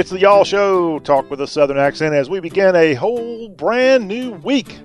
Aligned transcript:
It's 0.00 0.08
the 0.08 0.18
Y'all 0.18 0.44
Show, 0.44 0.98
talk 1.00 1.30
with 1.30 1.42
a 1.42 1.46
Southern 1.46 1.76
accent, 1.76 2.14
as 2.14 2.30
we 2.30 2.40
begin 2.40 2.74
a 2.74 2.94
whole 2.94 3.50
brand 3.50 4.08
new 4.08 4.30
week 4.30 4.78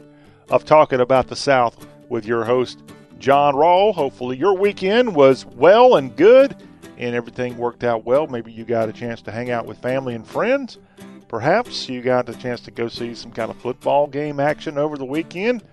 of 0.50 0.66
talking 0.66 1.00
about 1.00 1.28
the 1.28 1.38
South 1.38 1.88
with 2.10 2.26
your 2.26 2.44
host, 2.44 2.84
John 3.18 3.54
Rawl. 3.54 3.94
Hopefully, 3.94 4.36
your 4.36 4.58
weekend 4.58 5.16
was 5.16 5.46
well 5.46 5.96
and 5.96 6.14
good 6.18 6.58
and 6.98 7.16
everything 7.16 7.56
worked 7.58 7.86
out 7.86 8.04
well. 8.04 8.28
Maybe 8.28 8.52
you 8.52 8.66
got 8.66 8.90
a 8.90 8.92
chance 8.92 9.22
to 9.22 9.32
hang 9.32 9.52
out 9.52 9.66
with 9.66 9.78
family 9.78 10.16
and 10.16 10.28
friends. 10.28 10.80
Perhaps 11.30 11.88
you 11.88 12.02
got 12.02 12.28
a 12.28 12.34
chance 12.34 12.60
to 12.60 12.72
go 12.72 12.90
see 12.90 13.16
some 13.16 13.32
kind 13.32 13.50
of 13.50 13.56
football 13.56 14.08
game 14.08 14.42
action 14.42 14.78
over 14.78 14.98
the 14.98 15.06
weekend. 15.06 15.64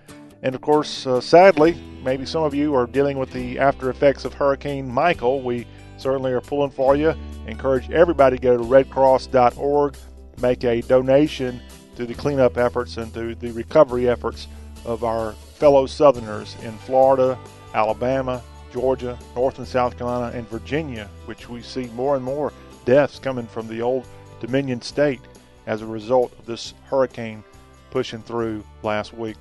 And 0.41 0.55
of 0.55 0.61
course, 0.61 1.05
uh, 1.05 1.19
sadly, 1.19 1.73
maybe 2.01 2.25
some 2.25 2.43
of 2.43 2.53
you 2.53 2.75
are 2.75 2.87
dealing 2.87 3.17
with 3.17 3.33
the 3.33 3.59
after 3.59 3.89
effects 3.89 4.23
of 4.23 4.33
Hurricane 4.33 4.89
Michael. 4.89 5.41
We 5.41 5.67
certainly 6.03 6.33
are 6.33 6.41
pulling 6.41 6.69
for 6.69 6.95
you. 6.95 7.15
Encourage 7.47 7.89
everybody 7.89 8.35
to 8.37 8.41
go 8.41 8.57
to 8.57 8.63
redcross.org, 8.63 9.95
make 10.41 10.63
a 10.65 10.81
donation 10.81 11.61
to 11.95 12.05
the 12.05 12.13
cleanup 12.13 12.57
efforts 12.57 12.97
and 12.97 13.13
to 13.13 13.33
the 13.35 13.51
recovery 13.51 14.09
efforts 14.09 14.47
of 14.85 15.05
our 15.05 15.31
fellow 15.31 15.85
Southerners 15.85 16.57
in 16.63 16.73
Florida, 16.79 17.39
Alabama, 17.73 18.41
Georgia, 18.73 19.17
North 19.35 19.59
and 19.59 19.67
South 19.67 19.97
Carolina, 19.97 20.35
and 20.37 20.47
Virginia, 20.49 21.09
which 21.25 21.47
we 21.47 21.61
see 21.61 21.85
more 21.95 22.15
and 22.15 22.25
more 22.25 22.51
deaths 22.85 23.17
coming 23.17 23.47
from 23.47 23.67
the 23.67 23.81
old 23.81 24.05
Dominion 24.41 24.81
state 24.81 25.21
as 25.67 25.81
a 25.81 25.85
result 25.85 26.37
of 26.37 26.45
this 26.45 26.73
hurricane 26.89 27.43
pushing 27.91 28.21
through 28.23 28.63
last 28.81 29.13
week. 29.13 29.37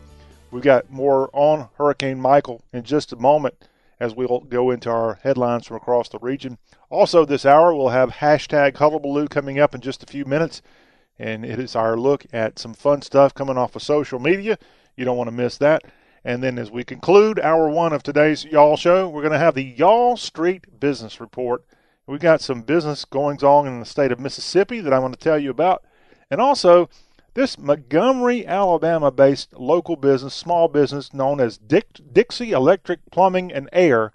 We've 0.52 0.62
got 0.62 0.90
more 0.90 1.28
on 1.32 1.68
Hurricane 1.76 2.20
Michael 2.20 2.62
in 2.72 2.84
just 2.84 3.12
a 3.12 3.16
moment 3.16 3.68
as 4.02 4.16
we'll 4.16 4.40
go 4.40 4.72
into 4.72 4.90
our 4.90 5.20
headlines 5.22 5.64
from 5.64 5.76
across 5.76 6.08
the 6.08 6.18
region. 6.18 6.58
Also, 6.90 7.24
this 7.24 7.46
hour, 7.46 7.72
we'll 7.72 7.90
have 7.90 8.14
hashtag 8.14 8.76
Hullabaloo 8.76 9.28
coming 9.28 9.60
up 9.60 9.76
in 9.76 9.80
just 9.80 10.02
a 10.02 10.06
few 10.06 10.24
minutes, 10.24 10.60
and 11.20 11.44
it 11.44 11.60
is 11.60 11.76
our 11.76 11.96
look 11.96 12.26
at 12.32 12.58
some 12.58 12.74
fun 12.74 13.00
stuff 13.00 13.32
coming 13.32 13.56
off 13.56 13.76
of 13.76 13.82
social 13.82 14.18
media. 14.18 14.58
You 14.96 15.04
don't 15.04 15.16
want 15.16 15.28
to 15.28 15.36
miss 15.36 15.56
that. 15.58 15.82
And 16.24 16.42
then 16.42 16.58
as 16.58 16.68
we 16.68 16.82
conclude 16.82 17.38
hour 17.38 17.70
one 17.70 17.92
of 17.92 18.02
today's 18.02 18.44
Y'all 18.44 18.76
Show, 18.76 19.08
we're 19.08 19.22
going 19.22 19.34
to 19.34 19.38
have 19.38 19.54
the 19.54 19.62
Y'all 19.62 20.16
Street 20.16 20.80
Business 20.80 21.20
Report. 21.20 21.64
We've 22.04 22.18
got 22.18 22.40
some 22.40 22.62
business 22.62 23.04
goings 23.04 23.44
on 23.44 23.68
in 23.68 23.78
the 23.78 23.86
state 23.86 24.10
of 24.10 24.18
Mississippi 24.18 24.80
that 24.80 24.92
I 24.92 24.98
want 24.98 25.14
to 25.14 25.20
tell 25.20 25.38
you 25.38 25.50
about. 25.50 25.84
And 26.28 26.40
also, 26.40 26.90
this 27.34 27.58
Montgomery, 27.58 28.46
Alabama 28.46 29.10
based 29.10 29.52
local 29.54 29.96
business, 29.96 30.34
small 30.34 30.68
business 30.68 31.14
known 31.14 31.40
as 31.40 31.58
Dick, 31.58 31.86
Dixie 32.12 32.52
Electric 32.52 33.00
Plumbing 33.10 33.52
and 33.52 33.68
Air, 33.72 34.12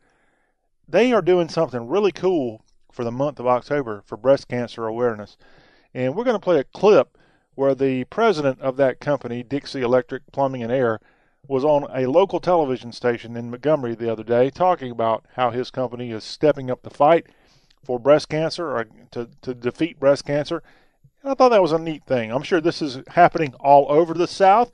they 0.87 1.11
are 1.11 1.21
doing 1.21 1.49
something 1.49 1.87
really 1.87 2.11
cool 2.11 2.63
for 2.91 3.03
the 3.03 3.11
month 3.11 3.39
of 3.39 3.47
October 3.47 4.03
for 4.05 4.17
breast 4.17 4.47
cancer 4.47 4.85
awareness. 4.85 5.37
And 5.93 6.15
we're 6.15 6.23
going 6.23 6.35
to 6.35 6.39
play 6.39 6.59
a 6.59 6.63
clip 6.63 7.17
where 7.55 7.73
the 7.73 8.03
president 8.05 8.61
of 8.61 8.77
that 8.77 8.99
company, 8.99 9.41
Dixie 9.43 9.81
Electric 9.81 10.31
Plumbing 10.31 10.63
and 10.63 10.71
Air, 10.71 10.99
was 11.47 11.63
on 11.63 11.87
a 11.95 12.05
local 12.07 12.39
television 12.39 12.91
station 12.91 13.35
in 13.35 13.49
Montgomery 13.49 13.95
the 13.95 14.11
other 14.11 14.23
day 14.23 14.49
talking 14.49 14.91
about 14.91 15.25
how 15.35 15.49
his 15.49 15.71
company 15.71 16.11
is 16.11 16.23
stepping 16.23 16.69
up 16.69 16.83
the 16.83 16.89
fight 16.89 17.27
for 17.83 17.99
breast 17.99 18.29
cancer 18.29 18.77
or 18.77 18.85
to, 19.11 19.29
to 19.41 19.53
defeat 19.53 19.99
breast 19.99 20.25
cancer. 20.25 20.61
And 21.23 21.31
I 21.31 21.35
thought 21.35 21.49
that 21.49 21.61
was 21.61 21.71
a 21.71 21.79
neat 21.79 22.03
thing. 22.05 22.31
I'm 22.31 22.43
sure 22.43 22.61
this 22.61 22.81
is 22.81 22.99
happening 23.09 23.53
all 23.59 23.85
over 23.89 24.13
the 24.13 24.27
South. 24.27 24.71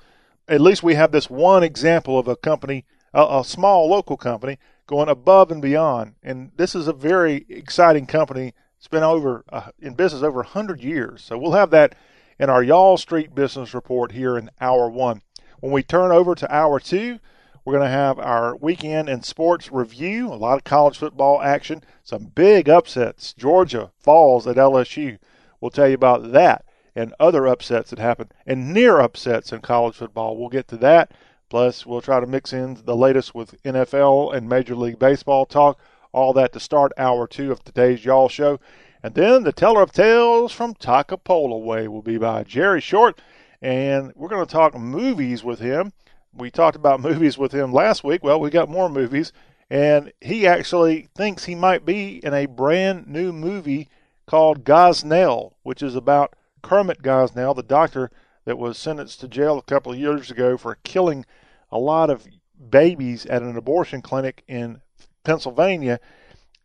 At 0.47 0.61
least 0.61 0.83
we 0.83 0.95
have 0.95 1.11
this 1.11 1.29
one 1.29 1.63
example 1.63 2.19
of 2.19 2.27
a 2.27 2.35
company, 2.35 2.85
a, 3.13 3.39
a 3.39 3.43
small 3.45 3.89
local 3.89 4.17
company, 4.17 4.59
going 4.87 5.09
above 5.09 5.51
and 5.51 5.61
beyond. 5.61 6.15
And 6.21 6.51
this 6.57 6.75
is 6.75 6.87
a 6.87 6.93
very 6.93 7.45
exciting 7.49 8.05
company. 8.05 8.53
It's 8.77 8.87
been 8.87 9.03
over 9.03 9.45
uh, 9.49 9.69
in 9.79 9.93
business 9.93 10.23
over 10.23 10.39
100 10.39 10.81
years. 10.81 11.23
So 11.23 11.37
we'll 11.37 11.53
have 11.53 11.69
that 11.71 11.95
in 12.37 12.49
our 12.49 12.61
Y'all 12.63 12.97
Street 12.97 13.33
Business 13.33 13.73
Report 13.73 14.11
here 14.11 14.37
in 14.37 14.49
hour 14.59 14.89
one. 14.89 15.21
When 15.61 15.71
we 15.71 15.83
turn 15.83 16.11
over 16.11 16.35
to 16.35 16.53
hour 16.53 16.79
two, 16.79 17.19
we're 17.63 17.73
going 17.73 17.85
to 17.85 17.89
have 17.89 18.19
our 18.19 18.57
weekend 18.57 19.07
in 19.07 19.23
sports 19.23 19.71
review, 19.71 20.27
a 20.27 20.35
lot 20.35 20.57
of 20.57 20.65
college 20.65 20.97
football 20.97 21.41
action, 21.41 21.81
some 22.03 22.25
big 22.25 22.67
upsets. 22.67 23.31
Georgia 23.33 23.91
falls 23.97 24.45
at 24.45 24.57
LSU. 24.57 25.17
We'll 25.63 25.69
tell 25.69 25.87
you 25.87 25.95
about 25.95 26.33
that 26.33 26.65
and 26.93 27.13
other 27.21 27.47
upsets 27.47 27.91
that 27.91 27.99
happen 27.99 28.29
and 28.45 28.73
near 28.73 28.99
upsets 28.99 29.53
in 29.53 29.61
college 29.61 29.95
football. 29.95 30.35
We'll 30.35 30.49
get 30.49 30.67
to 30.67 30.77
that. 30.79 31.13
Plus, 31.47 31.85
we'll 31.85 32.01
try 32.01 32.19
to 32.19 32.27
mix 32.27 32.51
in 32.51 32.81
the 32.83 32.97
latest 32.97 33.33
with 33.33 33.63
NFL 33.63 34.35
and 34.35 34.49
Major 34.49 34.75
League 34.75 34.99
Baseball 34.99 35.45
talk. 35.45 35.79
All 36.11 36.33
that 36.33 36.51
to 36.51 36.59
start 36.59 36.91
hour 36.97 37.27
two 37.27 37.49
of 37.49 37.63
today's 37.63 38.03
Y'all 38.03 38.27
Show. 38.27 38.59
And 39.01 39.15
then 39.15 39.43
the 39.43 39.53
teller 39.53 39.81
of 39.81 39.93
tales 39.93 40.51
from 40.51 40.73
Takapola 40.73 41.63
Way 41.63 41.87
will 41.87 42.01
be 42.01 42.17
by 42.17 42.43
Jerry 42.43 42.81
Short 42.81 43.21
and 43.61 44.11
we're 44.17 44.27
going 44.27 44.45
to 44.45 44.51
talk 44.51 44.77
movies 44.77 45.45
with 45.45 45.59
him. 45.59 45.93
We 46.33 46.51
talked 46.51 46.75
about 46.75 46.99
movies 46.99 47.37
with 47.37 47.53
him 47.53 47.71
last 47.71 48.03
week. 48.03 48.21
Well, 48.21 48.41
we 48.41 48.49
got 48.49 48.67
more 48.67 48.89
movies, 48.89 49.31
and 49.69 50.11
he 50.19 50.45
actually 50.45 51.07
thinks 51.15 51.45
he 51.45 51.55
might 51.55 51.85
be 51.85 52.17
in 52.17 52.33
a 52.33 52.47
brand 52.47 53.07
new 53.07 53.31
movie 53.31 53.87
called 54.25 54.63
Gosnell, 54.63 55.53
which 55.63 55.81
is 55.81 55.95
about 55.95 56.35
Kermit 56.61 57.01
Gosnell, 57.01 57.55
the 57.55 57.63
doctor 57.63 58.11
that 58.45 58.57
was 58.57 58.77
sentenced 58.77 59.19
to 59.21 59.27
jail 59.27 59.57
a 59.57 59.63
couple 59.63 59.91
of 59.91 59.99
years 59.99 60.31
ago 60.31 60.57
for 60.57 60.77
killing 60.83 61.25
a 61.71 61.77
lot 61.77 62.09
of 62.09 62.27
babies 62.69 63.25
at 63.25 63.41
an 63.41 63.57
abortion 63.57 64.01
clinic 64.01 64.43
in 64.47 64.81
Pennsylvania. 65.23 65.99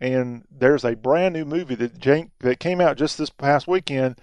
And 0.00 0.44
there's 0.50 0.84
a 0.84 0.94
brand 0.94 1.34
new 1.34 1.44
movie 1.44 1.74
that 1.74 2.00
that 2.40 2.60
came 2.60 2.80
out 2.80 2.96
just 2.96 3.18
this 3.18 3.30
past 3.30 3.66
weekend 3.66 4.16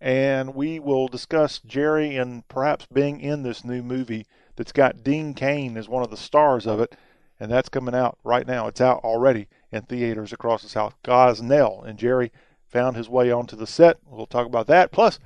and 0.00 0.54
we 0.54 0.78
will 0.78 1.08
discuss 1.08 1.58
Jerry 1.58 2.16
and 2.16 2.46
perhaps 2.48 2.86
being 2.92 3.20
in 3.20 3.42
this 3.42 3.64
new 3.64 3.82
movie 3.82 4.26
that's 4.56 4.72
got 4.72 5.04
Dean 5.04 5.34
Cain 5.34 5.76
as 5.76 5.88
one 5.88 6.02
of 6.02 6.10
the 6.10 6.16
stars 6.16 6.66
of 6.66 6.80
it, 6.80 6.96
and 7.38 7.50
that's 7.50 7.68
coming 7.68 7.94
out 7.94 8.18
right 8.24 8.46
now. 8.46 8.66
It's 8.66 8.80
out 8.80 9.04
already 9.04 9.48
in 9.70 9.82
theaters 9.82 10.32
across 10.32 10.62
the 10.62 10.68
South. 10.68 10.94
Gosnell 11.04 11.84
and 11.84 11.98
Jerry 11.98 12.32
found 12.70 12.96
his 12.96 13.08
way 13.08 13.30
onto 13.30 13.56
the 13.56 13.66
set. 13.66 13.98
We'll 14.06 14.26
talk 14.26 14.46
about 14.46 14.66
that. 14.68 14.92
Plus, 14.92 15.18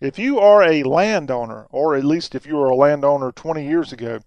if 0.00 0.18
you 0.18 0.38
are 0.38 0.62
a 0.62 0.82
landowner, 0.82 1.66
or 1.70 1.94
at 1.96 2.04
least 2.04 2.34
if 2.34 2.46
you 2.46 2.56
were 2.56 2.70
a 2.70 2.74
landowner 2.74 3.32
20 3.32 3.66
years 3.66 3.92
ago, 3.92 4.20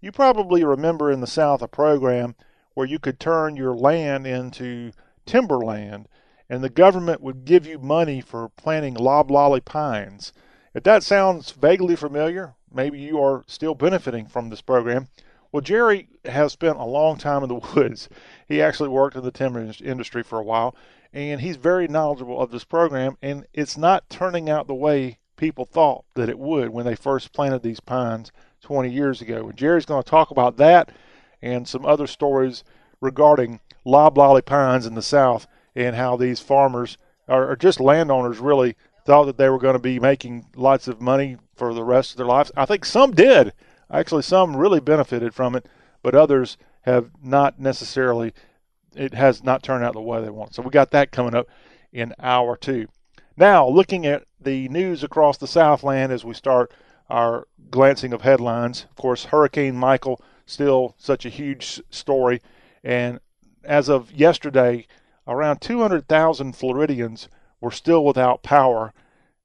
you 0.00 0.10
probably 0.12 0.64
remember 0.64 1.10
in 1.10 1.20
the 1.20 1.26
South 1.26 1.62
a 1.62 1.68
program 1.68 2.34
where 2.74 2.86
you 2.86 2.98
could 2.98 3.20
turn 3.20 3.56
your 3.56 3.74
land 3.74 4.26
into 4.26 4.92
timberland 5.26 6.08
and 6.48 6.64
the 6.64 6.68
government 6.68 7.20
would 7.20 7.44
give 7.44 7.64
you 7.64 7.78
money 7.78 8.20
for 8.20 8.48
planting 8.48 8.94
loblolly 8.94 9.60
pines. 9.60 10.32
If 10.74 10.82
that 10.82 11.04
sounds 11.04 11.52
vaguely 11.52 11.94
familiar, 11.94 12.54
maybe 12.72 12.98
you 12.98 13.22
are 13.22 13.44
still 13.46 13.74
benefiting 13.74 14.26
from 14.26 14.48
this 14.48 14.60
program. 14.60 15.08
Well, 15.52 15.60
Jerry 15.60 16.08
has 16.24 16.52
spent 16.52 16.78
a 16.78 16.84
long 16.84 17.18
time 17.18 17.42
in 17.42 17.48
the 17.48 17.54
woods. 17.74 18.08
He 18.48 18.60
actually 18.60 18.88
worked 18.88 19.16
in 19.16 19.22
the 19.22 19.30
timber 19.30 19.72
industry 19.82 20.24
for 20.24 20.38
a 20.38 20.44
while, 20.44 20.74
and 21.12 21.40
he's 21.40 21.56
very 21.56 21.88
knowledgeable 21.88 22.40
of 22.40 22.50
this 22.50 22.64
program, 22.64 23.16
and 23.22 23.46
it's 23.52 23.76
not 23.76 24.08
turning 24.08 24.48
out 24.48 24.66
the 24.66 24.74
way 24.74 25.18
people 25.36 25.64
thought 25.64 26.04
that 26.14 26.28
it 26.28 26.38
would 26.38 26.68
when 26.68 26.84
they 26.84 26.94
first 26.94 27.32
planted 27.32 27.62
these 27.62 27.80
pines 27.80 28.30
20 28.62 28.90
years 28.90 29.20
ago. 29.20 29.48
And 29.48 29.56
Jerry's 29.56 29.86
going 29.86 30.02
to 30.02 30.08
talk 30.08 30.30
about 30.30 30.56
that 30.58 30.90
and 31.42 31.66
some 31.66 31.86
other 31.86 32.06
stories 32.06 32.62
regarding 33.00 33.60
loblolly 33.84 34.42
pines 34.42 34.86
in 34.86 34.94
the 34.94 35.02
South 35.02 35.46
and 35.74 35.96
how 35.96 36.16
these 36.16 36.40
farmers 36.40 36.98
or, 37.26 37.56
just 37.56 37.80
landowners 37.80 38.38
really 38.38 38.76
thought 39.06 39.24
that 39.24 39.38
they 39.38 39.48
were 39.48 39.58
going 39.58 39.74
to 39.74 39.78
be 39.78 39.98
making 39.98 40.46
lots 40.56 40.88
of 40.88 41.00
money 41.00 41.36
for 41.54 41.72
the 41.72 41.84
rest 41.84 42.10
of 42.10 42.16
their 42.18 42.26
lives. 42.26 42.52
I 42.56 42.66
think 42.66 42.84
some 42.84 43.12
did. 43.12 43.52
Actually, 43.90 44.22
some 44.22 44.56
really 44.56 44.80
benefited 44.80 45.34
from 45.34 45.56
it, 45.56 45.66
but 46.02 46.14
others 46.14 46.56
have 46.82 47.10
not 47.22 47.58
necessarily. 47.58 48.32
It 48.94 49.14
has 49.14 49.42
not 49.44 49.62
turned 49.62 49.84
out 49.84 49.92
the 49.94 50.00
way 50.00 50.20
they 50.20 50.30
want. 50.30 50.54
So 50.54 50.62
we 50.62 50.70
got 50.70 50.90
that 50.90 51.12
coming 51.12 51.34
up 51.34 51.48
in 51.92 52.14
hour 52.18 52.56
two. 52.56 52.88
Now, 53.36 53.66
looking 53.68 54.06
at 54.06 54.24
the 54.40 54.68
news 54.68 55.02
across 55.02 55.36
the 55.38 55.46
Southland 55.46 56.12
as 56.12 56.24
we 56.24 56.34
start 56.34 56.72
our 57.08 57.46
glancing 57.70 58.12
of 58.12 58.22
headlines. 58.22 58.86
Of 58.90 58.96
course, 58.96 59.26
Hurricane 59.26 59.76
Michael 59.76 60.20
still 60.46 60.94
such 60.98 61.24
a 61.24 61.30
huge 61.30 61.80
story, 61.90 62.40
and 62.82 63.20
as 63.64 63.88
of 63.88 64.12
yesterday, 64.12 64.86
around 65.26 65.60
200,000 65.60 66.54
Floridians 66.54 67.28
were 67.60 67.70
still 67.70 68.04
without 68.04 68.42
power, 68.42 68.92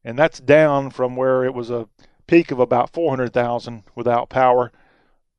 and 0.04 0.18
that's 0.18 0.40
down 0.40 0.90
from 0.90 1.16
where 1.16 1.44
it 1.44 1.54
was 1.54 1.70
a 1.70 1.88
peak 2.28 2.52
of 2.52 2.60
about 2.60 2.92
400,000 2.92 3.84
without 3.96 4.30
power. 4.30 4.72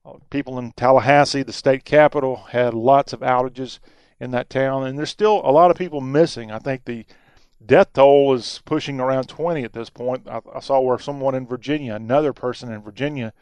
Uh, 0.04 0.14
people 0.30 0.58
in 0.58 0.72
Tallahassee, 0.72 1.42
the 1.42 1.52
state 1.52 1.84
capital, 1.84 2.44
had 2.50 2.74
lots 2.74 3.12
of 3.12 3.20
outages 3.20 3.78
in 4.20 4.30
that 4.30 4.50
town, 4.50 4.86
and 4.86 4.98
there's 4.98 5.10
still 5.10 5.40
a 5.44 5.52
lot 5.52 5.70
of 5.70 5.76
people 5.76 6.00
missing. 6.00 6.50
I 6.50 6.58
think 6.58 6.84
the 6.84 7.04
death 7.64 7.92
toll 7.92 8.34
is 8.34 8.60
pushing 8.64 9.00
around 9.00 9.28
20 9.28 9.62
at 9.64 9.72
this 9.72 9.90
point. 9.90 10.26
I, 10.28 10.40
I 10.54 10.60
saw 10.60 10.80
where 10.80 10.98
someone 10.98 11.34
in 11.34 11.46
Virginia, 11.46 11.94
another 11.94 12.32
person 12.32 12.72
in 12.72 12.82
Virginia, 12.82 13.32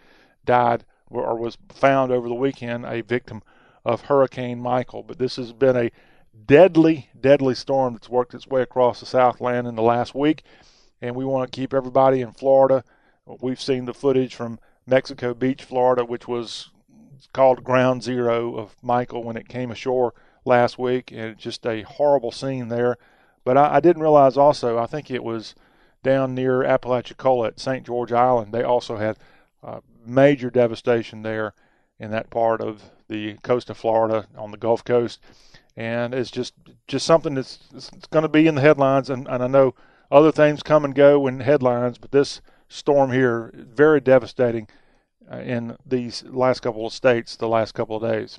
died 0.44 0.84
or 1.08 1.36
was 1.38 1.58
found 1.72 2.10
over 2.10 2.28
the 2.28 2.34
weekend, 2.34 2.84
a 2.84 3.02
victim 3.02 3.42
of 3.84 4.02
Hurricane 4.02 4.60
Michael. 4.60 5.02
But 5.02 5.18
this 5.18 5.36
has 5.36 5.52
been 5.52 5.76
a 5.76 5.90
deadly, 6.46 7.10
deadly 7.18 7.54
storm 7.54 7.94
that's 7.94 8.08
worked 8.08 8.34
its 8.34 8.46
way 8.46 8.62
across 8.62 9.00
the 9.00 9.06
Southland 9.06 9.66
in 9.66 9.76
the 9.76 9.82
last 9.82 10.14
week. 10.14 10.42
and 11.00 11.14
we 11.14 11.24
want 11.24 11.50
to 11.50 11.54
keep 11.54 11.74
everybody 11.74 12.22
in 12.22 12.32
Florida. 12.32 12.82
We've 13.26 13.60
seen 13.60 13.84
the 13.84 13.92
footage 13.92 14.34
from 14.34 14.58
Mexico 14.86 15.34
Beach, 15.34 15.62
Florida, 15.62 16.04
which 16.04 16.26
was 16.26 16.70
called 17.32 17.64
ground 17.64 18.02
zero 18.02 18.56
of 18.56 18.74
Michael 18.82 19.22
when 19.22 19.36
it 19.36 19.48
came 19.48 19.70
ashore 19.70 20.14
last 20.44 20.78
week, 20.78 21.10
and 21.12 21.36
just 21.38 21.66
a 21.66 21.82
horrible 21.82 22.32
scene 22.32 22.68
there. 22.68 22.96
But 23.44 23.56
I, 23.56 23.76
I 23.76 23.80
didn't 23.80 24.02
realize 24.02 24.36
also, 24.36 24.78
I 24.78 24.86
think 24.86 25.10
it 25.10 25.24
was 25.24 25.54
down 26.02 26.34
near 26.34 26.62
Apalachicola 26.62 27.48
at 27.48 27.60
St. 27.60 27.84
George 27.84 28.12
Island. 28.12 28.52
They 28.52 28.62
also 28.62 28.96
had 28.96 29.18
uh, 29.62 29.80
major 30.04 30.50
devastation 30.50 31.22
there 31.22 31.54
in 31.98 32.10
that 32.10 32.30
part 32.30 32.60
of 32.60 32.82
the 33.08 33.34
coast 33.42 33.70
of 33.70 33.76
Florida 33.76 34.26
on 34.36 34.50
the 34.50 34.56
Gulf 34.56 34.84
Coast, 34.84 35.20
and 35.76 36.14
it's 36.14 36.30
just 36.30 36.54
just 36.86 37.06
something 37.06 37.34
that's 37.34 37.58
going 38.10 38.22
to 38.22 38.28
be 38.28 38.46
in 38.46 38.54
the 38.54 38.60
headlines. 38.60 39.10
And, 39.10 39.26
and 39.28 39.42
I 39.42 39.46
know 39.46 39.74
other 40.10 40.32
things 40.32 40.62
come 40.62 40.84
and 40.84 40.94
go 40.94 41.26
in 41.26 41.40
headlines, 41.40 41.98
but 41.98 42.12
this 42.12 42.40
storm 42.68 43.12
here 43.12 43.52
very 43.54 44.00
devastating 44.00 44.68
uh, 45.30 45.38
in 45.38 45.76
these 45.86 46.24
last 46.24 46.60
couple 46.60 46.86
of 46.86 46.92
states 46.92 47.36
the 47.36 47.48
last 47.48 47.72
couple 47.72 47.96
of 47.96 48.02
days. 48.02 48.38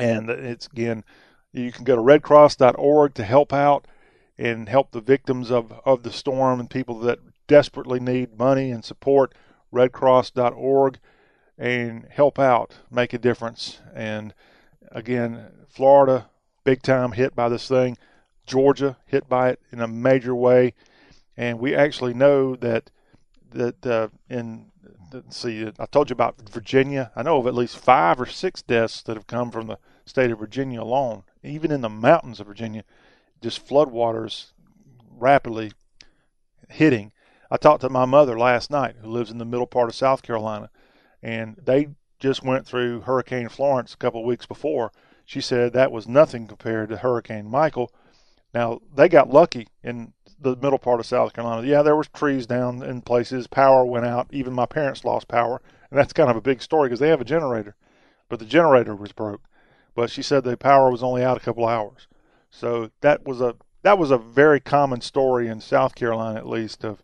And 0.00 0.30
it's 0.30 0.66
again, 0.66 1.04
you 1.52 1.72
can 1.72 1.84
go 1.84 1.96
to 1.96 2.02
redcross.org 2.02 3.14
to 3.14 3.24
help 3.24 3.52
out 3.52 3.86
and 4.38 4.68
help 4.68 4.92
the 4.92 5.00
victims 5.00 5.50
of, 5.50 5.72
of 5.84 6.02
the 6.02 6.12
storm 6.12 6.60
and 6.60 6.70
people 6.70 6.98
that 7.00 7.18
desperately 7.46 8.00
need 8.00 8.38
money 8.38 8.70
and 8.70 8.84
support. 8.84 9.34
Redcross.org 9.72 10.98
and 11.60 12.06
help 12.10 12.38
out, 12.38 12.76
make 12.90 13.12
a 13.12 13.18
difference. 13.18 13.80
And 13.94 14.34
again, 14.90 15.46
Florida, 15.68 16.30
big 16.64 16.82
time 16.82 17.12
hit 17.12 17.36
by 17.36 17.48
this 17.48 17.68
thing. 17.68 17.98
Georgia 18.46 18.96
hit 19.06 19.28
by 19.28 19.50
it 19.50 19.60
in 19.70 19.80
a 19.80 19.86
major 19.86 20.34
way, 20.34 20.74
and 21.36 21.60
we 21.60 21.74
actually 21.74 22.14
know 22.14 22.56
that 22.56 22.90
that 23.52 23.86
uh, 23.86 24.08
in 24.28 24.70
see, 25.28 25.70
I 25.78 25.86
told 25.86 26.10
you 26.10 26.14
about 26.14 26.48
Virginia. 26.50 27.12
I 27.14 27.22
know 27.22 27.38
of 27.38 27.46
at 27.46 27.54
least 27.54 27.78
five 27.78 28.20
or 28.20 28.26
six 28.26 28.62
deaths 28.62 29.02
that 29.02 29.16
have 29.16 29.26
come 29.26 29.50
from 29.50 29.68
the 29.68 29.78
state 30.10 30.30
of 30.30 30.38
Virginia 30.38 30.82
alone. 30.82 31.22
Even 31.42 31.70
in 31.70 31.80
the 31.80 31.88
mountains 31.88 32.40
of 32.40 32.46
Virginia, 32.46 32.84
just 33.40 33.66
floodwaters 33.66 34.52
rapidly 35.10 35.72
hitting. 36.68 37.12
I 37.50 37.56
talked 37.56 37.80
to 37.80 37.88
my 37.88 38.04
mother 38.04 38.38
last 38.38 38.70
night, 38.70 38.96
who 39.00 39.08
lives 39.08 39.30
in 39.30 39.38
the 39.38 39.44
middle 39.44 39.66
part 39.66 39.88
of 39.88 39.94
South 39.94 40.22
Carolina, 40.22 40.70
and 41.22 41.56
they 41.64 41.88
just 42.18 42.44
went 42.44 42.66
through 42.66 43.00
Hurricane 43.00 43.48
Florence 43.48 43.94
a 43.94 43.96
couple 43.96 44.20
of 44.20 44.26
weeks 44.26 44.46
before. 44.46 44.92
She 45.24 45.40
said 45.40 45.72
that 45.72 45.92
was 45.92 46.06
nothing 46.06 46.46
compared 46.46 46.90
to 46.90 46.98
Hurricane 46.98 47.48
Michael. 47.48 47.92
Now 48.52 48.80
they 48.94 49.08
got 49.08 49.30
lucky 49.30 49.68
in 49.82 50.12
the 50.38 50.56
middle 50.56 50.78
part 50.78 51.00
of 51.00 51.06
South 51.06 51.32
Carolina. 51.32 51.66
Yeah, 51.66 51.82
there 51.82 51.96
was 51.96 52.08
trees 52.08 52.46
down 52.46 52.82
in 52.82 53.02
places. 53.02 53.46
Power 53.46 53.84
went 53.84 54.06
out. 54.06 54.28
Even 54.32 54.52
my 54.52 54.66
parents 54.66 55.04
lost 55.04 55.28
power, 55.28 55.60
and 55.90 55.98
that's 55.98 56.12
kind 56.12 56.30
of 56.30 56.36
a 56.36 56.42
big 56.42 56.62
story 56.62 56.88
because 56.88 57.00
they 57.00 57.08
have 57.08 57.20
a 57.20 57.24
generator, 57.24 57.76
but 58.28 58.38
the 58.38 58.44
generator 58.44 58.94
was 58.94 59.12
broke. 59.12 59.42
But 60.00 60.10
she 60.10 60.22
said 60.22 60.44
the 60.44 60.56
power 60.56 60.90
was 60.90 61.02
only 61.02 61.22
out 61.22 61.36
a 61.36 61.40
couple 61.40 61.66
hours. 61.66 62.08
So 62.48 62.90
that 63.02 63.26
was 63.26 63.42
a 63.42 63.56
that 63.82 63.98
was 63.98 64.10
a 64.10 64.16
very 64.16 64.58
common 64.58 65.02
story 65.02 65.46
in 65.46 65.60
South 65.60 65.94
Carolina, 65.94 66.38
at 66.38 66.48
least, 66.48 66.84
of 66.84 67.02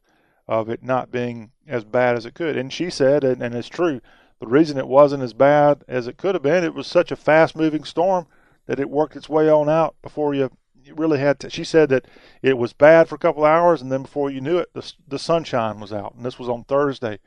of 0.49 0.71
it 0.71 0.83
not 0.83 1.11
being 1.11 1.51
as 1.69 1.85
bad 1.85 2.17
as 2.17 2.25
it 2.25 2.33
could. 2.33 2.57
And 2.57 2.73
she 2.73 2.89
said, 2.89 3.23
and, 3.23 3.43
and 3.43 3.55
it's 3.55 3.69
true, 3.69 4.01
the 4.41 4.47
reason 4.47 4.79
it 4.79 4.89
wasn't 4.89 5.23
as 5.23 5.35
bad 5.35 5.85
as 5.87 6.07
it 6.07 6.17
could 6.17 6.35
have 6.35 6.43
been, 6.43 6.65
it 6.65 6.73
was 6.73 6.87
such 6.87 7.13
a 7.13 7.17
fast 7.17 7.55
moving 7.55 7.85
storm 7.85 8.29
that 8.65 8.81
it 8.81 8.89
worked 8.89 9.15
its 9.15 9.29
way 9.29 9.47
on 9.47 9.69
out 9.69 9.95
before 10.01 10.33
you 10.33 10.51
really 10.95 11.19
had 11.19 11.39
to. 11.41 11.51
She 11.51 11.65
said 11.65 11.91
that 11.91 12.07
it 12.41 12.57
was 12.57 12.73
bad 12.73 13.11
for 13.11 13.17
a 13.17 13.19
couple 13.19 13.45
hours, 13.45 13.83
and 13.83 13.93
then 13.93 14.05
before 14.05 14.31
you 14.31 14.41
knew 14.41 14.57
it, 14.57 14.71
the, 14.73 14.91
the 15.07 15.19
sunshine 15.19 15.81
was 15.81 15.93
out. 15.93 16.15
And 16.15 16.25
this 16.25 16.39
was 16.39 16.49
on 16.49 16.65
Thursday 16.65 17.19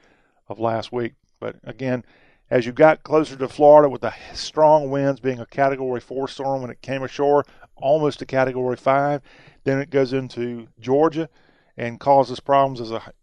of 0.47 0.59
last 0.59 0.91
week. 0.91 1.13
But 1.39 1.57
again, 1.63 2.03
as 2.49 2.65
you 2.65 2.71
got 2.71 3.03
closer 3.03 3.35
to 3.35 3.47
Florida 3.47 3.89
with 3.89 4.01
the 4.01 4.13
strong 4.33 4.89
winds 4.89 5.19
being 5.19 5.39
a 5.39 5.45
Category 5.45 5.99
4 5.99 6.27
storm 6.27 6.61
when 6.61 6.71
it 6.71 6.81
came 6.81 7.03
ashore, 7.03 7.45
almost 7.75 8.21
a 8.21 8.25
Category 8.25 8.75
5, 8.75 9.21
then 9.63 9.79
it 9.79 9.89
goes 9.89 10.13
into 10.13 10.67
Georgia 10.79 11.29
and 11.77 11.99
causes 11.99 12.39
problems 12.39 12.81
as 12.81 12.91
a 12.91 13.13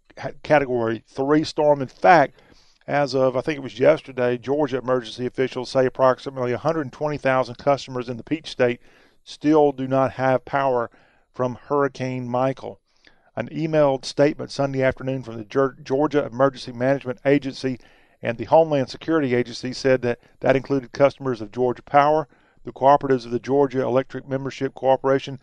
Category 0.43 1.02
3 1.08 1.44
storm. 1.44 1.82
In 1.82 1.88
fact, 1.88 2.40
as 2.87 3.14
of 3.14 3.37
I 3.37 3.40
think 3.40 3.56
it 3.58 3.62
was 3.62 3.81
yesterday, 3.81 4.38
Georgia 4.38 4.78
emergency 4.78 5.26
officials 5.26 5.70
say 5.70 5.87
approximately 5.87 6.52
120,000 6.52 7.55
customers 7.56 8.08
in 8.08 8.17
the 8.17 8.22
Peach 8.22 8.49
State 8.49 8.81
still 9.25 9.72
do 9.72 9.88
not 9.88 10.12
have 10.12 10.44
power 10.44 10.88
from 11.34 11.58
Hurricane 11.67 12.29
Michael. 12.29 12.81
An 13.34 13.49
emailed 13.49 14.05
statement 14.05 14.52
Sunday 14.52 14.82
afternoon 14.82 15.22
from 15.22 15.37
the 15.37 15.75
Georgia 15.82 16.25
Emergency 16.25 16.72
Management 16.72 17.19
Agency 17.26 17.79
and 18.26 18.38
the 18.38 18.44
Homeland 18.46 18.90
Security 18.90 19.37
Agency 19.37 19.73
said 19.73 20.02
that 20.02 20.19
that 20.40 20.56
included 20.56 20.90
customers 20.90 21.40
of 21.40 21.52
Georgia 21.52 21.84
Power, 21.84 22.26
the 22.64 22.73
cooperatives 22.73 23.25
of 23.25 23.31
the 23.31 23.38
Georgia 23.38 23.82
Electric 23.82 24.26
Membership 24.26 24.75
Corporation, 24.75 25.38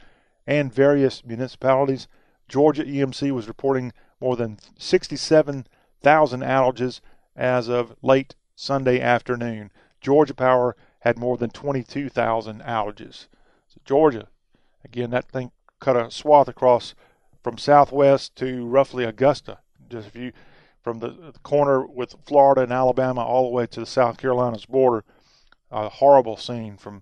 and 0.45 0.73
various 0.73 1.23
municipalities. 1.23 2.09
Georgia 2.49 2.83
EMC 2.83 3.31
was 3.31 3.47
reporting 3.47 3.93
more 4.19 4.35
than 4.35 4.59
67,000 4.77 6.41
outages 6.41 6.99
as 7.37 7.69
of 7.69 7.95
late 8.01 8.35
Sunday 8.53 8.99
afternoon. 8.99 9.71
Georgia 10.01 10.33
Power 10.33 10.75
had 10.99 11.17
more 11.17 11.37
than 11.37 11.51
22,000 11.51 12.61
outages. 12.63 13.27
So 13.69 13.79
Georgia, 13.85 14.27
again, 14.83 15.11
that 15.11 15.31
thing 15.31 15.53
cut 15.79 15.95
a 15.95 16.11
swath 16.11 16.49
across 16.49 16.95
from 17.41 17.57
southwest 17.57 18.35
to 18.35 18.65
roughly 18.65 19.05
Augusta. 19.05 19.59
Just 19.89 20.09
if 20.09 20.17
you 20.17 20.33
from 20.83 20.99
the 20.99 21.33
corner 21.43 21.85
with 21.85 22.15
Florida 22.25 22.61
and 22.61 22.73
Alabama 22.73 23.21
all 23.21 23.43
the 23.43 23.55
way 23.55 23.65
to 23.67 23.79
the 23.79 23.85
South 23.85 24.17
Carolina's 24.17 24.65
border, 24.65 25.03
a 25.71 25.89
horrible 25.89 26.37
scene 26.37 26.77
from 26.77 27.01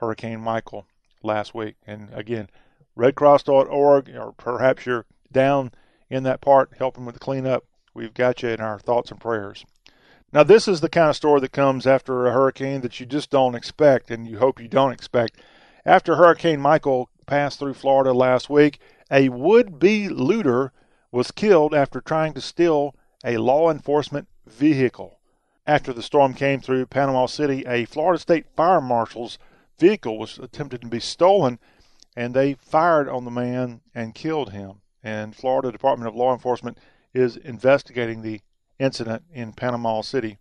Hurricane 0.00 0.40
Michael 0.40 0.86
last 1.22 1.54
week. 1.54 1.76
And 1.86 2.12
again, 2.12 2.50
redcross.org, 2.98 4.10
or 4.10 4.32
perhaps 4.32 4.86
you're 4.86 5.06
down 5.30 5.70
in 6.10 6.24
that 6.24 6.40
part 6.40 6.72
helping 6.78 7.06
with 7.06 7.14
the 7.14 7.20
cleanup. 7.20 7.64
We've 7.94 8.12
got 8.12 8.42
you 8.42 8.50
in 8.50 8.60
our 8.60 8.78
thoughts 8.78 9.10
and 9.10 9.20
prayers. 9.20 9.64
Now, 10.32 10.42
this 10.42 10.66
is 10.66 10.80
the 10.80 10.88
kind 10.88 11.10
of 11.10 11.16
story 11.16 11.40
that 11.40 11.52
comes 11.52 11.86
after 11.86 12.26
a 12.26 12.32
hurricane 12.32 12.80
that 12.80 12.98
you 12.98 13.06
just 13.06 13.30
don't 13.30 13.54
expect, 13.54 14.10
and 14.10 14.26
you 14.26 14.38
hope 14.38 14.60
you 14.60 14.68
don't 14.68 14.92
expect. 14.92 15.36
After 15.84 16.16
Hurricane 16.16 16.60
Michael 16.60 17.10
passed 17.26 17.58
through 17.58 17.74
Florida 17.74 18.12
last 18.12 18.48
week, 18.48 18.80
a 19.10 19.28
would 19.28 19.78
be 19.78 20.08
looter 20.08 20.72
was 21.10 21.30
killed 21.30 21.74
after 21.74 22.00
trying 22.00 22.32
to 22.32 22.40
steal 22.40 22.94
a 23.24 23.36
law 23.36 23.70
enforcement 23.70 24.28
vehicle. 24.46 25.18
After 25.66 25.92
the 25.92 26.02
storm 26.02 26.34
came 26.34 26.60
through 26.60 26.86
Panama 26.86 27.26
City, 27.26 27.64
a 27.66 27.84
Florida 27.84 28.18
State 28.18 28.46
Fire 28.56 28.80
Marshal's 28.80 29.38
vehicle 29.78 30.18
was 30.18 30.38
attempted 30.38 30.80
to 30.80 30.88
be 30.88 31.00
stolen, 31.00 31.58
and 32.16 32.34
they 32.34 32.54
fired 32.54 33.08
on 33.08 33.24
the 33.24 33.30
man 33.30 33.80
and 33.94 34.14
killed 34.14 34.52
him. 34.52 34.80
And 35.02 35.34
Florida 35.34 35.72
Department 35.72 36.08
of 36.08 36.16
Law 36.16 36.32
Enforcement 36.32 36.78
is 37.14 37.36
investigating 37.36 38.22
the 38.22 38.40
incident 38.78 39.24
in 39.32 39.52
Panama 39.52 40.00
City. 40.00 40.38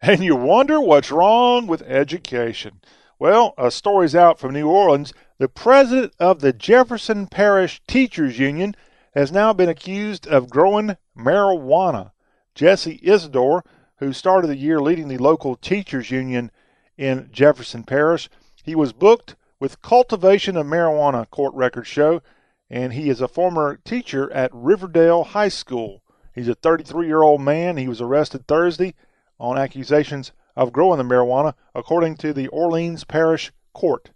And 0.00 0.22
you 0.22 0.36
wonder 0.36 0.80
what's 0.80 1.10
wrong 1.10 1.66
with 1.66 1.82
education. 1.82 2.80
Well, 3.18 3.54
a 3.58 3.70
story's 3.70 4.14
out 4.14 4.38
from 4.38 4.52
New 4.52 4.68
Orleans. 4.68 5.12
The 5.38 5.48
president 5.48 6.12
of 6.20 6.40
the 6.40 6.52
Jefferson 6.52 7.26
Parish 7.26 7.80
Teachers 7.88 8.38
Union 8.38 8.76
has 9.14 9.32
now 9.32 9.52
been 9.52 9.68
accused 9.68 10.26
of 10.28 10.50
growing 10.50 10.96
marijuana. 11.18 12.12
Jesse 12.54 13.00
Isidore, 13.02 13.64
who 13.96 14.12
started 14.12 14.48
the 14.48 14.56
year 14.56 14.80
leading 14.80 15.08
the 15.08 15.18
local 15.18 15.56
teachers 15.56 16.10
union 16.10 16.50
in 16.96 17.28
Jefferson 17.32 17.82
Parish, 17.82 18.28
he 18.64 18.74
was 18.74 18.92
booked 18.92 19.36
with 19.60 19.82
cultivation 19.82 20.56
of 20.56 20.66
marijuana, 20.66 21.28
court 21.30 21.54
records 21.54 21.88
show, 21.88 22.22
and 22.70 22.92
he 22.92 23.08
is 23.08 23.20
a 23.20 23.28
former 23.28 23.76
teacher 23.84 24.30
at 24.32 24.50
Riverdale 24.52 25.24
High 25.24 25.48
School. 25.48 26.02
He's 26.34 26.48
a 26.48 26.54
33 26.54 27.06
year 27.06 27.22
old 27.22 27.40
man. 27.40 27.76
He 27.76 27.88
was 27.88 28.00
arrested 28.00 28.46
Thursday 28.46 28.94
on 29.40 29.58
accusations 29.58 30.32
of 30.54 30.72
growing 30.72 30.98
the 30.98 31.04
marijuana, 31.04 31.54
according 31.74 32.16
to 32.16 32.32
the 32.32 32.48
Orleans 32.48 33.04
Parish 33.04 33.52
Court. 33.72 34.10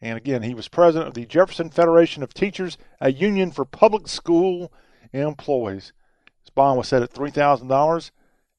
And 0.00 0.16
again, 0.16 0.42
he 0.42 0.54
was 0.54 0.68
president 0.68 1.08
of 1.08 1.14
the 1.14 1.26
Jefferson 1.26 1.70
Federation 1.70 2.22
of 2.22 2.32
Teachers, 2.32 2.78
a 3.00 3.12
union 3.12 3.50
for 3.50 3.64
public 3.64 4.08
school 4.08 4.72
employees. 5.12 5.92
Bond 6.60 6.76
was 6.76 6.88
set 6.88 7.02
at 7.02 7.14
$3,000, 7.14 8.10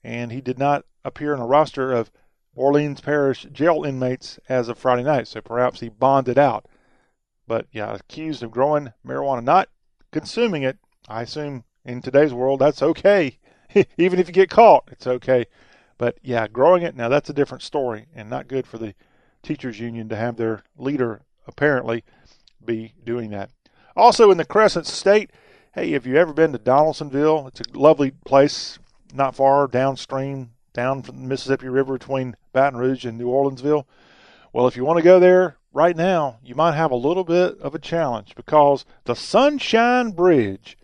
and 0.03 0.31
he 0.31 0.41
did 0.41 0.58
not 0.58 0.86
appear 1.05 1.36
in 1.36 1.39
a 1.39 1.46
roster 1.46 1.93
of 1.93 2.10
Orleans 2.55 3.00
Parish 3.00 3.43
jail 3.51 3.84
inmates 3.84 4.39
as 4.50 4.70
of 4.70 4.79
Friday 4.79 5.03
night, 5.03 5.27
so 5.27 5.39
perhaps 5.39 5.81
he 5.81 5.89
bonded 5.89 6.39
out. 6.39 6.65
But 7.46 7.67
yeah, 7.72 7.93
accused 7.93 8.41
of 8.41 8.50
growing 8.50 8.91
marijuana, 9.05 9.43
not 9.43 9.70
consuming 10.12 10.63
it. 10.63 10.79
I 11.08 11.22
assume 11.22 11.63
in 11.86 12.01
today's 12.01 12.34
world, 12.34 12.62
that's 12.62 12.81
okay. 12.81 13.38
Even 14.00 14.17
if 14.17 14.27
you 14.27 14.34
get 14.34 14.50
caught, 14.50 14.89
it's 14.91 15.05
okay. 15.05 15.46
But 16.00 16.17
yeah, 16.24 16.48
growing 16.48 16.81
it 16.81 16.96
now 16.96 17.08
that's 17.08 17.29
a 17.29 17.34
different 17.34 17.62
story, 17.62 18.08
and 18.15 18.27
not 18.31 18.48
good 18.48 18.65
for 18.65 18.79
the 18.79 18.96
teachers 19.43 19.79
union 19.79 20.10
to 20.10 20.15
have 20.15 20.38
their 20.38 20.63
leader 20.75 21.22
apparently 21.46 22.03
be 22.65 22.96
doing 23.03 23.29
that. 23.29 23.51
Also 23.96 24.31
in 24.31 24.39
the 24.39 24.43
Crescent 24.46 24.88
State, 24.88 25.29
Hey, 25.74 25.92
have 25.92 26.06
you 26.06 26.18
ever 26.18 26.34
been 26.34 26.51
to 26.51 26.58
Donaldsonville? 26.58 27.48
It's 27.48 27.62
a 27.62 27.80
lovely 27.80 28.12
place, 28.12 28.78
not 29.13 29.36
far 29.36 29.68
downstream, 29.68 30.51
down 30.74 31.01
from 31.01 31.22
the 31.22 31.28
Mississippi 31.30 31.70
River 31.70 31.98
between 31.98 32.36
Baton 32.51 32.78
Rouge 32.78 33.06
and 33.06 33.18
New 33.18 33.30
Orleansville. 33.30 33.88
Well, 34.51 34.68
if 34.68 34.75
you 34.75 34.84
want 34.84 34.98
to 34.98 35.04
go 35.04 35.18
there 35.18 35.56
right 35.72 35.96
now, 35.96 36.40
you 36.44 36.56
might 36.56 36.74
have 36.75 36.92
a 36.92 36.96
little 36.98 37.24
bit 37.24 37.58
of 37.62 37.74
a 37.74 37.80
challenge 37.80 38.36
because 38.36 38.84
the 39.06 39.16
Sunshine 39.16 40.12
Bridge, 40.12 40.78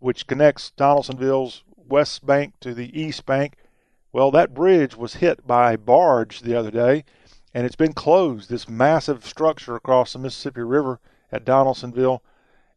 which 0.00 0.26
connects 0.26 0.72
Donaldsonville's 0.72 1.62
west 1.76 2.26
bank 2.26 2.54
to 2.58 2.74
the 2.74 3.00
east 3.00 3.24
bank, 3.24 3.54
well, 4.12 4.32
that 4.32 4.52
bridge 4.52 4.96
was 4.96 5.14
hit 5.14 5.46
by 5.46 5.74
a 5.74 5.78
barge 5.78 6.40
the 6.40 6.56
other 6.56 6.72
day, 6.72 7.04
and 7.54 7.64
it's 7.64 7.76
been 7.76 7.92
closed. 7.92 8.50
This 8.50 8.68
massive 8.68 9.24
structure 9.24 9.76
across 9.76 10.12
the 10.12 10.18
Mississippi 10.18 10.62
River 10.62 10.98
at 11.30 11.44
Donaldsonville, 11.44 12.20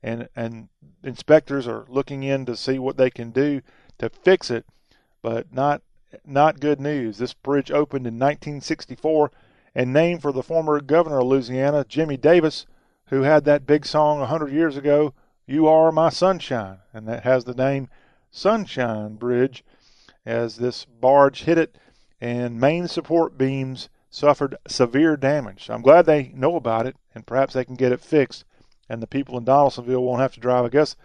and 0.03 0.27
and 0.36 0.70
inspectors 1.03 1.67
are 1.67 1.86
looking 1.88 2.24
in 2.24 2.46
to 2.46 2.55
see 2.55 2.79
what 2.79 2.98
they 2.98 3.10
can 3.10 3.31
do 3.31 3.62
to 4.00 4.10
fix 4.10 4.50
it, 4.50 4.65
but 5.22 5.53
not 5.53 5.81
not 6.25 6.60
good 6.60 6.79
news. 6.79 7.17
This 7.17 7.34
bridge 7.34 7.72
opened 7.72 8.08
in 8.08 8.15
1964 8.15 9.31
and 9.74 9.93
named 9.93 10.22
for 10.22 10.31
the 10.31 10.43
former 10.43 10.81
governor 10.81 11.20
of 11.20 11.27
Louisiana, 11.27 11.86
Jimmy 11.88 12.17
Davis, 12.17 12.65
who 13.08 13.22
had 13.22 13.46
that 13.46 13.65
big 13.65 13.86
song 13.86 14.20
100 14.20 14.51
years 14.51 14.75
ago, 14.75 15.13
You 15.46 15.67
Are 15.67 15.91
My 15.91 16.10
Sunshine, 16.10 16.79
and 16.93 17.08
that 17.08 17.24
has 17.24 17.46
the 17.46 17.53
name 17.53 17.88
Sunshine 18.29 19.15
Bridge 19.15 19.63
as 20.25 20.58
this 20.58 20.86
barge 20.86 21.43
hit 21.43 21.58
it 21.58 21.77
and 22.20 22.60
main 22.60 22.88
support 22.88 23.38
beams 23.38 23.89
suffered 24.10 24.55
severe 24.67 25.15
damage. 25.15 25.70
I'm 25.70 25.81
glad 25.81 26.05
they 26.05 26.31
know 26.36 26.55
about 26.55 26.86
it 26.86 26.96
and 27.15 27.25
perhaps 27.25 27.53
they 27.53 27.65
can 27.65 27.75
get 27.75 27.91
it 27.91 28.01
fixed 28.01 28.46
and 28.92 29.02
the 29.02 29.08
people 29.08 29.38
in 29.38 29.46
Donaldsonville 29.46 30.04
won't 30.04 30.20
have 30.20 30.34
to 30.34 30.42
drive, 30.42 30.66
I 30.66 30.70
guess, 30.70 30.98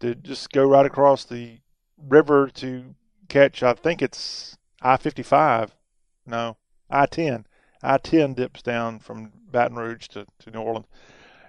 to 0.00 0.14
just 0.14 0.50
go 0.50 0.64
right 0.64 0.86
across 0.86 1.24
the 1.24 1.58
river 1.98 2.48
to 2.54 2.94
catch, 3.28 3.62
I 3.62 3.74
think 3.74 4.00
it's 4.00 4.56
I 4.80 4.96
55. 4.96 5.76
No, 6.24 6.56
I 6.88 7.04
10. 7.04 7.46
I 7.82 7.98
10 7.98 8.32
dips 8.32 8.62
down 8.62 8.98
from 8.98 9.32
Baton 9.52 9.76
Rouge 9.76 10.08
to, 10.08 10.24
to 10.38 10.50
New 10.50 10.60
Orleans. 10.60 10.86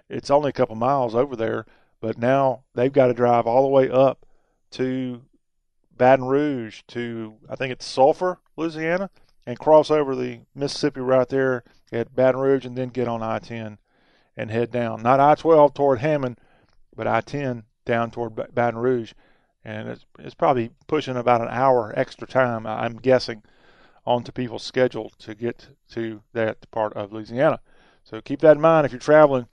It's 0.09 0.29
only 0.29 0.49
a 0.49 0.53
couple 0.53 0.75
miles 0.75 1.15
over 1.15 1.37
there, 1.37 1.65
but 2.01 2.17
now 2.17 2.63
they've 2.75 2.91
got 2.91 3.07
to 3.07 3.13
drive 3.13 3.47
all 3.47 3.61
the 3.61 3.69
way 3.69 3.89
up 3.89 4.25
to 4.71 5.21
Baton 5.95 6.25
Rouge 6.25 6.81
to, 6.89 7.35
I 7.49 7.55
think 7.55 7.71
it's 7.71 7.85
Sulphur, 7.85 8.39
Louisiana, 8.57 9.11
and 9.45 9.57
cross 9.57 9.89
over 9.89 10.13
the 10.13 10.41
Mississippi 10.53 10.99
right 10.99 11.29
there 11.29 11.63
at 11.89 12.13
Baton 12.13 12.41
Rouge 12.41 12.65
and 12.65 12.75
then 12.75 12.89
get 12.89 13.07
on 13.07 13.23
I 13.23 13.39
10 13.39 13.77
and 14.39 14.49
head 14.49 14.71
down. 14.71 15.03
Not 15.03 15.19
I 15.19 15.35
12 15.35 15.73
toward 15.73 15.99
Hammond, 15.99 16.39
but 16.95 17.07
I 17.07 17.19
10 17.19 17.63
down 17.83 18.09
toward 18.09 18.35
Baton 18.35 18.77
Rouge. 18.77 19.11
And 19.65 19.89
it's, 19.89 20.05
it's 20.17 20.33
probably 20.33 20.71
pushing 20.87 21.17
about 21.17 21.41
an 21.41 21.49
hour 21.49 21.93
extra 21.97 22.25
time, 22.25 22.65
I'm 22.65 22.95
guessing, 22.95 23.43
onto 24.05 24.31
people's 24.31 24.63
schedule 24.63 25.11
to 25.19 25.35
get 25.35 25.67
to 25.91 26.21
that 26.31 26.71
part 26.71 26.93
of 26.93 27.11
Louisiana. 27.11 27.59
So 28.05 28.21
keep 28.21 28.39
that 28.39 28.55
in 28.55 28.61
mind 28.61 28.85
if 28.85 28.93
you're 28.93 28.99
traveling 28.99 29.47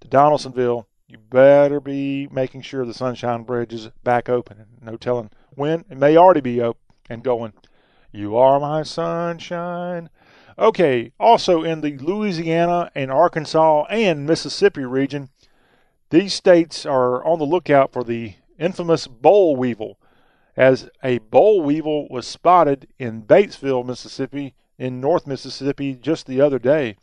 to 0.00 0.08
Donaldsonville. 0.08 0.86
You 1.08 1.18
better 1.18 1.80
be 1.80 2.28
making 2.30 2.62
sure 2.62 2.86
the 2.86 2.94
Sunshine 2.94 3.42
Bridge 3.42 3.72
is 3.72 3.90
back 4.04 4.28
open. 4.28 4.64
No 4.80 4.96
telling 4.96 5.30
when. 5.50 5.84
It 5.90 5.98
may 5.98 6.16
already 6.16 6.42
be 6.42 6.60
open 6.60 6.80
and 7.10 7.24
going. 7.24 7.54
You 8.12 8.36
are 8.36 8.60
my 8.60 8.84
sunshine. 8.84 10.10
Okay, 10.58 11.12
also 11.20 11.62
in 11.62 11.82
the 11.82 11.96
Louisiana 11.98 12.90
and 12.92 13.12
Arkansas 13.12 13.84
and 13.90 14.26
Mississippi 14.26 14.84
region, 14.84 15.28
these 16.10 16.34
states 16.34 16.84
are 16.84 17.24
on 17.24 17.38
the 17.38 17.44
lookout 17.44 17.92
for 17.92 18.02
the 18.02 18.34
infamous 18.58 19.06
boll 19.06 19.54
weevil, 19.54 20.00
as 20.56 20.90
a 21.00 21.18
boll 21.18 21.62
weevil 21.62 22.08
was 22.08 22.26
spotted 22.26 22.88
in 22.98 23.22
Batesville, 23.22 23.86
Mississippi, 23.86 24.56
in 24.76 25.00
North 25.00 25.28
Mississippi 25.28 25.94
just 25.94 26.26
the 26.26 26.40
other 26.40 26.58
day. 26.58 26.96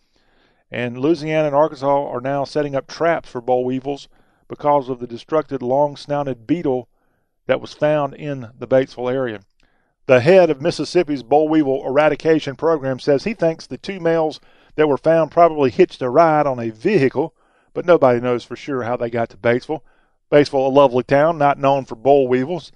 And 0.70 1.00
Louisiana 1.00 1.48
and 1.48 1.56
Arkansas 1.56 2.08
are 2.10 2.20
now 2.20 2.44
setting 2.44 2.76
up 2.76 2.88
traps 2.88 3.30
for 3.30 3.40
boll 3.40 3.64
weevils 3.64 4.10
because 4.50 4.90
of 4.90 5.00
the 5.00 5.08
destructive 5.08 5.62
long 5.62 5.96
snouted 5.96 6.46
beetle 6.46 6.90
that 7.46 7.62
was 7.62 7.74
found 7.74 8.16
in 8.16 8.50
the 8.60 8.68
Batesville 8.68 9.14
area. 9.14 9.40
The 10.08 10.20
head 10.20 10.52
of 10.52 10.62
Mississippi's 10.62 11.24
boll 11.24 11.50
weevil 11.50 11.84
eradication 11.86 12.56
program 12.56 13.00
says 13.00 13.24
he 13.24 13.34
thinks 13.34 13.66
the 13.66 13.78
two 13.78 14.00
males 14.00 14.40
that 14.76 14.88
were 14.88 14.98
found 14.98 15.32
probably 15.32 15.72
hitched 15.72 16.02
a 16.02 16.10
ride 16.10 16.46
on 16.46 16.60
a 16.60 16.70
vehicle, 16.70 17.34
but 17.74 17.86
nobody 17.86 18.20
knows 18.20 18.44
for 18.44 18.56
sure 18.56 18.84
how 18.84 18.98
they 18.98 19.10
got 19.10 19.30
to 19.30 19.38
Batesville. 19.38 19.82
Batesville, 20.32 20.68
a 20.68 20.70
lovely 20.70 21.04
town, 21.04 21.40
not 21.40 21.58
known 21.58 21.86
for 21.86 21.96
boll 21.96 22.28
weevils, 22.28 22.72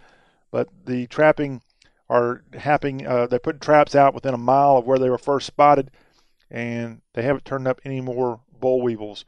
but 0.49 0.69
the 0.85 1.05
trapping 1.07 1.61
are 2.09 2.43
happening. 2.53 3.05
Uh, 3.05 3.27
they 3.27 3.37
put 3.37 3.61
traps 3.61 3.93
out 3.93 4.15
within 4.15 4.33
a 4.33 4.37
mile 4.37 4.77
of 4.77 4.85
where 4.85 4.97
they 4.97 5.09
were 5.09 5.19
first 5.19 5.45
spotted, 5.45 5.91
and 6.49 7.01
they 7.13 7.21
haven't 7.21 7.45
turned 7.45 7.67
up 7.67 7.79
any 7.85 8.01
more 8.01 8.39
boll 8.59 8.81
weevils. 8.81 9.23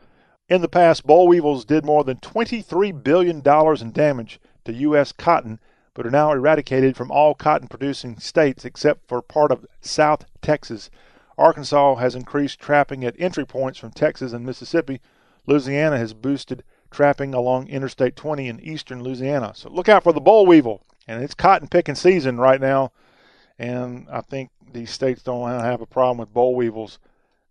In 0.49 0.61
the 0.61 0.67
past, 0.67 1.05
boll 1.05 1.27
weevils 1.27 1.65
did 1.65 1.85
more 1.85 2.03
than 2.03 2.17
$23 2.17 3.03
billion 3.03 3.43
in 3.45 3.91
damage 3.91 4.39
to 4.65 4.73
U.S. 4.73 5.11
cotton, 5.11 5.59
but 5.93 6.05
are 6.05 6.11
now 6.11 6.31
eradicated 6.31 6.95
from 6.95 7.11
all 7.11 7.33
cotton 7.33 7.67
producing 7.67 8.17
states 8.19 8.65
except 8.65 9.07
for 9.07 9.21
part 9.21 9.51
of 9.51 9.65
South 9.81 10.25
Texas. 10.41 10.89
Arkansas 11.37 11.95
has 11.95 12.15
increased 12.15 12.59
trapping 12.59 13.03
at 13.03 13.15
entry 13.19 13.45
points 13.45 13.77
from 13.77 13.91
Texas 13.91 14.33
and 14.33 14.45
Mississippi. 14.45 15.01
Louisiana 15.45 15.97
has 15.97 16.13
boosted 16.13 16.63
trapping 16.91 17.33
along 17.33 17.67
Interstate 17.67 18.15
20 18.15 18.47
in 18.47 18.59
eastern 18.59 19.03
Louisiana. 19.03 19.53
So 19.55 19.69
look 19.69 19.89
out 19.89 20.03
for 20.03 20.13
the 20.13 20.21
boll 20.21 20.45
weevil. 20.45 20.81
And 21.07 21.23
it's 21.23 21.33
cotton 21.33 21.67
picking 21.67 21.95
season 21.95 22.37
right 22.37 22.61
now. 22.61 22.91
And 23.57 24.07
I 24.11 24.21
think 24.21 24.51
these 24.71 24.91
states 24.91 25.23
don't 25.23 25.49
have 25.49 25.81
a 25.81 25.85
problem 25.85 26.17
with 26.19 26.33
boll 26.33 26.55
weevils 26.55 26.99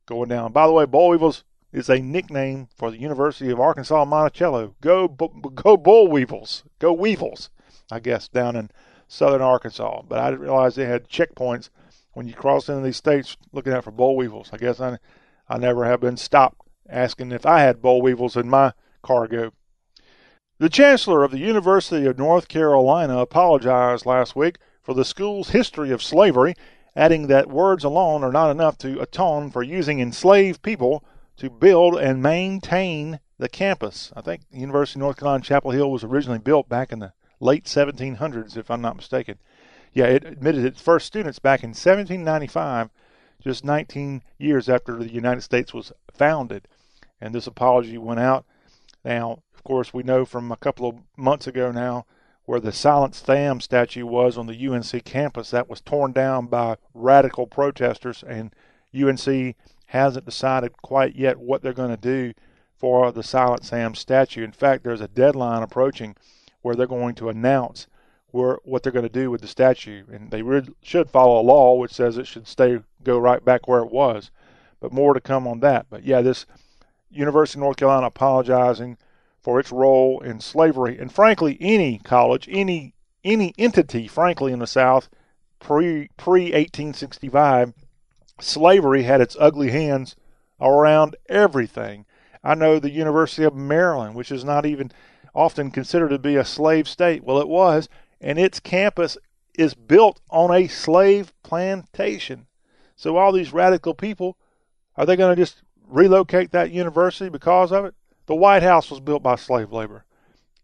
going 0.07 0.29
down. 0.29 0.53
By 0.53 0.67
the 0.67 0.73
way, 0.73 0.85
boll 0.85 1.11
weevils 1.11 1.45
is 1.73 1.89
a 1.89 2.01
nickname 2.01 2.69
for 2.77 2.91
the 2.91 2.99
University 2.99 3.51
of 3.51 3.61
Arkansas 3.61 4.05
Monticello. 4.05 4.75
Go, 4.81 5.09
go 5.09 5.77
Boll 5.77 6.09
Weevils. 6.09 6.65
Go 6.79 6.93
Weevils, 6.93 7.51
I 7.93 8.01
guess, 8.01 8.29
down 8.29 8.57
in 8.57 8.71
southern 9.09 9.43
Arkansas. 9.43 10.03
But 10.09 10.19
I 10.19 10.31
didn't 10.31 10.43
realize 10.43 10.75
they 10.75 10.87
had 10.87 11.09
checkpoints 11.09 11.71
when 12.13 12.29
you 12.29 12.35
cross 12.35 12.69
into 12.69 12.83
these 12.83 12.97
states 12.97 13.37
looking 13.53 13.73
out 13.73 13.85
for 13.85 13.91
boll 13.91 14.17
weevils. 14.17 14.51
I 14.53 14.57
guess 14.57 14.81
I, 14.81 14.99
I 15.49 15.59
never 15.59 15.85
have 15.85 16.01
been 16.01 16.17
stopped 16.17 16.61
asking 16.89 17.33
if 17.33 17.47
I 17.47 17.61
had 17.61 17.83
boll 17.83 18.03
weevils 18.03 18.37
in 18.37 18.49
my 18.49 18.73
cargo. 19.03 19.53
The 20.59 20.69
Chancellor 20.69 21.25
of 21.25 21.31
the 21.31 21.39
University 21.39 22.07
of 22.07 22.19
North 22.19 22.49
Carolina 22.49 23.19
apologized 23.19 24.05
last 24.05 24.37
week 24.37 24.59
for 24.83 24.93
the 24.93 25.05
school's 25.05 25.51
history 25.51 25.91
of 25.91 26.03
slavery, 26.03 26.55
adding 26.95 27.29
that 27.29 27.49
words 27.49 27.85
alone 27.85 28.23
are 28.25 28.33
not 28.33 28.51
enough 28.51 28.77
to 28.79 29.01
atone 29.01 29.51
for 29.51 29.63
using 29.63 30.01
enslaved 30.01 30.63
people 30.63 31.05
to 31.37 31.49
build 31.49 31.97
and 31.97 32.23
maintain 32.23 33.21
the 33.39 33.49
campus. 33.49 34.13
I 34.15 34.21
think 34.21 34.43
the 34.51 34.59
University 34.59 34.99
of 34.99 35.01
North 35.01 35.17
Carolina 35.17 35.43
Chapel 35.43 35.71
Hill 35.71 35.91
was 35.91 36.05
originally 36.05 36.39
built 36.39 36.69
back 36.69 36.93
in 36.93 36.99
the 36.99 37.15
late 37.41 37.65
1700s, 37.65 38.57
if 38.57 38.71
I'm 38.71 38.83
not 38.83 38.97
mistaken. 38.97 39.39
Yeah, 39.93 40.07
it 40.07 40.25
admitted 40.25 40.65
its 40.65 40.81
first 40.81 41.07
students 41.07 41.39
back 41.39 41.65
in 41.65 41.71
1795, 41.71 42.91
just 43.43 43.65
19 43.65 44.23
years 44.39 44.69
after 44.69 44.97
the 44.97 45.13
United 45.13 45.41
States 45.41 45.75
was 45.75 45.93
founded. 46.13 46.69
And 47.21 47.35
this 47.35 47.47
apology 47.47 47.99
went 47.99 48.21
out. 48.21 48.45
Now, 49.05 49.43
of 49.55 49.65
course, 49.65 49.93
we 49.93 50.03
know 50.03 50.25
from 50.25 50.53
a 50.53 50.57
couple 50.57 50.89
of 50.89 50.97
months 51.17 51.47
ago 51.47 51.73
now 51.73 52.07
where 52.45 52.61
the 52.61 52.73
Silent 52.73 53.15
Sam 53.15 53.61
statue 53.61 54.07
was 54.07 54.37
on 54.37 54.47
the 54.47 54.69
UNC 54.69 55.05
campus. 55.05 55.51
That 55.51 55.69
was 55.69 55.81
torn 55.81 56.13
down 56.13 56.47
by 56.47 56.77
radical 56.95 57.47
protesters, 57.47 58.25
and 58.27 58.55
UNC 58.95 59.57
hasn't 59.87 60.25
decided 60.25 60.73
quite 60.83 61.15
yet 61.17 61.39
what 61.39 61.63
they're 61.63 61.73
going 61.73 61.91
to 61.91 61.97
do 61.97 62.33
for 62.77 63.13
the 63.13 63.23
Silent 63.23 63.65
Sam 63.65 63.95
statue. 63.95 64.43
In 64.43 64.53
fact, 64.53 64.83
there's 64.83 65.01
a 65.01 65.09
deadline 65.09 65.63
approaching 65.63 66.17
where 66.63 66.75
they're 66.75 66.87
going 66.87 67.15
to 67.17 67.29
announce 67.29 67.87
where, 68.31 68.59
what 68.65 68.83
they're 68.83 68.93
going 68.93 69.05
to 69.05 69.09
do 69.09 69.31
with 69.31 69.41
the 69.41 69.49
statue, 69.49 70.05
and 70.13 70.31
they 70.31 70.43
really 70.43 70.69
should 70.83 71.11
follow 71.11 71.41
a 71.41 71.43
law 71.43 71.75
which 71.75 71.93
says 71.93 72.17
it 72.17 72.27
should 72.27 72.47
stay 72.47 72.79
go 73.03 73.19
right 73.19 73.45
back 73.45 73.67
where 73.67 73.81
it 73.81 73.91
was. 73.91 74.31
But 74.81 74.93
more 74.93 75.15
to 75.15 75.21
come 75.21 75.47
on 75.47 75.61
that. 75.61 75.87
But 75.91 76.05
yeah, 76.05 76.23
this 76.23 76.47
University 77.11 77.59
of 77.59 77.63
North 77.63 77.77
Carolina 77.77 78.07
apologizing 78.07 78.97
for 79.43 79.59
its 79.59 79.73
role 79.73 80.21
in 80.21 80.41
slavery, 80.41 80.99
and 80.99 81.13
frankly, 81.13 81.57
any 81.61 81.99
college, 81.99 82.49
any 82.51 82.95
any 83.23 83.53
entity, 83.59 84.07
frankly, 84.07 84.53
in 84.53 84.61
the 84.61 84.67
South 84.67 85.09
pre 85.59 86.09
pre 86.17 86.45
1865 86.45 87.75
slavery 88.41 89.03
had 89.03 89.21
its 89.21 89.37
ugly 89.39 89.71
hands 89.71 90.17
around 90.61 91.17
everything. 91.29 92.07
I 92.43 92.55
know 92.55 92.79
the 92.79 92.91
University 92.91 93.45
of 93.45 93.55
Maryland, 93.55 94.15
which 94.15 94.33
is 94.33 94.45
not 94.45 94.65
even 94.65 94.91
often 95.35 95.71
considered 95.71 96.09
to 96.09 96.19
be 96.19 96.37
a 96.37 96.45
slave 96.45 96.89
state. 96.89 97.25
Well, 97.25 97.39
it 97.39 97.49
was, 97.49 97.89
and 98.21 98.39
its 98.39 98.61
campus 98.61 99.17
is 99.55 99.75
built 99.75 100.21
on 100.31 100.55
a 100.55 100.69
slave 100.69 101.33
plantation. 101.43 102.47
So 102.97 103.17
all 103.17 103.33
these 103.33 103.53
radical 103.53 103.95
people, 103.95 104.37
are 104.97 105.07
they 105.07 105.17
going 105.17 105.35
to 105.35 105.43
just 105.43 105.63
relocate 105.87 106.51
that 106.53 106.71
university 106.71 107.31
because 107.31 107.73
of 107.73 107.85
it? 107.85 107.95
The 108.27 108.35
White 108.35 108.63
House 108.63 108.91
was 108.91 109.01
built 109.01 109.23
by 109.23 109.37
slave 109.37 109.73
labor. 109.73 110.05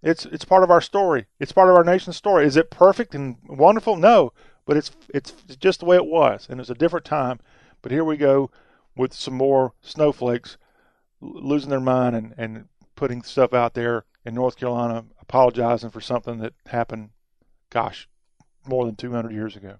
It's 0.03 0.25
it's 0.27 0.45
part 0.45 0.63
of 0.63 0.71
our 0.71 0.81
story. 0.81 1.27
It's 1.41 1.53
part 1.53 1.69
of 1.69 1.75
our 1.75 1.83
nation's 1.83 2.17
story. 2.17 2.47
Is 2.47 2.57
it 2.57 2.71
perfect 2.71 3.15
and 3.15 3.37
wonderful? 3.49 3.97
No, 3.97 4.33
but 4.65 4.77
it's 4.77 4.91
it's 5.13 5.33
just 5.59 5.81
the 5.81 5.87
way 5.87 5.97
it 5.97 6.07
was, 6.07 6.47
and 6.49 6.61
it's 6.61 6.71
a 6.71 6.75
different 6.75 7.07
time. 7.07 7.41
But 7.83 7.93
here 7.93 8.05
we 8.05 8.17
go 8.17 8.51
with 8.97 9.13
some 9.13 9.35
more 9.35 9.73
snowflakes 9.81 10.59
losing 11.21 11.71
their 11.71 11.81
mind 11.81 12.15
and, 12.15 12.35
and 12.37 12.69
putting 12.95 13.23
stuff 13.23 13.53
out 13.53 13.75
there 13.75 14.05
in 14.27 14.35
North 14.35 14.57
Carolina, 14.57 15.05
apologizing 15.21 15.91
for 15.91 16.01
something 16.01 16.39
that 16.39 16.53
happened, 16.67 17.11
gosh, 17.71 18.09
more 18.67 18.85
than 18.85 18.97
200 18.97 19.33
years 19.33 19.55
ago. 19.55 19.77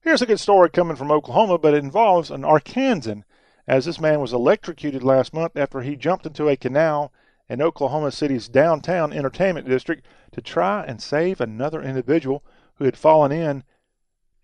Here's 0.00 0.20
a 0.20 0.26
good 0.26 0.40
story 0.40 0.68
coming 0.68 0.96
from 0.96 1.12
Oklahoma, 1.12 1.58
but 1.58 1.72
it 1.72 1.84
involves 1.84 2.28
an 2.28 2.42
Arkansan, 2.42 3.22
as 3.68 3.84
this 3.84 4.00
man 4.00 4.20
was 4.20 4.32
electrocuted 4.32 5.04
last 5.04 5.32
month 5.32 5.56
after 5.56 5.80
he 5.82 5.94
jumped 5.94 6.26
into 6.26 6.48
a 6.48 6.56
canal 6.56 7.12
in 7.48 7.62
Oklahoma 7.62 8.10
City's 8.10 8.48
downtown 8.48 9.12
entertainment 9.12 9.68
district 9.68 10.04
to 10.32 10.40
try 10.40 10.82
and 10.82 11.00
save 11.00 11.40
another 11.40 11.80
individual 11.80 12.42
who 12.74 12.84
had 12.84 12.96
fallen 12.96 13.30
in, 13.30 13.62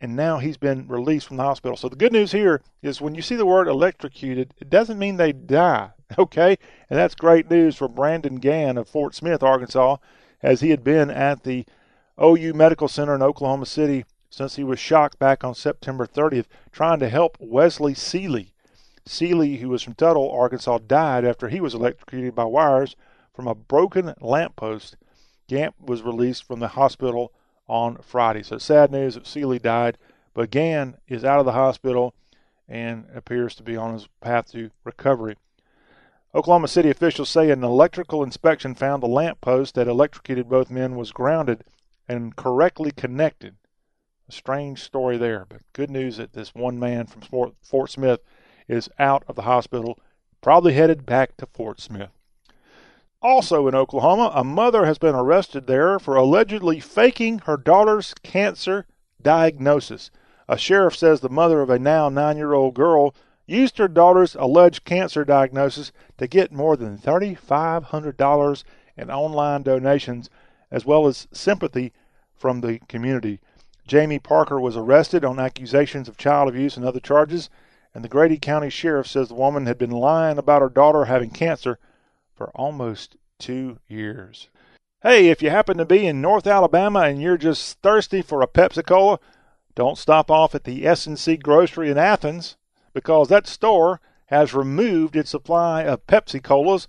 and 0.00 0.14
now 0.14 0.38
he's 0.38 0.56
been 0.56 0.86
released 0.86 1.26
from 1.26 1.38
the 1.38 1.42
hospital. 1.42 1.76
So 1.76 1.88
the 1.88 1.96
good 1.96 2.12
news 2.12 2.30
here 2.30 2.62
is 2.82 3.00
when 3.00 3.16
you 3.16 3.22
see 3.22 3.34
the 3.34 3.44
word 3.44 3.66
electrocuted, 3.66 4.54
it 4.58 4.70
doesn't 4.70 4.98
mean 4.98 5.16
they 5.16 5.32
die, 5.32 5.90
okay? 6.18 6.56
And 6.88 6.98
that's 6.98 7.14
great 7.14 7.50
news 7.50 7.76
for 7.76 7.88
Brandon 7.88 8.36
Gann 8.36 8.78
of 8.78 8.88
Fort 8.88 9.14
Smith, 9.14 9.42
Arkansas, 9.42 9.96
as 10.42 10.60
he 10.60 10.70
had 10.70 10.84
been 10.84 11.10
at 11.10 11.42
the 11.42 11.66
OU 12.22 12.54
Medical 12.54 12.88
Center 12.88 13.14
in 13.14 13.22
Oklahoma 13.22 13.66
City 13.66 14.04
since 14.30 14.56
he 14.56 14.64
was 14.64 14.78
shocked 14.78 15.18
back 15.18 15.42
on 15.42 15.54
September 15.54 16.06
30th, 16.06 16.46
trying 16.70 16.98
to 17.00 17.08
help 17.08 17.36
Wesley 17.40 17.94
Seeley. 17.94 18.52
Seeley, 19.06 19.56
who 19.56 19.70
was 19.70 19.82
from 19.82 19.94
Tuttle, 19.94 20.30
Arkansas, 20.30 20.78
died 20.86 21.24
after 21.24 21.48
he 21.48 21.60
was 21.60 21.74
electrocuted 21.74 22.34
by 22.34 22.44
wires 22.44 22.94
from 23.32 23.46
a 23.46 23.54
broken 23.54 24.14
lamppost. 24.20 24.96
Gann 25.48 25.72
was 25.80 26.02
released 26.02 26.44
from 26.44 26.60
the 26.60 26.68
hospital 26.68 27.32
on 27.66 27.96
Friday. 28.02 28.42
So 28.42 28.58
sad 28.58 28.90
news 28.90 29.14
that 29.14 29.26
Seeley 29.26 29.58
died, 29.58 29.96
but 30.34 30.50
Gann 30.50 30.96
is 31.06 31.24
out 31.24 31.40
of 31.40 31.46
the 31.46 31.52
hospital 31.52 32.14
and 32.68 33.06
appears 33.14 33.54
to 33.54 33.62
be 33.62 33.76
on 33.76 33.94
his 33.94 34.08
path 34.20 34.52
to 34.52 34.70
recovery. 34.84 35.36
Oklahoma 36.34 36.68
City 36.68 36.90
officials 36.90 37.30
say 37.30 37.50
an 37.50 37.64
electrical 37.64 38.22
inspection 38.22 38.74
found 38.74 39.02
the 39.02 39.08
lamppost 39.08 39.74
that 39.74 39.88
electrocuted 39.88 40.48
both 40.48 40.70
men 40.70 40.94
was 40.94 41.10
grounded 41.10 41.64
and 42.06 42.36
correctly 42.36 42.90
connected. 42.90 43.56
A 44.28 44.32
strange 44.32 44.82
story 44.82 45.16
there, 45.16 45.46
but 45.48 45.62
good 45.72 45.90
news 45.90 46.18
that 46.18 46.34
this 46.34 46.54
one 46.54 46.78
man 46.78 47.06
from 47.06 47.54
Fort 47.62 47.90
Smith 47.90 48.20
is 48.68 48.90
out 48.98 49.24
of 49.26 49.36
the 49.36 49.42
hospital, 49.42 49.98
probably 50.42 50.74
headed 50.74 51.06
back 51.06 51.34
to 51.38 51.46
Fort 51.46 51.80
Smith. 51.80 52.10
Also 53.22 53.66
in 53.66 53.74
Oklahoma, 53.74 54.30
a 54.34 54.44
mother 54.44 54.84
has 54.84 54.98
been 54.98 55.14
arrested 55.14 55.66
there 55.66 55.98
for 55.98 56.14
allegedly 56.14 56.78
faking 56.78 57.40
her 57.40 57.56
daughter's 57.56 58.12
cancer 58.22 58.86
diagnosis. 59.20 60.10
A 60.46 60.58
sheriff 60.58 60.94
says 60.94 61.20
the 61.20 61.30
mother 61.30 61.62
of 61.62 61.70
a 61.70 61.78
now 61.78 62.10
nine 62.10 62.36
year 62.36 62.52
old 62.52 62.74
girl 62.74 63.14
used 63.48 63.78
her 63.78 63.88
daughter's 63.88 64.34
alleged 64.34 64.84
cancer 64.84 65.24
diagnosis 65.24 65.90
to 66.18 66.26
get 66.26 66.52
more 66.52 66.76
than 66.76 66.98
$3,500 66.98 68.64
in 68.96 69.10
online 69.10 69.62
donations, 69.62 70.28
as 70.70 70.84
well 70.84 71.06
as 71.06 71.26
sympathy 71.32 71.92
from 72.36 72.60
the 72.60 72.78
community. 72.88 73.40
Jamie 73.86 74.18
Parker 74.18 74.60
was 74.60 74.76
arrested 74.76 75.24
on 75.24 75.40
accusations 75.40 76.08
of 76.08 76.18
child 76.18 76.48
abuse 76.48 76.76
and 76.76 76.84
other 76.84 77.00
charges, 77.00 77.48
and 77.94 78.04
the 78.04 78.08
Grady 78.08 78.38
County 78.38 78.68
Sheriff 78.68 79.06
says 79.06 79.28
the 79.28 79.34
woman 79.34 79.64
had 79.64 79.78
been 79.78 79.90
lying 79.90 80.36
about 80.36 80.60
her 80.60 80.68
daughter 80.68 81.06
having 81.06 81.30
cancer 81.30 81.78
for 82.34 82.50
almost 82.54 83.16
two 83.38 83.78
years. 83.88 84.50
Hey, 85.00 85.28
if 85.28 85.42
you 85.42 85.48
happen 85.48 85.78
to 85.78 85.86
be 85.86 86.06
in 86.06 86.20
North 86.20 86.46
Alabama 86.46 87.00
and 87.00 87.22
you're 87.22 87.38
just 87.38 87.80
thirsty 87.80 88.20
for 88.20 88.42
a 88.42 88.46
Pepsi 88.46 88.84
Cola, 88.84 89.18
don't 89.74 89.96
stop 89.96 90.30
off 90.30 90.54
at 90.54 90.64
the 90.64 90.86
S&C 90.86 91.38
Grocery 91.38 91.90
in 91.90 91.96
Athens 91.96 92.57
because 92.98 93.28
that 93.28 93.46
store 93.46 94.00
has 94.26 94.52
removed 94.52 95.14
its 95.14 95.30
supply 95.30 95.84
of 95.84 96.04
Pepsi 96.08 96.42
Colas, 96.42 96.88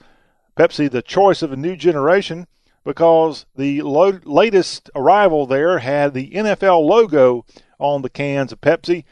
Pepsi 0.57 0.89
the 0.89 1.03
choice 1.03 1.43
of 1.43 1.51
a 1.51 1.55
new 1.55 1.75
generation 1.75 2.47
because 2.83 3.45
the 3.55 3.83
lo- 3.83 4.19
latest 4.23 4.89
arrival 4.95 5.45
there 5.45 5.77
had 5.77 6.15
the 6.15 6.31
NFL 6.31 6.83
logo 6.83 7.45
on 7.77 8.01
the 8.01 8.09
cans 8.09 8.51
of 8.51 8.59
Pepsi, 8.59 9.03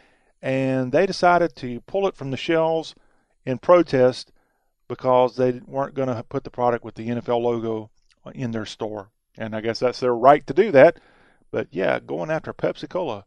and 0.41 0.91
they 0.91 1.05
decided 1.05 1.55
to 1.57 1.81
pull 1.81 2.07
it 2.07 2.15
from 2.15 2.31
the 2.31 2.35
shelves 2.35 2.95
in 3.45 3.59
protest 3.59 4.31
because 4.87 5.35
they 5.35 5.61
weren't 5.67 5.93
going 5.93 6.07
to 6.07 6.23
put 6.23 6.45
the 6.45 6.49
product 6.49 6.83
with 6.83 6.95
the 6.95 7.09
NFL 7.09 7.43
logo 7.43 7.91
in 8.33 8.49
their 8.49 8.65
store. 8.65 9.11
And 9.37 9.55
I 9.55 9.61
guess 9.61 9.77
that's 9.77 9.99
their 9.99 10.15
right 10.15 10.47
to 10.47 10.53
do 10.55 10.71
that. 10.71 10.99
But 11.51 11.67
yeah, 11.69 11.99
going 11.99 12.31
after 12.31 12.53
Pepsi 12.53 12.89
Cola. 12.89 13.23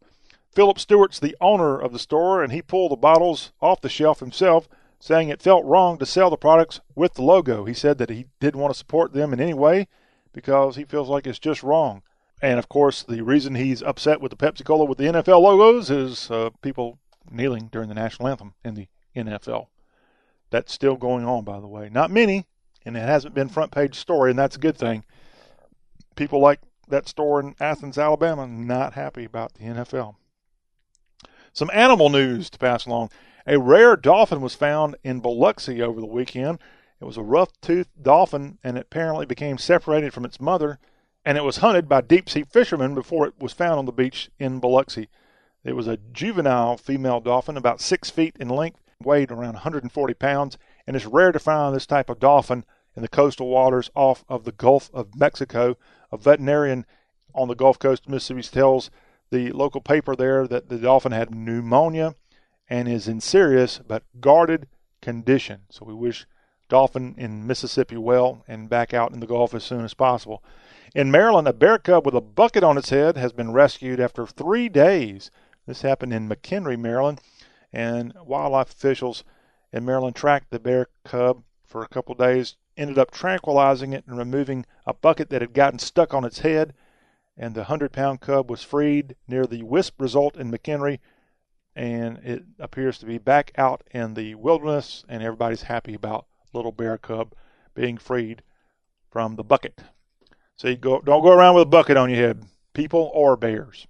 Philip 0.51 0.79
Stewart's 0.79 1.19
the 1.19 1.37
owner 1.39 1.79
of 1.79 1.93
the 1.93 1.99
store, 1.99 2.43
and 2.43 2.51
he 2.51 2.61
pulled 2.61 2.91
the 2.91 2.97
bottles 2.97 3.53
off 3.61 3.79
the 3.79 3.89
shelf 3.89 4.19
himself, 4.19 4.67
saying 4.99 5.29
it 5.29 5.41
felt 5.41 5.65
wrong 5.65 5.97
to 5.97 6.05
sell 6.05 6.29
the 6.29 6.37
products 6.37 6.81
with 6.93 7.13
the 7.13 7.21
logo. 7.21 7.63
He 7.65 7.73
said 7.73 7.97
that 7.97 8.09
he 8.09 8.25
didn't 8.39 8.59
want 8.59 8.73
to 8.73 8.77
support 8.77 9.13
them 9.13 9.31
in 9.31 9.39
any 9.39 9.53
way 9.53 9.87
because 10.33 10.75
he 10.75 10.83
feels 10.83 11.09
like 11.09 11.25
it's 11.25 11.39
just 11.39 11.63
wrong. 11.63 12.01
And 12.41 12.59
of 12.59 12.67
course, 12.67 13.03
the 13.03 13.21
reason 13.21 13.55
he's 13.55 13.81
upset 13.81 14.19
with 14.19 14.31
the 14.31 14.35
Pepsi 14.35 14.65
Cola 14.65 14.85
with 14.85 14.97
the 14.97 15.05
NFL 15.05 15.41
logos 15.41 15.89
is 15.89 16.29
uh, 16.29 16.49
people 16.61 16.99
kneeling 17.29 17.69
during 17.71 17.87
the 17.87 17.95
national 17.95 18.27
anthem 18.27 18.53
in 18.63 18.73
the 18.73 18.87
NFL. 19.15 19.67
That's 20.49 20.73
still 20.73 20.97
going 20.97 21.23
on, 21.23 21.45
by 21.45 21.59
the 21.59 21.67
way. 21.67 21.89
Not 21.89 22.11
many, 22.11 22.45
and 22.83 22.97
it 22.97 23.01
hasn't 23.01 23.33
been 23.33 23.47
front 23.47 23.71
page 23.71 23.95
story, 23.95 24.31
and 24.31 24.39
that's 24.39 24.57
a 24.57 24.59
good 24.59 24.77
thing. 24.77 25.05
People 26.15 26.41
like 26.41 26.59
that 26.89 27.07
store 27.07 27.39
in 27.39 27.55
Athens, 27.59 27.97
Alabama, 27.97 28.45
not 28.47 28.93
happy 28.93 29.23
about 29.23 29.53
the 29.53 29.63
NFL. 29.63 30.15
Some 31.53 31.69
animal 31.73 32.09
news 32.09 32.49
to 32.49 32.57
pass 32.57 32.85
along. 32.85 33.09
A 33.45 33.59
rare 33.59 33.95
dolphin 33.95 34.41
was 34.41 34.55
found 34.55 34.95
in 35.03 35.19
Biloxi 35.19 35.81
over 35.81 35.99
the 35.99 36.05
weekend. 36.05 36.59
It 37.01 37.05
was 37.05 37.17
a 37.17 37.23
rough-toothed 37.23 38.03
dolphin, 38.03 38.59
and 38.63 38.77
it 38.77 38.81
apparently 38.81 39.25
became 39.25 39.57
separated 39.57 40.13
from 40.13 40.23
its 40.23 40.39
mother, 40.39 40.79
and 41.25 41.37
it 41.37 41.43
was 41.43 41.57
hunted 41.57 41.89
by 41.89 42.01
deep-sea 42.01 42.43
fishermen 42.43 42.95
before 42.95 43.27
it 43.27 43.33
was 43.39 43.53
found 43.53 43.79
on 43.79 43.85
the 43.85 43.91
beach 43.91 44.29
in 44.39 44.59
Biloxi. 44.59 45.09
It 45.63 45.73
was 45.73 45.87
a 45.87 45.97
juvenile 45.97 46.77
female 46.77 47.19
dolphin, 47.19 47.57
about 47.57 47.81
six 47.81 48.09
feet 48.09 48.37
in 48.39 48.47
length, 48.47 48.79
weighed 49.03 49.31
around 49.31 49.53
140 49.53 50.13
pounds, 50.13 50.57
and 50.87 50.95
it's 50.95 51.05
rare 51.05 51.31
to 51.31 51.39
find 51.39 51.75
this 51.75 51.85
type 51.85 52.09
of 52.09 52.19
dolphin 52.19 52.65
in 52.95 53.01
the 53.01 53.07
coastal 53.07 53.47
waters 53.47 53.89
off 53.95 54.23
of 54.29 54.43
the 54.43 54.51
Gulf 54.51 54.89
of 54.93 55.15
Mexico. 55.15 55.77
A 56.11 56.17
veterinarian 56.17 56.85
on 57.33 57.47
the 57.47 57.55
Gulf 57.55 57.77
Coast 57.79 58.05
of 58.05 58.11
Mississippi 58.11 58.43
tells 58.43 58.89
the 59.31 59.51
local 59.51 59.81
paper 59.81 60.15
there 60.15 60.47
that 60.47 60.69
the 60.69 60.77
dolphin 60.77 61.11
had 61.11 61.33
pneumonia 61.33 62.15
and 62.69 62.87
is 62.87 63.07
in 63.07 63.19
serious 63.19 63.79
but 63.79 64.03
guarded 64.19 64.67
condition. 65.01 65.61
So 65.69 65.85
we 65.85 65.93
wish 65.93 66.25
dolphin 66.69 67.15
in 67.17 67.45
Mississippi 67.45 67.97
well 67.97 68.43
and 68.47 68.69
back 68.69 68.93
out 68.93 69.11
in 69.11 69.19
the 69.19 69.27
Gulf 69.27 69.53
as 69.53 69.63
soon 69.63 69.83
as 69.83 69.93
possible. 69.93 70.43
In 70.95 71.11
Maryland, 71.11 71.47
a 71.47 71.53
bear 71.53 71.77
cub 71.77 72.05
with 72.05 72.15
a 72.15 72.21
bucket 72.21 72.63
on 72.63 72.77
its 72.77 72.89
head 72.89 73.17
has 73.17 73.33
been 73.33 73.51
rescued 73.51 73.99
after 73.99 74.25
three 74.25 74.69
days. 74.69 75.31
This 75.65 75.81
happened 75.81 76.13
in 76.13 76.29
McHenry, 76.29 76.77
Maryland, 76.77 77.19
and 77.73 78.13
wildlife 78.25 78.71
officials 78.71 79.23
in 79.73 79.85
Maryland 79.85 80.15
tracked 80.15 80.49
the 80.49 80.59
bear 80.59 80.87
cub 81.03 81.43
for 81.65 81.81
a 81.81 81.87
couple 81.87 82.15
days, 82.15 82.55
ended 82.75 82.97
up 82.97 83.11
tranquilizing 83.11 83.93
it 83.93 84.05
and 84.07 84.17
removing 84.17 84.65
a 84.85 84.93
bucket 84.93 85.29
that 85.29 85.41
had 85.41 85.53
gotten 85.53 85.79
stuck 85.79 86.13
on 86.13 86.25
its 86.25 86.39
head, 86.39 86.73
and 87.37 87.55
the 87.55 87.61
100 87.61 87.91
pound 87.91 88.21
cub 88.21 88.49
was 88.49 88.63
freed 88.63 89.15
near 89.27 89.45
the 89.45 89.63
Wisp 89.63 89.99
Resort 89.99 90.35
in 90.35 90.51
McHenry, 90.51 90.99
and 91.75 92.17
it 92.19 92.43
appears 92.59 92.97
to 92.99 93.05
be 93.05 93.17
back 93.17 93.51
out 93.57 93.83
in 93.91 94.13
the 94.13 94.35
wilderness, 94.35 95.05
and 95.07 95.23
everybody's 95.23 95.63
happy 95.63 95.93
about 95.93 96.25
little 96.53 96.71
bear 96.71 96.97
cub 96.97 97.33
being 97.73 97.97
freed 97.97 98.43
from 99.09 99.35
the 99.35 99.43
bucket. 99.43 99.81
So 100.55 100.67
you 100.67 100.75
go, 100.75 101.01
don't 101.01 101.23
go 101.23 101.31
around 101.31 101.55
with 101.55 101.63
a 101.63 101.65
bucket 101.65 101.97
on 101.97 102.09
your 102.09 102.19
head, 102.19 102.45
people 102.73 103.09
or 103.13 103.35
bears. 103.35 103.87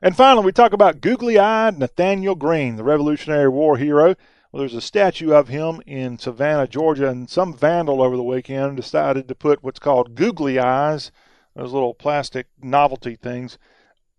And 0.00 0.16
finally, 0.16 0.46
we 0.46 0.52
talk 0.52 0.72
about 0.72 1.00
googly 1.00 1.38
eyed 1.38 1.78
Nathaniel 1.78 2.34
Greene, 2.36 2.76
the 2.76 2.84
Revolutionary 2.84 3.48
War 3.48 3.76
hero. 3.76 4.14
Well, 4.52 4.60
there's 4.60 4.74
a 4.74 4.80
statue 4.80 5.32
of 5.32 5.48
him 5.48 5.82
in 5.86 6.18
Savannah, 6.18 6.68
Georgia, 6.68 7.08
and 7.08 7.28
some 7.28 7.52
vandal 7.52 8.00
over 8.00 8.16
the 8.16 8.22
weekend 8.22 8.76
decided 8.76 9.28
to 9.28 9.34
put 9.34 9.62
what's 9.62 9.80
called 9.80 10.14
googly 10.14 10.58
eyes, 10.58 11.10
those 11.58 11.72
little 11.72 11.94
plastic 11.94 12.46
novelty 12.62 13.16
things, 13.16 13.58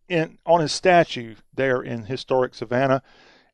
in 0.07 0.37
on 0.45 0.61
his 0.61 0.71
statue 0.71 1.35
there 1.53 1.81
in 1.81 2.05
historic 2.05 2.53
Savannah 2.55 3.01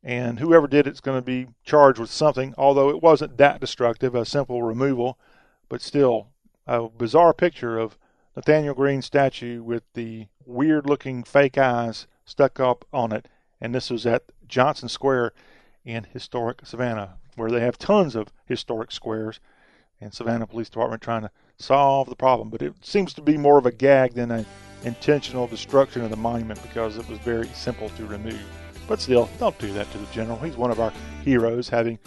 and 0.03 0.39
whoever 0.39 0.67
did 0.67 0.85
it's 0.85 0.99
going 0.99 1.17
to 1.17 1.25
be 1.25 1.47
charged 1.63 1.99
with 1.99 2.11
something, 2.11 2.53
although 2.59 2.89
it 2.89 3.01
wasn't 3.01 3.37
that 3.37 3.59
destructive, 3.59 4.13
a 4.13 4.23
simple 4.23 4.61
removal, 4.61 5.17
but 5.67 5.81
still 5.81 6.27
a 6.67 6.87
bizarre 6.87 7.33
picture 7.33 7.79
of 7.79 7.97
Nathaniel 8.35 8.75
Greene's 8.75 9.05
statue 9.05 9.63
with 9.63 9.83
the 9.93 10.27
weird 10.45 10.87
looking 10.87 11.23
fake 11.23 11.57
eyes 11.57 12.05
stuck 12.23 12.59
up 12.59 12.85
on 12.93 13.11
it. 13.11 13.27
And 13.59 13.73
this 13.73 13.89
was 13.89 14.05
at 14.05 14.23
Johnson 14.47 14.89
Square 14.89 15.33
in 15.83 16.03
historic 16.03 16.65
Savannah, 16.65 17.15
where 17.35 17.49
they 17.49 17.61
have 17.61 17.79
tons 17.79 18.15
of 18.15 18.31
historic 18.45 18.91
squares. 18.91 19.39
And 20.01 20.13
Savannah 20.13 20.47
Police 20.47 20.69
Department 20.69 21.01
trying 21.01 21.21
to 21.23 21.31
solve 21.57 22.09
the 22.09 22.15
problem. 22.15 22.49
But 22.49 22.61
it 22.61 22.73
seems 22.81 23.13
to 23.13 23.21
be 23.21 23.37
more 23.37 23.57
of 23.57 23.65
a 23.65 23.71
gag 23.71 24.13
than 24.13 24.31
an 24.31 24.45
intentional 24.83 25.47
destruction 25.47 26.03
of 26.03 26.09
the 26.09 26.17
monument 26.17 26.61
because 26.61 26.97
it 26.97 27.07
was 27.09 27.19
very 27.19 27.47
simple 27.49 27.89
to 27.89 28.05
remove. 28.05 28.41
But 28.87 29.01
still, 29.01 29.29
don't 29.39 29.57
do 29.57 29.73
that 29.73 29.91
to 29.91 29.97
the 29.97 30.05
general. 30.07 30.37
He's 30.37 30.57
one 30.57 30.71
of 30.71 30.79
our 30.79 30.93
heroes, 31.23 31.69
having 31.69 31.97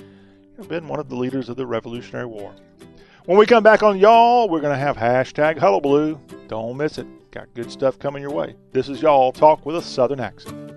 been 0.68 0.88
one 0.88 1.01
of 1.01 1.09
the 1.09 1.16
leaders 1.16 1.48
of 1.48 1.57
the 1.57 1.66
Revolutionary 1.66 2.27
War. 2.27 2.55
When 3.24 3.37
we 3.37 3.46
come 3.46 3.62
back 3.62 3.83
on 3.83 3.98
y'all, 3.98 4.48
we're 4.48 4.61
going 4.61 4.72
to 4.72 4.79
have 4.79 4.96
hashtag 4.96 5.59
Hullabaloo. 5.59 6.18
Don't 6.46 6.77
miss 6.77 6.98
it. 6.98 7.07
Got 7.31 7.53
good 7.55 7.70
stuff 7.70 7.98
coming 7.98 8.22
your 8.22 8.33
way. 8.33 8.55
This 8.72 8.88
is 8.88 9.03
y'all 9.03 9.33
talk 9.33 9.66
with 9.66 9.77
a 9.77 9.83
southern 9.83 10.20
accent. 10.20 10.67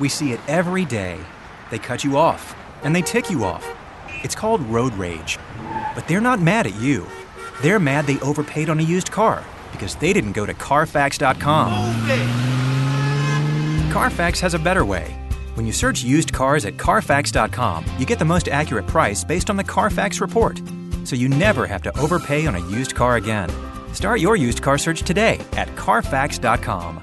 We 0.00 0.08
see 0.08 0.32
it 0.32 0.40
every 0.48 0.84
day. 0.86 1.20
They 1.70 1.78
cut 1.78 2.02
you 2.02 2.16
off, 2.16 2.56
and 2.82 2.96
they 2.96 3.02
tick 3.02 3.30
you 3.30 3.44
off. 3.44 3.64
It's 4.24 4.34
called 4.34 4.62
road 4.62 4.94
rage. 4.94 5.38
But 5.94 6.08
they're 6.08 6.20
not 6.20 6.40
mad 6.40 6.66
at 6.66 6.74
you. 6.76 7.06
They're 7.62 7.78
mad 7.78 8.06
they 8.06 8.18
overpaid 8.20 8.70
on 8.70 8.80
a 8.80 8.82
used 8.82 9.12
car 9.12 9.44
because 9.72 9.94
they 9.94 10.12
didn't 10.12 10.32
go 10.32 10.46
to 10.46 10.54
Carfax.com. 10.54 11.70
Carfax 13.92 14.40
has 14.40 14.54
a 14.54 14.58
better 14.58 14.84
way. 14.84 15.14
When 15.54 15.66
you 15.66 15.72
search 15.72 16.02
used 16.02 16.32
cars 16.32 16.64
at 16.64 16.78
Carfax.com, 16.78 17.84
you 17.98 18.06
get 18.06 18.18
the 18.18 18.24
most 18.24 18.48
accurate 18.48 18.86
price 18.86 19.22
based 19.22 19.50
on 19.50 19.56
the 19.56 19.64
Carfax 19.64 20.20
report. 20.20 20.62
So 21.04 21.14
you 21.14 21.28
never 21.28 21.66
have 21.66 21.82
to 21.82 21.98
overpay 21.98 22.46
on 22.46 22.54
a 22.54 22.66
used 22.70 22.94
car 22.94 23.16
again. 23.16 23.50
Start 23.92 24.20
your 24.20 24.36
used 24.36 24.62
car 24.62 24.78
search 24.78 25.02
today 25.02 25.38
at 25.52 25.68
Carfax.com. 25.76 27.02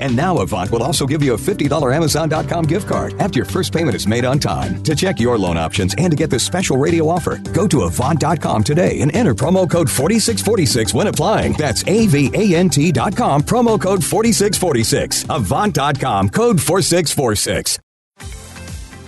And 0.00 0.16
now 0.16 0.38
Avant 0.38 0.70
will 0.72 0.82
also 0.82 1.06
give 1.06 1.22
you 1.22 1.34
a 1.34 1.36
$50 1.36 1.94
Amazon.com 1.94 2.64
gift 2.64 2.88
card 2.88 3.14
after 3.20 3.38
your 3.38 3.46
first 3.46 3.72
payment 3.72 3.94
is 3.94 4.06
made 4.06 4.24
on 4.24 4.38
time. 4.38 4.82
To 4.82 4.96
check 4.96 5.20
your 5.20 5.38
loan 5.38 5.56
options 5.56 5.94
and 5.98 6.10
to 6.10 6.16
get 6.16 6.30
this 6.30 6.44
special 6.44 6.78
radio 6.78 7.08
offer, 7.08 7.36
go 7.52 7.68
to 7.68 7.82
Avant.com 7.82 8.64
today 8.64 9.00
and 9.02 9.14
enter 9.14 9.34
promo 9.34 9.70
code 9.70 9.90
4646 9.90 10.94
when 10.94 11.06
applying. 11.06 11.52
That's 11.52 11.84
A-V-A-N-T.com, 11.86 13.42
promo 13.42 13.80
code 13.80 14.02
4646. 14.02 15.26
Avant.com, 15.28 16.30
code 16.30 16.60
4646. 16.60 17.78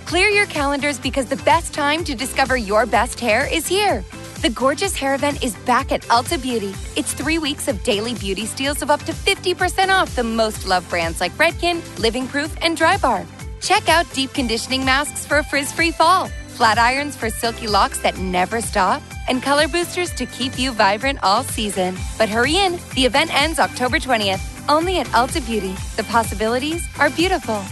Clear 0.05 0.29
your 0.29 0.45
calendars 0.47 0.99
because 0.99 1.25
the 1.25 1.37
best 1.37 1.73
time 1.73 2.05
to 2.05 2.15
discover 2.15 2.55
your 2.55 2.85
best 2.85 3.19
hair 3.19 3.49
is 3.51 3.67
here. 3.67 4.05
The 4.43 4.51
Gorgeous 4.51 4.97
Hair 4.97 5.15
Event 5.15 5.45
is 5.45 5.55
back 5.59 5.93
at 5.93 6.01
Ulta 6.11 6.43
Beauty. 6.43 6.75
It's 6.97 7.13
three 7.13 7.39
weeks 7.39 7.69
of 7.69 7.81
daily 7.85 8.15
beauty 8.15 8.45
steals 8.45 8.83
of 8.83 8.91
up 8.91 9.01
to 9.05 9.13
50% 9.13 9.89
off 9.91 10.17
the 10.17 10.25
most 10.25 10.67
loved 10.67 10.91
brands 10.91 11.21
like 11.21 11.31
Redken, 11.35 11.81
Living 12.01 12.27
Proof, 12.27 12.53
and 12.61 12.77
Drybar. 12.77 13.25
Check 13.61 13.89
out 13.89 14.13
deep 14.13 14.33
conditioning 14.35 14.85
masks 14.85 15.25
for 15.25 15.39
a 15.39 15.45
frizz 15.45 15.71
free 15.71 15.93
fall, 15.93 16.27
flat 16.49 16.77
irons 16.77 17.15
for 17.15 17.31
silky 17.31 17.69
locks 17.69 18.01
that 18.01 18.19
never 18.19 18.61
stop, 18.61 19.01
and 19.29 19.45
color 19.45 19.69
boosters 19.69 20.13
to 20.15 20.27
keep 20.27 20.59
you 20.59 20.73
vibrant 20.73 21.21
all 21.23 21.45
season. 21.45 21.97
But 22.19 22.29
hurry 22.29 22.57
in, 22.57 22.81
the 22.97 23.07
event 23.07 23.33
ends 23.33 23.61
October 23.61 24.01
20th, 24.01 24.43
only 24.69 24.99
at 24.99 25.07
Ulta 25.15 25.47
Beauty. 25.47 25.77
The 25.95 26.05
possibilities 26.11 26.85
are 26.99 27.11
beautiful. 27.11 27.63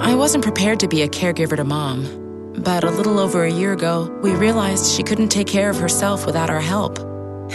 I 0.00 0.14
wasn't 0.14 0.44
prepared 0.44 0.78
to 0.78 0.86
be 0.86 1.02
a 1.02 1.08
caregiver 1.08 1.56
to 1.56 1.64
mom. 1.64 2.27
But 2.60 2.82
a 2.82 2.90
little 2.90 3.20
over 3.20 3.44
a 3.44 3.50
year 3.50 3.72
ago, 3.72 4.10
we 4.20 4.32
realized 4.32 4.90
she 4.90 5.04
couldn't 5.04 5.28
take 5.28 5.46
care 5.46 5.70
of 5.70 5.78
herself 5.78 6.26
without 6.26 6.50
our 6.50 6.60
help. 6.60 6.98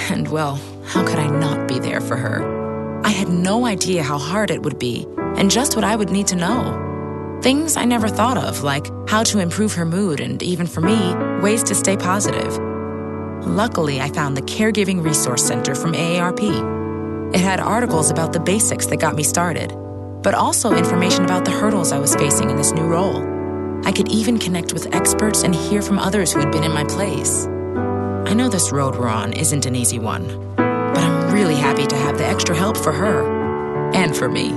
And 0.10 0.30
well, 0.30 0.60
how 0.86 1.06
could 1.06 1.20
I 1.20 1.28
not 1.28 1.68
be 1.68 1.78
there 1.78 2.00
for 2.00 2.16
her? 2.16 3.02
I 3.04 3.10
had 3.10 3.28
no 3.28 3.66
idea 3.66 4.02
how 4.02 4.18
hard 4.18 4.50
it 4.50 4.64
would 4.64 4.80
be 4.80 5.06
and 5.36 5.52
just 5.52 5.76
what 5.76 5.84
I 5.84 5.96
would 5.96 6.10
need 6.10 6.28
to 6.28 6.38
know. 6.38 7.40
Things 7.44 7.76
I 7.76 7.84
never 7.84 8.08
thought 8.08 8.38
of, 8.38 8.64
like 8.64 8.88
how 9.10 9.24
to 9.24 9.40
improve 9.40 9.74
her 9.74 9.86
mood 9.86 10.22
and, 10.22 10.42
even 10.42 10.66
for 10.66 10.80
me, 10.80 11.14
ways 11.42 11.64
to 11.64 11.76
stay 11.76 11.98
positive. 11.98 12.58
Luckily, 13.46 14.00
I 14.00 14.08
found 14.10 14.38
the 14.38 14.42
Caregiving 14.44 15.04
Resource 15.04 15.46
Center 15.46 15.76
from 15.76 15.92
AARP. 15.92 17.36
It 17.36 17.42
had 17.42 17.60
articles 17.60 18.10
about 18.10 18.32
the 18.32 18.40
basics 18.40 18.86
that 18.86 18.98
got 18.98 19.16
me 19.16 19.24
started, 19.24 19.74
but 20.24 20.34
also 20.34 20.74
information 20.74 21.26
about 21.26 21.44
the 21.44 21.52
hurdles 21.52 21.92
I 21.92 22.00
was 22.00 22.16
facing 22.16 22.50
in 22.50 22.56
this 22.56 22.72
new 22.72 22.84
role. 22.84 23.33
I 23.86 23.92
could 23.92 24.10
even 24.10 24.40
connect 24.40 24.74
with 24.74 24.96
experts 24.96 25.44
and 25.44 25.54
hear 25.54 25.82
from 25.82 26.00
others 26.00 26.32
who 26.32 26.40
had 26.40 26.52
been 26.52 26.64
in 26.64 26.72
my 26.72 26.86
place. 26.86 27.46
I 28.26 28.34
know 28.34 28.48
this 28.50 28.72
road 28.72 28.96
we're 28.96 29.10
on 29.10 29.34
isn't 29.34 29.66
an 29.66 29.76
easy 29.76 30.00
one, 30.00 30.56
but 30.56 30.98
I'm 30.98 31.34
really 31.34 31.56
happy 31.56 31.86
to 31.86 31.96
have 31.96 32.18
the 32.18 32.26
extra 32.26 32.56
help 32.56 32.78
for 32.78 32.92
her 32.92 33.92
and 33.94 34.16
for 34.16 34.30
me. 34.30 34.52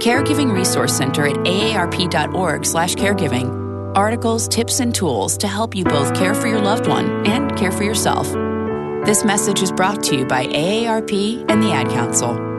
Caregiving 0.00 0.52
Resource 0.52 0.96
Center 0.96 1.26
at 1.26 1.36
aarp.org/caregiving. 1.36 3.96
Articles, 3.96 4.46
tips 4.48 4.80
and 4.80 4.94
tools 4.94 5.38
to 5.38 5.48
help 5.48 5.74
you 5.74 5.84
both 5.84 6.14
care 6.14 6.34
for 6.34 6.46
your 6.46 6.60
loved 6.60 6.86
one 6.86 7.26
and 7.26 7.56
care 7.56 7.72
for 7.72 7.82
yourself. 7.82 8.30
This 9.04 9.24
message 9.24 9.62
is 9.62 9.72
brought 9.72 10.02
to 10.04 10.16
you 10.16 10.26
by 10.26 10.46
AARP 10.46 11.44
and 11.48 11.62
the 11.62 11.72
Ad 11.72 11.88
Council. 11.88 12.49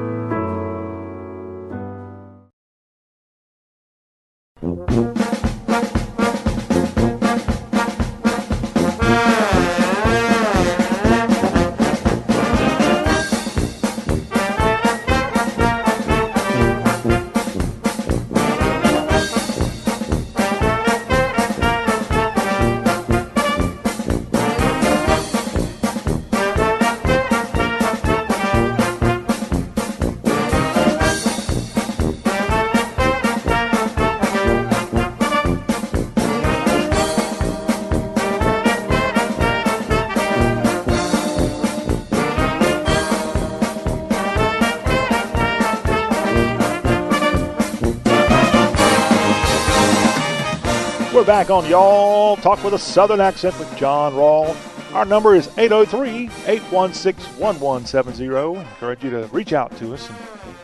Back 51.42 51.50
on 51.50 51.68
Y'all 51.68 52.36
Talk 52.36 52.64
with 52.64 52.76
a 52.76 52.78
Southern 52.78 53.20
Accent 53.20 53.58
with 53.58 53.76
John 53.76 54.14
Rawl. 54.14 54.56
Our 54.94 55.06
number 55.06 55.34
is 55.34 55.48
803 55.58 56.30
816 56.46 57.40
1170. 57.40 58.26
Encourage 58.60 59.04
you 59.04 59.10
to 59.10 59.26
reach 59.32 59.52
out 59.52 59.76
to 59.78 59.92
us 59.92 60.08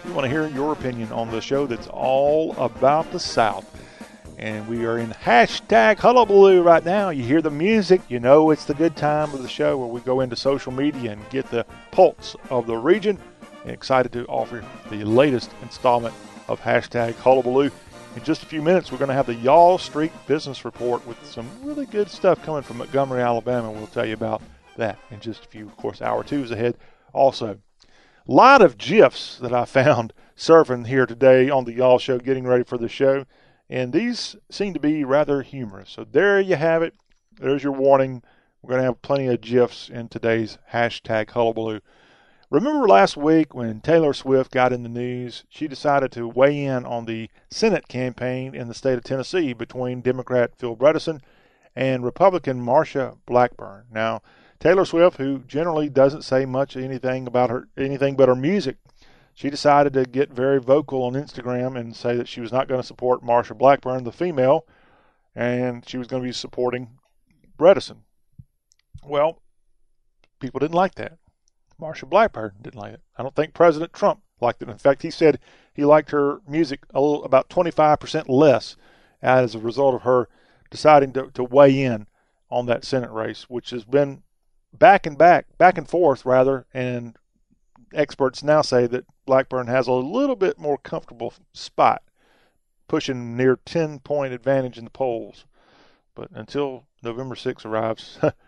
we 0.06 0.12
want 0.12 0.26
to 0.26 0.30
hear 0.30 0.48
your 0.50 0.74
opinion 0.74 1.12
on 1.12 1.32
the 1.32 1.42
show 1.42 1.66
that's 1.66 1.88
all 1.88 2.56
about 2.58 3.12
the 3.12 3.20
South. 3.20 3.66
And 4.38 4.68
we 4.68 4.86
are 4.86 5.00
in 5.00 5.10
hashtag 5.10 5.98
hullabaloo 5.98 6.62
right 6.62 6.86
now. 6.86 7.10
You 7.10 7.24
hear 7.24 7.42
the 7.42 7.50
music, 7.50 8.02
you 8.08 8.20
know 8.20 8.52
it's 8.52 8.66
the 8.66 8.76
good 8.76 8.96
time 8.96 9.34
of 9.34 9.42
the 9.42 9.50
show 9.50 9.80
where 9.80 9.88
we 9.88 10.02
go 10.02 10.20
into 10.20 10.36
social 10.36 10.72
media 10.72 11.14
and 11.14 11.30
get 11.32 11.50
the 11.50 11.66
pulse 11.90 12.36
of 12.52 12.68
the 12.68 12.78
region. 12.78 13.18
And 13.64 13.72
excited 13.72 14.14
to 14.14 14.28
offer 14.28 14.64
the 14.92 15.04
latest 15.06 15.50
installment 15.64 16.14
of 16.48 16.62
hashtag 16.62 17.16
hullabaloo. 17.16 17.72
In 18.16 18.24
just 18.24 18.44
a 18.44 18.48
few 18.48 18.62
minutes, 18.62 18.92
we're 18.92 18.98
going 18.98 19.10
to 19.10 19.14
have 19.14 19.28
the 19.28 19.36
Y'all 19.36 19.78
Street 19.78 20.12
Business 20.26 20.66
Report 20.66 21.06
with 21.06 21.24
some 21.26 21.48
really 21.62 21.86
good 21.86 22.10
stuff 22.10 22.44
coming 22.44 22.64
from 22.64 22.78
Montgomery, 22.78 23.22
Alabama. 23.22 23.72
We'll 23.72 23.88
tell 23.88 24.06
you 24.06 24.14
about 24.14 24.42
that 24.78 24.98
in 25.12 25.20
just 25.20 25.46
a 25.46 25.48
few. 25.48 25.68
Of 25.68 25.78
course, 25.78 26.02
hour 26.02 26.24
two 26.24 26.44
is 26.44 26.52
ahead. 26.52 26.78
Also, 27.14 27.60
a 28.28 28.32
lot 28.32 28.62
of 28.62 28.78
GIFs 28.78 29.38
that 29.40 29.54
I 29.54 29.66
found 29.66 30.14
surfing 30.36 30.88
here 30.88 31.06
today 31.06 31.50
on 31.50 31.66
the 31.66 31.74
Y'all 31.74 32.00
Show, 32.00 32.18
getting 32.18 32.48
ready 32.48 32.64
for 32.64 32.78
the 32.78 32.90
show, 32.90 33.26
and 33.70 33.94
these 33.94 34.36
seem 34.50 34.74
to 34.74 34.80
be 34.80 35.04
rather 35.04 35.42
humorous. 35.42 35.92
So 35.92 36.04
there 36.04 36.40
you 36.40 36.56
have 36.56 36.82
it. 36.82 36.96
There's 37.40 37.64
your 37.64 37.74
warning. 37.74 38.24
We're 38.62 38.70
going 38.70 38.82
to 38.82 38.86
have 38.86 39.02
plenty 39.02 39.28
of 39.28 39.42
GIFs 39.42 39.90
in 39.90 40.10
today's 40.10 40.58
hashtag 40.72 41.30
hullabaloo. 41.30 41.82
Remember 42.50 42.88
last 42.88 43.18
week 43.18 43.54
when 43.54 43.82
Taylor 43.82 44.14
Swift 44.14 44.52
got 44.52 44.72
in 44.72 44.84
the 44.84 44.90
news? 44.90 45.44
She 45.50 45.68
decided 45.68 46.14
to 46.14 46.30
weigh 46.30 46.64
in 46.64 46.86
on 46.86 47.04
the 47.04 47.30
Senate 47.50 47.90
campaign 47.90 48.56
in 48.56 48.70
the 48.70 48.74
state 48.74 48.98
of 48.98 49.04
Tennessee 49.04 49.52
between 49.52 50.00
Democrat 50.00 50.56
Phil 50.56 50.78
Bredesen 50.78 51.20
and 51.76 52.06
Republican 52.06 52.66
Marsha 52.66 53.18
Blackburn. 53.26 53.88
Now, 53.92 54.22
Taylor 54.62 54.86
Swift, 54.86 55.18
who 55.18 55.40
generally 55.40 55.90
doesn't 55.90 56.22
say 56.22 56.46
much 56.46 56.78
anything 56.78 57.28
about 57.28 57.50
her 57.50 57.68
anything 57.78 58.16
but 58.16 58.30
her 58.30 58.36
music, 58.36 58.78
she 59.34 59.50
decided 59.50 59.92
to 59.92 60.06
get 60.06 60.32
very 60.32 60.62
vocal 60.62 61.04
on 61.04 61.16
Instagram 61.16 61.78
and 61.78 61.98
say 61.98 62.16
that 62.16 62.30
she 62.30 62.40
was 62.40 62.54
not 62.54 62.70
going 62.70 62.80
to 62.80 62.88
support 62.88 63.22
Marsha 63.22 63.58
Blackburn, 63.58 64.06
the 64.06 64.12
female, 64.14 64.66
and 65.36 65.88
she 65.88 65.98
was 65.98 66.08
going 66.08 66.24
to 66.24 66.30
be 66.30 66.32
supporting 66.32 66.92
Bredesen. 67.60 68.04
Well, 69.04 69.42
people 70.40 70.62
didn't 70.62 70.76
like 70.76 70.96
that. 70.96 71.18
Marsha 71.80 72.10
Blackburn 72.10 72.54
didn't 72.62 72.80
like 72.80 72.94
it. 72.94 73.02
I 73.18 73.24
don't 73.24 73.36
think 73.36 73.54
President 73.54 73.94
Trump 73.94 74.22
liked 74.42 74.62
it. 74.62 74.70
In 74.70 74.78
fact, 74.78 75.04
he 75.04 75.12
said 75.12 75.40
he 75.74 75.86
liked 75.86 76.12
her 76.12 76.42
music 76.48 76.82
a 76.94 77.02
little 77.02 77.24
about 77.24 77.50
25% 77.50 78.26
less 78.28 78.76
as 79.22 79.56
a 79.56 79.60
result 79.60 79.96
of 79.96 80.02
her 80.02 80.28
deciding 80.70 81.14
to, 81.14 81.30
to 81.32 81.44
weigh 81.44 81.82
in 81.84 82.08
on 82.50 82.66
that 82.66 82.86
Senate 82.86 83.12
race, 83.12 83.50
which 83.50 83.70
has 83.72 83.84
been 83.84 84.24
back 84.74 85.06
and 85.06 85.18
back, 85.18 85.58
back 85.58 85.78
and 85.78 85.88
forth 85.88 86.26
rather, 86.26 86.66
and 86.74 87.18
experts 87.94 88.44
now 88.44 88.62
say 88.62 88.88
that 88.88 89.06
Blackburn 89.26 89.68
has 89.68 89.88
a 89.88 89.94
little 89.94 90.36
bit 90.36 90.58
more 90.58 90.78
comfortable 90.78 91.34
spot, 91.54 92.04
pushing 92.88 93.36
near 93.36 93.60
10 93.66 94.00
point 94.00 94.34
advantage 94.34 94.78
in 94.78 94.86
the 94.86 94.90
polls. 94.90 95.46
But 96.16 96.30
until 96.32 96.86
November 97.04 97.36
6 97.36 97.66
arrives, 97.66 98.20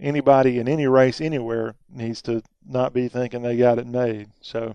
anybody 0.00 0.58
in 0.58 0.68
any 0.68 0.86
race 0.86 1.20
anywhere 1.20 1.74
needs 1.88 2.22
to 2.22 2.42
not 2.66 2.92
be 2.92 3.08
thinking 3.08 3.42
they 3.42 3.56
got 3.56 3.78
it 3.78 3.86
made. 3.86 4.30
So, 4.40 4.74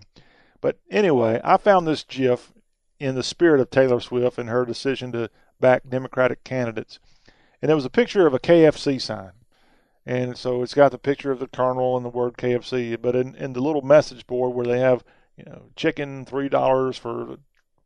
but 0.61 0.77
anyway, 0.89 1.41
I 1.43 1.57
found 1.57 1.87
this 1.87 2.03
GIF 2.03 2.53
in 2.99 3.15
the 3.15 3.23
spirit 3.23 3.59
of 3.59 3.69
Taylor 3.69 3.99
Swift 3.99 4.37
and 4.37 4.49
her 4.49 4.65
decision 4.65 5.11
to 5.11 5.29
back 5.59 5.83
Democratic 5.89 6.43
candidates. 6.43 6.99
And 7.61 7.71
it 7.71 7.75
was 7.75 7.85
a 7.85 7.89
picture 7.89 8.27
of 8.27 8.33
a 8.33 8.39
KFC 8.39 9.01
sign. 9.01 9.31
And 10.05 10.37
so 10.37 10.61
it's 10.61 10.75
got 10.75 10.91
the 10.91 10.99
picture 10.99 11.31
of 11.31 11.39
the 11.39 11.47
Colonel 11.47 11.97
and 11.97 12.05
the 12.05 12.09
word 12.09 12.37
KFC, 12.37 13.01
but 13.01 13.15
in, 13.15 13.33
in 13.35 13.53
the 13.53 13.61
little 13.61 13.81
message 13.81 14.27
board 14.27 14.53
where 14.53 14.65
they 14.65 14.79
have, 14.79 15.03
you 15.35 15.43
know, 15.45 15.63
chicken 15.75 16.25
three 16.25 16.47
dollars 16.47 16.95
for 16.97 17.33
a 17.33 17.37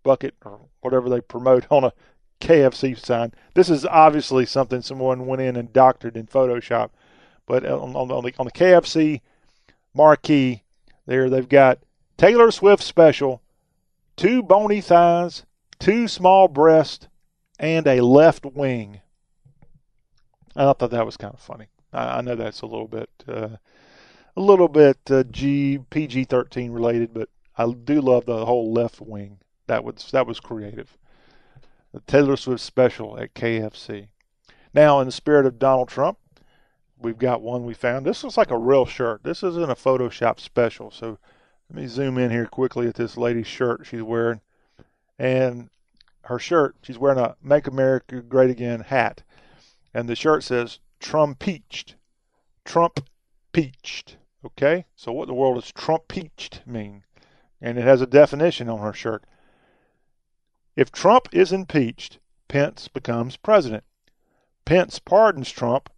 bucket 0.03 0.35
or 0.43 0.59
whatever 0.81 1.09
they 1.09 1.21
promote 1.21 1.65
on 1.71 1.85
a 1.85 1.93
KFC 2.41 2.97
sign. 2.97 3.33
This 3.53 3.69
is 3.69 3.85
obviously 3.85 4.45
something 4.45 4.81
someone 4.81 5.27
went 5.27 5.41
in 5.41 5.55
and 5.55 5.71
doctored 5.71 6.17
in 6.17 6.27
Photoshop 6.27 6.89
but 7.49 7.65
on, 7.65 7.95
on, 7.95 8.11
on, 8.11 8.23
the, 8.23 8.33
on 8.37 8.45
the 8.45 8.51
KFC 8.51 9.21
marquee, 9.93 10.61
there 11.07 11.29
they've 11.31 11.49
got 11.49 11.79
Taylor 12.15 12.51
Swift 12.51 12.83
special, 12.83 13.41
two 14.15 14.43
bony 14.43 14.81
thighs, 14.81 15.45
two 15.79 16.07
small 16.07 16.47
breasts, 16.47 17.07
and 17.57 17.87
a 17.87 18.01
left 18.01 18.45
wing. 18.45 19.01
I 20.55 20.71
thought 20.73 20.91
that 20.91 21.05
was 21.05 21.17
kind 21.17 21.33
of 21.33 21.39
funny. 21.39 21.65
I, 21.91 22.19
I 22.19 22.21
know 22.21 22.35
that's 22.35 22.61
a 22.61 22.67
little 22.67 22.87
bit, 22.87 23.09
uh, 23.27 23.57
a 24.37 24.41
little 24.41 24.67
bit 24.67 24.99
uh, 25.09 25.23
G 25.23 25.79
PG 25.89 26.25
thirteen 26.25 26.71
related, 26.71 27.15
but 27.15 27.29
I 27.57 27.71
do 27.71 27.99
love 27.99 28.27
the 28.27 28.45
whole 28.45 28.71
left 28.71 29.01
wing. 29.01 29.39
That 29.65 29.83
was 29.83 30.11
that 30.11 30.27
was 30.27 30.39
creative. 30.39 30.95
The 31.93 32.01
Taylor 32.01 32.37
Swift 32.37 32.61
special 32.61 33.17
at 33.19 33.33
KFC. 33.33 34.09
Now, 34.71 34.99
in 34.99 35.07
the 35.07 35.11
spirit 35.11 35.47
of 35.47 35.57
Donald 35.57 35.87
Trump, 35.87 36.19
we've 36.99 37.17
got 37.17 37.41
one 37.41 37.65
we 37.65 37.73
found. 37.73 38.05
This 38.05 38.23
looks 38.23 38.37
like 38.37 38.51
a 38.51 38.57
real 38.57 38.85
shirt. 38.85 39.23
This 39.23 39.43
isn't 39.43 39.71
a 39.71 39.75
Photoshop 39.75 40.39
special. 40.39 40.91
So 40.91 41.17
let 41.69 41.81
me 41.81 41.87
zoom 41.87 42.17
in 42.17 42.31
here 42.31 42.45
quickly 42.45 42.87
at 42.87 42.95
this 42.95 43.17
lady's 43.17 43.47
shirt 43.47 43.85
she's 43.85 44.01
wearing. 44.01 44.41
And 45.17 45.69
her 46.25 46.39
shirt, 46.39 46.75
she's 46.81 46.97
wearing 46.97 47.19
a 47.19 47.35
Make 47.41 47.67
America 47.67 48.21
Great 48.21 48.49
Again 48.49 48.81
hat. 48.81 49.23
And 49.93 50.07
the 50.07 50.15
shirt 50.15 50.43
says 50.43 50.79
Trump 50.99 51.39
peached. 51.39 51.95
Trump 52.65 52.99
peached. 53.51 54.17
Okay? 54.45 54.85
So 54.95 55.11
what 55.11 55.23
in 55.23 55.29
the 55.29 55.33
world 55.33 55.55
does 55.55 55.71
Trump 55.71 56.07
peached 56.07 56.61
mean? 56.65 57.03
And 57.61 57.77
it 57.77 57.83
has 57.83 58.01
a 58.01 58.07
definition 58.07 58.69
on 58.69 58.79
her 58.79 58.93
shirt. 58.93 59.23
If 60.75 60.91
Trump 60.91 61.27
is 61.31 61.51
impeached, 61.51 62.19
Pence 62.47 62.87
becomes 62.87 63.35
president. 63.35 63.83
Pence 64.65 64.99
pardons 64.99 65.51
Trump 65.51 65.89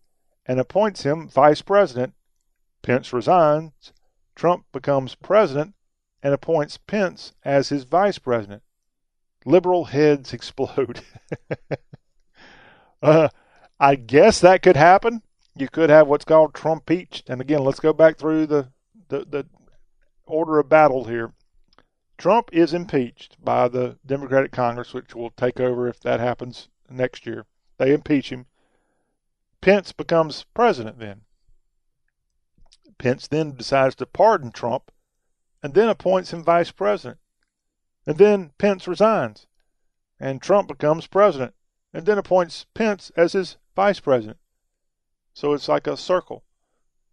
and 0.52 0.60
appoints 0.60 1.04
him 1.04 1.30
vice 1.30 1.62
president. 1.62 2.14
Pence 2.82 3.14
resigns. 3.14 3.94
Trump 4.36 4.66
becomes 4.74 5.16
president 5.16 5.76
and 6.22 6.34
appoints 6.34 6.76
Pence 6.76 7.32
as 7.46 7.70
his 7.70 7.86
vice 7.86 8.20
president. 8.20 8.62
Liberal 9.46 9.86
heads 9.86 10.34
explode. 10.34 11.00
uh, 13.02 13.30
I 13.80 13.96
guess 13.96 14.42
that 14.42 14.62
could 14.62 14.76
happen. 14.76 15.22
You 15.56 15.70
could 15.70 15.90
have 15.90 16.10
what's 16.10 16.26
called 16.26 16.54
Trump 16.54 16.92
impeached. 16.92 17.30
And 17.30 17.40
again, 17.40 17.64
let's 17.64 17.80
go 17.80 17.94
back 17.94 18.18
through 18.18 18.48
the, 18.48 18.74
the, 19.08 19.20
the 19.20 19.46
order 20.26 20.60
of 20.60 20.68
battle 20.68 21.06
here. 21.06 21.32
Trump 22.18 22.50
is 22.52 22.74
impeached 22.74 23.38
by 23.42 23.70
the 23.70 24.00
Democratic 24.06 24.52
Congress, 24.52 24.94
which 24.94 25.16
will 25.16 25.30
take 25.30 25.62
over 25.62 25.88
if 25.88 26.02
that 26.02 26.20
happens 26.20 26.68
next 26.90 27.26
year. 27.26 27.46
They 27.78 27.94
impeach 27.94 28.34
him. 28.34 28.48
Pence 29.62 29.92
becomes 29.92 30.46
president 30.54 31.00
then. 31.00 31.22
Pence 32.98 33.28
then 33.28 33.56
decides 33.56 33.96
to 33.96 34.06
pardon 34.06 34.52
Trump 34.52 34.92
and 35.64 35.74
then 35.74 35.88
appoints 35.88 36.34
him 36.34 36.44
vice 36.44 36.72
president. 36.72 37.20
And 38.06 38.18
then 38.18 38.52
Pence 38.58 38.88
resigns 38.88 39.48
and 40.20 40.42
Trump 40.42 40.68
becomes 40.68 41.08
president 41.08 41.54
and 41.94 42.06
then 42.06 42.18
appoints 42.18 42.66
Pence 42.74 43.12
as 43.16 43.34
his 43.34 43.58
vice 43.76 44.00
president. 44.00 44.38
So 45.34 45.54
it's 45.54 45.68
like 45.68 45.88
a 45.88 45.98
circle. 45.98 46.44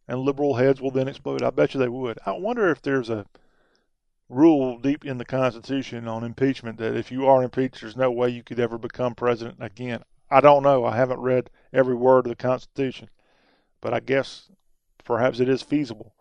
And 0.06 0.20
liberal 0.20 0.54
heads 0.54 0.80
will 0.80 0.90
then 0.90 1.08
explode. 1.08 1.42
I 1.42 1.50
bet 1.50 1.74
you 1.74 1.80
they 1.80 1.88
would. 1.88 2.18
I 2.24 2.32
wonder 2.32 2.70
if 2.70 2.80
there's 2.80 3.10
a 3.10 3.26
rule 4.30 4.78
deep 4.78 5.04
in 5.04 5.18
the 5.18 5.24
Constitution 5.24 6.08
on 6.08 6.24
impeachment 6.24 6.78
that 6.78 6.96
if 6.96 7.12
you 7.12 7.26
are 7.26 7.42
impeached, 7.42 7.82
there's 7.82 7.96
no 7.96 8.10
way 8.10 8.30
you 8.30 8.42
could 8.42 8.58
ever 8.58 8.78
become 8.78 9.14
president 9.14 9.58
again. 9.60 10.02
I 10.30 10.40
don't 10.40 10.62
know. 10.62 10.84
I 10.84 10.96
haven't 10.96 11.20
read 11.20 11.50
every 11.72 11.94
word 11.94 12.26
of 12.26 12.30
the 12.30 12.36
Constitution, 12.36 13.08
but 13.80 13.94
I 13.94 14.00
guess 14.00 14.50
perhaps 15.04 15.40
it 15.40 15.48
is 15.48 15.62
feasible 15.62 16.14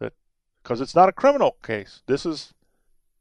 that 0.00 0.12
because 0.62 0.80
it's 0.80 0.94
not 0.94 1.08
a 1.08 1.12
criminal 1.12 1.56
case. 1.62 2.02
This 2.06 2.26
is 2.26 2.54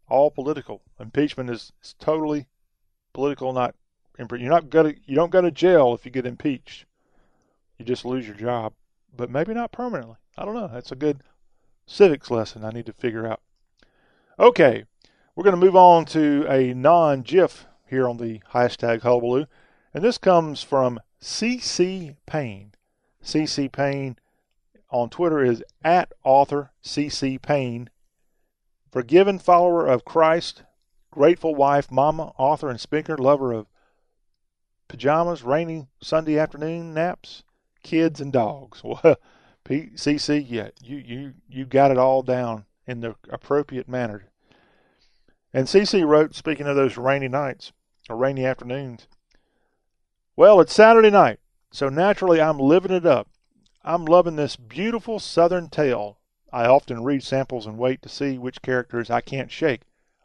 all 0.08 0.32
political. 0.32 0.82
Impeachment 1.00 1.50
is, 1.50 1.72
is 1.84 1.96
totally 2.00 2.48
political. 3.14 3.54
Not 3.54 3.76
you're 4.18 4.50
not 4.50 4.72
to 4.72 4.96
you 5.06 5.16
don't 5.16 5.32
go 5.32 5.42
to 5.42 5.52
jail 5.52 5.94
if 5.94 6.06
you 6.06 6.12
get 6.12 6.26
impeached. 6.26 6.86
You 7.78 7.86
just 7.86 8.06
lose 8.06 8.26
your 8.26 8.36
job, 8.36 8.74
but 9.16 9.30
maybe 9.30 9.54
not 9.54 9.72
permanently. 9.72 10.16
I 10.38 10.46
don't 10.46 10.56
know. 10.56 10.70
That's 10.72 10.92
a 10.92 10.96
good 10.96 11.22
civics 11.86 12.32
lesson 12.32 12.64
I 12.64 12.72
need 12.72 12.86
to 12.86 12.94
figure 12.94 13.28
out. 13.28 13.42
Okay, 14.40 14.86
we're 15.36 15.44
going 15.44 15.60
to 15.60 15.66
move 15.66 15.76
on 15.76 16.06
to 16.06 16.46
a 16.50 16.74
non-GIF 16.74 17.68
here 17.88 18.08
on 18.08 18.18
the 18.18 18.40
hashtag 18.54 19.02
hullabaloo. 19.02 19.46
And 19.96 20.04
this 20.04 20.18
comes 20.18 20.62
from 20.62 21.00
CC 21.22 22.18
Payne. 22.26 22.74
CC 23.24 23.72
Payne 23.72 24.18
on 24.90 25.10
Twitter 25.10 25.42
is 25.42 25.64
at 25.86 26.12
author 26.22 26.74
CC 26.84 27.42
Payne. 27.42 27.90
Forgiven 28.92 29.40
follower 29.40 29.88
of 29.88 30.04
Christ, 30.04 30.64
grateful 31.12 31.56
wife, 31.56 31.90
mama, 31.90 32.34
author, 32.38 32.70
and 32.70 32.82
speaker, 32.82 33.18
lover 33.18 33.54
of 33.54 33.68
pajamas, 34.90 35.44
rainy 35.44 35.88
Sunday 36.02 36.38
afternoon 36.38 36.94
naps, 36.94 37.44
kids, 37.82 38.20
and 38.20 38.34
dogs. 38.34 38.84
Well, 39.04 39.16
CC, 39.66 40.46
yeah, 40.48 40.72
you, 40.84 40.98
you, 40.98 41.34
you 41.48 41.66
got 41.66 41.90
it 41.90 41.98
all 41.98 42.22
down 42.22 42.66
in 42.86 43.00
the 43.00 43.16
appropriate 43.30 43.88
manner. 43.88 44.26
And 45.54 45.68
CC 45.68 46.06
wrote, 46.06 46.36
speaking 46.36 46.68
of 46.68 46.76
those 46.76 46.98
rainy 46.98 47.30
nights 47.30 47.72
or 48.10 48.18
rainy 48.18 48.46
afternoons, 48.46 49.08
well, 50.36 50.60
it's 50.60 50.74
Saturday 50.74 51.10
night, 51.10 51.40
so 51.72 51.90
naturally 51.90 52.42
I'm 52.42 52.60
living 52.60 52.92
it 52.92 53.06
up. 53.06 53.30
I'm 53.84 54.06
loving 54.06 54.36
this 54.36 54.56
beautiful 54.56 55.20
Southern 55.20 55.70
tale. 55.70 56.20
I 56.52 56.66
often 56.66 57.04
read 57.04 57.24
samples 57.24 57.66
and 57.66 57.78
wait 57.78 58.02
to 58.02 58.10
see 58.10 58.38
which 58.38 58.62
characters 58.62 59.10
I 59.10 59.22
can't 59.22 59.52
shake. 59.52 59.82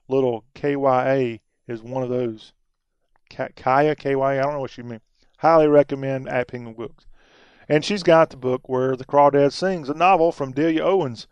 Little 0.08 0.44
KYA 0.54 1.40
is 1.68 1.82
one 1.82 2.02
of 2.02 2.08
those 2.08 2.52
Kaya, 3.30 3.94
K-Y, 3.94 4.38
I 4.38 4.42
don't 4.42 4.54
know 4.54 4.60
what 4.60 4.70
she 4.70 4.82
means. 4.82 5.02
Highly 5.38 5.68
recommend 5.68 6.28
at 6.28 6.48
Penguin 6.48 6.74
Books. 6.74 7.06
And 7.68 7.84
she's 7.84 8.02
got 8.02 8.30
the 8.30 8.36
book 8.36 8.68
where 8.68 8.96
the 8.96 9.04
Crawdad 9.04 9.52
Sings, 9.52 9.88
a 9.88 9.94
novel 9.94 10.32
from 10.32 10.50
Delia 10.50 10.82
Owens, 10.82 11.28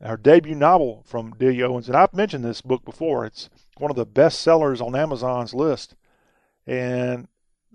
her 0.00 0.16
debut 0.16 0.54
novel 0.54 1.02
from 1.04 1.32
Delia 1.32 1.68
Owens. 1.68 1.88
And 1.88 1.96
I've 1.96 2.14
mentioned 2.14 2.44
this 2.44 2.60
book 2.60 2.84
before. 2.84 3.26
It's 3.26 3.50
one 3.78 3.90
of 3.90 3.96
the 3.96 4.06
best 4.06 4.40
sellers 4.40 4.80
on 4.80 4.94
Amazon's 4.94 5.54
list. 5.54 5.96
And 6.66 7.26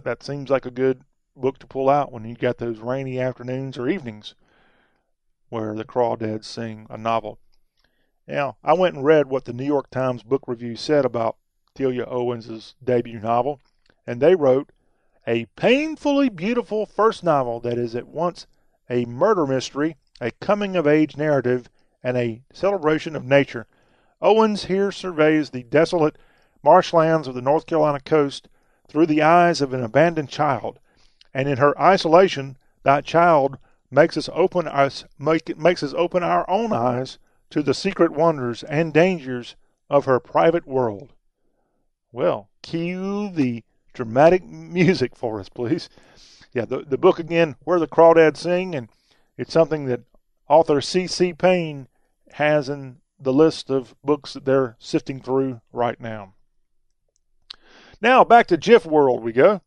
that 0.04 0.24
seems 0.24 0.50
like 0.50 0.66
a 0.66 0.72
good 0.72 1.02
book 1.36 1.60
to 1.60 1.68
pull 1.68 1.90
out 1.90 2.12
when 2.12 2.26
you 2.26 2.36
got 2.36 2.58
those 2.58 2.80
rainy 2.80 3.20
afternoons 3.20 3.78
or 3.78 3.88
evenings 3.88 4.36
where 5.50 5.76
the 5.76 5.86
crawdads 5.86 6.46
sing 6.46 6.88
a 6.90 6.98
novel. 6.98 7.40
Now, 8.28 8.58
I 8.64 8.74
went 8.74 8.96
and 8.96 9.06
read 9.06 9.28
what 9.28 9.46
the 9.46 9.54
New 9.54 9.66
York 9.66 9.90
Times 9.90 10.24
book 10.24 10.44
review 10.48 10.76
said 10.76 11.06
about 11.06 11.38
Delia 11.76 12.06
Owens's 12.06 12.76
debut 12.84 13.20
novel, 13.20 13.62
and 14.06 14.20
they 14.20 14.36
wrote, 14.36 14.72
a 15.26 15.46
painfully 15.56 16.30
beautiful 16.30 16.86
first 16.86 17.24
novel 17.24 17.60
that 17.60 17.78
is 17.78 17.96
at 17.96 18.08
once 18.08 18.48
a 18.90 19.06
murder 19.06 19.46
mystery, 19.46 19.98
a 20.20 20.32
coming 20.32 20.76
of 20.76 20.88
age 20.88 21.18
narrative, 21.18 21.70
and 22.04 22.18
a 22.18 22.42
celebration 22.54 23.16
of 23.16 23.26
nature. 23.26 23.68
Owens 24.22 24.66
here 24.66 24.92
surveys 24.92 25.50
the 25.50 25.64
desolate 25.64 26.18
marshlands 26.64 27.28
of 27.28 27.36
the 27.36 27.42
North 27.42 27.66
Carolina 27.66 28.00
coast 28.00 28.50
through 28.88 29.06
the 29.06 29.22
eyes 29.22 29.62
of 29.62 29.74
an 29.74 29.84
abandoned 29.84 30.30
child, 30.30 30.80
and 31.34 31.48
in 31.48 31.58
her 31.58 31.80
isolation, 31.80 32.58
that 32.84 33.06
child 33.06 33.58
makes 33.92 34.18
us 34.18 34.30
open 34.34 34.68
us 34.68 35.06
make, 35.20 35.58
makes 35.58 35.84
us 35.84 35.94
open 35.94 36.24
our 36.24 36.50
own 36.50 36.74
eyes 36.74 37.18
to 37.50 37.62
the 37.62 37.74
secret 37.74 38.12
wonders 38.12 38.64
and 38.64 38.94
dangers 38.94 39.56
of 39.90 40.06
her 40.06 40.20
private 40.20 40.68
world. 40.68 41.14
Well, 42.12 42.50
cue 42.62 43.30
the 43.30 43.64
dramatic 43.94 44.46
music 44.46 45.16
for 45.16 45.40
us, 45.40 45.50
please. 45.50 45.90
Yeah, 46.54 46.66
the, 46.66 46.80
the 46.80 46.98
book 46.98 47.20
again, 47.20 47.56
Where 47.64 47.80
the 47.80 47.88
Crawdads 47.88 48.38
Sing, 48.38 48.76
and 48.76 48.90
it's 49.38 49.54
something 49.54 49.86
that 49.86 50.02
author 50.50 50.82
C.C. 50.82 51.34
Payne 51.34 51.88
has 52.34 52.70
in 52.70 52.98
the 53.20 53.34
list 53.34 53.70
of 53.70 53.96
books 54.04 54.34
that 54.34 54.46
they're 54.46 54.76
sifting 54.80 55.22
through 55.22 55.62
right 55.72 56.00
now. 56.00 56.34
Now, 58.02 58.24
back 58.24 58.48
to 58.48 58.58
GIF 58.58 58.86
World 58.86 59.24
we 59.24 59.32
go. 59.32 59.62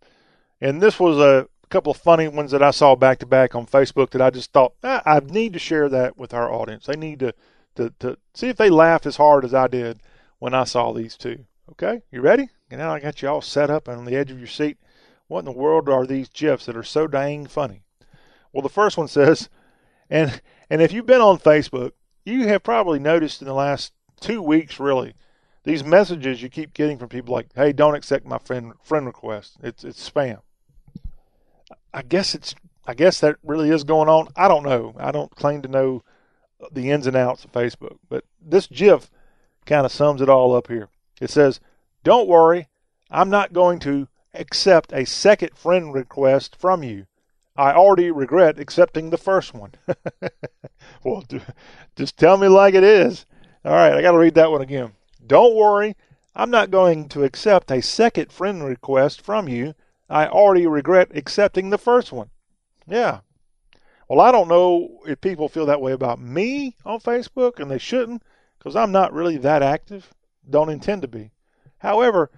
And 0.60 0.80
this 0.80 1.00
was 1.00 1.18
a 1.18 1.48
couple 1.68 1.92
of 1.92 1.96
funny 1.96 2.28
ones 2.28 2.50
that 2.50 2.62
I 2.62 2.70
saw 2.70 2.94
back 2.94 3.18
to 3.20 3.26
back 3.26 3.54
on 3.54 3.66
Facebook 3.66 4.10
that 4.10 4.22
I 4.22 4.30
just 4.30 4.52
thought, 4.52 4.74
ah, 4.84 5.02
I 5.06 5.20
need 5.20 5.52
to 5.54 5.58
share 5.58 5.88
that 5.88 6.18
with 6.18 6.34
our 6.34 6.52
audience. 6.52 6.86
They 6.86 6.96
need 6.96 7.20
to, 7.20 7.34
to, 7.76 7.92
to 8.00 8.18
see 8.34 8.48
if 8.48 8.56
they 8.56 8.70
laugh 8.70 9.06
as 9.06 9.16
hard 9.16 9.44
as 9.44 9.54
I 9.54 9.68
did 9.68 10.00
when 10.38 10.54
I 10.54 10.64
saw 10.64 10.92
these 10.92 11.16
two. 11.16 11.46
Okay, 11.72 12.02
you 12.10 12.20
ready? 12.20 12.48
And 12.70 12.80
now 12.80 12.92
I 12.92 13.00
got 13.00 13.22
you 13.22 13.28
all 13.28 13.40
set 13.40 13.70
up 13.70 13.88
on 13.88 14.04
the 14.04 14.16
edge 14.16 14.30
of 14.30 14.38
your 14.38 14.48
seat. 14.48 14.78
What 15.28 15.40
in 15.40 15.44
the 15.44 15.52
world 15.52 15.88
are 15.88 16.04
these 16.04 16.28
GIFs 16.28 16.66
that 16.66 16.76
are 16.76 16.82
so 16.82 17.06
dang 17.06 17.46
funny? 17.46 17.82
Well, 18.52 18.62
the 18.62 18.68
first 18.68 18.98
one 18.98 19.06
says, 19.06 19.48
and 20.10 20.40
and 20.68 20.82
if 20.82 20.92
you've 20.92 21.06
been 21.06 21.20
on 21.20 21.38
Facebook, 21.38 21.92
you 22.24 22.48
have 22.48 22.64
probably 22.64 22.98
noticed 22.98 23.40
in 23.40 23.46
the 23.46 23.54
last 23.54 23.92
two 24.20 24.42
weeks, 24.42 24.80
really, 24.80 25.14
these 25.64 25.84
messages 25.84 26.42
you 26.42 26.48
keep 26.48 26.74
getting 26.74 26.98
from 26.98 27.08
people 27.08 27.34
like, 27.34 27.48
"Hey, 27.54 27.72
don't 27.72 27.94
accept 27.94 28.26
my 28.26 28.38
friend 28.38 28.72
friend 28.82 29.06
request. 29.06 29.56
It's 29.62 29.84
it's 29.84 30.08
spam." 30.08 30.40
I 31.92 32.02
guess 32.02 32.34
it's 32.34 32.54
I 32.86 32.94
guess 32.94 33.20
that 33.20 33.36
really 33.42 33.70
is 33.70 33.84
going 33.84 34.08
on. 34.08 34.28
I 34.36 34.48
don't 34.48 34.64
know. 34.64 34.94
I 34.98 35.10
don't 35.12 35.34
claim 35.34 35.62
to 35.62 35.68
know 35.68 36.02
the 36.72 36.90
ins 36.90 37.06
and 37.06 37.16
outs 37.16 37.44
of 37.44 37.52
Facebook, 37.52 37.98
but 38.08 38.24
this 38.40 38.66
GIF 38.66 39.10
kind 39.66 39.86
of 39.86 39.92
sums 39.92 40.20
it 40.20 40.28
all 40.28 40.54
up 40.54 40.68
here. 40.68 40.88
It 41.20 41.30
says, 41.30 41.60
don't 42.02 42.28
worry, 42.28 42.68
I'm 43.10 43.30
not 43.30 43.52
going 43.52 43.78
to 43.80 44.08
accept 44.34 44.92
a 44.92 45.04
second 45.04 45.56
friend 45.56 45.92
request 45.92 46.56
from 46.56 46.82
you. 46.82 47.06
I 47.56 47.72
already 47.72 48.10
regret 48.10 48.58
accepting 48.58 49.10
the 49.10 49.18
first 49.18 49.52
one. 49.52 49.72
well, 51.04 51.24
just 51.96 52.16
tell 52.16 52.36
me 52.38 52.48
like 52.48 52.74
it 52.74 52.84
is. 52.84 53.26
All 53.64 53.72
right, 53.72 53.92
I 53.92 54.00
got 54.00 54.12
to 54.12 54.18
read 54.18 54.34
that 54.34 54.50
one 54.50 54.62
again. 54.62 54.92
Don't 55.26 55.54
worry, 55.54 55.96
I'm 56.34 56.50
not 56.50 56.70
going 56.70 57.08
to 57.10 57.24
accept 57.24 57.70
a 57.70 57.82
second 57.82 58.32
friend 58.32 58.64
request 58.64 59.20
from 59.20 59.48
you. 59.48 59.74
I 60.08 60.26
already 60.26 60.66
regret 60.66 61.10
accepting 61.14 61.70
the 61.70 61.78
first 61.78 62.12
one. 62.12 62.30
Yeah. 62.86 63.20
Well, 64.08 64.20
I 64.20 64.32
don't 64.32 64.48
know 64.48 65.00
if 65.06 65.20
people 65.20 65.48
feel 65.48 65.66
that 65.66 65.80
way 65.80 65.92
about 65.92 66.20
me 66.20 66.76
on 66.84 66.98
Facebook, 67.00 67.60
and 67.60 67.70
they 67.70 67.78
shouldn't, 67.78 68.22
because 68.58 68.74
I'm 68.74 68.90
not 68.90 69.12
really 69.12 69.36
that 69.36 69.62
active. 69.62 70.12
Don't 70.48 70.70
intend 70.70 71.02
to 71.02 71.08
be. 71.08 71.30
However, 71.78 72.30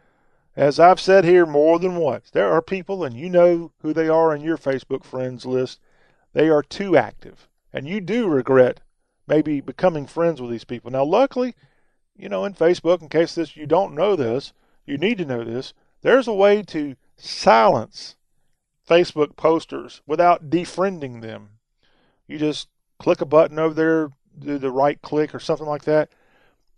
as 0.55 0.79
I've 0.79 1.01
said 1.01 1.25
here 1.25 1.47
more 1.47 1.79
than 1.79 1.97
once, 1.97 2.31
there 2.31 2.53
are 2.53 2.61
people, 2.61 3.05
and 3.05 3.17
you 3.17 3.31
know 3.31 3.73
who 3.81 3.95
they 3.95 4.09
are 4.09 4.35
in 4.35 4.43
your 4.43 4.59
Facebook 4.59 5.03
friends 5.03 5.47
list, 5.47 5.81
they 6.35 6.51
are 6.51 6.63
too 6.63 6.95
active. 6.97 7.49
And 7.73 7.89
you 7.89 8.01
do 8.03 8.29
regret 8.29 8.81
maybe 9.27 9.63
becoming 9.63 10.07
friends 10.07 10.43
with 10.43 10.51
these 10.51 10.65
people. 10.65 10.91
Now, 10.91 11.05
luckily, 11.05 11.55
you 12.17 12.29
know, 12.29 12.45
in 12.45 12.55
Facebook, 12.55 13.03
in 13.03 13.09
case 13.09 13.35
this 13.35 13.57
you 13.57 13.67
don't 13.67 13.95
know 13.95 14.17
this, 14.17 14.53
you 14.87 14.99
need 14.99 15.19
to 15.19 15.25
know 15.25 15.45
this, 15.45 15.73
there's 16.03 16.29
a 16.29 16.35
way 16.35 16.63
to 16.63 16.97
silence 17.17 18.17
Facebook 18.89 19.37
posters 19.37 20.03
without 20.07 20.51
defriending 20.51 21.23
them. 21.23 21.51
You 22.27 22.39
just 22.39 22.69
click 22.99 23.21
a 23.21 23.27
button 23.27 23.59
over 23.59 23.75
there, 23.75 24.11
do 24.39 24.59
the 24.59 24.71
right 24.71 25.01
click 25.03 25.35
or 25.35 25.41
something 25.41 25.67
like 25.67 25.85
that, 25.85 26.11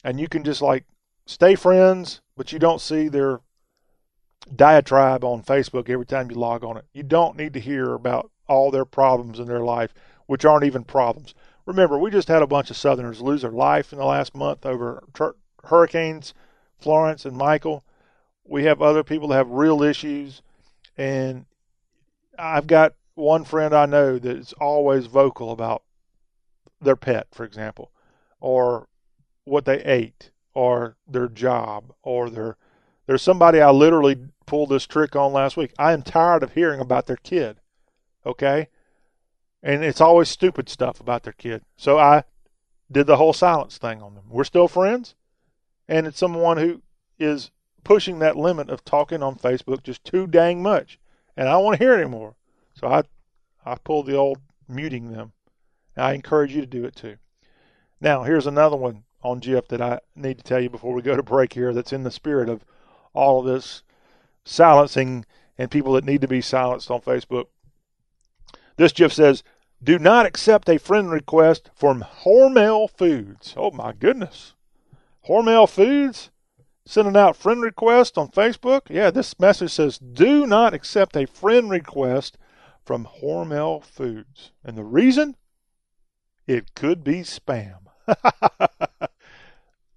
and 0.02 0.20
you 0.20 0.28
can 0.28 0.44
just 0.44 0.62
like 0.62 0.84
stay 1.26 1.54
friends, 1.54 2.20
but 2.36 2.52
you 2.52 2.58
don't 2.58 2.80
see 2.80 3.08
their 3.08 3.40
diatribe 4.54 5.24
on 5.24 5.42
Facebook 5.42 5.88
every 5.88 6.06
time 6.06 6.30
you 6.30 6.36
log 6.36 6.64
on 6.64 6.76
it. 6.76 6.84
You 6.92 7.02
don't 7.02 7.36
need 7.36 7.54
to 7.54 7.60
hear 7.60 7.94
about 7.94 8.30
all 8.46 8.70
their 8.70 8.84
problems 8.84 9.38
in 9.38 9.46
their 9.46 9.60
life, 9.60 9.94
which 10.26 10.44
aren't 10.44 10.64
even 10.64 10.84
problems. 10.84 11.34
Remember, 11.66 11.98
we 11.98 12.10
just 12.10 12.28
had 12.28 12.42
a 12.42 12.46
bunch 12.46 12.70
of 12.70 12.76
Southerners 12.76 13.20
lose 13.20 13.42
their 13.42 13.50
life 13.50 13.92
in 13.92 13.98
the 13.98 14.04
last 14.04 14.34
month 14.34 14.66
over 14.66 15.02
hurricanes 15.64 16.34
Florence 16.78 17.24
and 17.24 17.36
Michael. 17.36 17.84
We 18.44 18.64
have 18.64 18.82
other 18.82 19.02
people 19.02 19.28
that 19.28 19.36
have 19.36 19.50
real 19.50 19.82
issues, 19.82 20.42
and 20.98 21.46
I've 22.38 22.66
got 22.66 22.94
one 23.14 23.44
friend 23.44 23.72
I 23.72 23.86
know 23.86 24.18
that 24.18 24.36
is 24.36 24.52
always 24.54 25.06
vocal 25.06 25.50
about 25.50 25.82
their 26.80 26.96
pet, 26.96 27.28
for 27.32 27.44
example, 27.44 27.90
or 28.40 28.88
what 29.44 29.64
they 29.64 29.82
ate, 29.84 30.30
or 30.52 30.96
their 31.08 31.28
job 31.28 31.92
or 32.02 32.28
their 32.28 32.56
there's 33.06 33.22
somebody 33.22 33.60
I 33.60 33.70
literally 33.70 34.16
pulled 34.46 34.70
this 34.70 34.86
trick 34.86 35.14
on 35.14 35.32
last 35.32 35.56
week. 35.56 35.72
I 35.78 35.92
am 35.92 36.02
tired 36.02 36.42
of 36.42 36.54
hearing 36.54 36.80
about 36.80 37.06
their 37.06 37.16
kid. 37.16 37.60
Okay? 38.24 38.68
And 39.64 39.82
it's 39.82 40.00
always 40.02 40.28
stupid 40.28 40.68
stuff 40.68 41.00
about 41.00 41.22
their 41.22 41.32
kid. 41.32 41.62
So 41.76 41.98
I 41.98 42.24
did 42.92 43.06
the 43.06 43.16
whole 43.16 43.32
silence 43.32 43.78
thing 43.78 44.02
on 44.02 44.14
them. 44.14 44.24
We're 44.28 44.44
still 44.44 44.68
friends. 44.68 45.14
And 45.88 46.06
it's 46.06 46.18
someone 46.18 46.58
who 46.58 46.82
is 47.18 47.50
pushing 47.82 48.18
that 48.18 48.36
limit 48.36 48.68
of 48.68 48.84
talking 48.84 49.22
on 49.22 49.36
Facebook 49.36 49.82
just 49.82 50.04
too 50.04 50.26
dang 50.26 50.62
much. 50.62 51.00
And 51.34 51.48
I 51.48 51.52
don't 51.52 51.64
want 51.64 51.78
to 51.78 51.84
hear 51.84 51.94
it 51.94 52.02
anymore. 52.02 52.36
So 52.74 52.88
I 52.88 53.04
I 53.64 53.76
pulled 53.76 54.06
the 54.06 54.16
old 54.16 54.38
muting 54.68 55.10
them. 55.10 55.32
And 55.96 56.04
I 56.04 56.12
encourage 56.12 56.54
you 56.54 56.60
to 56.60 56.66
do 56.66 56.84
it 56.84 56.94
too. 56.94 57.16
Now, 58.00 58.24
here's 58.24 58.46
another 58.46 58.76
one 58.76 59.04
on 59.22 59.38
GIF 59.38 59.68
that 59.68 59.80
I 59.80 60.00
need 60.14 60.36
to 60.36 60.44
tell 60.44 60.60
you 60.60 60.68
before 60.68 60.92
we 60.92 61.00
go 61.00 61.16
to 61.16 61.22
break 61.22 61.54
here 61.54 61.72
that's 61.72 61.92
in 61.92 62.02
the 62.02 62.10
spirit 62.10 62.50
of 62.50 62.66
all 63.14 63.40
of 63.40 63.46
this 63.46 63.82
silencing 64.44 65.24
and 65.56 65.70
people 65.70 65.94
that 65.94 66.04
need 66.04 66.20
to 66.20 66.28
be 66.28 66.42
silenced 66.42 66.90
on 66.90 67.00
Facebook. 67.00 67.46
This 68.76 68.92
GIF 68.92 69.12
says, 69.12 69.42
do 69.84 69.98
not 69.98 70.26
accept 70.26 70.68
a 70.68 70.78
friend 70.78 71.10
request 71.10 71.70
from 71.74 72.04
Hormel 72.22 72.90
Foods. 72.90 73.54
Oh 73.56 73.70
my 73.70 73.92
goodness. 73.92 74.54
Hormel 75.28 75.68
Foods 75.68 76.30
sending 76.86 77.16
out 77.16 77.36
friend 77.36 77.62
requests 77.62 78.16
on 78.18 78.28
Facebook. 78.28 78.82
Yeah, 78.88 79.10
this 79.10 79.38
message 79.38 79.72
says, 79.72 79.98
do 79.98 80.46
not 80.46 80.74
accept 80.74 81.16
a 81.16 81.26
friend 81.26 81.70
request 81.70 82.38
from 82.84 83.06
Hormel 83.20 83.84
Foods. 83.84 84.52
And 84.64 84.76
the 84.76 84.84
reason? 84.84 85.36
It 86.46 86.74
could 86.74 87.04
be 87.04 87.20
spam. 87.20 87.80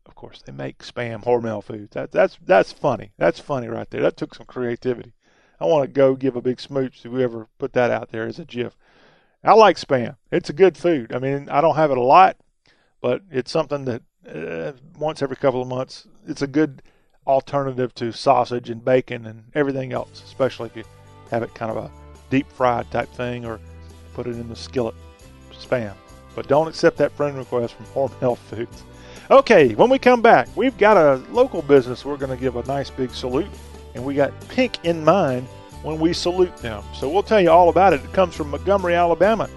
Of 0.08 0.16
course, 0.16 0.42
they 0.42 0.52
make 0.52 0.80
spam 0.80 1.24
Hormel 1.24 1.64
foods. 1.64 1.92
That, 1.92 2.12
that's 2.12 2.40
that's 2.44 2.72
funny. 2.72 3.12
That's 3.18 3.40
funny 3.40 3.68
right 3.68 3.88
there. 3.92 4.02
That 4.02 4.18
took 4.18 4.34
some 4.34 4.48
creativity. 4.48 5.14
I 5.60 5.66
want 5.66 5.84
to 5.84 5.94
go 5.94 6.16
give 6.16 6.36
a 6.36 6.42
big 6.42 6.60
smooch 6.60 7.02
to 7.02 7.12
whoever 7.12 7.48
put 7.60 7.74
that 7.74 7.92
out 7.92 8.10
there 8.10 8.26
as 8.26 8.40
a 8.40 8.46
GIF. 8.46 8.76
I 9.48 9.54
like 9.54 9.78
spam. 9.78 10.18
It's 10.30 10.50
a 10.50 10.54
good 10.54 10.78
food. 10.78 11.14
I 11.14 11.20
mean, 11.20 11.48
I 11.50 11.62
don't 11.62 11.78
have 11.78 11.90
it 11.90 11.98
a 11.98 12.04
lot, 12.04 12.36
but 13.00 13.22
it's 13.32 13.50
something 13.50 13.86
that 13.86 14.02
uh, 14.30 14.74
once 15.00 15.22
every 15.22 15.38
couple 15.38 15.62
of 15.62 15.70
months, 15.70 16.06
it's 16.28 16.42
a 16.42 16.48
good 16.48 16.82
alternative 17.26 17.96
to 17.96 18.12
sausage 18.12 18.70
and 18.70 18.84
bacon 18.84 19.26
and 19.26 19.46
everything 19.56 19.94
else, 19.94 20.22
especially 20.26 20.68
if 20.68 20.76
you 20.76 20.84
have 21.32 21.44
it 21.44 21.56
kind 21.56 21.72
of 21.72 21.78
a 21.78 21.92
deep 22.30 22.52
fried 22.52 22.92
type 22.92 23.10
thing 23.14 23.46
or 23.46 23.62
put 24.14 24.28
it 24.28 24.32
in 24.32 24.50
the 24.50 24.56
skillet. 24.56 24.96
Spam. 25.54 25.94
But 26.36 26.50
don't 26.50 26.68
accept 26.68 26.98
that 26.98 27.14
friend 27.14 27.38
request 27.38 27.76
from 27.76 27.86
Hormel 27.88 28.38
Foods. 28.50 28.84
Okay, 29.32 29.76
when 29.76 29.90
we 29.90 29.98
come 29.98 30.22
back, 30.22 30.50
we've 30.58 30.78
got 30.78 30.98
a 30.98 31.16
local 31.32 31.62
business 31.62 32.04
we're 32.04 32.18
going 32.18 32.36
to 32.36 32.42
give 32.42 32.58
a 32.58 32.64
nice 32.64 32.90
big 32.90 33.12
salute, 33.12 33.50
and 33.96 34.04
we 34.04 34.14
got 34.14 34.34
pink 34.50 34.84
in 34.84 35.06
mind 35.06 35.48
when 35.88 36.00
we 36.00 36.12
salute 36.12 36.56
them. 36.58 36.84
So 36.94 37.08
we'll 37.08 37.24
tell 37.24 37.40
you 37.40 37.50
all 37.50 37.70
about 37.70 37.94
it. 37.94 38.04
It 38.04 38.12
comes 38.12 38.36
from 38.36 38.50
Montgomery, 38.52 38.94
Alabama, 38.94 39.50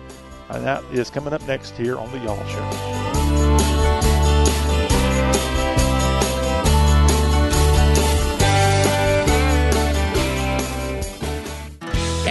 and 0.48 0.64
that 0.64 0.84
is 0.92 1.10
coming 1.10 1.32
up 1.32 1.44
next 1.48 1.76
here 1.76 1.98
on 1.98 2.10
The 2.12 2.18
Y'all 2.18 2.46
Show. 2.46 3.19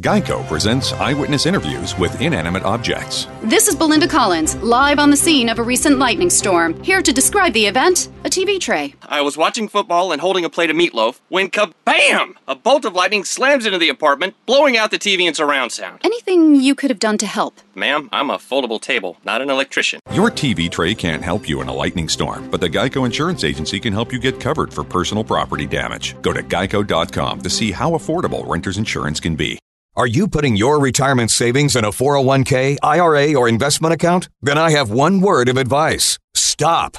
Geico 0.00 0.46
presents 0.46 0.92
eyewitness 0.92 1.46
interviews 1.46 1.98
with 1.98 2.20
inanimate 2.20 2.64
objects. 2.64 3.28
This 3.42 3.66
is 3.66 3.74
Belinda 3.74 4.06
Collins, 4.06 4.54
live 4.56 4.98
on 4.98 5.08
the 5.08 5.16
scene 5.16 5.48
of 5.48 5.58
a 5.58 5.62
recent 5.62 5.98
lightning 5.98 6.28
storm. 6.28 6.78
Here 6.82 7.00
to 7.00 7.12
describe 7.14 7.54
the 7.54 7.64
event 7.64 8.10
a 8.22 8.28
TV 8.28 8.60
tray. 8.60 8.94
I 9.04 9.22
was 9.22 9.38
watching 9.38 9.68
football 9.68 10.12
and 10.12 10.20
holding 10.20 10.44
a 10.44 10.50
plate 10.50 10.68
of 10.68 10.76
meatloaf 10.76 11.20
when 11.30 11.48
kabam! 11.48 12.34
A 12.46 12.54
bolt 12.54 12.84
of 12.84 12.92
lightning 12.92 13.24
slams 13.24 13.64
into 13.64 13.78
the 13.78 13.88
apartment, 13.88 14.34
blowing 14.44 14.76
out 14.76 14.90
the 14.90 14.98
TV 14.98 15.26
and 15.26 15.34
surround 15.34 15.72
sound. 15.72 16.00
Anything 16.04 16.56
you 16.56 16.74
could 16.74 16.90
have 16.90 16.98
done 16.98 17.16
to 17.16 17.26
help? 17.26 17.58
Ma'am, 17.74 18.10
I'm 18.12 18.28
a 18.28 18.36
foldable 18.36 18.80
table, 18.80 19.16
not 19.24 19.40
an 19.40 19.48
electrician. 19.48 20.00
Your 20.12 20.30
TV 20.30 20.70
tray 20.70 20.94
can't 20.94 21.22
help 21.22 21.48
you 21.48 21.62
in 21.62 21.68
a 21.68 21.74
lightning 21.74 22.10
storm, 22.10 22.50
but 22.50 22.60
the 22.60 22.68
Geico 22.68 23.06
Insurance 23.06 23.44
Agency 23.44 23.80
can 23.80 23.94
help 23.94 24.12
you 24.12 24.18
get 24.18 24.40
covered 24.40 24.74
for 24.74 24.84
personal 24.84 25.24
property 25.24 25.64
damage. 25.64 26.20
Go 26.20 26.34
to 26.34 26.42
geico.com 26.42 27.40
to 27.40 27.48
see 27.48 27.72
how 27.72 27.92
affordable 27.92 28.46
renter's 28.46 28.76
insurance 28.76 29.20
can 29.20 29.34
be. 29.34 29.58
Are 29.98 30.06
you 30.06 30.28
putting 30.28 30.56
your 30.56 30.78
retirement 30.78 31.30
savings 31.30 31.74
in 31.74 31.82
a 31.82 31.88
401k, 31.88 32.76
IRA, 32.82 33.32
or 33.34 33.48
investment 33.48 33.94
account? 33.94 34.28
Then 34.42 34.58
I 34.58 34.72
have 34.72 34.90
one 34.90 35.22
word 35.22 35.48
of 35.48 35.56
advice 35.56 36.18
stop. 36.34 36.98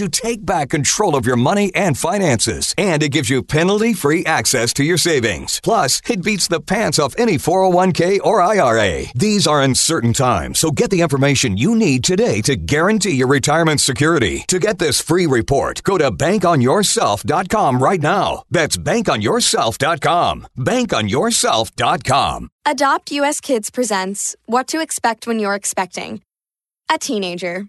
take 0.07 0.45
back 0.45 0.69
control 0.69 1.15
of 1.15 1.25
your 1.25 1.35
money 1.35 1.73
and 1.75 1.97
finances, 1.97 2.73
and 2.77 3.01
it 3.03 3.09
gives 3.09 3.29
you 3.29 3.43
penalty 3.43 3.93
free 3.93 4.25
access 4.25 4.73
to 4.73 4.83
your 4.83 4.97
savings. 4.97 5.59
Plus, 5.63 6.01
it 6.09 6.23
beats 6.23 6.47
the 6.47 6.59
pants 6.59 6.99
off 6.99 7.15
any 7.17 7.37
401k 7.37 8.19
or 8.23 8.41
IRA. 8.41 9.05
These 9.15 9.47
are 9.47 9.61
uncertain 9.61 10.13
times, 10.13 10.59
so 10.59 10.71
get 10.71 10.89
the 10.89 11.01
information 11.01 11.57
you 11.57 11.75
need 11.75 12.03
today 12.03 12.41
to 12.41 12.55
guarantee 12.55 13.15
your 13.15 13.27
retirement 13.27 13.81
security. 13.81 14.43
To 14.47 14.59
get 14.59 14.79
this 14.79 15.01
free 15.01 15.25
report, 15.25 15.83
go 15.83 15.97
to 15.97 16.11
bankonyourself.com 16.11 17.81
right 17.81 18.01
now. 18.01 18.43
That's 18.49 18.77
bankonyourself.com. 18.77 20.47
Bankonyourself.com. 20.57 22.49
Adopt 22.65 23.11
US 23.11 23.41
Kids 23.41 23.69
presents 23.71 24.35
What 24.45 24.67
to 24.67 24.81
Expect 24.81 25.25
When 25.25 25.39
You're 25.39 25.55
Expecting. 25.55 26.21
A 26.91 26.97
teenager. 26.97 27.65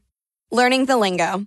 Learning 0.51 0.85
the 0.85 0.97
lingo. 0.99 1.47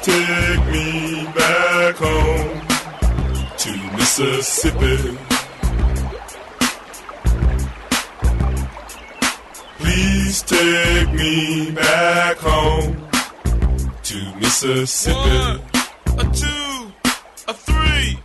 Please 0.00 0.16
take 0.16 0.66
me 0.66 1.24
back 1.34 1.96
home 1.96 2.60
to 3.56 3.96
Mississippi. 3.96 5.18
Please 9.78 10.42
take 10.42 11.12
me 11.12 11.70
back 11.72 12.36
home 12.36 13.08
to 14.04 14.34
Mississippi. 14.36 15.16
One, 15.16 15.60
a 16.18 16.32
two, 16.32 16.92
a 17.48 17.54
three, 17.54 18.18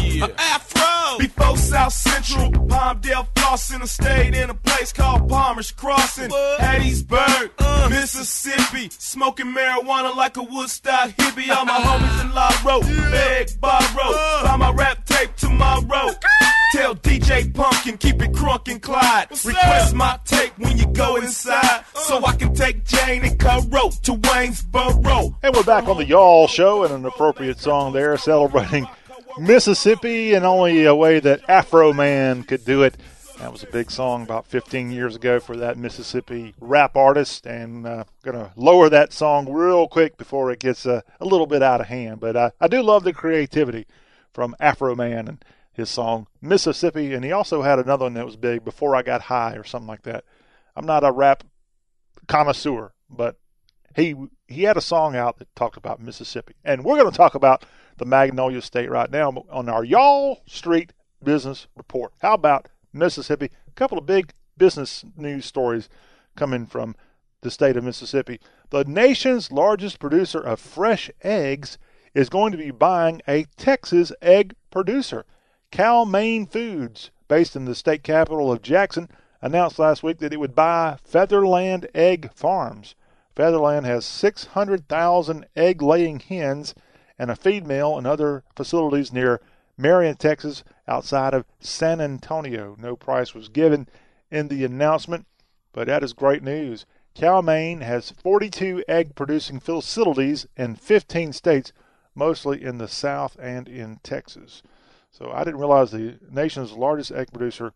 yeah. 0.00 0.26
a 0.26 0.40
afro. 0.40 0.97
Before 1.16 1.56
South 1.56 1.92
Central, 1.92 2.50
Palmdale, 2.52 3.26
Flossin, 3.34 3.86
stayed 3.88 4.34
in 4.34 4.50
a 4.50 4.54
place 4.54 4.92
called 4.92 5.28
Palmer's 5.28 5.70
Crossing, 5.70 6.30
what? 6.30 6.60
Hattiesburg, 6.60 7.50
uh. 7.58 7.88
Mississippi, 7.90 8.90
smoking 8.90 9.46
marijuana 9.46 10.14
like 10.14 10.36
a 10.36 10.42
Woodstock 10.42 11.10
hippie. 11.10 11.54
All 11.54 11.64
my 11.64 11.78
homies 11.78 12.20
in 12.22 12.34
La 12.34 12.50
Road, 12.64 12.84
yeah. 12.88 13.10
beg, 13.10 13.60
borrow, 13.60 14.12
uh. 14.14 14.44
buy 14.44 14.56
my 14.56 14.70
rap 14.72 15.04
tape 15.06 15.34
tomorrow. 15.36 16.10
Tell 16.72 16.94
DJ 16.96 17.54
Pumpkin, 17.54 17.96
keep 17.96 18.20
it 18.20 18.32
crunk 18.32 18.70
and 18.70 18.82
Clyde. 18.82 19.30
What's 19.30 19.46
Request 19.46 19.92
up? 19.92 19.96
my 19.96 20.18
tape 20.26 20.52
when 20.58 20.76
you 20.76 20.86
go 20.88 21.16
inside, 21.16 21.84
uh. 21.94 22.00
so 22.00 22.24
I 22.26 22.36
can 22.36 22.54
take 22.54 22.84
Jane 22.84 23.24
and 23.24 23.38
Caro 23.38 23.88
to 23.90 24.12
Waynesboro. 24.12 25.36
And 25.42 25.54
we're 25.56 25.62
back 25.62 25.88
on 25.88 25.96
the 25.96 26.04
Y'all 26.04 26.46
Show 26.46 26.84
and 26.84 26.92
an 26.92 27.06
appropriate 27.06 27.58
song 27.58 27.94
there 27.94 28.16
celebrating 28.18 28.86
Mississippi 29.38 30.34
and 30.34 30.44
only 30.44 30.84
a 30.84 30.94
way 30.94 31.20
that 31.20 31.42
Afroman 31.46 32.46
could 32.46 32.64
do 32.64 32.82
it. 32.82 32.96
That 33.38 33.52
was 33.52 33.62
a 33.62 33.68
big 33.68 33.90
song 33.90 34.22
about 34.22 34.46
15 34.46 34.90
years 34.90 35.14
ago 35.14 35.38
for 35.38 35.56
that 35.58 35.78
Mississippi 35.78 36.54
rap 36.60 36.96
artist, 36.96 37.46
and 37.46 37.86
uh, 37.86 38.04
going 38.22 38.36
to 38.36 38.50
lower 38.56 38.88
that 38.88 39.12
song 39.12 39.50
real 39.50 39.86
quick 39.86 40.16
before 40.16 40.50
it 40.50 40.58
gets 40.58 40.84
uh, 40.86 41.02
a 41.20 41.24
little 41.24 41.46
bit 41.46 41.62
out 41.62 41.80
of 41.80 41.86
hand. 41.86 42.18
But 42.18 42.34
uh, 42.34 42.50
I 42.60 42.66
do 42.66 42.82
love 42.82 43.04
the 43.04 43.12
creativity 43.12 43.86
from 44.32 44.56
Afroman 44.60 45.28
and 45.28 45.44
his 45.72 45.88
song 45.88 46.26
Mississippi, 46.42 47.14
and 47.14 47.24
he 47.24 47.30
also 47.30 47.62
had 47.62 47.78
another 47.78 48.06
one 48.06 48.14
that 48.14 48.26
was 48.26 48.36
big, 48.36 48.64
Before 48.64 48.96
I 48.96 49.02
Got 49.02 49.22
High 49.22 49.54
or 49.54 49.62
something 49.62 49.86
like 49.86 50.02
that. 50.02 50.24
I'm 50.74 50.86
not 50.86 51.04
a 51.04 51.12
rap 51.12 51.44
connoisseur, 52.26 52.92
but 53.08 53.36
he 53.94 54.16
he 54.48 54.64
had 54.64 54.76
a 54.76 54.80
song 54.80 55.14
out 55.14 55.38
that 55.38 55.54
talked 55.54 55.76
about 55.76 56.00
Mississippi, 56.00 56.54
and 56.64 56.84
we're 56.84 56.98
going 56.98 57.10
to 57.10 57.16
talk 57.16 57.36
about 57.36 57.64
the 57.98 58.06
Magnolia 58.06 58.62
State 58.62 58.90
right 58.90 59.10
now 59.10 59.44
on 59.50 59.68
our 59.68 59.84
Y'all 59.84 60.40
Street 60.46 60.92
Business 61.22 61.66
Report. 61.76 62.12
How 62.20 62.34
about 62.34 62.68
Mississippi? 62.92 63.50
A 63.66 63.72
couple 63.72 63.98
of 63.98 64.06
big 64.06 64.32
business 64.56 65.04
news 65.16 65.44
stories 65.44 65.88
coming 66.36 66.66
from 66.66 66.96
the 67.42 67.50
state 67.50 67.76
of 67.76 67.84
Mississippi. 67.84 68.40
The 68.70 68.84
nation's 68.84 69.52
largest 69.52 69.98
producer 70.00 70.40
of 70.40 70.58
fresh 70.58 71.10
eggs 71.22 71.78
is 72.14 72.28
going 72.28 72.52
to 72.52 72.58
be 72.58 72.70
buying 72.70 73.20
a 73.28 73.44
Texas 73.56 74.12
egg 74.22 74.54
producer. 74.70 75.24
Cal-Maine 75.70 76.46
Foods 76.46 77.10
based 77.28 77.54
in 77.54 77.66
the 77.66 77.74
state 77.74 78.02
capital 78.02 78.50
of 78.50 78.62
Jackson, 78.62 79.08
announced 79.40 79.78
last 79.78 80.02
week 80.02 80.18
that 80.18 80.32
it 80.32 80.40
would 80.40 80.54
buy 80.54 80.96
Featherland 81.04 81.88
Egg 81.94 82.32
Farms. 82.34 82.94
Featherland 83.36 83.86
has 83.86 84.04
600,000 84.04 85.46
egg 85.54 85.80
laying 85.80 86.18
hens 86.18 86.74
and 87.18 87.30
a 87.30 87.36
feed 87.36 87.66
mill 87.66 87.98
and 87.98 88.06
other 88.06 88.44
facilities 88.54 89.12
near 89.12 89.40
Marion, 89.76 90.16
Texas, 90.16 90.64
outside 90.86 91.34
of 91.34 91.46
San 91.60 92.00
Antonio. 92.00 92.76
No 92.78 92.96
price 92.96 93.34
was 93.34 93.48
given 93.48 93.88
in 94.30 94.48
the 94.48 94.64
announcement, 94.64 95.26
but 95.72 95.86
that 95.86 96.02
is 96.02 96.12
great 96.12 96.42
news. 96.42 96.84
Cal-Maine 97.14 97.80
has 97.80 98.10
42 98.10 98.84
egg 98.88 99.14
producing 99.14 99.60
facilities 99.60 100.46
in 100.56 100.76
15 100.76 101.32
states, 101.32 101.72
mostly 102.14 102.62
in 102.62 102.78
the 102.78 102.88
South 102.88 103.36
and 103.40 103.68
in 103.68 103.98
Texas. 104.02 104.62
So 105.10 105.32
I 105.32 105.44
didn't 105.44 105.60
realize 105.60 105.90
the 105.90 106.18
nation's 106.30 106.72
largest 106.72 107.10
egg 107.10 107.32
producer 107.32 107.72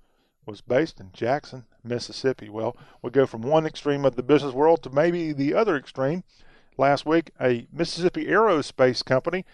was 0.47 0.61
based 0.61 1.01
in 1.01 1.11
Jackson, 1.13 1.65
Mississippi. 1.85 2.49
Well, 2.49 2.77
we 3.01 3.11
go 3.11 3.27
from 3.27 3.43
one 3.43 3.67
extreme 3.67 4.05
of 4.05 4.17
the 4.17 4.23
business 4.23 4.53
world 4.53 4.83
to 4.83 4.91
maybe 4.91 5.33
the 5.33 5.55
other 5.55 5.77
extreme. 5.77 6.25
Last 6.79 7.05
week, 7.05 7.31
a 7.41 7.67
Mississippi 7.71 8.27
aerospace 8.27 9.05
company 9.05 9.45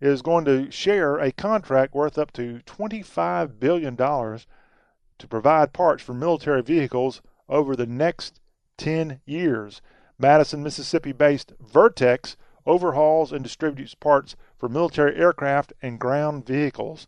is 0.00 0.20
going 0.20 0.44
to 0.44 0.70
share 0.70 1.18
a 1.18 1.32
contract 1.32 1.94
worth 1.94 2.18
up 2.18 2.32
to 2.34 2.60
$25 2.66 3.58
billion 3.58 3.96
to 3.96 5.28
provide 5.28 5.72
parts 5.72 6.02
for 6.02 6.12
military 6.12 6.62
vehicles 6.62 7.22
over 7.48 7.74
the 7.74 7.86
next 7.86 8.40
10 8.76 9.20
years. 9.24 9.80
Madison, 10.18 10.62
Mississippi 10.62 11.12
based 11.12 11.52
Vertex 11.60 12.36
overhauls 12.66 13.32
and 13.32 13.42
distributes 13.42 13.94
parts 13.94 14.36
for 14.58 14.68
military 14.68 15.16
aircraft 15.16 15.72
and 15.80 15.98
ground 15.98 16.44
vehicles. 16.44 17.06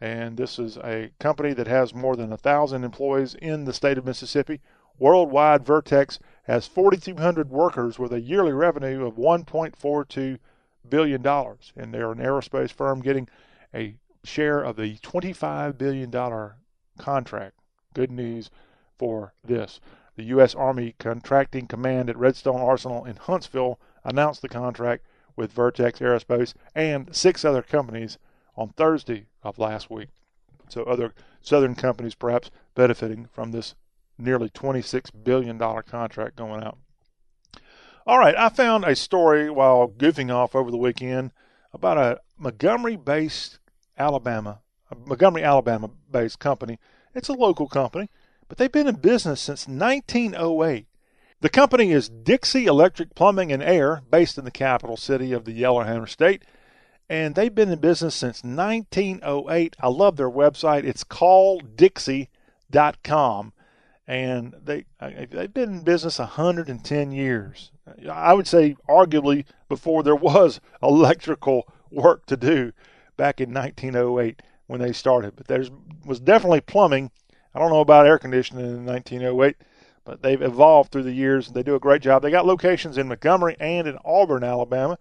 And 0.00 0.36
this 0.36 0.58
is 0.58 0.76
a 0.78 1.10
company 1.20 1.52
that 1.52 1.68
has 1.68 1.94
more 1.94 2.16
than 2.16 2.32
a 2.32 2.36
thousand 2.36 2.82
employees 2.82 3.34
in 3.34 3.64
the 3.64 3.72
state 3.72 3.98
of 3.98 4.04
Mississippi. 4.04 4.60
Worldwide, 4.98 5.64
Vertex 5.64 6.18
has 6.46 6.66
4,200 6.66 7.50
workers 7.50 7.98
with 7.98 8.12
a 8.12 8.20
yearly 8.20 8.52
revenue 8.52 9.04
of 9.04 9.16
1.42 9.16 10.38
billion 10.88 11.20
dollars, 11.20 11.72
and 11.76 11.92
they're 11.92 12.12
an 12.12 12.18
aerospace 12.18 12.70
firm 12.70 13.00
getting 13.00 13.28
a 13.74 13.96
share 14.22 14.62
of 14.62 14.76
the 14.76 14.96
25 14.98 15.76
billion 15.76 16.10
dollar 16.10 16.56
contract. 16.98 17.58
Good 17.94 18.10
news 18.10 18.50
for 18.96 19.34
this. 19.44 19.80
The 20.14 20.24
U.S. 20.24 20.54
Army 20.54 20.94
Contracting 20.98 21.66
Command 21.66 22.08
at 22.08 22.16
Redstone 22.16 22.60
Arsenal 22.60 23.04
in 23.04 23.16
Huntsville 23.16 23.78
announced 24.04 24.40
the 24.40 24.48
contract 24.48 25.04
with 25.34 25.52
Vertex 25.52 25.98
Aerospace 25.98 26.54
and 26.74 27.14
six 27.14 27.44
other 27.44 27.62
companies 27.62 28.18
on 28.56 28.70
Thursday 28.70 29.26
of 29.42 29.58
last 29.58 29.90
week. 29.90 30.08
So 30.68 30.84
other 30.84 31.12
southern 31.40 31.74
companies 31.74 32.14
perhaps 32.14 32.50
benefiting 32.74 33.26
from 33.26 33.52
this 33.52 33.74
nearly 34.18 34.50
$26 34.50 35.10
billion 35.24 35.58
contract 35.58 36.36
going 36.36 36.62
out. 36.62 36.78
All 38.06 38.18
right, 38.18 38.36
I 38.36 38.50
found 38.50 38.84
a 38.84 38.94
story 38.94 39.50
while 39.50 39.88
goofing 39.88 40.32
off 40.32 40.54
over 40.54 40.70
the 40.70 40.76
weekend 40.76 41.32
about 41.72 41.98
a 41.98 42.20
Montgomery-based 42.38 43.58
Alabama, 43.98 44.60
Montgomery, 45.06 45.42
Alabama-based 45.42 46.38
company. 46.38 46.78
It's 47.14 47.28
a 47.28 47.32
local 47.32 47.66
company, 47.66 48.10
but 48.48 48.58
they've 48.58 48.70
been 48.70 48.86
in 48.86 48.96
business 48.96 49.40
since 49.40 49.66
1908. 49.66 50.86
The 51.40 51.48
company 51.48 51.92
is 51.92 52.08
Dixie 52.08 52.66
Electric 52.66 53.14
Plumbing 53.14 53.52
and 53.52 53.62
Air, 53.62 54.02
based 54.10 54.38
in 54.38 54.44
the 54.44 54.50
capital 54.50 54.96
city 54.96 55.32
of 55.32 55.44
the 55.44 55.52
Yellowhammer 55.52 56.06
State, 56.06 56.42
and 57.08 57.34
they've 57.34 57.54
been 57.54 57.70
in 57.70 57.78
business 57.78 58.14
since 58.14 58.42
1908. 58.42 59.76
I 59.78 59.88
love 59.88 60.16
their 60.16 60.30
website. 60.30 60.84
It's 60.84 61.04
calldixie.com, 61.04 63.52
and 64.06 64.54
they 64.62 64.84
they've 65.00 65.52
been 65.52 65.74
in 65.74 65.82
business 65.82 66.18
110 66.18 67.12
years. 67.12 67.72
I 68.10 68.34
would 68.34 68.46
say 68.46 68.76
arguably 68.88 69.44
before 69.68 70.02
there 70.02 70.16
was 70.16 70.60
electrical 70.82 71.68
work 71.90 72.26
to 72.26 72.36
do 72.36 72.72
back 73.16 73.40
in 73.40 73.52
1908 73.52 74.42
when 74.66 74.80
they 74.80 74.92
started. 74.92 75.34
But 75.36 75.48
there 75.48 75.64
was 76.04 76.20
definitely 76.20 76.60
plumbing. 76.60 77.10
I 77.54 77.58
don't 77.58 77.70
know 77.70 77.80
about 77.80 78.06
air 78.06 78.18
conditioning 78.18 78.66
in 78.66 78.86
1908, 78.86 79.56
but 80.04 80.22
they've 80.22 80.42
evolved 80.42 80.92
through 80.92 81.04
the 81.04 81.12
years 81.12 81.46
and 81.46 81.56
they 81.56 81.62
do 81.62 81.74
a 81.74 81.80
great 81.80 82.02
job. 82.02 82.22
They 82.22 82.30
got 82.30 82.46
locations 82.46 82.98
in 82.98 83.08
Montgomery 83.08 83.56
and 83.58 83.88
in 83.88 83.98
Auburn, 84.04 84.44
Alabama. 84.44 84.98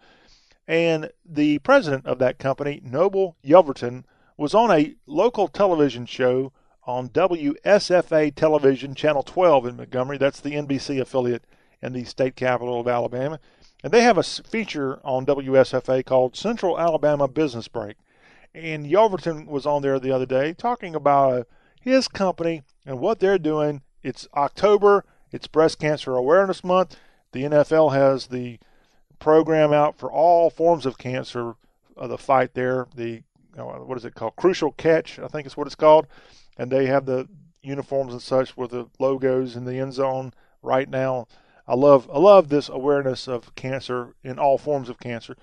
And 0.68 1.12
the 1.24 1.60
president 1.60 2.08
of 2.08 2.18
that 2.20 2.40
company, 2.40 2.82
Noble 2.84 3.36
Yelverton, 3.44 4.04
was 4.38 4.56
on 4.56 4.72
a 4.72 4.96
local 5.06 5.48
television 5.48 6.06
show 6.06 6.52
on 6.86 7.10
WSFA 7.10 8.34
Television, 8.36 8.94
Channel 8.94 9.24
12 9.24 9.66
in 9.68 9.78
Montgomery. 9.78 10.18
That's 10.18 10.40
the 10.40 10.52
NBC 10.52 11.02
affiliate 11.02 11.44
in 11.82 11.94
the 11.94 12.04
state 12.04 12.36
capital 12.36 12.80
of 12.80 12.88
Alabama. 12.88 13.40
And 13.84 13.92
they 13.92 14.02
have 14.02 14.18
a 14.18 14.24
feature 14.24 15.00
on 15.04 15.26
WSFA 15.26 16.06
called 16.06 16.36
Central 16.36 16.80
Alabama 16.80 17.28
Business 17.28 17.68
Break. 17.68 17.98
And 18.54 18.86
Yelverton 18.86 19.48
was 19.48 19.66
on 19.66 19.82
there 19.82 20.00
the 20.00 20.12
other 20.12 20.26
day 20.26 20.54
talking 20.54 20.96
about 20.96 21.34
uh, 21.34 21.44
his 21.82 22.08
company 22.08 22.64
and 22.86 23.00
what 23.00 23.20
they're 23.20 23.38
doing. 23.38 23.82
It's 24.02 24.28
October, 24.36 25.04
it's 25.32 25.48
Breast 25.48 25.80
Cancer 25.80 26.16
Awareness 26.16 26.64
Month. 26.64 26.96
The 27.32 27.44
NFL 27.44 27.94
has 27.94 28.28
the 28.28 28.60
program 29.20 29.74
out 29.74 29.98
for 29.98 30.12
all 30.12 30.50
forms 30.50 30.86
of 30.86 30.98
cancer, 30.98 31.56
uh, 31.98 32.08
the 32.08 32.18
fight 32.18 32.54
there. 32.54 32.88
The 32.96 33.24
uh, 33.58 33.64
what 33.64 33.98
is 33.98 34.06
it 34.06 34.16
called? 34.16 34.36
Crucial 34.36 34.72
Catch, 34.72 35.20
I 35.20 35.28
think 35.28 35.48
is 35.48 35.58
what 35.58 35.68
it's 35.68 35.76
called. 35.76 36.08
And 36.58 36.72
they 36.72 36.86
have 36.86 37.06
the 37.06 37.28
uniforms 37.62 38.14
and 38.14 38.22
such 38.22 38.56
with 38.56 38.72
the 38.72 38.88
logos 39.00 39.56
in 39.56 39.66
the 39.66 39.80
end 39.80 39.94
zone 39.94 40.34
right 40.62 40.90
now. 40.90 41.28
I 41.68 41.76
love 41.76 42.10
I 42.14 42.20
love 42.20 42.50
this 42.50 42.70
awareness 42.70 43.28
of 43.28 43.56
cancer 43.56 44.16
in 44.24 44.38
all 44.38 44.58
forms 44.58 44.88
of 44.88 45.00
cancer. 45.00 45.36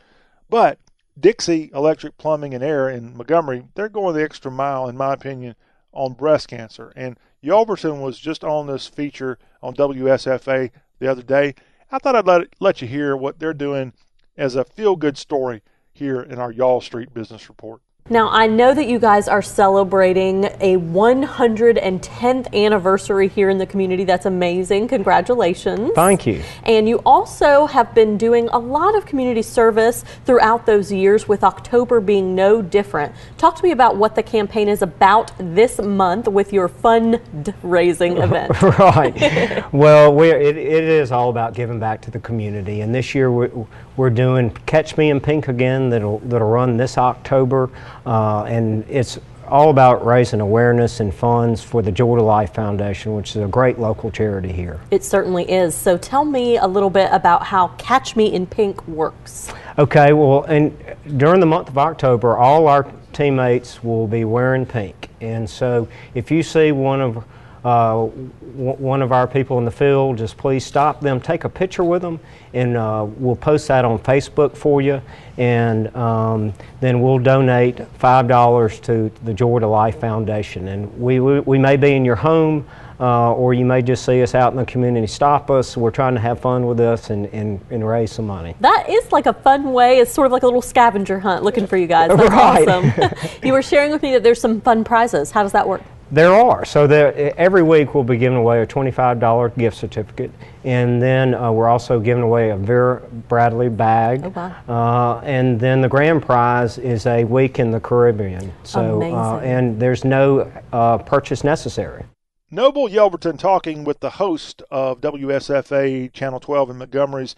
But 0.49 0.79
Dixie 1.19 1.71
Electric 1.75 2.17
Plumbing 2.17 2.55
and 2.55 2.65
Air 2.65 2.89
in 2.89 3.17
Montgomery, 3.17 3.65
they're 3.75 3.89
going 3.89 4.15
the 4.15 4.23
extra 4.23 4.51
mile, 4.51 4.89
in 4.89 4.97
my 4.97 5.13
opinion, 5.13 5.57
on 5.93 6.15
breast 6.15 6.49
cancer. 6.49 6.93
And 6.97 7.19
Yelverton 7.43 8.01
was 8.01 8.19
just 8.19 8.45
on 8.45 8.67
this 8.67 8.87
feature 8.87 9.39
on 9.63 9.75
WSFA 9.75 10.71
the 10.99 11.11
other 11.11 11.23
day. 11.23 11.55
I 11.91 11.99
thought 11.99 12.17
I'd 12.17 12.27
let, 12.27 12.49
let 12.61 12.81
you 12.81 12.89
hear 12.89 13.17
what 13.17 13.39
they're 13.39 13.53
doing 13.53 13.93
as 14.37 14.55
a 14.55 14.65
feel 14.65 14.97
good 14.97 15.19
story 15.19 15.63
here 15.93 16.21
in 16.21 16.39
our 16.39 16.51
Y'all 16.51 16.81
Street 16.81 17.13
Business 17.13 17.49
Report. 17.49 17.83
Now, 18.11 18.29
I 18.31 18.49
know 18.49 18.75
that 18.75 18.89
you 18.89 18.99
guys 18.99 19.29
are 19.29 19.41
celebrating 19.41 20.45
a 20.45 20.77
110th 20.77 22.53
anniversary 22.53 23.29
here 23.29 23.49
in 23.49 23.59
the 23.59 23.65
community. 23.65 24.03
That's 24.03 24.27
amazing. 24.27 24.89
Congratulations. 24.89 25.93
Thank 25.95 26.27
you. 26.27 26.43
And 26.65 26.89
you 26.89 27.01
also 27.07 27.67
have 27.67 27.95
been 27.95 28.19
doing 28.19 28.49
a 28.49 28.59
lot 28.59 28.97
of 28.97 29.07
community 29.07 29.41
service 29.41 30.05
throughout 30.27 30.67
those 30.67 30.91
years, 30.91 31.29
with 31.29 31.45
October 31.45 32.01
being 32.01 32.35
no 32.35 32.61
different. 32.61 33.15
Talk 33.39 33.55
to 33.57 33.63
me 33.63 33.71
about 33.71 33.97
what 33.97 34.17
the 34.17 34.23
campaign 34.25 34.69
is 34.69 34.83
about 34.83 35.31
this 35.39 35.79
month 35.79 36.27
with 36.27 36.53
your 36.53 36.69
fundraising 36.69 38.21
event. 38.25 38.61
right. 38.81 39.73
well, 39.73 40.21
it, 40.21 40.57
it 40.57 40.85
is 40.85 41.13
all 41.13 41.31
about 41.31 41.55
giving 41.55 41.79
back 41.79 42.03
to 42.03 42.11
the 42.11 42.19
community. 42.19 42.81
And 42.81 42.93
this 42.93 43.15
year 43.15 43.31
we're, 43.31 43.53
we're 43.97 44.11
doing 44.11 44.51
Catch 44.67 44.97
Me 44.97 45.09
in 45.09 45.21
Pink 45.21 45.47
again, 45.47 45.89
that'll, 45.89 46.19
that'll 46.19 46.51
run 46.51 46.77
this 46.77 46.99
October. 46.99 47.71
Uh, 48.07 48.45
and 48.45 48.85
it's 48.89 49.19
all 49.49 49.71
about 49.71 50.05
raising 50.07 50.41
awareness 50.41 51.01
and 51.01 51.15
funds 51.15 51.63
for 51.63 51.83
the 51.83 51.93
Joy 51.93 52.17
to 52.17 52.23
Life 52.23 52.55
Foundation, 52.55 53.15
which 53.15 53.37
is 53.37 53.43
a 53.43 53.49
great 53.49 53.79
local 53.79 54.11
charity 54.11 54.51
here. 54.51 54.81
It 54.91 55.05
certainly 55.05 55.51
is. 55.51 55.75
So 55.75 55.99
tell 55.99 56.25
me 56.25 56.57
a 56.57 56.67
little 56.67 56.91
bit 56.91 57.11
about 57.13 57.45
how 57.45 57.69
Catch 57.77 58.17
Me 58.17 58.33
in 58.33 58.47
Pink 58.47 58.87
works. 58.89 59.53
Okay, 59.79 60.13
well, 60.13 60.45
and 60.45 60.77
during 61.19 61.41
the 61.41 61.47
month 61.47 61.69
of 61.69 61.77
October, 61.77 62.37
all 62.37 62.67
our 62.67 62.91
teammates 63.13 63.85
will 63.85 64.07
be 64.07 64.25
wearing 64.25 64.65
pink. 64.65 65.11
And 65.21 65.49
so 65.49 65.87
if 66.15 66.31
you 66.31 66.43
see 66.43 66.73
one 66.73 67.01
of 67.01 67.25
uh, 67.65 68.05
one 68.05 69.03
of 69.03 69.13
our 69.13 69.27
people 69.27 69.59
in 69.59 69.65
the 69.65 69.71
field, 69.71 70.19
just 70.19 70.37
please 70.37 70.65
stop 70.65 71.01
them, 71.01 71.21
take 71.21 71.45
a 71.45 71.49
picture 71.49 71.85
with 71.85 72.03
them, 72.03 72.19
and 72.55 72.77
uh, 72.77 73.07
we'll 73.17 73.37
post 73.37 73.69
that 73.69 73.85
on 73.85 73.99
Facebook 74.01 74.57
for 74.57 74.83
you. 74.83 75.01
And 75.39 75.95
um, 75.97 76.53
then 76.81 77.01
we'll 77.01 77.21
donate 77.21 77.77
$5 77.77 78.83
to 78.83 79.11
the 79.25 79.33
Joy 79.33 79.61
to 79.61 79.67
Life 79.67 80.01
Foundation. 80.01 80.69
And 80.69 81.01
we, 81.01 81.21
we, 81.21 81.41
we 81.41 81.59
may 81.59 81.77
be 81.77 81.93
in 81.93 82.05
your 82.05 82.17
home, 82.17 82.67
uh, 82.99 83.33
or 83.33 83.55
you 83.55 83.65
may 83.65 83.81
just 83.81 84.05
see 84.05 84.23
us 84.23 84.35
out 84.35 84.53
in 84.53 84.59
the 84.59 84.67
community. 84.67 85.07
Stop 85.07 85.49
us. 85.49 85.77
We're 85.77 85.91
trying 85.93 86.15
to 86.15 86.21
have 86.21 86.41
fun 86.41 86.67
with 86.67 86.81
us 86.81 87.11
and, 87.11 87.27
and, 87.27 87.61
and 87.71 87.87
raise 87.87 88.13
some 88.13 88.27
money. 88.27 88.57
That 88.61 88.87
is 88.89 89.11
like 89.13 89.27
a 89.27 89.33
fun 89.33 89.73
way. 89.73 89.99
It's 89.99 90.13
sort 90.13 90.27
of 90.27 90.33
like 90.33 90.43
a 90.43 90.47
little 90.47 90.63
scavenger 90.63 91.21
hunt 91.21 91.45
looking 91.45 91.67
for 91.67 91.77
you 91.77 91.87
guys. 91.87 92.11
That's 92.11 92.29
right. 92.31 92.69
awesome. 92.69 93.29
you 93.43 93.53
were 93.53 93.63
sharing 93.63 93.93
with 93.93 94.03
me 94.03 94.13
that 94.13 94.25
there's 94.25 94.41
some 94.41 94.61
fun 94.61 94.85
prizes. 94.85 95.31
How 95.31 95.43
does 95.43 95.53
that 95.53 95.67
work? 95.69 95.83
There 96.13 96.35
are. 96.35 96.67
So 96.67 96.87
there, 96.87 97.35
every 97.39 97.63
week 97.63 97.95
we'll 97.95 98.05
be 98.05 98.19
giving 98.19 98.37
away 98.37 98.61
a 98.61 98.67
$25 98.67 99.57
gift 99.57 99.79
certificate, 99.79 100.31
and 100.63 101.01
then 101.01 101.35
uh, 101.35 101.51
we're 101.51 101.69
also 101.69 102.01
giving 102.01 102.23
away 102.23 102.51
a 102.51 102.57
Vera 102.57 103.01
Bradley 103.29 103.71
bag. 103.71 104.21
Oh, 104.23 104.29
wow. 104.29 104.55
Uh, 104.69 105.21
and 105.25 105.59
then 105.59 105.81
the 105.81 105.89
grand 105.89 106.23
prize 106.23 106.77
is 106.77 107.07
a 107.07 107.25
week 107.25 107.59
in 107.59 107.71
the 107.71 107.81
Caribbean. 107.81 108.53
So 108.63 109.03
uh, 109.03 109.39
and 109.39 109.81
there's 109.81 110.05
no 110.05 110.53
uh, 110.75 110.99
purchase 110.99 111.45
necessary. 111.45 112.05
Noble 112.51 112.89
Yelverton 112.91 113.39
talking 113.39 113.83
with 113.83 114.01
the 114.01 114.11
host 114.11 114.63
of 114.71 115.01
WSFA 115.01 116.13
Channel 116.13 116.41
12 116.41 116.69
in 116.69 116.77
Montgomery's 116.77 117.35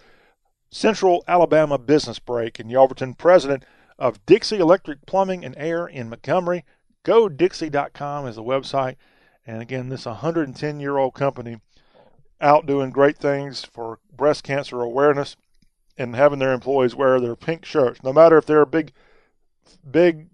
Central 0.70 1.22
Alabama 1.28 1.78
Business 1.78 2.18
Break 2.18 2.58
and 2.58 2.68
Yelverton, 2.68 3.16
president 3.16 3.64
of 4.00 4.26
Dixie 4.26 4.58
Electric 4.58 5.06
Plumbing 5.06 5.44
and 5.44 5.54
Air 5.56 5.86
in 5.86 6.08
Montgomery. 6.08 6.64
GoDixie.com 7.04 8.26
is 8.26 8.36
the 8.36 8.42
website. 8.42 8.96
And 9.46 9.60
again, 9.60 9.90
this 9.90 10.06
110 10.06 10.80
year 10.80 10.96
old 10.96 11.14
company 11.14 11.60
out 12.40 12.66
doing 12.66 12.90
great 12.90 13.18
things 13.18 13.64
for 13.64 13.98
breast 14.14 14.42
cancer 14.42 14.80
awareness 14.80 15.36
and 15.96 16.16
having 16.16 16.38
their 16.38 16.52
employees 16.52 16.94
wear 16.94 17.20
their 17.20 17.36
pink 17.36 17.64
shirts. 17.64 18.02
No 18.02 18.12
matter 18.12 18.36
if 18.36 18.46
they're 18.46 18.62
a 18.62 18.66
big, 18.66 18.92
big, 19.88 20.28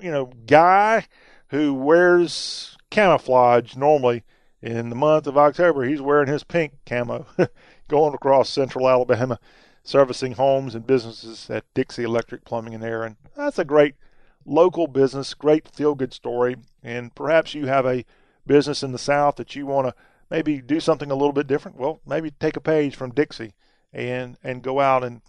you 0.00 0.10
know, 0.10 0.30
guy 0.46 1.06
who 1.48 1.74
wears 1.74 2.76
camouflage 2.90 3.74
normally 3.74 4.24
in 4.62 4.90
the 4.90 4.96
month 4.96 5.26
of 5.26 5.36
October, 5.36 5.84
he's 5.84 6.00
wearing 6.00 6.28
his 6.28 6.44
pink 6.44 6.74
camo 6.86 7.26
going 7.88 8.14
across 8.14 8.48
central 8.48 8.88
Alabama, 8.88 9.38
servicing 9.82 10.32
homes 10.32 10.74
and 10.74 10.86
businesses 10.86 11.50
at 11.50 11.64
Dixie 11.74 12.04
Electric 12.04 12.44
Plumbing 12.44 12.74
and 12.74 12.84
Air. 12.84 13.02
And 13.02 13.16
that's 13.36 13.58
a 13.58 13.64
great 13.64 13.94
local 14.44 14.86
business, 14.86 15.34
great 15.34 15.68
feel 15.68 15.94
good 15.94 16.12
story. 16.12 16.56
And 16.82 17.14
perhaps 17.14 17.54
you 17.54 17.66
have 17.66 17.86
a 17.86 18.04
business 18.46 18.82
in 18.82 18.92
the 18.92 18.98
South 18.98 19.36
that 19.36 19.56
you 19.56 19.66
want 19.66 19.88
to 19.88 19.94
maybe 20.30 20.60
do 20.60 20.80
something 20.80 21.10
a 21.10 21.14
little 21.14 21.32
bit 21.32 21.46
different. 21.46 21.78
Well, 21.78 22.00
maybe 22.06 22.30
take 22.30 22.56
a 22.56 22.60
page 22.60 22.96
from 22.96 23.12
Dixie 23.12 23.54
and, 23.92 24.36
and 24.42 24.62
go 24.62 24.80
out 24.80 25.04
and 25.04 25.22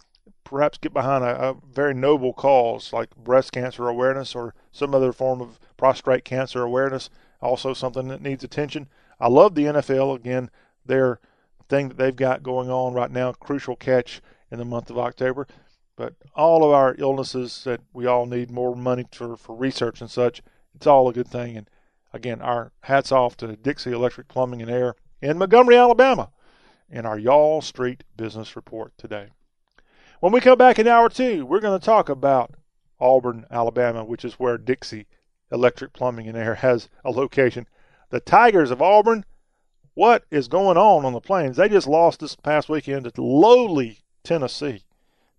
perhaps 0.44 0.78
get 0.78 0.92
behind 0.92 1.24
a, 1.24 1.50
a 1.50 1.56
very 1.72 1.94
noble 1.94 2.32
cause 2.32 2.92
like 2.92 3.14
breast 3.16 3.52
cancer 3.52 3.88
awareness 3.88 4.34
or 4.34 4.54
some 4.72 4.94
other 4.94 5.12
form 5.12 5.40
of 5.40 5.58
prostate 5.76 6.24
cancer 6.24 6.62
awareness. 6.62 7.10
Also, 7.42 7.74
something 7.74 8.08
that 8.08 8.22
needs 8.22 8.42
attention. 8.42 8.88
I 9.20 9.28
love 9.28 9.54
the 9.54 9.64
NFL. 9.64 10.16
Again, 10.16 10.50
their 10.84 11.20
thing 11.68 11.88
that 11.88 11.98
they've 11.98 12.16
got 12.16 12.42
going 12.42 12.70
on 12.70 12.94
right 12.94 13.10
now, 13.10 13.32
crucial 13.32 13.76
catch 13.76 14.22
in 14.50 14.58
the 14.58 14.64
month 14.64 14.90
of 14.90 14.98
October. 14.98 15.46
But 15.96 16.14
all 16.34 16.62
of 16.62 16.72
our 16.72 16.94
illnesses 16.98 17.64
that 17.64 17.80
we 17.92 18.06
all 18.06 18.26
need 18.26 18.50
more 18.50 18.76
money 18.76 19.06
for, 19.10 19.36
for 19.36 19.56
research 19.56 20.02
and 20.02 20.10
such, 20.10 20.42
it's 20.74 20.86
all 20.86 21.08
a 21.08 21.12
good 21.12 21.26
thing. 21.26 21.56
And 21.56 21.70
again, 22.12 22.42
our 22.42 22.72
hats 22.80 23.10
off 23.10 23.36
to 23.38 23.56
Dixie 23.56 23.92
Electric 23.92 24.28
Plumbing 24.28 24.60
and 24.60 24.70
Air 24.70 24.94
in 25.22 25.38
Montgomery, 25.38 25.76
Alabama, 25.76 26.30
in 26.90 27.06
our 27.06 27.18
Y'all 27.18 27.62
Street 27.62 28.04
Business 28.16 28.54
Report 28.56 28.92
today. 28.98 29.30
When 30.20 30.32
we 30.32 30.40
come 30.40 30.58
back 30.58 30.78
in 30.78 30.86
hour 30.86 31.08
two, 31.08 31.46
we're 31.46 31.60
going 31.60 31.78
to 31.78 31.84
talk 31.84 32.08
about 32.08 32.54
Auburn, 33.00 33.46
Alabama, 33.50 34.04
which 34.04 34.24
is 34.24 34.34
where 34.34 34.58
Dixie 34.58 35.06
Electric 35.50 35.92
Plumbing 35.92 36.28
and 36.28 36.36
Air 36.36 36.56
has 36.56 36.88
a 37.04 37.10
location. 37.10 37.66
The 38.10 38.20
Tigers 38.20 38.70
of 38.70 38.82
Auburn, 38.82 39.24
what 39.94 40.24
is 40.30 40.48
going 40.48 40.76
on 40.76 41.04
on 41.06 41.14
the 41.14 41.20
plains? 41.20 41.56
They 41.56 41.68
just 41.68 41.86
lost 41.86 42.20
this 42.20 42.36
past 42.36 42.68
weekend 42.68 43.12
to 43.12 43.22
lowly 43.22 44.00
Tennessee. 44.22 44.82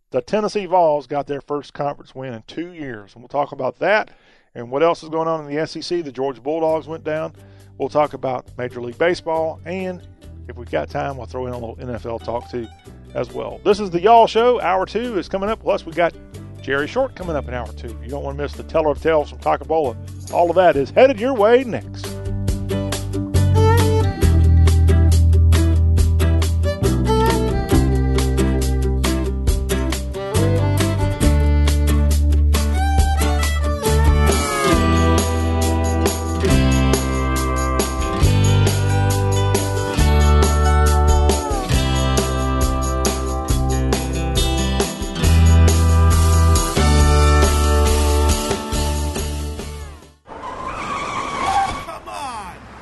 The 0.09 0.21
Tennessee 0.21 0.65
Vols 0.65 1.05
got 1.05 1.27
their 1.27 1.41
first 1.41 1.73
conference 1.73 2.15
win 2.15 2.33
in 2.33 2.41
two 2.47 2.71
years. 2.71 3.13
And 3.13 3.21
we'll 3.21 3.27
talk 3.27 3.51
about 3.51 3.79
that 3.79 4.11
and 4.55 4.71
what 4.71 4.81
else 4.81 5.03
is 5.03 5.09
going 5.09 5.27
on 5.27 5.45
in 5.45 5.53
the 5.53 5.67
SEC. 5.67 6.03
The 6.03 6.11
Georgia 6.11 6.39
Bulldogs 6.39 6.87
went 6.87 7.03
down. 7.03 7.33
We'll 7.77 7.89
talk 7.89 8.13
about 8.13 8.47
Major 8.57 8.81
League 8.81 8.97
Baseball. 8.97 9.59
And 9.65 10.07
if 10.47 10.55
we've 10.55 10.71
got 10.71 10.89
time, 10.89 11.17
we'll 11.17 11.25
throw 11.25 11.45
in 11.47 11.53
a 11.53 11.57
little 11.57 11.75
NFL 11.75 12.23
talk 12.23 12.49
too 12.49 12.67
as 13.15 13.33
well. 13.33 13.59
This 13.65 13.81
is 13.81 13.89
the 13.89 13.99
Y'all 13.99 14.27
Show. 14.27 14.61
Hour 14.61 14.85
two 14.85 15.17
is 15.17 15.27
coming 15.27 15.49
up. 15.49 15.61
Plus, 15.61 15.85
we 15.85 15.91
got 15.91 16.13
Jerry 16.61 16.87
Short 16.87 17.15
coming 17.15 17.35
up 17.35 17.47
in 17.49 17.53
hour 17.53 17.71
two. 17.73 17.97
You 18.01 18.09
don't 18.09 18.23
want 18.23 18.37
to 18.37 18.43
miss 18.43 18.53
the 18.53 18.63
teller 18.63 18.91
of 18.91 19.01
tales 19.01 19.29
from 19.29 19.39
Toccopola. 19.39 20.31
All 20.31 20.49
of 20.49 20.55
that 20.55 20.77
is 20.77 20.89
headed 20.89 21.19
your 21.19 21.33
way 21.33 21.65
next. 21.65 22.16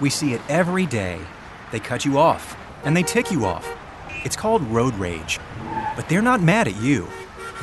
We 0.05 0.11
see 0.11 0.33
it 0.33 0.41
every 0.49 0.85
day. 0.85 1.19
They 1.71 1.79
cut 1.79 2.05
you 2.05 2.19
off, 2.19 2.55
and 2.83 2.95
they 2.95 3.01
tick 3.01 3.31
you 3.31 3.43
off. 3.43 3.67
It's 4.23 4.35
called 4.35 4.61
road 4.67 4.93
rage. 4.97 5.39
But 5.95 6.07
they're 6.07 6.21
not 6.21 6.43
mad 6.43 6.67
at 6.67 6.79
you. 6.79 7.07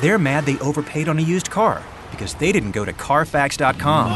They're 0.01 0.19
mad 0.19 0.45
they 0.45 0.59
overpaid 0.59 1.07
on 1.07 1.17
a 1.19 1.21
used 1.21 1.49
car 1.49 1.81
because 2.11 2.33
they 2.33 2.51
didn't 2.51 2.71
go 2.71 2.83
to 2.83 2.91
Carfax.com. 2.91 4.11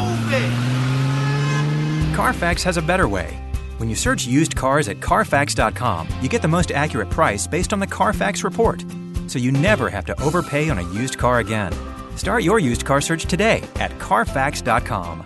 Carfax 2.13 2.63
has 2.63 2.75
a 2.75 2.81
better 2.81 3.07
way. 3.07 3.39
When 3.77 3.87
you 3.87 3.95
search 3.95 4.27
used 4.27 4.57
cars 4.57 4.89
at 4.89 4.99
Carfax.com, 4.99 6.09
you 6.21 6.27
get 6.27 6.41
the 6.41 6.49
most 6.49 6.73
accurate 6.73 7.09
price 7.09 7.47
based 7.47 7.71
on 7.71 7.79
the 7.79 7.87
Carfax 7.87 8.43
report. 8.43 8.83
So 9.27 9.39
you 9.39 9.53
never 9.53 9.89
have 9.89 10.03
to 10.03 10.21
overpay 10.21 10.69
on 10.69 10.79
a 10.79 10.93
used 10.93 11.17
car 11.17 11.39
again. 11.39 11.71
Start 12.17 12.43
your 12.43 12.59
used 12.59 12.83
car 12.85 12.99
search 12.99 13.23
today 13.23 13.63
at 13.75 13.97
Carfax.com. 13.99 15.25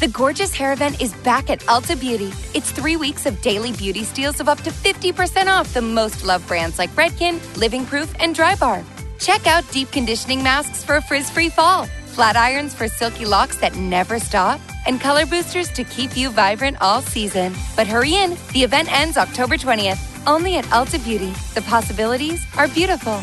The 0.00 0.08
Gorgeous 0.08 0.52
Hair 0.52 0.72
Event 0.72 1.00
is 1.00 1.14
back 1.22 1.50
at 1.50 1.60
Ulta 1.60 1.98
Beauty. 1.98 2.32
It's 2.52 2.72
three 2.72 2.96
weeks 2.96 3.26
of 3.26 3.40
daily 3.40 3.72
beauty 3.72 4.02
steals 4.02 4.40
of 4.40 4.48
up 4.48 4.60
to 4.62 4.70
50% 4.70 5.46
off 5.46 5.72
the 5.72 5.80
most 5.80 6.24
loved 6.24 6.48
brands 6.48 6.78
like 6.80 6.90
Redken, 6.90 7.38
Living 7.56 7.86
Proof, 7.86 8.12
and 8.18 8.34
Drybar. 8.34 8.84
Check 9.20 9.46
out 9.46 9.70
deep 9.70 9.92
conditioning 9.92 10.42
masks 10.42 10.82
for 10.82 10.96
a 10.96 11.02
frizz 11.02 11.30
free 11.30 11.48
fall, 11.48 11.86
flat 12.06 12.34
irons 12.36 12.74
for 12.74 12.88
silky 12.88 13.24
locks 13.24 13.56
that 13.58 13.76
never 13.76 14.18
stop, 14.18 14.60
and 14.86 15.00
color 15.00 15.26
boosters 15.26 15.70
to 15.70 15.84
keep 15.84 16.16
you 16.16 16.28
vibrant 16.28 16.76
all 16.80 17.00
season. 17.00 17.54
But 17.76 17.86
hurry 17.86 18.14
in, 18.16 18.36
the 18.52 18.64
event 18.64 18.92
ends 18.92 19.16
October 19.16 19.56
20th, 19.56 20.26
only 20.26 20.56
at 20.56 20.64
Ulta 20.66 21.02
Beauty. 21.04 21.32
The 21.54 21.62
possibilities 21.62 22.44
are 22.58 22.66
beautiful. 22.66 23.22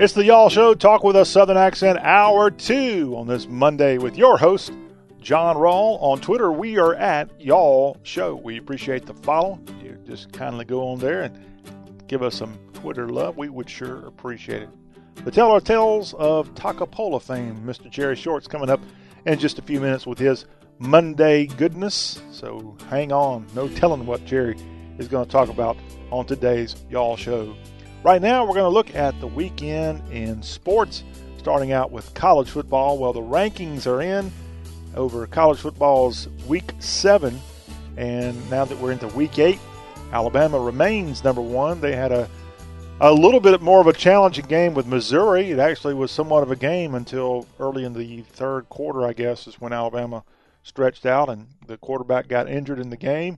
It's 0.00 0.14
the 0.14 0.24
Y'all 0.24 0.48
Show, 0.48 0.72
Talk 0.72 1.04
with 1.04 1.14
a 1.14 1.26
Southern 1.26 1.58
Accent, 1.58 1.98
Hour 1.98 2.50
2 2.50 3.16
on 3.18 3.26
this 3.26 3.46
Monday 3.46 3.98
with 3.98 4.16
your 4.16 4.38
host, 4.38 4.72
John 5.20 5.56
Rawl. 5.56 5.98
On 6.00 6.18
Twitter, 6.18 6.50
we 6.50 6.78
are 6.78 6.94
at 6.94 7.38
Y'all 7.38 7.98
Show. 8.02 8.34
We 8.34 8.56
appreciate 8.56 9.04
the 9.04 9.12
follow. 9.12 9.60
You 9.84 9.98
just 10.06 10.32
kindly 10.32 10.64
go 10.64 10.88
on 10.88 11.00
there 11.00 11.24
and 11.24 11.38
give 12.08 12.22
us 12.22 12.34
some 12.34 12.58
Twitter 12.72 13.10
love. 13.10 13.36
We 13.36 13.50
would 13.50 13.68
sure 13.68 14.06
appreciate 14.06 14.62
it. 14.62 14.70
The 15.22 15.30
Teller 15.30 15.60
Tales 15.60 16.14
of 16.14 16.48
Toccopola 16.54 17.20
fame, 17.20 17.62
Mr. 17.66 17.90
Jerry 17.90 18.16
Short's 18.16 18.48
coming 18.48 18.70
up 18.70 18.80
in 19.26 19.38
just 19.38 19.58
a 19.58 19.62
few 19.62 19.82
minutes 19.82 20.06
with 20.06 20.18
his 20.18 20.46
Monday 20.78 21.44
goodness. 21.44 22.22
So 22.30 22.74
hang 22.88 23.12
on. 23.12 23.46
No 23.54 23.68
telling 23.68 24.06
what 24.06 24.24
Jerry 24.24 24.56
is 24.96 25.08
going 25.08 25.26
to 25.26 25.30
talk 25.30 25.50
about 25.50 25.76
on 26.10 26.24
today's 26.24 26.74
Y'all 26.88 27.18
Show. 27.18 27.54
Right 28.02 28.22
now, 28.22 28.44
we're 28.46 28.54
going 28.54 28.64
to 28.64 28.70
look 28.70 28.94
at 28.94 29.20
the 29.20 29.26
weekend 29.26 30.00
in 30.10 30.42
sports, 30.42 31.04
starting 31.36 31.72
out 31.72 31.90
with 31.90 32.14
college 32.14 32.48
football. 32.48 32.96
Well, 32.96 33.12
the 33.12 33.20
rankings 33.20 33.86
are 33.86 34.00
in 34.00 34.32
over 34.96 35.26
college 35.26 35.58
football's 35.58 36.26
week 36.48 36.72
seven, 36.78 37.38
and 37.98 38.50
now 38.50 38.64
that 38.64 38.78
we're 38.78 38.92
into 38.92 39.06
week 39.08 39.38
eight, 39.38 39.58
Alabama 40.12 40.58
remains 40.58 41.22
number 41.22 41.42
one. 41.42 41.82
They 41.82 41.94
had 41.94 42.10
a 42.10 42.26
a 43.02 43.12
little 43.12 43.40
bit 43.40 43.60
more 43.60 43.82
of 43.82 43.86
a 43.86 43.92
challenging 43.92 44.46
game 44.46 44.72
with 44.72 44.86
Missouri. 44.86 45.50
It 45.50 45.58
actually 45.58 45.94
was 45.94 46.10
somewhat 46.10 46.42
of 46.42 46.50
a 46.50 46.56
game 46.56 46.94
until 46.94 47.46
early 47.58 47.84
in 47.84 47.92
the 47.92 48.22
third 48.22 48.68
quarter, 48.70 49.04
I 49.04 49.12
guess, 49.12 49.46
is 49.46 49.60
when 49.60 49.74
Alabama 49.74 50.24
stretched 50.62 51.04
out 51.04 51.28
and 51.28 51.48
the 51.66 51.76
quarterback 51.76 52.28
got 52.28 52.48
injured 52.48 52.78
in 52.78 52.88
the 52.88 52.96
game. 52.96 53.36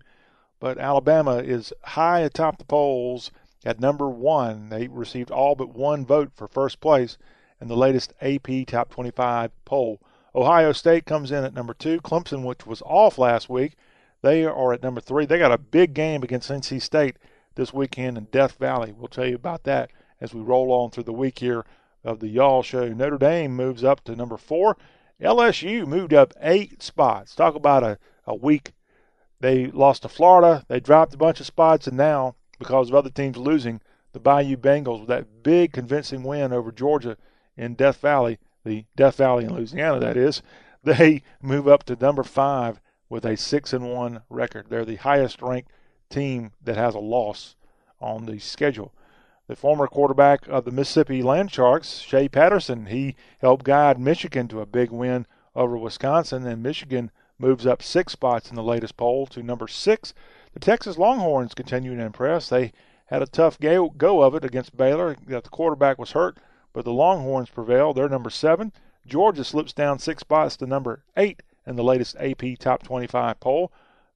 But 0.60 0.78
Alabama 0.78 1.38
is 1.38 1.72
high 1.82 2.20
atop 2.20 2.58
the 2.58 2.64
polls 2.64 3.32
at 3.64 3.80
number 3.80 4.08
one. 4.08 4.68
They 4.68 4.88
received 4.88 5.30
all 5.30 5.54
but 5.54 5.74
one 5.74 6.04
vote 6.04 6.32
for 6.34 6.48
first 6.48 6.80
place 6.80 7.18
in 7.60 7.68
the 7.68 7.76
latest 7.76 8.12
AP 8.20 8.66
Top 8.66 8.90
25 8.90 9.52
poll. 9.64 10.00
Ohio 10.34 10.72
State 10.72 11.06
comes 11.06 11.30
in 11.30 11.44
at 11.44 11.54
number 11.54 11.74
two. 11.74 12.00
Clemson, 12.00 12.44
which 12.44 12.66
was 12.66 12.82
off 12.82 13.18
last 13.18 13.48
week, 13.48 13.76
they 14.22 14.44
are 14.44 14.72
at 14.72 14.82
number 14.82 15.00
three. 15.00 15.26
They 15.26 15.38
got 15.38 15.52
a 15.52 15.58
big 15.58 15.94
game 15.94 16.22
against 16.22 16.50
NC 16.50 16.80
State 16.80 17.16
this 17.54 17.72
weekend 17.72 18.16
in 18.16 18.24
Death 18.24 18.56
Valley. 18.58 18.92
We'll 18.96 19.08
tell 19.08 19.26
you 19.26 19.34
about 19.34 19.64
that 19.64 19.90
as 20.20 20.32
we 20.32 20.40
roll 20.40 20.72
on 20.72 20.90
through 20.90 21.04
the 21.04 21.12
week 21.12 21.40
here 21.40 21.64
of 22.04 22.20
the 22.20 22.28
Y'all 22.28 22.62
Show. 22.62 22.88
Notre 22.88 23.18
Dame 23.18 23.54
moves 23.54 23.84
up 23.84 24.02
to 24.04 24.16
number 24.16 24.36
four. 24.36 24.76
LSU 25.20 25.86
moved 25.86 26.14
up 26.14 26.32
eight 26.40 26.82
spots. 26.82 27.34
Talk 27.34 27.54
about 27.54 27.82
a, 27.82 27.98
a 28.26 28.34
week. 28.34 28.72
They 29.40 29.66
lost 29.66 30.02
to 30.02 30.08
Florida. 30.08 30.64
They 30.68 30.80
dropped 30.80 31.14
a 31.14 31.18
bunch 31.18 31.40
of 31.40 31.46
spots, 31.46 31.86
and 31.86 31.96
now 31.96 32.36
because 32.62 32.88
of 32.88 32.94
other 32.94 33.10
teams 33.10 33.36
losing. 33.36 33.80
The 34.12 34.20
Bayou 34.20 34.56
Bengals 34.56 35.00
with 35.00 35.08
that 35.08 35.42
big 35.42 35.72
convincing 35.72 36.22
win 36.22 36.52
over 36.52 36.70
Georgia 36.70 37.16
in 37.56 37.74
Death 37.74 38.00
Valley, 38.00 38.38
the 38.64 38.84
Death 38.94 39.16
Valley 39.16 39.44
in 39.44 39.54
Louisiana, 39.54 39.98
that 40.00 40.16
is. 40.16 40.42
They 40.84 41.22
move 41.40 41.68
up 41.68 41.84
to 41.84 41.94
number 41.94 42.24
five 42.24 42.80
with 43.08 43.24
a 43.24 43.36
six 43.36 43.72
and 43.72 43.92
one 43.92 44.22
record. 44.28 44.66
They're 44.68 44.84
the 44.84 44.96
highest 44.96 45.40
ranked 45.40 45.70
team 46.10 46.50
that 46.60 46.76
has 46.76 46.96
a 46.96 46.98
loss 46.98 47.54
on 48.00 48.26
the 48.26 48.40
schedule. 48.40 48.92
The 49.46 49.54
former 49.54 49.86
quarterback 49.86 50.48
of 50.48 50.64
the 50.64 50.72
Mississippi 50.72 51.22
Land 51.22 51.52
Sharks, 51.52 51.98
Shea 51.98 52.28
Patterson, 52.28 52.86
he 52.86 53.14
helped 53.40 53.64
guide 53.64 54.00
Michigan 54.00 54.48
to 54.48 54.60
a 54.60 54.66
big 54.66 54.90
win 54.90 55.24
over 55.54 55.78
Wisconsin, 55.78 56.44
and 56.48 56.64
Michigan 56.64 57.12
moves 57.38 57.64
up 57.64 57.80
six 57.80 58.12
spots 58.12 58.50
in 58.50 58.56
the 58.56 58.62
latest 58.64 58.96
poll 58.96 59.26
to 59.26 59.40
number 59.40 59.68
six 59.68 60.14
the 60.52 60.60
Texas 60.60 60.98
Longhorns 60.98 61.54
continue 61.54 61.96
to 61.96 62.02
impress. 62.02 62.48
They 62.48 62.72
had 63.06 63.22
a 63.22 63.26
tough 63.26 63.58
go, 63.58 64.22
of 64.22 64.34
it 64.34 64.44
against 64.44 64.76
Baylor. 64.76 65.16
The 65.26 65.40
quarterback 65.42 65.98
was 65.98 66.12
hurt, 66.12 66.38
but 66.72 66.84
the 66.84 66.92
Longhorns 66.92 67.50
prevailed. 67.50 67.96
They're 67.96 68.08
number 68.08 68.30
seven. 68.30 68.72
Georgia 69.06 69.44
slips 69.44 69.72
down 69.72 69.98
six 69.98 70.20
spots 70.20 70.56
to 70.58 70.66
number 70.66 71.04
eight 71.16 71.42
in 71.66 71.76
the 71.76 71.84
latest 71.84 72.16
AP 72.18 72.58
Top 72.58 72.82
25 72.82 73.40
poll. 73.40 73.72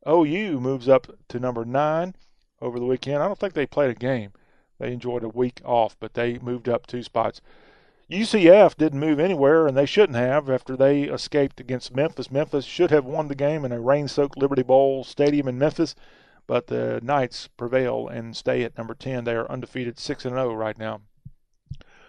OU 0.09 0.61
moves 0.61 0.89
up 0.89 1.09
to 1.29 1.41
number 1.41 1.65
nine 1.65 2.15
over 2.61 2.79
the 2.79 2.87
weekend. 2.87 3.23
I 3.23 3.27
don't 3.27 3.39
think 3.39 3.55
they 3.55 3.67
played 3.67 3.91
a 3.91 3.95
game. 3.95 4.33
They 4.79 4.93
enjoyed 4.93 5.25
a 5.25 5.29
week 5.29 5.61
off, 5.65 5.97
but 5.99 6.15
they 6.15 6.39
moved 6.39 6.69
up 6.69 6.87
two 6.87 7.03
spots. 7.03 7.41
UCF 8.11 8.77
didn't 8.77 9.01
move 9.01 9.19
anywhere, 9.19 9.67
and 9.67 9.77
they 9.77 9.87
shouldn't 9.87 10.17
have 10.17 10.49
after 10.49 10.77
they 10.77 11.05
escaped 11.05 11.61
against 11.61 11.95
Memphis. 11.95 12.31
Memphis 12.31 12.65
should 12.65 12.91
have 12.91 13.05
won 13.05 13.29
the 13.29 13.35
game 13.35 13.65
in 13.65 13.73
a 13.73 13.81
rain 13.81 14.07
soaked 14.07 14.39
Liberty 14.39 14.63
Bowl 14.63 15.03
stadium 15.03 15.49
in 15.49 15.59
Memphis 15.59 15.97
but 16.47 16.69
the 16.69 17.01
Knights 17.03 17.49
prevail 17.49 18.09
and 18.09 18.37
stay 18.37 18.63
at 18.63 18.79
number 18.79 18.95
10. 18.95 19.25
They 19.25 19.35
are 19.35 19.51
undefeated 19.51 19.99
6 19.99 20.25
and 20.25 20.35
0 20.35 20.55
right 20.55 20.79
now. 20.79 21.01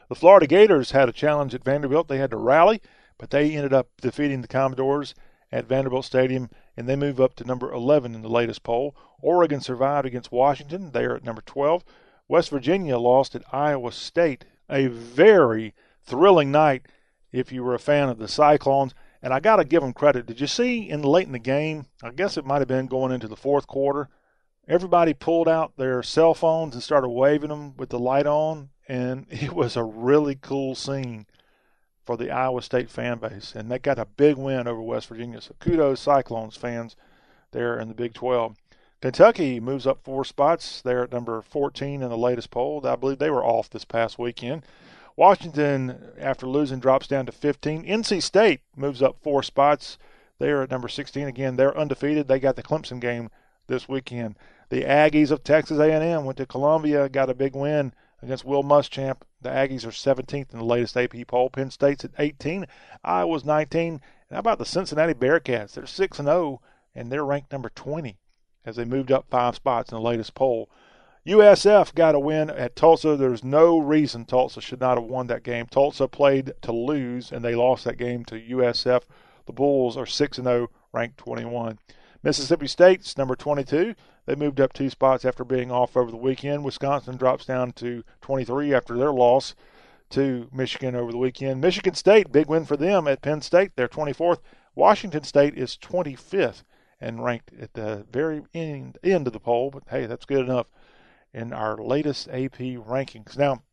The 0.09 0.15
Florida 0.15 0.47
Gators 0.47 0.91
had 0.91 1.09
a 1.09 1.13
challenge 1.13 1.53
at 1.53 1.63
Vanderbilt. 1.63 2.07
They 2.07 2.19
had 2.19 2.31
to 2.31 2.37
rally, 2.37 2.81
but 3.17 3.29
they 3.29 3.55
ended 3.55 3.73
up 3.73 3.89
defeating 3.99 4.41
the 4.41 4.47
Commodores 4.47 5.13
at 5.51 5.65
Vanderbilt 5.65 6.05
Stadium, 6.05 6.49
and 6.75 6.87
they 6.87 6.95
move 6.95 7.19
up 7.19 7.35
to 7.35 7.43
number 7.43 7.71
11 7.71 8.15
in 8.15 8.21
the 8.21 8.29
latest 8.29 8.63
poll. 8.63 8.95
Oregon 9.21 9.59
survived 9.59 10.05
against 10.05 10.31
Washington. 10.31 10.91
They 10.91 11.03
are 11.05 11.15
at 11.15 11.23
number 11.23 11.41
12. 11.41 11.83
West 12.27 12.49
Virginia 12.49 12.97
lost 12.97 13.35
at 13.35 13.43
Iowa 13.51 13.91
State. 13.91 14.45
A 14.69 14.87
very 14.87 15.73
thrilling 16.03 16.51
night 16.51 16.87
if 17.31 17.51
you 17.51 17.63
were 17.63 17.73
a 17.73 17.79
fan 17.79 18.09
of 18.09 18.17
the 18.17 18.27
Cyclones. 18.27 18.93
And 19.21 19.33
I 19.33 19.39
got 19.39 19.55
to 19.55 19.65
give 19.65 19.81
them 19.81 19.93
credit. 19.93 20.25
Did 20.25 20.39
you 20.39 20.47
see 20.47 20.89
in 20.89 21.01
late 21.01 21.25
in 21.25 21.31
the 21.31 21.39
game? 21.39 21.87
I 22.03 22.11
guess 22.11 22.37
it 22.37 22.45
might 22.45 22.59
have 22.59 22.67
been 22.67 22.87
going 22.87 23.11
into 23.11 23.27
the 23.27 23.35
fourth 23.35 23.65
quarter 23.65 24.09
everybody 24.67 25.13
pulled 25.13 25.47
out 25.47 25.77
their 25.77 26.03
cell 26.03 26.33
phones 26.33 26.73
and 26.73 26.83
started 26.83 27.09
waving 27.09 27.49
them 27.49 27.75
with 27.77 27.89
the 27.89 27.99
light 27.99 28.27
on, 28.27 28.69
and 28.87 29.25
it 29.29 29.53
was 29.53 29.75
a 29.75 29.83
really 29.83 30.35
cool 30.35 30.75
scene 30.75 31.25
for 32.03 32.17
the 32.17 32.31
Iowa 32.31 32.61
State 32.61 32.89
fan 32.89 33.19
base. 33.19 33.53
And 33.55 33.69
they 33.69 33.79
got 33.79 33.99
a 33.99 34.05
big 34.05 34.37
win 34.37 34.67
over 34.67 34.81
West 34.81 35.07
Virginia. 35.07 35.41
So 35.41 35.55
kudos, 35.59 35.99
Cyclones 35.99 36.55
fans 36.55 36.95
there 37.51 37.77
in 37.79 37.87
the 37.89 37.93
Big 37.93 38.13
12. 38.13 38.55
Kentucky 39.01 39.59
moves 39.59 39.85
up 39.85 40.03
four 40.03 40.25
spots. 40.25 40.81
They're 40.81 41.03
at 41.03 41.11
number 41.11 41.41
14 41.41 42.01
in 42.01 42.09
the 42.09 42.17
latest 42.17 42.49
poll. 42.49 42.85
I 42.85 42.95
believe 42.95 43.19
they 43.19 43.29
were 43.29 43.45
off 43.45 43.69
this 43.69 43.85
past 43.85 44.17
weekend. 44.17 44.63
Washington, 45.15 46.13
after 46.17 46.47
losing, 46.47 46.79
drops 46.79 47.07
down 47.07 47.25
to 47.25 47.31
15. 47.31 47.85
NC 47.85 48.23
State 48.23 48.61
moves 48.75 49.01
up 49.01 49.17
four 49.21 49.43
spots. 49.43 49.97
They're 50.39 50.63
at 50.63 50.71
number 50.71 50.87
16 50.87 51.27
again. 51.27 51.55
They're 51.55 51.77
undefeated. 51.77 52.27
They 52.27 52.39
got 52.39 52.55
the 52.55 52.63
Clemson 52.63 52.99
game 52.99 53.29
this 53.67 53.89
weekend. 53.89 54.35
The 54.69 54.83
Aggies 54.83 55.31
of 55.31 55.43
Texas 55.43 55.79
A&M 55.79 56.25
went 56.25 56.37
to 56.37 56.45
Columbia, 56.45 57.07
got 57.07 57.29
a 57.29 57.33
big 57.33 57.55
win 57.55 57.93
against 58.21 58.43
Will 58.43 58.63
Muschamp. 58.63 59.21
The 59.41 59.49
Aggies 59.49 59.85
are 59.85 59.91
17th 59.91 60.51
in 60.51 60.59
the 60.59 60.65
latest 60.65 60.97
AP 60.97 61.15
poll. 61.27 61.49
Penn 61.49 61.71
State's 61.71 62.03
at 62.03 62.11
18. 62.19 62.65
Iowa's 63.03 63.45
19. 63.45 63.93
And 63.93 64.01
how 64.29 64.39
about 64.39 64.59
the 64.59 64.65
Cincinnati 64.65 65.13
Bearcats? 65.13 65.73
They're 65.73 65.85
6 65.85 66.19
and 66.19 66.27
0, 66.27 66.61
and 66.93 67.11
they're 67.11 67.23
ranked 67.23 67.51
number 67.51 67.69
20 67.69 68.17
as 68.65 68.75
they 68.75 68.83
moved 68.83 69.11
up 69.11 69.27
five 69.29 69.55
spots 69.55 69.91
in 69.91 69.95
the 69.95 70.01
latest 70.01 70.33
poll. 70.33 70.69
USF 71.25 71.93
got 71.93 72.15
a 72.15 72.19
win 72.19 72.49
at 72.49 72.75
Tulsa. 72.75 73.15
There's 73.15 73.43
no 73.43 73.79
reason 73.79 74.25
Tulsa 74.25 74.59
should 74.59 74.81
not 74.81 74.97
have 74.97 75.07
won 75.07 75.27
that 75.27 75.43
game. 75.43 75.65
Tulsa 75.67 76.07
played 76.07 76.53
to 76.61 76.71
lose, 76.71 77.31
and 77.31 77.43
they 77.43 77.55
lost 77.55 77.85
that 77.85 77.97
game 77.97 78.25
to 78.25 78.39
USF. 78.39 79.03
The 79.45 79.53
Bulls 79.53 79.95
are 79.95 80.05
6 80.05 80.37
0, 80.37 80.69
ranked 80.91 81.17
21. 81.17 81.79
Mississippi 82.23 82.67
State's 82.67 83.17
number 83.17 83.35
22. 83.35 83.95
They 84.27 84.35
moved 84.35 84.59
up 84.59 84.73
two 84.73 84.89
spots 84.89 85.23
after 85.23 85.45
being 85.45 85.71
off 85.71 85.95
over 85.95 86.11
the 86.11 86.17
weekend. 86.17 86.65
Wisconsin 86.65 87.15
drops 87.15 87.45
down 87.45 87.71
to 87.73 88.03
23 88.21 88.73
after 88.73 88.97
their 88.97 89.13
loss 89.13 89.55
to 90.09 90.49
Michigan 90.51 90.95
over 90.95 91.13
the 91.13 91.17
weekend. 91.17 91.61
Michigan 91.61 91.93
State, 91.93 92.31
big 92.31 92.47
win 92.47 92.65
for 92.65 92.75
them 92.75 93.07
at 93.07 93.21
Penn 93.21 93.41
State. 93.41 93.71
They're 93.75 93.87
24th. 93.87 94.39
Washington 94.75 95.23
State 95.23 95.57
is 95.57 95.77
25th 95.77 96.63
and 96.99 97.23
ranked 97.23 97.51
at 97.59 97.73
the 97.73 98.05
very 98.11 98.41
end, 98.53 98.97
end 99.01 99.27
of 99.27 99.33
the 99.33 99.39
poll, 99.39 99.71
but 99.71 99.83
hey, 99.89 100.05
that's 100.05 100.25
good 100.25 100.45
enough 100.45 100.67
in 101.33 101.53
our 101.53 101.77
latest 101.77 102.27
AP 102.27 102.57
rankings. 102.57 103.37
Now, 103.37 103.63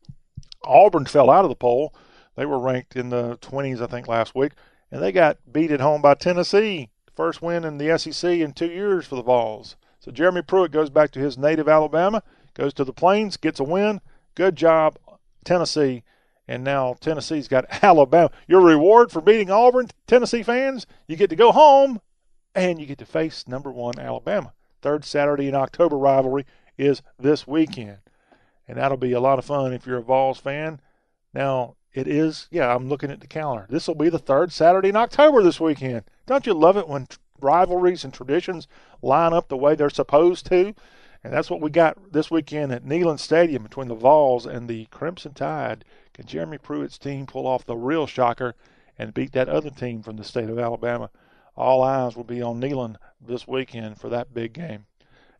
Auburn 0.63 1.05
fell 1.05 1.29
out 1.29 1.43
of 1.43 1.49
the 1.49 1.55
poll. 1.55 1.93
They 2.35 2.45
were 2.45 2.59
ranked 2.59 2.95
in 2.95 3.09
the 3.09 3.37
20s, 3.39 3.81
I 3.81 3.87
think, 3.87 4.07
last 4.07 4.35
week, 4.35 4.53
and 4.89 5.03
they 5.03 5.11
got 5.11 5.37
beat 5.51 5.71
at 5.71 5.81
home 5.81 6.01
by 6.01 6.13
Tennessee. 6.13 6.91
First 7.13 7.41
win 7.41 7.65
in 7.65 7.77
the 7.77 7.97
SEC 7.97 8.29
in 8.29 8.53
two 8.53 8.71
years 8.71 9.05
for 9.05 9.15
the 9.15 9.23
Vols. 9.23 9.75
So 10.05 10.11
Jeremy 10.11 10.43
Pruitt 10.43 10.71
goes 10.71 10.91
back 10.91 11.09
to 11.11 11.19
his 11.19 11.35
native 11.35 11.67
Alabama, 11.67 12.21
goes 12.53 12.75
to 12.75 12.83
the 12.83 12.93
Plains, 12.93 13.37
gets 13.37 13.59
a 13.59 13.63
win. 13.63 14.01
Good 14.35 14.55
job, 14.55 14.99
Tennessee. 15.43 16.03
And 16.47 16.63
now 16.63 16.93
Tennessee's 16.99 17.47
got 17.47 17.65
Alabama. 17.83 18.29
Your 18.47 18.61
reward 18.61 19.11
for 19.11 19.19
beating 19.19 19.49
Auburn, 19.49 19.87
Tennessee 20.05 20.43
fans, 20.43 20.85
you 21.07 21.15
get 21.15 21.31
to 21.31 21.35
go 21.35 21.51
home 21.51 22.01
and 22.53 22.79
you 22.79 22.85
get 22.85 22.99
to 22.99 23.05
face 23.05 23.47
number 23.47 23.71
one 23.71 23.97
Alabama. 23.97 24.53
Third 24.83 25.05
Saturday 25.05 25.47
in 25.47 25.55
October 25.55 25.97
rivalry 25.97 26.45
is 26.77 27.01
this 27.17 27.47
weekend. 27.47 27.97
And 28.67 28.77
that'll 28.77 28.97
be 28.97 29.13
a 29.13 29.19
lot 29.19 29.39
of 29.39 29.45
fun 29.45 29.73
if 29.73 29.87
you're 29.87 29.97
a 29.97 30.03
Vols 30.03 30.37
fan. 30.37 30.81
Now, 31.33 31.77
it 31.95 32.07
is, 32.07 32.47
yeah, 32.51 32.75
I'm 32.75 32.89
looking 32.89 33.09
at 33.09 33.21
the 33.21 33.27
calendar. 33.27 33.65
This 33.71 33.87
will 33.87 33.95
be 33.95 34.09
the 34.09 34.19
third 34.19 34.51
Saturday 34.51 34.89
in 34.89 34.95
October 34.95 35.41
this 35.41 35.59
weekend. 35.59 36.03
Don't 36.27 36.45
you 36.45 36.53
love 36.53 36.77
it 36.77 36.87
when 36.87 37.07
rivalries 37.41 38.03
and 38.03 38.13
traditions 38.13 38.67
line 39.01 39.33
up 39.33 39.47
the 39.47 39.57
way 39.57 39.75
they're 39.75 39.89
supposed 39.89 40.45
to? 40.47 40.73
And 41.23 41.33
that's 41.33 41.49
what 41.49 41.61
we 41.61 41.71
got 41.71 42.13
this 42.13 42.29
weekend 42.29 42.71
at 42.71 42.85
Neyland 42.85 43.19
Stadium 43.19 43.63
between 43.63 43.87
the 43.87 43.95
Vols 43.95 44.45
and 44.45 44.67
the 44.67 44.85
Crimson 44.91 45.33
Tide. 45.33 45.83
Can 46.13 46.27
Jeremy 46.27 46.59
Pruitt's 46.59 46.99
team 46.99 47.25
pull 47.25 47.47
off 47.47 47.65
the 47.65 47.75
real 47.75 48.05
shocker 48.05 48.53
and 48.97 49.13
beat 49.13 49.31
that 49.31 49.49
other 49.49 49.71
team 49.71 50.03
from 50.03 50.17
the 50.17 50.23
state 50.23 50.49
of 50.49 50.59
Alabama? 50.59 51.09
All 51.57 51.81
eyes 51.81 52.15
will 52.15 52.23
be 52.25 52.41
on 52.41 52.61
Neyland 52.61 52.97
this 53.19 53.47
weekend 53.47 53.99
for 53.99 54.07
that 54.09 54.33
big 54.33 54.53
game. 54.53 54.85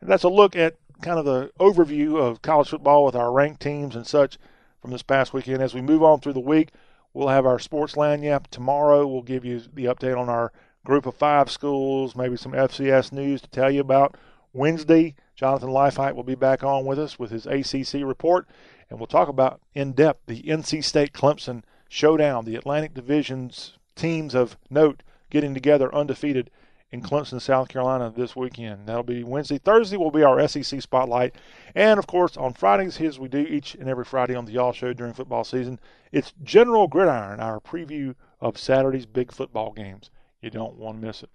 And 0.01 0.09
that's 0.09 0.23
a 0.23 0.29
look 0.29 0.55
at 0.55 0.75
kind 1.01 1.19
of 1.19 1.25
the 1.25 1.51
overview 1.59 2.17
of 2.17 2.41
college 2.41 2.69
football 2.69 3.05
with 3.05 3.15
our 3.15 3.31
ranked 3.31 3.61
teams 3.61 3.95
and 3.95 4.07
such 4.07 4.37
from 4.81 4.91
this 4.91 5.03
past 5.03 5.33
weekend. 5.33 5.61
As 5.61 5.73
we 5.73 5.81
move 5.81 6.03
on 6.03 6.19
through 6.19 6.33
the 6.33 6.39
week, 6.39 6.69
we'll 7.13 7.27
have 7.27 7.45
our 7.45 7.59
sports 7.59 7.93
lagniappe 7.93 8.47
tomorrow. 8.47 9.05
We'll 9.05 9.21
give 9.21 9.45
you 9.45 9.61
the 9.73 9.85
update 9.85 10.17
on 10.17 10.29
our 10.29 10.51
group 10.85 11.05
of 11.05 11.15
five 11.15 11.51
schools, 11.51 12.15
maybe 12.15 12.37
some 12.37 12.53
FCS 12.53 13.11
news 13.11 13.41
to 13.41 13.49
tell 13.49 13.69
you 13.69 13.81
about. 13.81 14.15
Wednesday, 14.53 15.15
Jonathan 15.35 15.69
Leifheit 15.69 16.15
will 16.15 16.23
be 16.23 16.35
back 16.35 16.63
on 16.63 16.85
with 16.85 16.97
us 16.97 17.19
with 17.19 17.31
his 17.31 17.45
ACC 17.45 18.05
report, 18.05 18.47
and 18.89 18.97
we'll 18.97 19.07
talk 19.07 19.27
about 19.27 19.59
in 19.73 19.91
depth 19.91 20.21
the 20.27 20.43
NC 20.43 20.81
State 20.83 21.11
Clemson 21.11 21.63
showdown, 21.89 22.45
the 22.45 22.55
Atlantic 22.55 22.93
Division's 22.93 23.77
teams 23.95 24.33
of 24.33 24.57
note 24.69 25.03
getting 25.29 25.53
together 25.53 25.93
undefeated 25.93 26.49
in 26.91 27.01
Clemson, 27.01 27.41
South 27.41 27.67
Carolina 27.67 28.13
this 28.15 28.35
weekend. 28.35 28.87
That'll 28.87 29.03
be 29.03 29.23
Wednesday. 29.23 29.57
Thursday 29.57 29.97
will 29.97 30.11
be 30.11 30.23
our 30.23 30.47
SEC 30.47 30.81
spotlight. 30.81 31.35
And 31.73 31.99
of 31.99 32.07
course, 32.07 32.37
on 32.37 32.53
Fridays, 32.53 33.01
as 33.01 33.19
we 33.19 33.27
do 33.27 33.39
each 33.39 33.75
and 33.75 33.89
every 33.89 34.05
Friday 34.05 34.35
on 34.35 34.45
the 34.45 34.53
Y'all 34.53 34.71
Show 34.71 34.93
during 34.93 35.13
football 35.13 35.43
season, 35.43 35.79
it's 36.11 36.33
General 36.43 36.87
Gridiron, 36.87 37.41
our 37.41 37.59
preview 37.59 38.15
of 38.39 38.57
Saturday's 38.57 39.05
big 39.05 39.33
football 39.33 39.73
games. 39.73 40.09
You 40.41 40.49
don't 40.49 40.75
want 40.75 40.99
to 40.99 41.07
miss 41.07 41.23
it. 41.23 41.29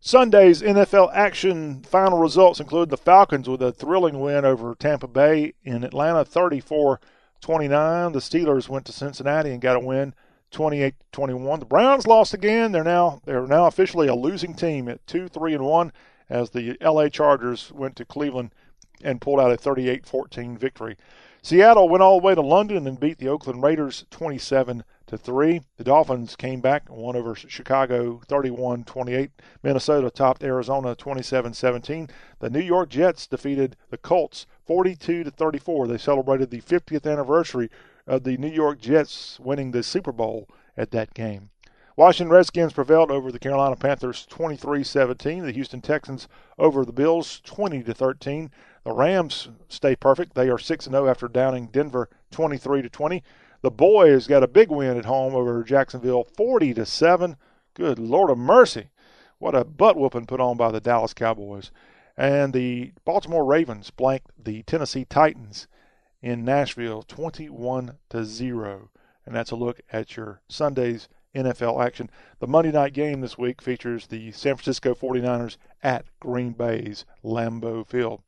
Sunday's 0.00 0.62
NFL 0.62 1.12
action 1.14 1.82
final 1.82 2.18
results 2.18 2.60
include 2.60 2.90
the 2.90 2.96
Falcons 2.96 3.48
with 3.48 3.62
a 3.62 3.72
thrilling 3.72 4.20
win 4.20 4.44
over 4.44 4.74
Tampa 4.74 5.08
Bay 5.08 5.54
in 5.64 5.84
Atlanta 5.84 6.24
34 6.24 7.00
29. 7.40 8.12
The 8.12 8.18
Steelers 8.20 8.68
went 8.68 8.86
to 8.86 8.92
Cincinnati 8.92 9.50
and 9.50 9.60
got 9.60 9.76
a 9.76 9.80
win 9.80 10.14
28 10.52 10.94
21. 11.10 11.60
The 11.60 11.66
Browns 11.66 12.06
lost 12.06 12.34
again. 12.34 12.72
They're 12.72 12.84
now 12.84 13.20
they're 13.24 13.46
now 13.46 13.66
officially 13.66 14.06
a 14.06 14.14
losing 14.14 14.54
team 14.54 14.88
at 14.88 15.06
2 15.06 15.28
3 15.28 15.54
and 15.54 15.64
1 15.64 15.92
as 16.28 16.50
the 16.50 16.76
LA 16.80 17.08
Chargers 17.08 17.72
went 17.72 17.96
to 17.96 18.04
Cleveland 18.04 18.52
and 19.02 19.20
pulled 19.20 19.40
out 19.40 19.52
a 19.52 19.56
38-14 19.56 20.56
victory. 20.56 20.96
Seattle 21.44 21.88
went 21.88 22.04
all 22.04 22.20
the 22.20 22.24
way 22.24 22.36
to 22.36 22.40
London 22.40 22.86
and 22.86 23.00
beat 23.00 23.18
the 23.18 23.26
Oakland 23.26 23.64
Raiders 23.64 24.04
27 24.12 24.84
to 25.06 25.18
3. 25.18 25.60
The 25.76 25.82
Dolphins 25.82 26.36
came 26.36 26.60
back 26.60 26.88
and 26.88 26.96
won 26.96 27.16
over 27.16 27.34
Chicago 27.34 28.20
31-28. 28.28 29.30
Minnesota 29.60 30.08
topped 30.08 30.44
Arizona 30.44 30.94
27-17. 30.94 32.08
The 32.38 32.48
New 32.48 32.60
York 32.60 32.90
Jets 32.90 33.26
defeated 33.26 33.74
the 33.90 33.98
Colts 33.98 34.46
42 34.66 35.24
to 35.24 35.30
34. 35.32 35.88
They 35.88 35.98
celebrated 35.98 36.50
the 36.50 36.60
50th 36.60 37.10
anniversary 37.10 37.70
of 38.06 38.22
the 38.22 38.36
New 38.36 38.46
York 38.46 38.78
Jets 38.78 39.40
winning 39.40 39.72
the 39.72 39.82
Super 39.82 40.12
Bowl 40.12 40.48
at 40.76 40.92
that 40.92 41.12
game. 41.12 41.50
Washington 41.96 42.32
Redskins 42.32 42.72
prevailed 42.72 43.10
over 43.10 43.32
the 43.32 43.40
Carolina 43.40 43.74
Panthers 43.74 44.26
23-17. 44.30 45.42
The 45.42 45.52
Houston 45.52 45.80
Texans 45.80 46.28
over 46.56 46.84
the 46.84 46.92
Bills 46.92 47.40
20 47.44 47.82
to 47.82 47.92
13. 47.92 48.50
The 48.84 48.92
Rams 48.92 49.48
stay 49.68 49.94
perfect. 49.94 50.34
They 50.34 50.48
are 50.48 50.58
6 50.58 50.84
0 50.86 51.06
after 51.06 51.28
downing 51.28 51.68
Denver 51.68 52.08
23 52.32 52.82
to 52.82 52.88
20. 52.88 53.22
The 53.60 53.70
boys 53.70 54.26
got 54.26 54.42
a 54.42 54.48
big 54.48 54.70
win 54.70 54.96
at 54.96 55.04
home 55.04 55.36
over 55.36 55.62
Jacksonville 55.62 56.24
40 56.36 56.74
to 56.74 56.86
7. 56.86 57.36
Good 57.74 57.98
Lord 57.98 58.30
of 58.30 58.38
mercy. 58.38 58.88
What 59.38 59.54
a 59.54 59.64
butt 59.64 59.96
whooping 59.96 60.26
put 60.26 60.40
on 60.40 60.56
by 60.56 60.72
the 60.72 60.80
Dallas 60.80 61.14
Cowboys. 61.14 61.70
And 62.16 62.52
the 62.52 62.92
Baltimore 63.04 63.44
Ravens 63.44 63.90
blanked 63.90 64.32
the 64.36 64.62
Tennessee 64.64 65.04
Titans 65.04 65.68
in 66.20 66.44
Nashville 66.44 67.02
21 67.02 67.98
to 68.10 68.24
0. 68.24 68.90
And 69.24 69.34
that's 69.34 69.52
a 69.52 69.56
look 69.56 69.80
at 69.92 70.16
your 70.16 70.40
Sunday's 70.48 71.08
NFL 71.34 71.84
action. 71.84 72.10
The 72.40 72.46
Monday 72.46 72.72
night 72.72 72.92
game 72.92 73.20
this 73.20 73.38
week 73.38 73.62
features 73.62 74.06
the 74.06 74.32
San 74.32 74.56
Francisco 74.56 74.94
49ers 74.94 75.56
at 75.82 76.04
Green 76.20 76.52
Bay's 76.52 77.04
Lambeau 77.24 77.86
Field. 77.86 78.22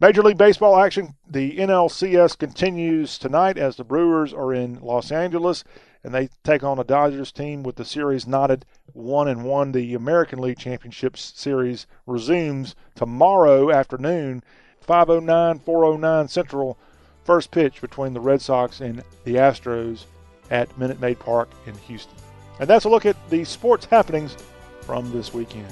Major 0.00 0.22
League 0.22 0.38
Baseball 0.38 0.78
action. 0.78 1.14
The 1.28 1.58
NLCS 1.58 2.38
continues 2.38 3.18
tonight 3.18 3.58
as 3.58 3.76
the 3.76 3.84
Brewers 3.84 4.32
are 4.32 4.54
in 4.54 4.80
Los 4.80 5.12
Angeles 5.12 5.62
and 6.02 6.14
they 6.14 6.30
take 6.42 6.64
on 6.64 6.78
a 6.78 6.84
Dodgers 6.84 7.30
team 7.30 7.62
with 7.62 7.76
the 7.76 7.84
series 7.84 8.26
knotted 8.26 8.64
one 8.94 9.28
and 9.28 9.44
one. 9.44 9.72
The 9.72 9.92
American 9.92 10.38
League 10.38 10.58
Championship 10.58 11.18
Series 11.18 11.86
resumes 12.06 12.74
tomorrow 12.94 13.70
afternoon, 13.70 14.42
5:09, 14.80 15.60
4:09 15.60 16.28
Central 16.28 16.78
first 17.24 17.50
pitch 17.50 17.82
between 17.82 18.14
the 18.14 18.20
Red 18.20 18.40
Sox 18.40 18.80
and 18.80 19.02
the 19.24 19.34
Astros 19.34 20.06
at 20.50 20.78
Minute 20.78 20.98
Maid 20.98 21.18
Park 21.18 21.50
in 21.66 21.74
Houston. 21.74 22.16
And 22.58 22.70
that's 22.70 22.86
a 22.86 22.88
look 22.88 23.04
at 23.04 23.16
the 23.28 23.44
sports 23.44 23.84
happenings 23.84 24.34
from 24.80 25.12
this 25.12 25.34
weekend. 25.34 25.70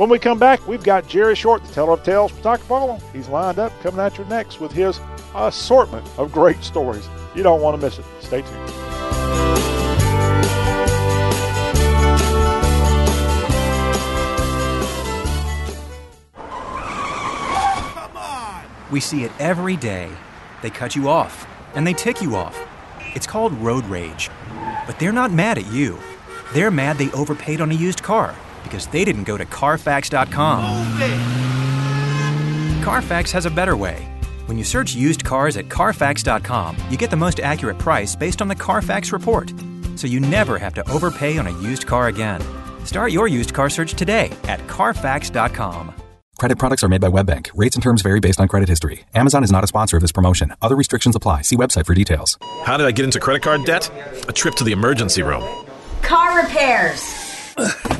When 0.00 0.08
we 0.08 0.18
come 0.18 0.38
back, 0.38 0.66
we've 0.66 0.82
got 0.82 1.06
Jerry 1.06 1.36
Short, 1.36 1.62
the 1.62 1.74
teller 1.74 1.92
of 1.92 2.02
tales 2.04 2.32
from 2.32 2.40
Toccopola. 2.40 3.02
He's 3.12 3.28
lined 3.28 3.58
up 3.58 3.70
coming 3.82 4.00
at 4.00 4.16
you 4.16 4.24
next 4.24 4.58
with 4.58 4.72
his 4.72 4.98
assortment 5.34 6.08
of 6.16 6.32
great 6.32 6.64
stories. 6.64 7.06
You 7.34 7.42
don't 7.42 7.60
want 7.60 7.78
to 7.78 7.86
miss 7.86 7.98
it. 7.98 8.06
Stay 8.20 8.40
tuned. 8.40 8.70
We 18.90 19.00
see 19.00 19.24
it 19.24 19.32
every 19.38 19.76
day 19.76 20.10
they 20.62 20.70
cut 20.70 20.96
you 20.96 21.10
off, 21.10 21.46
and 21.74 21.86
they 21.86 21.92
tick 21.92 22.22
you 22.22 22.36
off. 22.36 22.58
It's 23.14 23.26
called 23.26 23.52
road 23.58 23.84
rage. 23.84 24.30
But 24.86 24.98
they're 24.98 25.12
not 25.12 25.30
mad 25.30 25.58
at 25.58 25.70
you. 25.70 25.98
They're 26.54 26.70
mad 26.70 26.96
they 26.96 27.12
overpaid 27.12 27.60
on 27.60 27.70
a 27.70 27.74
used 27.74 28.02
car 28.02 28.34
because 28.62 28.86
they 28.88 29.04
didn't 29.04 29.24
go 29.24 29.36
to 29.36 29.44
Carfax.com. 29.44 30.62
Carfax 32.82 33.32
has 33.32 33.46
a 33.46 33.50
better 33.50 33.76
way. 33.76 34.06
When 34.46 34.58
you 34.58 34.64
search 34.64 34.94
used 34.94 35.24
cars 35.24 35.56
at 35.56 35.68
Carfax.com, 35.68 36.76
you 36.90 36.96
get 36.96 37.10
the 37.10 37.16
most 37.16 37.40
accurate 37.40 37.78
price 37.78 38.16
based 38.16 38.42
on 38.42 38.48
the 38.48 38.54
Carfax 38.54 39.12
report. 39.12 39.52
So 39.96 40.06
you 40.06 40.18
never 40.18 40.58
have 40.58 40.74
to 40.74 40.90
overpay 40.90 41.38
on 41.38 41.46
a 41.46 41.60
used 41.60 41.86
car 41.86 42.08
again. 42.08 42.42
Start 42.84 43.12
your 43.12 43.28
used 43.28 43.54
car 43.54 43.70
search 43.70 43.94
today 43.94 44.30
at 44.44 44.66
Carfax.com. 44.66 45.94
Credit 46.38 46.58
products 46.58 46.82
are 46.82 46.88
made 46.88 47.02
by 47.02 47.08
WebBank. 47.08 47.50
Rates 47.54 47.76
and 47.76 47.82
terms 47.82 48.00
vary 48.00 48.18
based 48.18 48.40
on 48.40 48.48
credit 48.48 48.66
history. 48.66 49.04
Amazon 49.14 49.44
is 49.44 49.52
not 49.52 49.62
a 49.62 49.66
sponsor 49.66 49.98
of 49.98 50.00
this 50.00 50.10
promotion. 50.10 50.54
Other 50.62 50.74
restrictions 50.74 51.14
apply. 51.14 51.42
See 51.42 51.54
website 51.54 51.84
for 51.84 51.92
details. 51.92 52.38
How 52.64 52.78
did 52.78 52.86
I 52.86 52.92
get 52.92 53.04
into 53.04 53.20
credit 53.20 53.42
card 53.42 53.66
debt? 53.66 53.90
A 54.26 54.32
trip 54.32 54.54
to 54.54 54.64
the 54.64 54.72
emergency 54.72 55.22
room. 55.22 55.44
Car 56.00 56.42
repairs. 56.42 57.02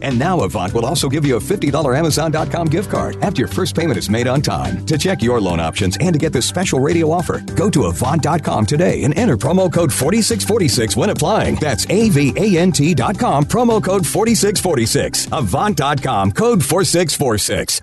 And 0.01 0.17
now 0.17 0.41
Avant 0.41 0.73
will 0.73 0.85
also 0.85 1.09
give 1.09 1.25
you 1.25 1.37
a 1.37 1.39
$50 1.39 1.97
Amazon.com 1.97 2.67
gift 2.67 2.89
card 2.89 3.17
after 3.21 3.41
your 3.41 3.47
first 3.47 3.75
payment 3.75 3.97
is 3.97 4.09
made 4.09 4.27
on 4.27 4.41
time. 4.41 4.85
To 4.85 4.97
check 4.97 5.21
your 5.21 5.39
loan 5.39 5.59
options 5.59 5.97
and 5.99 6.13
to 6.13 6.19
get 6.19 6.33
this 6.33 6.45
special 6.45 6.79
radio 6.79 7.11
offer, 7.11 7.39
go 7.55 7.69
to 7.69 7.85
Avant.com 7.85 8.65
today 8.65 9.03
and 9.03 9.17
enter 9.17 9.37
promo 9.37 9.71
code 9.71 9.91
4646 9.91 10.97
when 10.97 11.09
applying. 11.09 11.55
That's 11.55 11.85
A-V-A-N-T.com, 11.89 13.45
promo 13.45 13.83
code 13.83 14.05
4646. 14.05 15.27
Avant.com, 15.31 16.31
code 16.31 16.63
4646. 16.63 17.81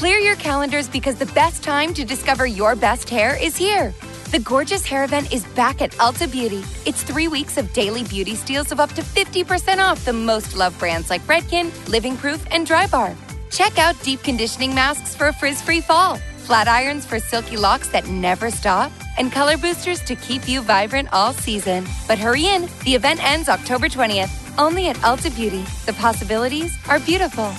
Clear 0.00 0.16
your 0.16 0.36
calendars 0.36 0.88
because 0.88 1.16
the 1.16 1.26
best 1.26 1.62
time 1.62 1.92
to 1.92 2.06
discover 2.06 2.46
your 2.46 2.74
best 2.74 3.10
hair 3.10 3.36
is 3.38 3.54
here. 3.54 3.92
The 4.30 4.38
Gorgeous 4.38 4.86
Hair 4.86 5.02
Event 5.02 5.32
is 5.32 5.44
back 5.56 5.82
at 5.82 5.90
Ulta 5.98 6.30
Beauty. 6.30 6.62
It's 6.86 7.02
three 7.02 7.26
weeks 7.26 7.56
of 7.56 7.72
daily 7.72 8.04
beauty 8.04 8.36
steals 8.36 8.70
of 8.70 8.78
up 8.78 8.92
to 8.92 9.02
50% 9.02 9.78
off 9.78 10.04
the 10.04 10.12
most 10.12 10.56
loved 10.56 10.78
brands 10.78 11.10
like 11.10 11.20
Redken, 11.22 11.72
Living 11.88 12.16
Proof, 12.16 12.40
and 12.52 12.64
Drybar. 12.64 13.16
Check 13.50 13.76
out 13.76 14.00
deep 14.04 14.22
conditioning 14.22 14.72
masks 14.72 15.16
for 15.16 15.26
a 15.26 15.32
frizz 15.32 15.60
free 15.60 15.80
fall, 15.80 16.14
flat 16.46 16.68
irons 16.68 17.04
for 17.04 17.18
silky 17.18 17.56
locks 17.56 17.88
that 17.88 18.06
never 18.06 18.52
stop, 18.52 18.92
and 19.18 19.32
color 19.32 19.56
boosters 19.56 20.00
to 20.02 20.14
keep 20.14 20.48
you 20.48 20.62
vibrant 20.62 21.08
all 21.12 21.32
season. 21.32 21.84
But 22.06 22.20
hurry 22.20 22.46
in, 22.46 22.68
the 22.84 22.94
event 22.94 23.20
ends 23.24 23.48
October 23.48 23.88
20th, 23.88 24.30
only 24.58 24.90
at 24.90 24.96
Ulta 24.98 25.34
Beauty. 25.34 25.64
The 25.86 25.94
possibilities 25.94 26.72
are 26.88 27.00
beautiful. 27.00 27.52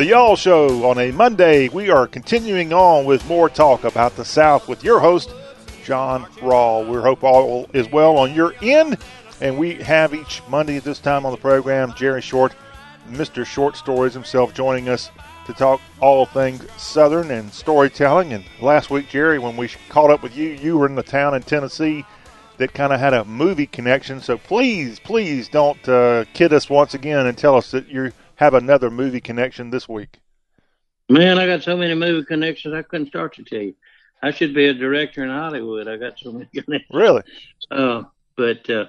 The 0.00 0.06
Y'all 0.06 0.34
Show 0.34 0.88
on 0.88 0.98
a 0.98 1.12
Monday. 1.12 1.68
We 1.68 1.90
are 1.90 2.06
continuing 2.06 2.72
on 2.72 3.04
with 3.04 3.28
more 3.28 3.50
talk 3.50 3.84
about 3.84 4.16
the 4.16 4.24
South 4.24 4.66
with 4.66 4.82
your 4.82 4.98
host, 4.98 5.30
John 5.84 6.24
Rawl. 6.36 6.88
We 6.88 6.96
hope 7.02 7.22
all 7.22 7.68
is 7.74 7.86
well 7.92 8.16
on 8.16 8.32
your 8.32 8.54
end. 8.62 8.96
And 9.42 9.58
we 9.58 9.74
have 9.74 10.14
each 10.14 10.40
Monday 10.48 10.78
at 10.78 10.84
this 10.84 11.00
time 11.00 11.26
on 11.26 11.32
the 11.32 11.36
program 11.36 11.92
Jerry 11.98 12.22
Short, 12.22 12.54
Mr. 13.10 13.44
Short 13.44 13.76
Stories 13.76 14.14
himself, 14.14 14.54
joining 14.54 14.88
us 14.88 15.10
to 15.44 15.52
talk 15.52 15.82
all 16.00 16.24
things 16.24 16.66
Southern 16.78 17.30
and 17.30 17.52
storytelling. 17.52 18.32
And 18.32 18.44
last 18.62 18.88
week, 18.88 19.10
Jerry, 19.10 19.38
when 19.38 19.58
we 19.58 19.68
caught 19.90 20.10
up 20.10 20.22
with 20.22 20.34
you, 20.34 20.48
you 20.48 20.78
were 20.78 20.86
in 20.86 20.94
the 20.94 21.02
town 21.02 21.34
in 21.34 21.42
Tennessee 21.42 22.06
that 22.56 22.72
kind 22.72 22.94
of 22.94 23.00
had 23.00 23.12
a 23.12 23.26
movie 23.26 23.66
connection. 23.66 24.22
So 24.22 24.38
please, 24.38 24.98
please 24.98 25.50
don't 25.50 25.86
uh, 25.86 26.24
kid 26.32 26.54
us 26.54 26.70
once 26.70 26.94
again 26.94 27.26
and 27.26 27.36
tell 27.36 27.54
us 27.54 27.70
that 27.72 27.86
you 27.86 28.12
have 28.40 28.54
another 28.54 28.90
movie 28.90 29.20
connection 29.20 29.68
this 29.68 29.86
week. 29.86 30.18
Man, 31.10 31.38
I 31.38 31.46
got 31.46 31.62
so 31.62 31.76
many 31.76 31.94
movie 31.94 32.24
connections 32.24 32.74
I 32.74 32.80
couldn't 32.80 33.08
start 33.08 33.34
to 33.34 33.44
tell 33.44 33.60
you. 33.60 33.74
I 34.22 34.30
should 34.30 34.54
be 34.54 34.64
a 34.66 34.72
director 34.72 35.22
in 35.22 35.28
Hollywood. 35.28 35.86
I 35.86 35.98
got 35.98 36.18
so 36.18 36.32
many 36.32 36.46
connections. 36.54 36.90
Really? 36.90 37.22
Uh, 37.70 38.04
but 38.36 38.68
uh, 38.70 38.86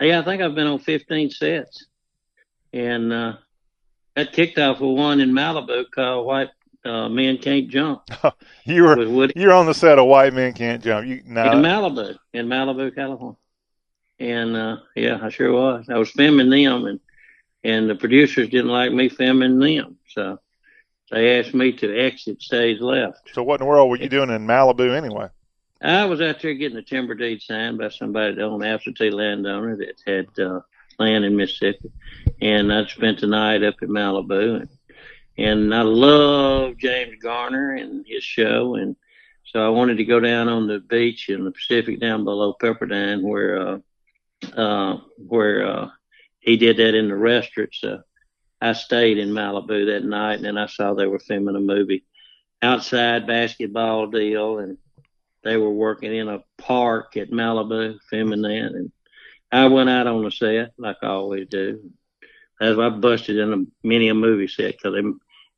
yeah, 0.00 0.20
I 0.20 0.24
think 0.24 0.40
I've 0.40 0.54
been 0.54 0.66
on 0.66 0.78
15 0.78 1.30
sets, 1.30 1.84
and 2.72 3.12
uh, 3.12 3.34
that 4.16 4.32
kicked 4.32 4.58
off 4.58 4.80
with 4.80 4.96
one 4.96 5.20
in 5.20 5.32
Malibu 5.32 5.84
called 5.94 6.24
"White 6.24 6.50
uh, 6.86 7.10
Men 7.10 7.36
Can't 7.36 7.68
Jump." 7.68 8.08
You 8.64 8.84
were 8.84 9.28
you're 9.36 9.52
on 9.52 9.66
the 9.66 9.74
set 9.74 9.98
of 9.98 10.06
White 10.06 10.32
Men 10.32 10.54
Can't 10.54 10.82
Jump. 10.82 11.06
You 11.06 11.20
no, 11.26 11.52
in 11.52 11.58
Malibu, 11.58 12.16
in 12.32 12.46
Malibu, 12.46 12.94
California. 12.94 13.36
And 14.18 14.56
uh, 14.56 14.76
yeah, 14.96 15.18
I 15.20 15.28
sure 15.28 15.52
was. 15.52 15.84
I 15.90 15.98
was 15.98 16.10
filming 16.10 16.48
them, 16.48 16.86
and 16.86 17.00
and 17.64 17.88
the 17.88 17.94
producers 17.94 18.48
didn't 18.48 18.70
like 18.70 18.92
me 18.92 19.08
filming 19.08 19.58
them, 19.58 19.96
so 20.08 20.38
they 21.10 21.38
asked 21.38 21.54
me 21.54 21.72
to 21.72 21.98
exit 21.98 22.42
stage 22.42 22.80
left. 22.80 23.30
So 23.32 23.42
what 23.42 23.60
in 23.60 23.66
the 23.66 23.70
world 23.70 23.90
were 23.90 23.96
you 23.96 24.08
doing 24.08 24.30
in 24.30 24.46
Malibu 24.46 24.94
anyway? 24.94 25.28
I 25.82 26.04
was 26.04 26.20
out 26.20 26.40
there 26.40 26.54
getting 26.54 26.78
a 26.78 26.82
timber 26.82 27.14
deed 27.14 27.42
signed 27.42 27.78
by 27.78 27.88
somebody 27.88 28.34
that 28.34 28.42
owned 28.42 28.64
absentee 28.64 29.10
landowner 29.10 29.76
that 29.76 30.00
had 30.06 30.28
uh, 30.38 30.60
land 30.98 31.24
in 31.24 31.36
Mississippi, 31.36 31.90
and 32.40 32.72
I 32.72 32.86
spent 32.86 33.20
the 33.20 33.26
night 33.26 33.62
up 33.62 33.82
in 33.82 33.88
Malibu, 33.88 34.60
and 34.60 34.68
and 35.36 35.74
I 35.74 35.82
love 35.82 36.78
James 36.78 37.16
Garner 37.20 37.74
and 37.74 38.06
his 38.06 38.22
show, 38.22 38.76
and 38.76 38.94
so 39.44 39.64
I 39.64 39.68
wanted 39.68 39.96
to 39.98 40.04
go 40.04 40.20
down 40.20 40.48
on 40.48 40.66
the 40.66 40.78
beach 40.78 41.28
in 41.28 41.44
the 41.44 41.50
Pacific 41.50 42.00
down 42.00 42.24
below 42.24 42.54
Pepperdine 42.60 43.22
where 43.22 43.60
uh, 43.60 43.78
uh, 44.56 44.98
where 45.16 45.66
uh, 45.66 45.88
he 46.44 46.56
did 46.56 46.76
that 46.76 46.94
in 46.94 47.08
the 47.08 47.16
restaurant. 47.16 47.70
So 47.72 48.02
I 48.60 48.74
stayed 48.74 49.18
in 49.18 49.30
Malibu 49.30 49.86
that 49.86 50.04
night, 50.04 50.34
and 50.34 50.44
then 50.44 50.58
I 50.58 50.66
saw 50.66 50.94
they 50.94 51.06
were 51.06 51.18
filming 51.18 51.56
a 51.56 51.60
movie 51.60 52.04
outside 52.62 53.26
basketball 53.26 54.06
deal, 54.06 54.58
and 54.58 54.78
they 55.42 55.56
were 55.56 55.72
working 55.72 56.14
in 56.14 56.28
a 56.28 56.42
park 56.58 57.16
at 57.16 57.30
Malibu 57.30 57.98
filming 58.10 58.42
that, 58.42 58.72
and 58.74 58.92
I 59.50 59.66
went 59.66 59.90
out 59.90 60.06
on 60.06 60.24
the 60.24 60.30
set 60.30 60.72
like 60.78 60.96
I 61.02 61.08
always 61.08 61.48
do. 61.48 61.90
As 62.60 62.78
I 62.78 62.88
busted 62.88 63.36
in 63.36 63.52
a 63.52 63.86
many 63.86 64.08
a 64.08 64.14
movie 64.14 64.48
set 64.48 64.72
because 64.72 64.94
they 64.94 65.02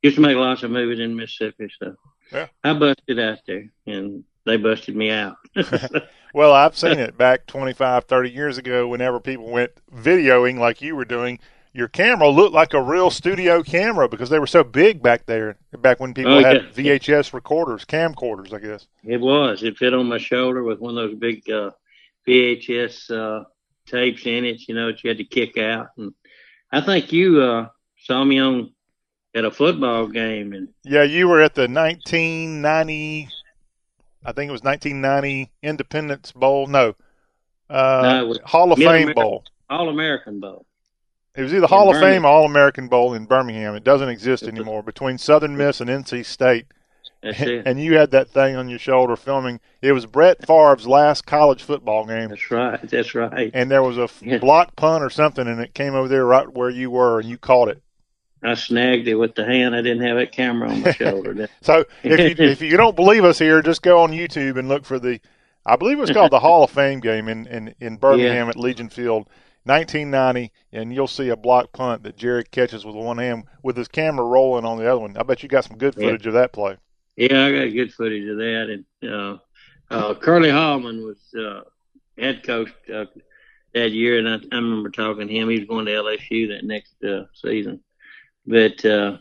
used 0.03 0.17
to 0.17 0.23
make 0.23 0.37
lots 0.37 0.63
of 0.63 0.71
movies 0.71 0.99
in 1.01 1.15
Mississippi, 1.17 1.69
so 1.79 1.95
Yeah. 2.33 2.49
I 2.65 2.73
busted 2.73 3.19
out 3.19 3.39
there, 3.47 3.71
and 3.87 4.25
they 4.45 4.57
busted 4.57 4.97
me 4.97 5.11
out. 5.11 5.37
Well, 6.35 6.53
I've 6.53 6.77
seen 6.77 6.99
it 6.99 7.17
back 7.17 7.47
25, 7.47 8.05
30 8.05 8.31
years 8.31 8.59
ago 8.59 8.87
whenever 8.89 9.21
people 9.21 9.49
went 9.51 9.73
videoing 9.95 10.59
like 10.59 10.83
you 10.83 10.95
were 10.95 11.07
doing. 11.07 11.39
Your 11.73 11.89
camera 11.89 12.29
looked 12.29 12.53
like 12.55 12.75
a 12.75 12.83
real 12.83 13.11
studio 13.11 13.63
camera 13.63 14.07
because 14.07 14.29
they 14.29 14.39
were 14.39 14.47
so 14.47 14.63
big 14.63 15.03
back 15.03 15.25
there, 15.25 15.57
back 15.79 15.99
when 15.99 16.13
people 16.13 16.35
Oh, 16.35 16.43
had 16.43 16.63
yeah. 16.77 16.99
VHS 16.99 17.33
recorders, 17.33 17.87
camcorders, 17.87 18.53
I 18.53 18.59
guess. 18.59 18.87
It 19.05 19.19
was. 19.21 19.63
It 19.63 19.79
fit 19.79 19.95
on 19.95 20.07
my 20.09 20.19
shoulder 20.19 20.63
with 20.63 20.79
one 20.79 20.99
of 20.99 21.09
those 21.09 21.19
big 21.19 21.49
uh, 21.51 21.71
VHS 22.29 23.11
uh, 23.11 23.45
tapes 23.87 24.27
in 24.27 24.45
it, 24.45 24.69
you 24.69 24.75
know, 24.75 24.87
that 24.89 25.03
you 25.05 25.09
had 25.09 25.19
to 25.19 25.25
kick 25.25 25.57
out. 25.57 25.89
And 25.97 26.13
I 26.71 26.83
think 26.83 27.13
you 27.13 27.41
uh, 27.41 27.69
saw 27.99 28.23
me 28.25 28.39
on 28.41 28.73
at 29.35 29.45
a 29.45 29.51
football 29.51 30.07
game, 30.07 30.53
and 30.55 30.69
Yeah, 30.85 31.03
you 31.03 31.29
were 31.29 31.41
at 31.41 31.55
the 31.55 31.69
1990, 31.69 33.29
I 34.27 34.33
think 34.33 34.49
it 34.49 34.53
was 34.53 34.63
1990 34.63 35.53
Independence 35.63 36.33
Bowl. 36.33 36.67
No, 36.67 36.95
uh, 37.71 38.01
No, 38.03 38.35
Hall 38.45 38.73
of 38.73 38.79
Fame 38.79 39.13
Bowl. 39.15 39.45
All 39.71 39.89
American 39.89 40.41
Bowl. 40.41 40.67
It 41.37 41.43
was 41.43 41.55
either 41.55 41.67
Hall 41.67 41.89
of 41.91 41.95
Birmingham. 41.95 42.23
Fame 42.23 42.25
or 42.25 42.29
All 42.29 42.45
American 42.45 42.89
Bowl 42.89 43.15
in 43.15 43.27
Birmingham. 43.27 43.75
It 43.75 43.85
doesn't 43.85 44.09
exist 44.09 44.45
anymore 44.45 44.83
between 44.83 45.19
Southern 45.19 45.57
Miss 45.57 45.81
and 45.81 45.89
NC 45.91 46.25
State. 46.25 46.67
And 47.23 47.81
you 47.81 47.97
had 47.99 48.11
that 48.13 48.29
thing 48.29 48.57
on 48.57 48.69
your 48.69 48.79
shoulder 48.79 49.17
filming. 49.17 49.61
It 49.83 49.93
was 49.93 50.07
Brett 50.07 50.47
Favre's 50.47 50.87
last 50.87 51.27
college 51.27 51.63
football 51.63 52.07
game. 52.07 52.29
That's 52.29 52.51
right. 52.51 52.81
That's 52.89 53.15
right. 53.15 53.51
And 53.53 53.71
there 53.71 53.83
was 53.83 53.99
a 53.99 54.09
block 54.39 54.77
punt 54.77 55.03
or 55.03 55.11
something, 55.11 55.47
and 55.47 55.61
it 55.61 55.75
came 55.75 55.95
over 55.95 56.09
there 56.09 56.25
right 56.25 56.51
where 56.53 56.71
you 56.71 56.91
were, 56.91 57.21
and 57.21 57.29
you 57.29 57.39
caught 57.39 57.69
it. 57.69 57.83
I 58.43 58.55
snagged 58.55 59.09
it 59.09 59.15
with 59.15 59.35
the 59.35 59.45
hand. 59.45 59.75
I 59.75 59.83
didn't 59.83 60.03
have 60.07 60.17
that 60.19 60.33
camera 60.33 60.71
on 60.71 60.83
my 60.83 60.93
shoulder. 60.93 61.49
So 61.63 61.85
if 62.03 62.39
you, 62.39 62.45
if 62.47 62.63
you 62.63 62.77
don't 62.77 62.95
believe 62.97 63.25
us 63.25 63.39
here, 63.39 63.63
just 63.63 63.83
go 63.83 63.99
on 64.01 64.13
YouTube 64.13 64.59
and 64.59 64.69
look 64.69 64.85
for 64.85 64.99
the, 64.99 65.21
I 65.65 65.77
believe 65.77 65.99
it 65.99 66.03
was 66.03 66.11
called 66.11 66.33
the 66.33 66.39
Hall 66.41 66.63
of 66.65 66.71
Fame 66.71 67.01
game 67.01 67.29
in, 67.29 67.47
in, 67.47 67.75
in 67.81 67.97
Birmingham 67.97 68.47
Yeah. 68.47 68.51
at 68.51 68.57
Legion 68.57 68.89
Field, 68.89 69.29
1990, 69.65 70.53
and 70.73 70.95
you'll 70.95 71.09
see 71.09 71.29
a 71.31 71.37
block 71.37 71.73
punt 71.73 72.03
that 72.05 72.17
Jerry 72.17 72.45
catches 72.45 72.85
with 72.85 72.95
one 72.95 73.19
hand 73.19 73.45
with 73.63 73.77
his 73.77 73.89
camera 73.89 74.25
rolling 74.25 74.65
on 74.65 74.79
the 74.79 74.89
other 74.91 75.01
one. 75.01 75.17
I 75.17 75.23
bet 75.23 75.43
you 75.43 75.49
got 75.49 75.65
some 75.65 75.79
good 75.79 75.95
Yeah. 75.97 76.05
footage 76.11 76.27
of 76.27 76.35
that 76.35 76.53
play. 76.53 76.77
Yeah, 77.17 77.47
I 77.47 77.53
got 77.53 77.73
good 77.73 77.93
footage 77.95 78.29
of 78.29 78.37
that. 78.37 78.85
And 79.03 79.11
uh, 79.11 79.39
uh, 79.91 80.15
Curley 80.15 80.51
Hallman 80.51 81.03
was 81.03 81.19
uh, 81.35 81.63
head 82.19 82.43
coach 82.45 82.71
uh, 82.95 83.07
that 83.75 83.91
year, 83.93 84.19
and 84.19 84.29
I, 84.29 84.35
I 84.55 84.57
remember 84.61 84.91
talking 84.91 85.27
to 85.27 85.35
him. 85.35 85.49
He 85.49 85.59
was 85.61 85.69
going 85.69 85.87
to 85.87 85.93
LSU 85.93 86.49
that 86.49 86.65
next 86.65 87.03
uh, 87.03 87.25
season, 87.35 87.81
but 88.47 88.85
uh, 88.85 89.19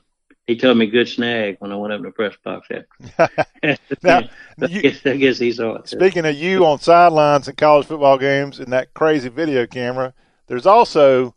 he 0.48 0.56
told 0.56 0.78
me 0.78 0.88
good 0.88 1.08
snag 1.08 1.58
when 1.60 1.72
I 1.72 1.76
went 1.76 1.94
up 1.94 2.02
to 2.02 2.08
the 2.08 2.12
press 2.12 2.36
box 2.44 2.68
after. 2.72 3.48
Now, 4.04 4.30
I, 4.62 4.68
guess, 4.68 5.06
I 5.06 5.18
guess 5.18 5.40
he 5.40 5.52
saw 5.52 5.76
it. 5.76 5.86
too. 5.86 5.98
Speaking 5.98 6.26
of 6.26 6.36
you 6.36 6.66
on 6.66 6.80
sidelines 6.80 7.48
at 7.48 7.58
college 7.58 7.88
football 7.88 8.18
games 8.18 8.60
and 8.60 8.72
that 8.72 8.94
crazy 8.94 9.30
video 9.30 9.66
camera, 9.66 10.14
there's 10.48 10.68
also, 10.68 11.34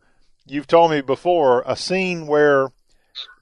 you've 0.46 0.66
told 0.66 0.90
me 0.90 1.00
before, 1.00 1.62
a 1.66 1.74
scene 1.74 2.26
where 2.26 2.68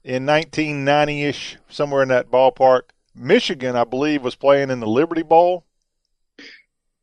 in 0.03 0.25
1990 0.25 1.23
ish, 1.23 1.57
somewhere 1.67 2.01
in 2.01 2.09
that 2.09 2.31
ballpark, 2.31 2.83
Michigan, 3.13 3.75
I 3.75 3.83
believe, 3.83 4.23
was 4.23 4.35
playing 4.35 4.69
in 4.69 4.79
the 4.79 4.87
Liberty 4.87 5.23
Bowl. 5.23 5.65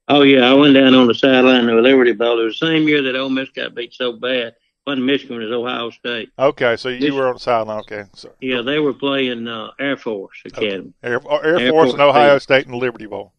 Oh 0.08 0.22
yeah, 0.22 0.50
I 0.50 0.54
went 0.54 0.74
down 0.74 0.94
on 0.94 1.06
the 1.06 1.14
sideline 1.14 1.68
of 1.68 1.82
Liberty 1.82 2.12
Bowl. 2.12 2.40
It 2.40 2.44
was 2.44 2.58
the 2.58 2.66
same 2.66 2.88
year 2.88 3.02
that 3.02 3.16
Ole 3.16 3.30
Miss 3.30 3.50
got 3.50 3.74
beat 3.74 3.94
so 3.94 4.12
bad. 4.12 4.54
Wasn't 4.86 5.06
Michigan, 5.06 5.40
it 5.40 5.46
was 5.46 5.52
Ohio 5.52 5.90
State. 5.90 6.30
Okay, 6.38 6.76
so 6.76 6.88
you 6.88 7.14
were 7.14 7.28
on 7.28 7.34
the 7.34 7.40
sideline. 7.40 7.80
Okay, 7.80 8.04
Yeah, 8.40 8.60
they 8.62 8.78
were 8.78 8.92
playing 8.92 9.48
uh, 9.48 9.70
Air 9.78 9.96
Force 9.96 10.42
Academy. 10.44 10.92
Air, 11.02 11.20
Air, 11.44 11.70
Force 11.70 11.92
and 11.92 12.02
Ohio 12.02 12.38
State 12.38 12.66
and 12.66 12.74
Liberty 12.76 13.06
Bowl. 13.06 13.32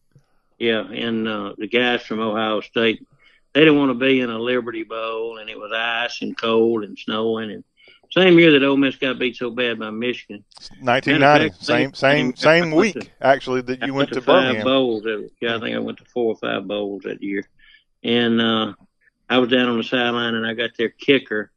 Yeah, 0.58 0.80
and 0.90 1.28
uh, 1.28 1.54
the 1.58 1.68
guys 1.68 2.02
from 2.02 2.18
Ohio 2.20 2.60
State, 2.62 3.06
they 3.52 3.60
didn't 3.60 3.78
want 3.78 3.90
to 3.90 3.94
be 3.94 4.20
in 4.20 4.30
a 4.30 4.38
Liberty 4.38 4.82
Bowl, 4.82 5.38
and 5.38 5.48
it 5.48 5.58
was 5.58 5.70
ice 5.74 6.22
and 6.22 6.36
cold 6.36 6.82
and 6.84 6.98
snowing. 6.98 7.50
And 7.50 7.64
same 8.10 8.38
year 8.38 8.52
that 8.52 8.64
Ole 8.64 8.76
Miss 8.76 8.96
got 8.96 9.18
beat 9.18 9.36
so 9.36 9.50
bad 9.50 9.78
by 9.78 9.90
Michigan. 9.90 10.44
1990, 10.80 11.54
same 11.62 11.94
same 11.94 12.36
same 12.36 12.70
week 12.70 13.10
actually 13.20 13.60
that 13.62 13.80
you 13.82 13.92
I 13.92 13.96
went 13.96 14.08
to 14.10 14.20
five 14.20 14.42
Birmingham. 14.44 14.64
bowls. 14.64 15.02
that- 15.02 15.30
Yeah, 15.40 15.56
I 15.56 15.60
think 15.60 15.76
I 15.76 15.78
went 15.78 15.98
to 15.98 16.04
four 16.06 16.34
or 16.34 16.36
five 16.36 16.66
bowls 16.66 17.02
that 17.04 17.22
year. 17.22 17.46
And 18.02 18.40
uh, 18.40 18.72
I 19.28 19.38
was 19.38 19.50
down 19.50 19.68
on 19.68 19.78
the 19.78 19.84
sideline, 19.84 20.34
and 20.34 20.46
I 20.46 20.54
got 20.54 20.76
their 20.76 20.88
kicker, 20.88 21.50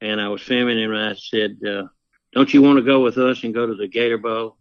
and 0.00 0.20
I 0.20 0.28
was 0.28 0.42
filming 0.42 0.78
him, 0.78 0.92
and 0.92 1.10
I 1.10 1.14
said, 1.14 1.58
uh, 1.66 1.84
"Don't 2.32 2.52
you 2.52 2.62
want 2.62 2.78
to 2.78 2.82
go 2.82 3.00
with 3.00 3.18
us 3.18 3.44
and 3.44 3.54
go 3.54 3.66
to 3.66 3.74
the 3.74 3.86
Gator 3.86 4.18
Bowl 4.18 4.56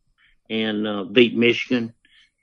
and 0.49 0.87
uh, 0.87 1.03
beat 1.05 1.35
Michigan?" 1.35 1.93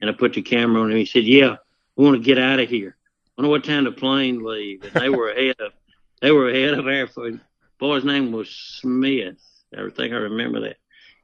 And 0.01 0.11
I 0.11 0.13
put 0.13 0.33
the 0.33 0.43
camera 0.43 0.83
on 0.83 0.91
him. 0.91 0.97
He 0.97 1.07
said, 1.07 1.25
"Yeah, 1.25 1.57
we 1.97 2.05
want 2.05 2.17
to 2.17 2.23
get 2.23 2.39
out 2.39 2.61
of 2.61 2.69
here. 2.69 2.97
I 2.99 3.41
wonder 3.41 3.51
what 3.51 3.65
time 3.65 3.85
the 3.85 3.93
plane 3.93 4.43
leave." 4.43 4.83
And 4.83 4.93
they 4.95 5.09
were 5.09 5.31
ahead 5.31 5.57
of 5.61 5.73
they 6.21 6.31
were 6.31 6.49
ahead 6.49 6.75
of 6.75 6.87
Air 6.87 7.07
Force. 7.07 7.35
Boy's 7.79 8.05
name 8.05 8.33
was 8.33 8.49
Smith. 8.49 9.43
I 9.77 9.89
think 9.91 10.13
I 10.13 10.19
remember 10.19 10.61
that. 10.61 10.77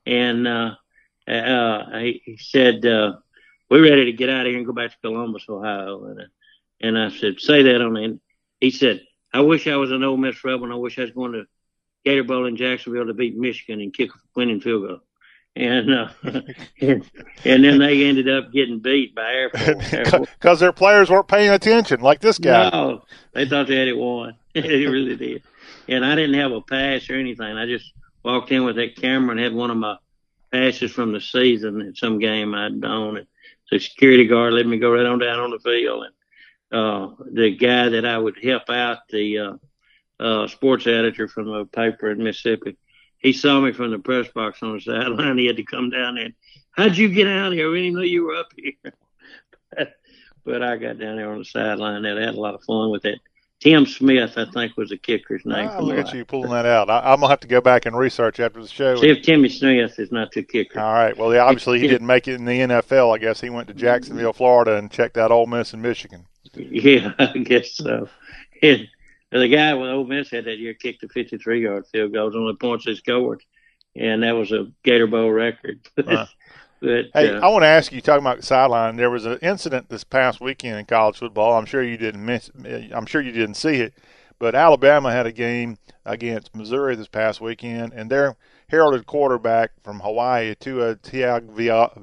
And 0.07 0.47
uh, 0.47 0.75
uh, 1.29 1.99
he, 1.99 2.39
said, 2.41 2.85
uh, 2.87 3.15
"We're 3.71 3.83
ready 3.83 4.07
to 4.07 4.13
get 4.13 4.29
out 4.29 4.47
of 4.47 4.47
here 4.47 4.57
and 4.57 4.67
go 4.67 4.73
back 4.73 4.91
to 4.93 4.97
Columbus, 5.03 5.47
Ohio." 5.49 6.05
And, 6.05 6.21
uh, 6.21 6.25
and 6.81 6.99
I 6.99 7.11
said, 7.11 7.41
"Say 7.41 7.63
that 7.65 7.81
on 7.81 7.97
it." 7.97 8.19
He 8.61 8.71
said, 8.71 9.03
"I 9.33 9.41
wish 9.41 9.67
I 9.67 9.77
was 9.77 9.91
an 9.91 10.03
Ole 10.05 10.17
Miss 10.17 10.43
Rebel, 10.45 10.65
and 10.65 10.73
I 10.73 10.77
wish 10.77 10.99
I 10.99 11.03
was 11.03 11.11
going 11.11 11.33
to 11.33 11.47
Gator 12.05 12.25
Bowl 12.25 12.47
in 12.47 12.57
Jacksonville 12.57 13.07
to 13.07 13.15
beat 13.15 13.37
Michigan 13.37 13.81
and 13.81 13.93
kick 13.95 14.11
a 14.11 14.19
winning 14.35 14.61
field 14.61 14.89
goal." 14.89 15.01
And 15.57 15.93
uh, 15.93 16.09
and, 16.81 17.11
and 17.45 17.65
then 17.65 17.79
they 17.79 18.05
ended 18.05 18.29
up 18.29 18.53
getting 18.53 18.79
beat 18.79 19.15
by 19.15 19.33
Air 19.33 19.51
Force. 19.55 19.93
Air 19.93 20.05
Force. 20.05 20.29
because 20.39 20.61
their 20.61 20.73
players 20.73 21.11
weren't 21.11 21.29
paying 21.29 21.51
attention, 21.51 22.01
like 22.01 22.21
this 22.21 22.39
guy. 22.39 22.71
No, 22.71 23.03
they 23.33 23.49
thought 23.49 23.67
they 23.67 23.77
had 23.77 23.89
it 23.89 23.97
won. 23.97 24.37
they 24.55 24.87
really 24.87 25.17
did. 25.17 25.43
And 25.89 26.05
I 26.05 26.15
didn't 26.15 26.39
have 26.39 26.53
a 26.53 26.61
pass 26.61 27.09
or 27.11 27.15
anything. 27.15 27.57
I 27.57 27.67
just 27.67 27.93
walked 28.25 28.53
in 28.53 28.65
with 28.65 28.77
that 28.77 28.97
camera 28.97 29.33
and 29.33 29.41
had 29.41 29.55
one 29.55 29.71
of 29.71 29.77
my 29.77 29.97
passes 30.53 30.93
from 30.93 31.13
the 31.13 31.21
season 31.21 31.81
at 31.83 31.97
some 31.97 32.19
game 32.19 32.55
I'd 32.55 32.81
done. 32.81 33.17
And 33.17 33.27
the 33.71 33.79
security 33.81 34.27
guard 34.27 34.53
let 34.53 34.67
me 34.67 34.79
go 34.79 34.93
right 34.93 35.07
on 35.07 35.19
down 35.19 35.41
on 35.41 35.51
the 35.51 35.59
field. 35.59 36.05
And 36.05 36.15
uh, 36.73 37.09
the 37.33 37.57
guy 37.57 37.89
that 37.89 38.05
I 38.05 38.19
would 38.19 38.39
help 38.43 38.69
out, 38.71 38.99
the 39.11 39.39
uh, 39.39 39.53
uh, 40.21 40.47
sports 40.49 40.87
editor 40.87 41.29
from 41.29 41.49
a 41.49 41.65
paper 41.65 42.11
in 42.11 42.23
Mississippi, 42.23 42.77
he 43.19 43.33
saw 43.33 43.61
me 43.61 43.73
from 43.73 43.91
the 43.91 43.99
press 43.99 44.29
box 44.29 44.63
on 44.63 44.75
the 44.75 44.81
sideline. 44.81 45.39
He 45.39 45.47
had 45.47 45.57
to 45.57 45.65
come 45.65 45.91
down 45.91 46.17
there. 46.17 46.27
And, 46.27 46.35
How'd 46.79 46.97
you 46.97 47.09
get 47.09 47.27
out 47.27 47.53
here? 47.53 47.73
We 47.73 47.83
didn't 47.83 47.97
know 47.97 48.03
you 48.03 48.25
were 48.25 48.37
up 48.37 48.53
here. 48.57 48.93
but 50.45 50.63
I 50.63 50.77
got 50.77 51.01
down 51.01 51.17
there 51.17 51.29
on 51.29 51.39
the 51.39 51.45
sideline 51.45 52.05
and 52.05 52.19
I 52.19 52.23
had 52.23 52.37
a 52.37 52.41
lot 52.41 52.55
of 52.55 52.63
fun 52.63 52.91
with 52.91 53.05
it. 53.05 53.19
Tim 53.59 53.85
Smith, 53.85 54.35
I 54.37 54.45
think, 54.53 54.77
was 54.77 54.91
the 54.91 54.97
kicker's 54.97 55.45
name. 55.45 55.69
Ah, 55.73 55.81
look 55.81 55.99
at 55.99 56.15
you 56.15 56.25
pulling 56.25 56.53
that 56.53 56.67
out. 56.67 56.89
I, 56.89 57.01
I'm 57.01 57.19
gonna 57.19 57.31
have 57.31 57.41
to 57.41 57.49
go 57.49 57.61
back 57.61 57.87
and 57.87 57.99
research 57.99 58.39
after 58.39 58.63
the 58.63 58.69
show. 58.69 58.95
See 58.95 59.09
if 59.09 59.25
Timmy 59.25 59.49
Smith 59.49 59.99
is 59.99 60.13
not 60.13 60.31
the 60.31 60.45
kicker. 60.45 60.79
All 60.79 60.93
right. 60.93 61.17
Well, 61.19 61.37
obviously 61.41 61.81
he 61.81 61.89
didn't 61.89 62.07
make 62.07 62.29
it 62.29 62.35
in 62.35 62.45
the 62.45 62.61
NFL. 62.61 63.13
I 63.13 63.19
guess 63.19 63.41
he 63.41 63.51
went 63.51 63.67
to 63.67 63.75
Jacksonville, 63.75 64.33
Florida, 64.33 64.77
and 64.77 64.89
checked 64.89 65.19
out 65.19 65.33
Ole 65.33 65.47
Miss 65.47 65.73
and 65.73 65.83
Michigan. 65.83 66.27
Yeah, 66.71 67.13
I 67.19 67.39
guess 67.39 67.75
so. 67.75 68.09
And 68.63 68.89
the 69.31 69.49
guy 69.49 69.75
with 69.75 69.91
Ole 69.91 70.05
Miss 70.05 70.31
had 70.31 70.47
that 70.47 70.59
year 70.59 70.75
kicked 70.75 71.03
a 71.03 71.09
53 71.09 71.63
yard 71.63 71.87
field 71.87 72.13
goal, 72.13 72.35
only 72.37 72.57
points 72.57 72.87
they 72.87 72.95
scored, 72.95 73.43
and 73.95 74.23
that 74.23 74.33
was 74.33 74.53
a 74.53 74.71
Gator 74.83 75.07
Bowl 75.07 75.31
record. 75.31 75.81
But 76.81 77.07
Hey, 77.13 77.31
uh, 77.31 77.41
I 77.41 77.49
want 77.49 77.65
to 77.65 77.67
ask 77.69 77.91
you, 77.91 78.01
talking 78.01 78.23
about 78.23 78.37
the 78.37 78.43
sideline, 78.45 78.95
there 78.95 79.11
was 79.11 79.27
an 79.27 79.39
incident 79.43 79.89
this 79.89 80.05
past 80.05 80.41
weekend 80.41 80.79
in 80.79 80.85
college 80.87 81.19
football. 81.19 81.59
I'm 81.59 81.67
sure 81.67 81.83
you 81.83 81.97
didn't 81.97 82.25
miss. 82.25 82.53
I'm 82.95 83.07
sure 83.07 83.21
you 83.21 83.33
didn't 83.33 83.57
see 83.57 83.81
it, 83.81 83.95
but 84.39 84.55
Alabama 84.55 85.11
had 85.11 85.27
a 85.27 85.33
game 85.33 85.79
against 86.07 86.55
Missouri 86.55 86.95
this 86.95 87.09
past 87.09 87.41
weekend, 87.41 87.93
and 87.95 88.09
their 88.09 88.37
heralded 88.69 89.07
quarterback 89.07 89.71
from 89.83 90.01
Hawaii, 90.01 90.55
Tua 90.55 90.97
Tagovailoa, 90.97 91.97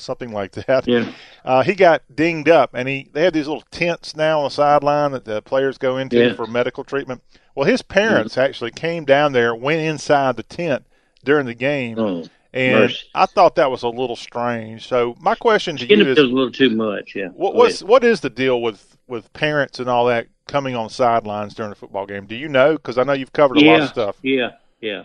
something 0.00 0.32
like 0.32 0.52
that. 0.52 0.88
Yeah. 0.88 1.12
Uh, 1.44 1.62
he 1.62 1.74
got 1.74 2.02
dinged 2.14 2.48
up, 2.48 2.70
and 2.74 2.88
he 2.88 3.08
they 3.12 3.24
have 3.24 3.32
these 3.32 3.48
little 3.48 3.64
tents 3.70 4.16
now 4.16 4.38
on 4.40 4.44
the 4.44 4.50
sideline 4.50 5.12
that 5.12 5.24
the 5.24 5.42
players 5.42 5.78
go 5.78 5.96
into 5.98 6.16
Yeah. 6.16 6.34
for 6.34 6.46
medical 6.46 6.84
treatment. 6.84 7.22
Well, 7.54 7.68
his 7.68 7.82
parents 7.82 8.38
actually 8.38 8.70
came 8.70 9.04
down 9.04 9.32
there, 9.32 9.54
went 9.54 9.80
inside 9.82 10.36
the 10.36 10.42
tent 10.42 10.84
during 11.24 11.46
the 11.46 11.54
game, 11.54 11.98
Oh, 11.98 12.24
and 12.54 12.80
mercy. 12.80 13.06
I 13.14 13.26
thought 13.26 13.56
that 13.56 13.70
was 13.70 13.82
a 13.82 13.88
little 13.88 14.16
strange. 14.16 14.88
So 14.88 15.14
my 15.20 15.34
question 15.34 15.76
to 15.76 15.86
you 15.86 16.06
is, 16.06 16.18
a 16.18 16.22
little 16.22 16.50
too 16.50 16.70
much. 16.70 17.14
Yeah. 17.14 17.28
what 17.28 17.54
what's 17.54 17.82
what 17.82 18.04
is 18.04 18.20
the 18.20 18.30
deal 18.30 18.62
with 18.62 18.96
with 19.08 19.30
parents 19.34 19.78
and 19.78 19.88
all 19.90 20.06
that 20.06 20.28
coming 20.48 20.74
on 20.74 20.88
sidelines 20.88 21.54
during 21.54 21.72
a 21.72 21.74
football 21.74 22.06
game? 22.06 22.24
Do 22.26 22.34
you 22.34 22.48
know? 22.48 22.72
Because 22.72 22.96
I 22.98 23.04
know 23.04 23.12
you've 23.12 23.32
covered 23.32 23.58
a 23.58 23.64
yeah, 23.64 23.72
lot 23.72 23.80
of 23.82 23.88
stuff. 23.90 24.16
Yeah, 24.22 24.50
yeah. 24.82 25.04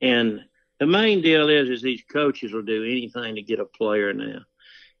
And 0.00 0.44
the 0.78 0.86
main 0.86 1.20
deal 1.20 1.50
is, 1.50 1.68
is 1.68 1.82
these 1.82 2.02
coaches 2.10 2.52
will 2.52 2.62
do 2.62 2.84
anything 2.84 3.34
to 3.34 3.42
get 3.42 3.60
a 3.60 3.66
player 3.66 4.14
now, 4.14 4.40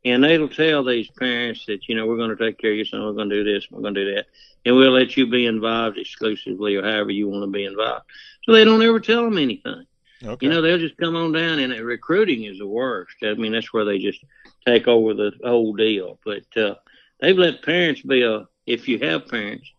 and 0.04 0.22
they'll 0.22 0.48
tell 0.48 0.84
these 0.84 1.08
parents 1.08 1.64
that 1.66 1.88
you 1.88 1.94
know 1.94 2.06
we're 2.06 2.16
going 2.16 2.36
to 2.36 2.44
take 2.44 2.58
care 2.58 2.72
of 2.72 2.76
your 2.76 2.84
son, 2.84 3.02
we're 3.02 3.12
going 3.12 3.30
to 3.30 3.42
do 3.42 3.54
this, 3.54 3.68
we're 3.70 3.80
going 3.80 3.94
to 3.94 4.04
do 4.04 4.14
that, 4.16 4.26
and 4.66 4.76
we'll 4.76 4.90
let 4.90 5.16
you 5.16 5.26
be 5.26 5.46
involved 5.46 5.96
exclusively 5.96 6.76
or 6.76 6.82
however 6.82 7.10
you 7.10 7.28
want 7.28 7.44
to 7.44 7.50
be 7.50 7.64
involved. 7.64 8.04
So 8.44 8.52
they 8.52 8.64
don't 8.64 8.82
ever 8.82 9.00
tell 9.00 9.24
them 9.24 9.38
anything. 9.38 9.86
Okay. 10.24 10.46
You 10.46 10.52
know, 10.52 10.60
they'll 10.60 10.78
just 10.78 10.96
come 10.96 11.14
on 11.14 11.32
down, 11.32 11.60
and 11.60 11.72
recruiting 11.72 12.44
is 12.44 12.58
the 12.58 12.66
worst. 12.66 13.16
I 13.22 13.34
mean, 13.34 13.52
that's 13.52 13.72
where 13.72 13.84
they 13.84 13.98
just 13.98 14.24
take 14.66 14.88
over 14.88 15.14
the 15.14 15.32
whole 15.44 15.74
deal. 15.74 16.18
But 16.24 16.56
uh, 16.56 16.74
they've 17.20 17.38
let 17.38 17.62
parents 17.62 18.02
be 18.02 18.22
a, 18.22 18.48
if 18.66 18.88
you 18.88 18.98
have 18.98 19.28
parents, 19.28 19.70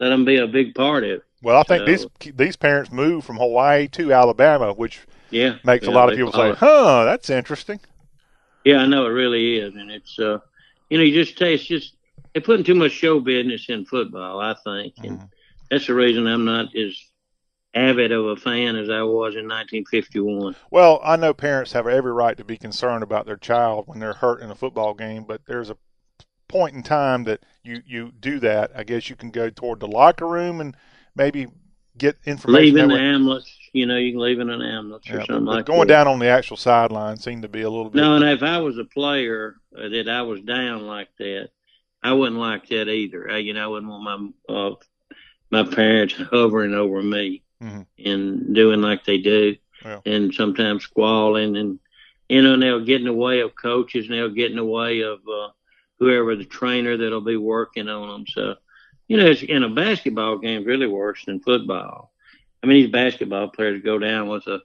let 0.00 0.08
them 0.08 0.24
be 0.24 0.38
a 0.38 0.48
big 0.48 0.74
part 0.74 1.04
of 1.04 1.10
it. 1.10 1.22
Well, 1.44 1.58
I 1.60 1.62
think 1.62 1.86
So- 1.86 2.08
these 2.20 2.32
these 2.34 2.56
parents 2.56 2.90
moved 2.90 3.26
from 3.26 3.36
Hawaii 3.36 3.86
to 3.88 4.12
Alabama, 4.12 4.72
which 4.72 5.02
Yeah, 5.30 5.58
makes 5.64 5.86
a 5.86 5.90
lot 5.90 6.08
of 6.08 6.16
people 6.16 6.32
say, 6.32 6.50
it. 6.50 6.56
"Huh, 6.56 7.04
that's 7.04 7.28
interesting." 7.30 7.80
Yeah, 8.64 8.78
I 8.78 8.86
know 8.86 9.04
it 9.06 9.10
really 9.10 9.58
is, 9.58 9.74
and 9.74 9.90
it's 9.90 10.18
uh, 10.18 10.38
you 10.88 10.98
know, 10.98 11.04
you 11.04 11.12
just 11.12 11.36
taste 11.38 11.68
just 11.68 11.96
they're 12.32 12.42
putting 12.42 12.64
too 12.64 12.74
much 12.74 12.92
show 12.92 13.20
business 13.20 13.68
in 13.68 13.84
football. 13.84 14.40
I 14.40 14.54
think, 14.64 14.94
and 15.04 15.18
Mm-hmm. 15.18 15.26
that's 15.70 15.86
the 15.86 15.94
reason 15.94 16.26
I'm 16.26 16.44
not 16.46 16.74
as 16.74 16.98
avid 17.74 18.12
of 18.12 18.24
a 18.26 18.36
fan 18.36 18.76
as 18.76 18.88
I 18.88 19.02
was 19.02 19.34
in 19.34 19.48
1951. 19.48 20.54
Well, 20.70 21.00
I 21.04 21.16
know 21.16 21.34
parents 21.34 21.72
have 21.72 21.86
every 21.88 22.12
right 22.12 22.36
to 22.36 22.44
be 22.44 22.56
concerned 22.56 23.02
about 23.02 23.26
their 23.26 23.36
child 23.36 23.86
when 23.86 23.98
they're 23.98 24.14
hurt 24.14 24.40
in 24.40 24.50
a 24.50 24.54
football 24.54 24.94
game, 24.94 25.24
but 25.24 25.42
there's 25.46 25.70
a 25.70 25.76
point 26.48 26.74
in 26.74 26.82
time 26.82 27.24
that 27.24 27.40
you 27.62 27.82
you 27.86 28.12
do 28.18 28.38
that. 28.40 28.70
I 28.74 28.84
guess 28.84 29.10
you 29.10 29.16
can 29.16 29.30
go 29.30 29.50
toward 29.50 29.80
the 29.80 29.88
locker 29.88 30.26
room 30.26 30.60
and 30.60 30.74
maybe 31.16 31.46
get 31.96 32.16
information. 32.24 32.64
Leave 32.64 32.76
in 32.76 32.88
the 32.88 32.98
ambulance, 32.98 33.56
you 33.72 33.86
know, 33.86 33.96
you 33.96 34.12
can 34.12 34.20
leave 34.20 34.40
in 34.40 34.50
an 34.50 34.62
ambulance 34.62 35.08
or 35.10 35.20
something 35.24 35.44
like 35.44 35.66
going 35.66 35.80
that. 35.80 35.86
down 35.88 36.08
on 36.08 36.18
the 36.18 36.26
actual 36.28 36.56
sideline 36.56 37.16
seemed 37.16 37.42
to 37.42 37.48
be 37.48 37.62
a 37.62 37.70
little 37.70 37.90
bit. 37.90 38.00
No, 38.00 38.16
and 38.16 38.24
if 38.24 38.42
I 38.42 38.58
was 38.58 38.78
a 38.78 38.84
player 38.84 39.56
uh, 39.76 39.88
that 39.88 40.08
I 40.08 40.22
was 40.22 40.40
down 40.40 40.86
like 40.86 41.08
that, 41.18 41.50
I 42.02 42.12
wouldn't 42.12 42.40
like 42.40 42.68
that 42.68 42.88
either. 42.88 43.30
I, 43.30 43.38
you 43.38 43.54
know, 43.54 43.64
I 43.64 43.66
wouldn't 43.68 43.90
want 43.90 44.34
my 44.48 44.54
uh, 44.54 44.74
my 45.50 45.62
parents 45.64 46.14
hovering 46.14 46.74
over 46.74 47.02
me 47.02 47.42
Mhm. 47.62 47.86
and 48.04 48.54
doing 48.54 48.82
like 48.82 49.04
they 49.04 49.18
do, 49.18 49.56
Yeah. 49.84 50.00
and 50.04 50.34
sometimes 50.34 50.82
squalling 50.84 51.56
and 51.56 51.78
you 52.28 52.42
know, 52.42 52.54
and 52.54 52.62
they'll 52.62 52.84
get 52.84 53.00
in 53.00 53.06
the 53.06 53.12
way 53.12 53.40
of 53.40 53.54
coaches, 53.54 54.06
and 54.06 54.14
they'll 54.14 54.30
get 54.30 54.50
in 54.50 54.56
the 54.56 54.64
way 54.64 55.00
of 55.02 55.20
uh, 55.28 55.48
whoever 55.98 56.34
the 56.34 56.44
trainer 56.44 56.96
that'll 56.96 57.20
be 57.20 57.36
working 57.36 57.88
on 57.88 58.08
them. 58.08 58.26
So, 58.26 58.56
you 59.08 59.16
know, 59.16 59.26
it's, 59.26 59.42
in 59.42 59.62
a 59.62 59.68
basketball 59.68 60.38
game, 60.38 60.60
it's 60.60 60.66
really 60.66 60.86
worse 60.86 61.24
than 61.24 61.40
football. 61.40 62.12
I 62.62 62.66
mean, 62.66 62.82
these 62.82 62.92
basketball 62.92 63.48
players 63.48 63.82
go 63.82 63.98
down 63.98 64.28
with 64.28 64.46
a. 64.46 64.60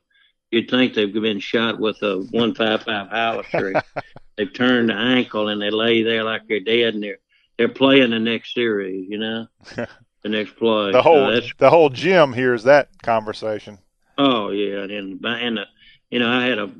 You'd 0.51 0.69
think 0.69 0.93
they've 0.93 1.13
been 1.13 1.39
shot 1.39 1.79
with 1.79 2.01
a 2.01 2.25
one 2.31 2.55
five 2.55 2.83
five 2.83 3.09
howitzer. 3.09 3.83
they've 4.37 4.53
turned 4.53 4.89
the 4.89 4.95
ankle 4.95 5.49
and 5.49 5.61
they 5.61 5.69
lay 5.69 6.01
there 6.01 6.23
like 6.23 6.47
they're 6.47 6.59
dead, 6.61 6.95
and 6.95 7.03
they're 7.03 7.19
they're 7.57 7.69
playing 7.69 8.11
the 8.11 8.19
next 8.19 8.53
series. 8.53 9.07
You 9.09 9.17
know, 9.19 9.47
the 9.75 10.29
next 10.29 10.55
play. 10.55 10.91
the 10.91 10.93
So 10.93 11.01
whole 11.01 11.31
that's 11.31 11.53
the 11.57 11.69
whole 11.69 11.89
gym 11.89 12.33
hears 12.33 12.63
that 12.63 12.89
conversation. 13.03 13.77
Oh 14.17 14.49
yeah, 14.49 14.79
and 14.79 14.91
and, 14.91 15.25
and 15.25 15.57
the, 15.57 15.65
you 16.09 16.19
know 16.19 16.29
I 16.29 16.45
had 16.45 16.57
a 16.57 16.71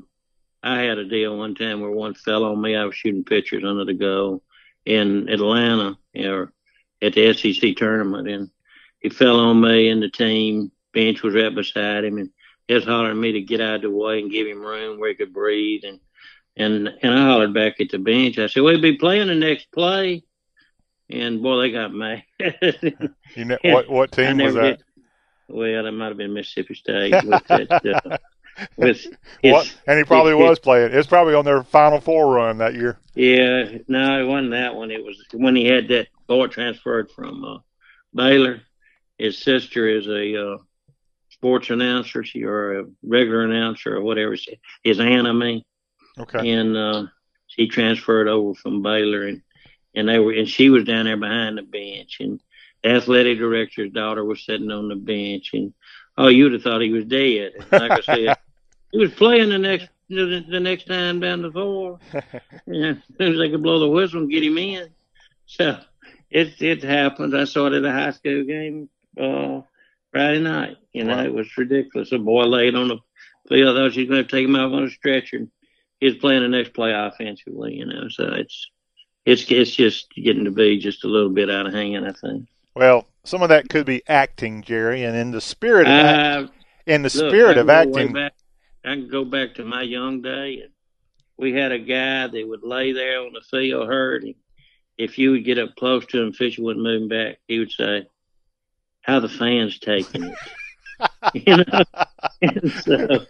I 0.62 0.80
had 0.80 0.98
a 0.98 1.08
deal 1.08 1.36
one 1.38 1.54
time 1.54 1.80
where 1.80 1.90
one 1.90 2.14
fell 2.14 2.44
on 2.44 2.60
me. 2.60 2.74
I 2.76 2.84
was 2.84 2.96
shooting 2.96 3.24
pitchers 3.24 3.64
under 3.64 3.84
the 3.84 3.94
goal 3.94 4.42
in 4.84 5.28
Atlanta, 5.28 5.96
you 6.12 6.24
know, 6.24 6.48
at 7.02 7.14
the 7.14 7.32
SEC 7.32 7.76
tournament, 7.76 8.28
and 8.28 8.50
he 9.00 9.08
fell 9.08 9.40
on 9.40 9.60
me, 9.60 9.88
and 9.88 10.02
the 10.02 10.10
team 10.10 10.70
bench 10.92 11.22
was 11.22 11.34
right 11.34 11.54
beside 11.54 12.04
him, 12.04 12.18
and 12.18 12.30
he 12.68 12.74
was 12.74 12.84
hollering 12.84 13.12
at 13.12 13.16
me 13.16 13.32
to 13.32 13.40
get 13.40 13.60
out 13.60 13.76
of 13.76 13.82
the 13.82 13.90
way 13.90 14.20
and 14.20 14.30
give 14.30 14.46
him 14.46 14.60
room 14.60 14.98
where 14.98 15.10
he 15.10 15.14
could 15.14 15.32
breathe, 15.32 15.84
and 15.84 16.00
and 16.56 16.88
and 17.02 17.14
I 17.14 17.24
hollered 17.26 17.54
back 17.54 17.80
at 17.80 17.90
the 17.90 17.98
bench. 17.98 18.38
I 18.38 18.46
said, 18.46 18.62
"We'll 18.62 18.80
be 18.80 18.96
playing 18.96 19.28
the 19.28 19.34
next 19.34 19.70
play." 19.72 20.24
and 21.10 21.42
boy, 21.42 21.60
they 21.60 21.70
got 21.72 21.92
mad. 21.92 22.22
you 23.34 23.44
know 23.44 23.58
what? 23.62 23.88
What 23.90 24.12
team 24.12 24.38
was 24.38 24.54
that? 24.54 24.78
Did, 24.78 24.84
well, 25.48 25.86
it 25.86 25.92
might 25.92 26.08
have 26.08 26.16
been 26.16 26.32
Mississippi 26.32 26.74
State. 26.74 27.14
That, 27.48 28.02
uh, 28.04 28.18
with 28.76 29.06
what? 29.42 29.74
And 29.86 29.98
he 29.98 30.04
probably 30.04 30.34
was 30.34 30.58
playing. 30.58 30.92
It 30.92 30.96
was 30.96 31.06
probably 31.06 31.34
on 31.34 31.44
their 31.44 31.62
Final 31.62 32.00
Four 32.00 32.34
run 32.34 32.58
that 32.58 32.74
year. 32.74 32.98
Yeah, 33.14 33.78
no, 33.88 34.20
it 34.20 34.26
wasn't 34.26 34.52
that 34.52 34.74
one. 34.74 34.90
It 34.90 35.04
was 35.04 35.22
when 35.32 35.56
he 35.56 35.66
had 35.66 35.88
that 35.88 36.08
boy 36.26 36.46
transferred 36.46 37.10
from 37.10 37.44
uh, 37.44 37.58
Baylor. 38.14 38.62
His 39.18 39.38
sister 39.38 39.86
is 39.86 40.06
a 40.06 40.52
uh, 40.52 40.58
sports 41.28 41.70
announcer, 41.70 42.24
she 42.24 42.44
or 42.44 42.80
a 42.80 42.84
regular 43.02 43.44
announcer 43.44 43.96
or 43.96 44.02
whatever. 44.02 44.36
His 44.82 45.00
aunt, 45.00 45.26
I 45.26 45.32
mean. 45.32 45.62
Okay. 46.18 46.50
And 46.50 46.76
uh, 46.76 47.06
she 47.46 47.68
transferred 47.68 48.28
over 48.28 48.54
from 48.54 48.82
Baylor, 48.82 49.26
and 49.26 49.42
and 49.94 50.08
they 50.08 50.18
were, 50.18 50.32
and 50.32 50.48
she 50.48 50.70
was 50.70 50.84
down 50.84 51.06
there 51.06 51.16
behind 51.16 51.58
the 51.58 51.62
bench, 51.62 52.18
and 52.20 52.40
the 52.82 52.90
athletic 52.90 53.38
director's 53.38 53.90
daughter 53.90 54.24
was 54.24 54.44
sitting 54.44 54.70
on 54.70 54.88
the 54.88 54.96
bench, 54.96 55.50
and 55.52 55.74
oh, 56.16 56.28
you'd 56.28 56.52
have 56.52 56.62
thought 56.62 56.82
he 56.82 56.90
was 56.90 57.04
dead. 57.06 57.52
And 57.58 57.72
like 57.72 57.90
I 57.90 58.00
said, 58.00 58.36
he 58.92 58.98
was 58.98 59.12
playing 59.12 59.50
the 59.50 59.58
next 59.58 59.88
the, 60.08 60.44
the 60.48 60.60
next 60.60 60.86
time 60.86 61.20
down 61.20 61.42
the 61.42 61.52
floor. 61.52 61.98
yeah, 62.66 62.90
as 62.90 62.96
soon 63.18 63.32
as 63.32 63.38
they 63.38 63.50
could 63.50 63.62
blow 63.62 63.78
the 63.78 63.88
whistle 63.88 64.20
and 64.20 64.30
get 64.30 64.42
him 64.42 64.58
in. 64.58 64.88
So 65.46 65.78
it 66.30 66.60
it 66.60 66.82
happened. 66.82 67.36
I 67.36 67.44
saw 67.44 67.66
it 67.66 67.74
at 67.74 67.84
a 67.84 67.92
high 67.92 68.10
school 68.10 68.44
game 68.44 68.88
uh, 69.18 69.62
Friday 70.12 70.40
night. 70.40 70.76
You 70.92 71.04
know, 71.04 71.16
wow. 71.16 71.24
it 71.24 71.34
was 71.34 71.56
ridiculous. 71.56 72.12
A 72.12 72.18
boy 72.18 72.44
laid 72.44 72.74
on 72.74 72.88
the 72.88 72.98
field. 73.48 73.76
I 73.76 73.80
thought 73.80 73.94
she 73.94 74.00
was 74.00 74.10
going 74.10 74.24
to 74.24 74.30
take 74.30 74.46
him 74.46 74.56
out 74.56 74.72
on 74.72 74.84
a 74.84 74.90
stretcher. 74.90 75.36
And 75.36 75.50
he 76.00 76.06
was 76.06 76.16
playing 76.16 76.42
the 76.42 76.48
next 76.48 76.74
play 76.74 76.92
offensively. 76.92 77.74
You 77.74 77.86
know, 77.86 78.08
so 78.08 78.24
it's 78.32 78.68
it's 79.24 79.44
it's 79.50 79.74
just 79.74 80.10
getting 80.12 80.44
to 80.44 80.50
be 80.50 80.78
just 80.78 81.04
a 81.04 81.08
little 81.08 81.30
bit 81.30 81.50
out 81.50 81.66
of 81.66 81.72
hand. 81.72 82.06
I 82.06 82.12
think. 82.12 82.48
Well, 82.74 83.06
some 83.24 83.42
of 83.42 83.48
that 83.50 83.68
could 83.68 83.86
be 83.86 84.02
acting, 84.08 84.62
Jerry, 84.62 85.04
and 85.04 85.16
in 85.16 85.32
the 85.32 85.40
spirit 85.40 85.86
of 85.86 85.92
uh, 85.92 86.44
act, 86.44 86.50
in 86.86 87.02
the 87.02 87.16
look, 87.16 87.30
spirit 87.30 87.58
of 87.58 87.68
acting. 87.68 88.12
Back, 88.12 88.32
I 88.84 88.94
can 88.94 89.08
go 89.08 89.24
back 89.24 89.54
to 89.54 89.64
my 89.64 89.82
young 89.82 90.22
day, 90.22 90.60
and 90.62 90.72
we 91.36 91.52
had 91.52 91.72
a 91.72 91.78
guy 91.78 92.26
that 92.26 92.48
would 92.48 92.62
lay 92.62 92.92
there 92.92 93.20
on 93.20 93.32
the 93.32 93.40
field 93.40 93.88
hurting. 93.88 94.36
If 94.96 95.18
you 95.18 95.32
would 95.32 95.44
get 95.44 95.58
up 95.58 95.76
close 95.76 96.04
to 96.06 96.22
him, 96.22 96.32
Fisher 96.32 96.62
wouldn't 96.62 96.84
move 96.84 97.02
him 97.02 97.08
back. 97.08 97.38
He 97.48 97.58
would 97.58 97.72
say, 97.72 98.06
"How 99.02 99.20
the 99.20 99.28
fans 99.28 99.78
taking 99.78 100.24
it?" 100.24 100.38
you 101.34 101.56
know. 101.56 101.84
And 102.42 102.72
so, 102.72 103.26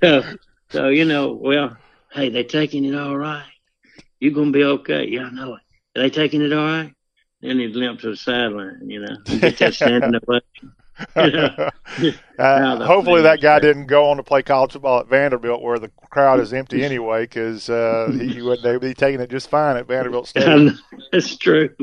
so, 0.00 0.22
so 0.70 0.88
you 0.88 1.04
know, 1.04 1.32
well, 1.32 1.76
hey, 2.12 2.28
they 2.28 2.44
taking 2.44 2.84
it 2.84 2.94
all 2.94 3.16
right. 3.16 3.42
You 4.20 4.30
gonna 4.30 4.52
be 4.52 4.62
okay? 4.62 5.08
Yeah, 5.08 5.24
I 5.24 5.30
know 5.30 5.54
it. 5.54 5.62
Are 5.98 6.02
they 6.02 6.10
taking 6.10 6.42
it 6.42 6.52
all 6.52 6.64
right? 6.64 6.94
Then 7.40 7.58
he'd 7.58 7.74
limp 7.74 8.00
to 8.00 8.10
the 8.10 8.16
sideline, 8.16 8.88
you 8.88 9.00
know, 9.00 9.16
get 9.40 9.58
that 9.58 9.74
standing 9.74 10.14
ovation. 10.14 10.72
uh, 12.38 12.86
hopefully 12.86 13.22
that 13.22 13.40
guy 13.40 13.58
didn't 13.58 13.86
go 13.86 14.06
on 14.06 14.16
to 14.16 14.22
play 14.22 14.42
college 14.42 14.72
football 14.72 15.00
at 15.00 15.08
Vanderbilt 15.08 15.62
where 15.62 15.78
the 15.78 15.90
crowd 16.10 16.40
is 16.40 16.52
empty 16.52 16.84
anyway 16.84 17.24
because 17.24 17.68
uh, 17.68 18.10
he 18.12 18.42
would 18.42 18.62
be 18.80 18.94
taking 18.94 19.20
it 19.20 19.30
just 19.30 19.48
fine 19.48 19.76
at 19.76 19.86
Vanderbilt 19.86 20.28
Stadium. 20.28 20.78
That's 21.12 21.36
true. 21.36 21.74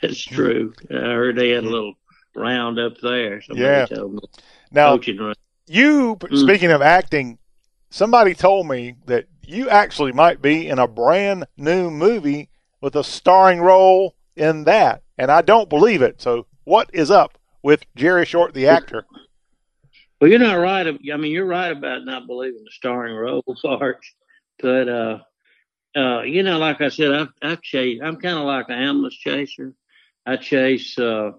That's 0.00 0.22
true. 0.22 0.72
I 0.90 0.94
heard 0.94 1.36
they 1.36 1.50
had 1.50 1.64
a 1.64 1.68
little 1.70 1.94
round 2.34 2.78
up 2.78 2.98
there. 3.02 3.42
Somebody 3.42 3.66
yeah. 3.66 3.86
told 3.86 4.14
me. 4.14 4.20
Now, 4.70 4.98
you 5.66 6.16
mm. 6.16 6.38
speaking 6.38 6.70
of 6.70 6.82
acting, 6.82 7.38
somebody 7.90 8.34
told 8.34 8.66
me 8.66 8.96
that 9.06 9.26
you 9.46 9.68
actually 9.68 10.12
might 10.12 10.40
be 10.40 10.68
in 10.68 10.78
a 10.78 10.88
brand 10.88 11.46
new 11.56 11.90
movie 11.90 12.48
with 12.80 12.96
a 12.96 13.04
starring 13.04 13.60
role 13.60 14.14
in 14.36 14.64
that, 14.64 15.02
and 15.18 15.30
I 15.30 15.42
don't 15.42 15.68
believe 15.68 16.02
it. 16.02 16.20
So, 16.20 16.46
what 16.64 16.90
is 16.92 17.10
up? 17.10 17.38
With 17.62 17.84
Jerry 17.96 18.26
Short, 18.26 18.54
the 18.54 18.66
actor. 18.68 19.06
Well, 20.20 20.30
you're 20.30 20.38
not 20.38 20.54
right. 20.54 20.86
I 20.86 21.16
mean, 21.16 21.32
you're 21.32 21.46
right 21.46 21.72
about 21.72 22.04
not 22.04 22.26
believing 22.26 22.62
the 22.64 22.70
starring 22.70 23.16
role 23.16 23.42
part, 23.62 24.04
but 24.60 24.88
uh, 24.88 25.18
uh, 25.96 26.22
you 26.22 26.42
know, 26.42 26.58
like 26.58 26.80
I 26.80 26.88
said, 26.88 27.12
I've, 27.12 27.32
I've 27.42 27.62
chased. 27.62 28.02
I'm 28.02 28.16
kind 28.16 28.38
of 28.38 28.44
like 28.44 28.66
an 28.68 28.78
ambulance 28.78 29.16
chaser. 29.16 29.74
I 30.24 30.36
chase 30.36 30.98
uh, 30.98 31.32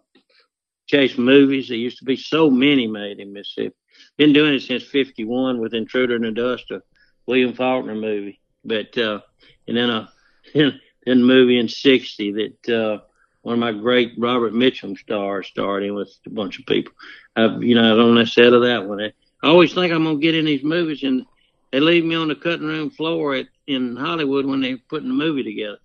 chase 0.88 1.18
movies. 1.18 1.70
There 1.70 1.78
used 1.78 2.00
to 2.00 2.06
be 2.06 2.18
so 2.18 2.50
many 2.50 2.88
made 2.88 3.20
in 3.20 3.34
Mississippi. 3.34 3.76
Been 4.18 4.34
doing 4.34 4.54
it 4.54 4.62
since 4.62 4.84
'51 4.84 5.60
with 5.60 5.74
Intruder 5.74 6.18
in 6.18 6.24
the 6.24 6.32
Dust, 6.32 6.70
a 6.72 6.82
William 7.26 7.54
Faulkner 7.54 7.96
movie. 7.96 8.42
But 8.66 8.98
uh, 8.98 9.22
and 9.68 9.78
then 9.78 9.90
a 9.90 10.12
then 10.54 10.80
a 11.08 11.16
movie 11.16 11.58
in 11.58 11.70
'60 11.70 12.32
that 12.34 12.70
uh, 12.70 13.00
one 13.44 13.54
of 13.54 13.60
my 13.60 13.72
great 13.74 14.14
Robert 14.18 14.54
Mitchum 14.54 14.98
stars 14.98 15.48
starred 15.48 15.84
in 15.84 15.94
with 15.94 16.12
a 16.26 16.30
bunch 16.30 16.60
of 16.60 16.66
people. 16.66 16.94
I, 17.36 17.58
you 17.58 17.76
know, 17.76 17.90
I 17.90 17.94
was 17.94 18.06
on 18.06 18.16
that 18.16 18.28
set 18.28 18.54
of 18.54 18.64
that 18.64 18.88
one. 18.88 19.02
I 19.02 19.12
always 19.44 19.74
think 19.74 19.94
I'm 19.94 20.06
gonna 20.06 20.18
get 20.18 20.36
in 20.36 20.46
these 20.46 20.64
movies, 20.64 21.04
and 21.04 21.26
they 21.72 21.80
leave 21.80 22.06
me 22.06 22.16
on 22.16 22.30
the 22.30 22.36
cutting 22.36 22.68
room 22.68 22.90
floor 22.90 23.36
at 23.36 23.48
in 23.68 23.96
Hollywood 23.96 24.46
when 24.46 24.62
they're 24.62 24.78
putting 24.90 25.10
the 25.10 25.14
movie 25.14 25.44
together. 25.44 25.80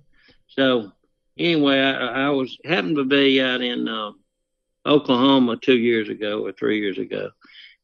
So 0.48 0.92
anyway, 1.36 1.80
I, 1.80 2.26
I 2.26 2.30
was 2.30 2.58
happened 2.64 2.96
to 2.96 3.04
be 3.04 3.40
out 3.42 3.60
in 3.60 3.88
uh, 3.88 4.12
Oklahoma 4.86 5.56
two 5.56 5.78
years 5.78 6.08
ago 6.08 6.44
or 6.44 6.52
three 6.52 6.80
years 6.80 6.98
ago, 6.98 7.30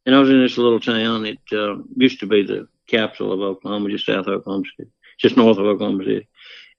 and 0.06 0.14
I 0.14 0.20
was 0.20 0.30
in 0.30 0.40
this 0.40 0.56
little 0.56 0.80
town. 0.80 1.26
It 1.26 1.38
uh, 1.52 1.76
used 1.96 2.20
to 2.20 2.26
be 2.26 2.44
the 2.44 2.68
capital 2.86 3.32
of 3.32 3.40
Oklahoma, 3.40 3.90
just 3.90 4.06
south 4.06 4.26
of 4.26 4.34
Oklahoma 4.34 4.64
City, 4.76 4.90
just 5.18 5.36
north 5.36 5.58
of 5.58 5.66
Oklahoma 5.66 6.04
City. 6.04 6.28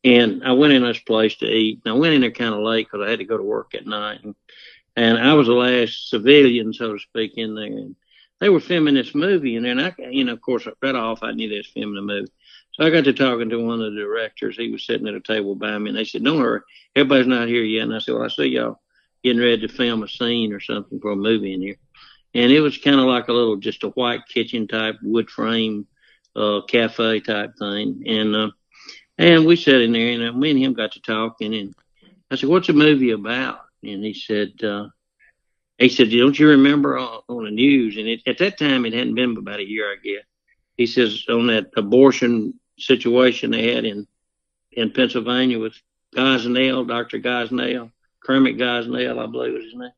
And 0.05 0.43
I 0.43 0.51
went 0.51 0.71
in 0.71 0.83
this 0.83 0.99
place 0.99 1.35
to 1.37 1.47
eat. 1.47 1.81
And 1.83 1.95
I 1.95 1.97
went 1.97 2.13
in 2.13 2.21
there 2.21 2.31
kind 2.31 2.53
of 2.53 2.61
late 2.61 2.87
because 2.87 3.05
I 3.05 3.09
had 3.09 3.19
to 3.19 3.25
go 3.25 3.37
to 3.37 3.43
work 3.43 3.73
at 3.73 3.87
night. 3.87 4.23
And, 4.23 4.35
and 4.95 5.17
I 5.17 5.33
was 5.33 5.47
the 5.47 5.53
last 5.53 6.09
civilian, 6.09 6.71
so 6.71 6.93
to 6.93 6.99
speak, 6.99 7.33
in 7.37 7.55
there. 7.55 7.65
And 7.65 7.95
they 8.39 8.49
were 8.49 8.59
filming 8.59 8.93
this 8.93 9.15
movie. 9.15 9.55
In 9.55 9.63
there 9.63 9.71
and 9.71 9.81
I, 9.81 9.95
you 10.11 10.23
know, 10.23 10.33
of 10.33 10.41
course, 10.41 10.67
right 10.81 10.95
off, 10.95 11.23
I 11.23 11.31
knew 11.31 11.49
they 11.49 11.57
was 11.57 11.71
filming 11.73 11.95
the 11.95 12.01
movie. 12.01 12.31
So 12.73 12.85
I 12.85 12.91
got 12.91 13.05
to 13.05 13.13
talking 13.13 13.49
to 13.49 13.65
one 13.65 13.81
of 13.81 13.93
the 13.93 13.99
directors. 13.99 14.57
He 14.57 14.71
was 14.71 14.85
sitting 14.85 15.07
at 15.07 15.15
a 15.15 15.21
table 15.21 15.55
by 15.55 15.77
me, 15.77 15.89
and 15.89 15.97
they 15.97 16.03
said, 16.03 16.23
"Don't 16.25 16.39
worry, 16.39 16.59
everybody's 16.95 17.25
not 17.25 17.47
here 17.47 17.63
yet." 17.63 17.83
And 17.83 17.95
I 17.95 17.99
said, 17.99 18.15
"Well, 18.15 18.25
I 18.25 18.27
see 18.27 18.47
y'all 18.47 18.81
getting 19.23 19.41
ready 19.41 19.65
to 19.65 19.73
film 19.73 20.03
a 20.03 20.09
scene 20.09 20.51
or 20.51 20.59
something 20.59 20.99
for 20.99 21.11
a 21.11 21.15
movie 21.15 21.53
in 21.53 21.61
here." 21.61 21.77
And 22.33 22.51
it 22.51 22.59
was 22.59 22.77
kind 22.77 22.99
of 22.99 23.05
like 23.05 23.29
a 23.29 23.33
little, 23.33 23.55
just 23.55 23.83
a 23.83 23.89
white 23.91 24.27
kitchen 24.27 24.67
type 24.67 24.97
wood 25.01 25.29
frame 25.29 25.87
uh, 26.35 26.61
cafe 26.67 27.21
type 27.21 27.53
thing. 27.57 28.03
And 28.07 28.35
uh, 28.35 28.49
and 29.17 29.45
we 29.45 29.55
sat 29.55 29.81
in 29.81 29.93
there, 29.93 30.11
and 30.11 30.39
me 30.39 30.51
and 30.51 30.59
him 30.59 30.73
got 30.73 30.93
to 30.93 31.01
talking, 31.01 31.53
and 31.53 31.73
I 32.29 32.35
said, 32.35 32.49
"What's 32.49 32.67
the 32.67 32.73
movie 32.73 33.11
about?" 33.11 33.61
And 33.83 34.03
he 34.03 34.13
said, 34.13 34.63
uh, 34.63 34.87
"He 35.77 35.89
said, 35.89 36.11
don't 36.11 36.37
you 36.37 36.49
remember 36.49 36.97
on, 36.97 37.21
on 37.29 37.45
the 37.45 37.51
news?" 37.51 37.97
And 37.97 38.07
it, 38.07 38.21
at 38.27 38.37
that 38.39 38.57
time, 38.57 38.85
it 38.85 38.93
hadn't 38.93 39.15
been 39.15 39.37
about 39.37 39.59
a 39.59 39.67
year, 39.67 39.91
I 39.91 39.95
guess. 40.03 40.23
He 40.77 40.87
says 40.87 41.25
on 41.29 41.47
that 41.47 41.71
abortion 41.77 42.59
situation 42.77 43.51
they 43.51 43.73
had 43.73 43.85
in 43.85 44.07
in 44.71 44.91
Pennsylvania 44.91 45.59
with 45.59 45.75
Gosnell, 46.15 46.87
Dr. 46.87 47.19
Gosnell, 47.19 47.91
Kermit 48.21 48.57
Gosnell, 48.57 49.21
I 49.21 49.25
believe 49.27 49.53
was 49.53 49.63
his 49.63 49.75
name. 49.75 49.91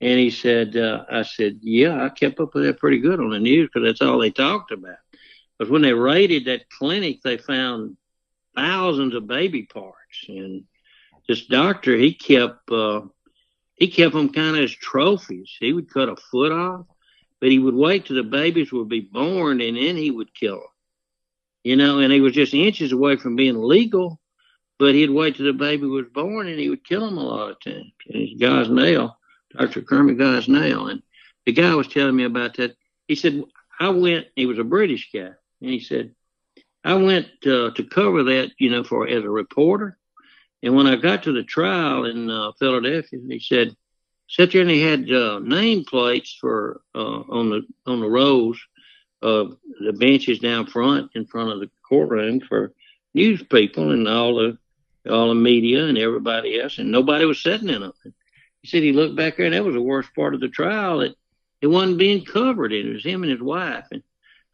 And 0.00 0.20
he 0.20 0.30
said, 0.30 0.76
uh, 0.76 1.04
I 1.10 1.22
said, 1.22 1.60
yeah, 1.62 2.04
I 2.04 2.10
kept 2.10 2.38
up 2.40 2.54
with 2.54 2.64
that 2.64 2.78
pretty 2.78 2.98
good 2.98 3.20
on 3.20 3.30
the 3.30 3.38
news 3.38 3.68
because 3.72 3.86
that's 3.86 4.02
all 4.02 4.18
they 4.18 4.30
talked 4.30 4.70
about. 4.72 4.98
But 5.58 5.70
when 5.70 5.82
they 5.82 5.94
raided 5.94 6.44
that 6.46 6.68
clinic, 6.68 7.22
they 7.22 7.38
found 7.38 7.96
thousands 8.56 9.14
of 9.14 9.26
baby 9.26 9.64
parts. 9.64 10.24
And 10.28 10.64
this 11.28 11.46
doctor, 11.46 11.96
he 11.96 12.14
kept 12.14 12.70
uh, 12.70 13.02
he 13.74 13.88
kept 13.88 14.14
them 14.14 14.32
kind 14.32 14.56
of 14.56 14.64
as 14.64 14.72
trophies. 14.72 15.54
He 15.60 15.72
would 15.72 15.92
cut 15.92 16.08
a 16.08 16.16
foot 16.16 16.52
off, 16.52 16.86
but 17.40 17.50
he 17.50 17.58
would 17.58 17.74
wait 17.74 18.06
till 18.06 18.16
the 18.16 18.22
babies 18.22 18.72
would 18.72 18.88
be 18.88 19.00
born, 19.00 19.60
and 19.60 19.76
then 19.76 19.96
he 19.96 20.10
would 20.10 20.34
kill 20.34 20.56
them. 20.56 20.62
You 21.62 21.76
know, 21.76 21.98
and 21.98 22.12
he 22.12 22.20
was 22.20 22.32
just 22.32 22.54
inches 22.54 22.92
away 22.92 23.16
from 23.16 23.36
being 23.36 23.60
legal, 23.60 24.20
but 24.78 24.94
he'd 24.94 25.10
wait 25.10 25.36
till 25.36 25.46
the 25.46 25.52
baby 25.52 25.86
was 25.86 26.06
born, 26.12 26.48
and 26.48 26.58
he 26.58 26.70
would 26.70 26.84
kill 26.84 27.00
them 27.00 27.18
a 27.18 27.22
lot 27.22 27.50
of 27.50 27.60
times. 27.60 27.92
And 28.08 28.28
his 28.28 28.38
guy's 28.38 28.68
Gosnell, 28.68 29.14
Dr. 29.56 29.82
Kermit 29.82 30.16
Gosnell, 30.16 30.90
and 30.90 31.02
the 31.44 31.52
guy 31.52 31.74
was 31.74 31.88
telling 31.88 32.16
me 32.16 32.24
about 32.24 32.56
that. 32.56 32.76
He 33.08 33.14
said, 33.14 33.42
I 33.78 33.90
went, 33.90 34.26
he 34.34 34.46
was 34.46 34.58
a 34.58 34.64
British 34.64 35.10
guy, 35.12 35.30
and 35.60 35.70
he 35.70 35.80
said, 35.80 36.14
I 36.86 36.94
went 36.94 37.26
uh, 37.44 37.72
to 37.72 37.88
cover 37.90 38.22
that, 38.22 38.52
you 38.58 38.70
know, 38.70 38.84
for 38.84 39.08
as 39.08 39.24
a 39.24 39.28
reporter. 39.28 39.98
And 40.62 40.76
when 40.76 40.86
I 40.86 40.94
got 40.94 41.24
to 41.24 41.32
the 41.32 41.42
trial 41.42 42.04
in 42.04 42.30
uh, 42.30 42.52
Philadelphia, 42.60 43.18
he 43.28 43.40
said, 43.40 43.76
sat 44.28 44.52
there 44.52 44.62
and 44.62 44.70
he 44.70 44.82
had 44.82 45.10
uh, 45.10 45.40
name 45.40 45.84
plates 45.84 46.36
for 46.40 46.80
uh, 46.94 46.98
on 47.28 47.50
the 47.50 47.62
on 47.86 48.00
the 48.00 48.08
rows 48.08 48.58
of 49.20 49.56
the 49.84 49.92
benches 49.92 50.38
down 50.38 50.66
front 50.66 51.10
in 51.16 51.26
front 51.26 51.50
of 51.50 51.58
the 51.58 51.70
courtroom 51.88 52.40
for 52.40 52.72
news 53.14 53.42
people 53.42 53.90
and 53.90 54.06
all 54.06 54.36
the 54.36 54.58
all 55.10 55.28
the 55.28 55.34
media 55.34 55.86
and 55.86 55.98
everybody 55.98 56.60
else, 56.60 56.78
and 56.78 56.92
nobody 56.92 57.24
was 57.24 57.42
sitting 57.42 57.68
in 57.68 57.80
them. 57.80 57.92
He 58.62 58.68
said 58.68 58.84
he 58.84 58.92
looked 58.92 59.16
back 59.16 59.36
there, 59.36 59.46
and 59.46 59.54
that 59.54 59.64
was 59.64 59.74
the 59.74 59.82
worst 59.82 60.14
part 60.14 60.34
of 60.34 60.40
the 60.40 60.48
trial 60.48 60.98
that 60.98 61.16
it 61.60 61.66
wasn't 61.66 61.98
being 61.98 62.24
covered. 62.24 62.72
It 62.72 62.92
was 62.92 63.04
him 63.04 63.24
and 63.24 63.32
his 63.32 63.42
wife, 63.42 63.86
and 63.90 64.04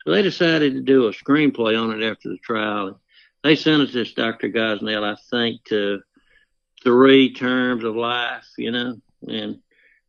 so 0.05 0.13
they 0.13 0.23
decided 0.23 0.75
to 0.75 0.81
do 0.81 1.07
a 1.07 1.13
screenplay 1.13 1.81
on 1.81 2.01
it 2.01 2.05
after 2.05 2.29
the 2.29 2.39
trial. 2.39 3.01
They 3.43 3.57
sentenced 3.57 3.95
this 3.95 4.13
Dr. 4.15 4.49
Gosnell, 4.51 5.05
I 5.05 5.17
think, 5.31 5.65
to 5.65 6.01
three 6.83 7.33
terms 7.33 7.85
of 7.85 7.97
life, 7.97 8.47
you 8.59 8.71
know, 8.71 8.97
and 9.29 9.57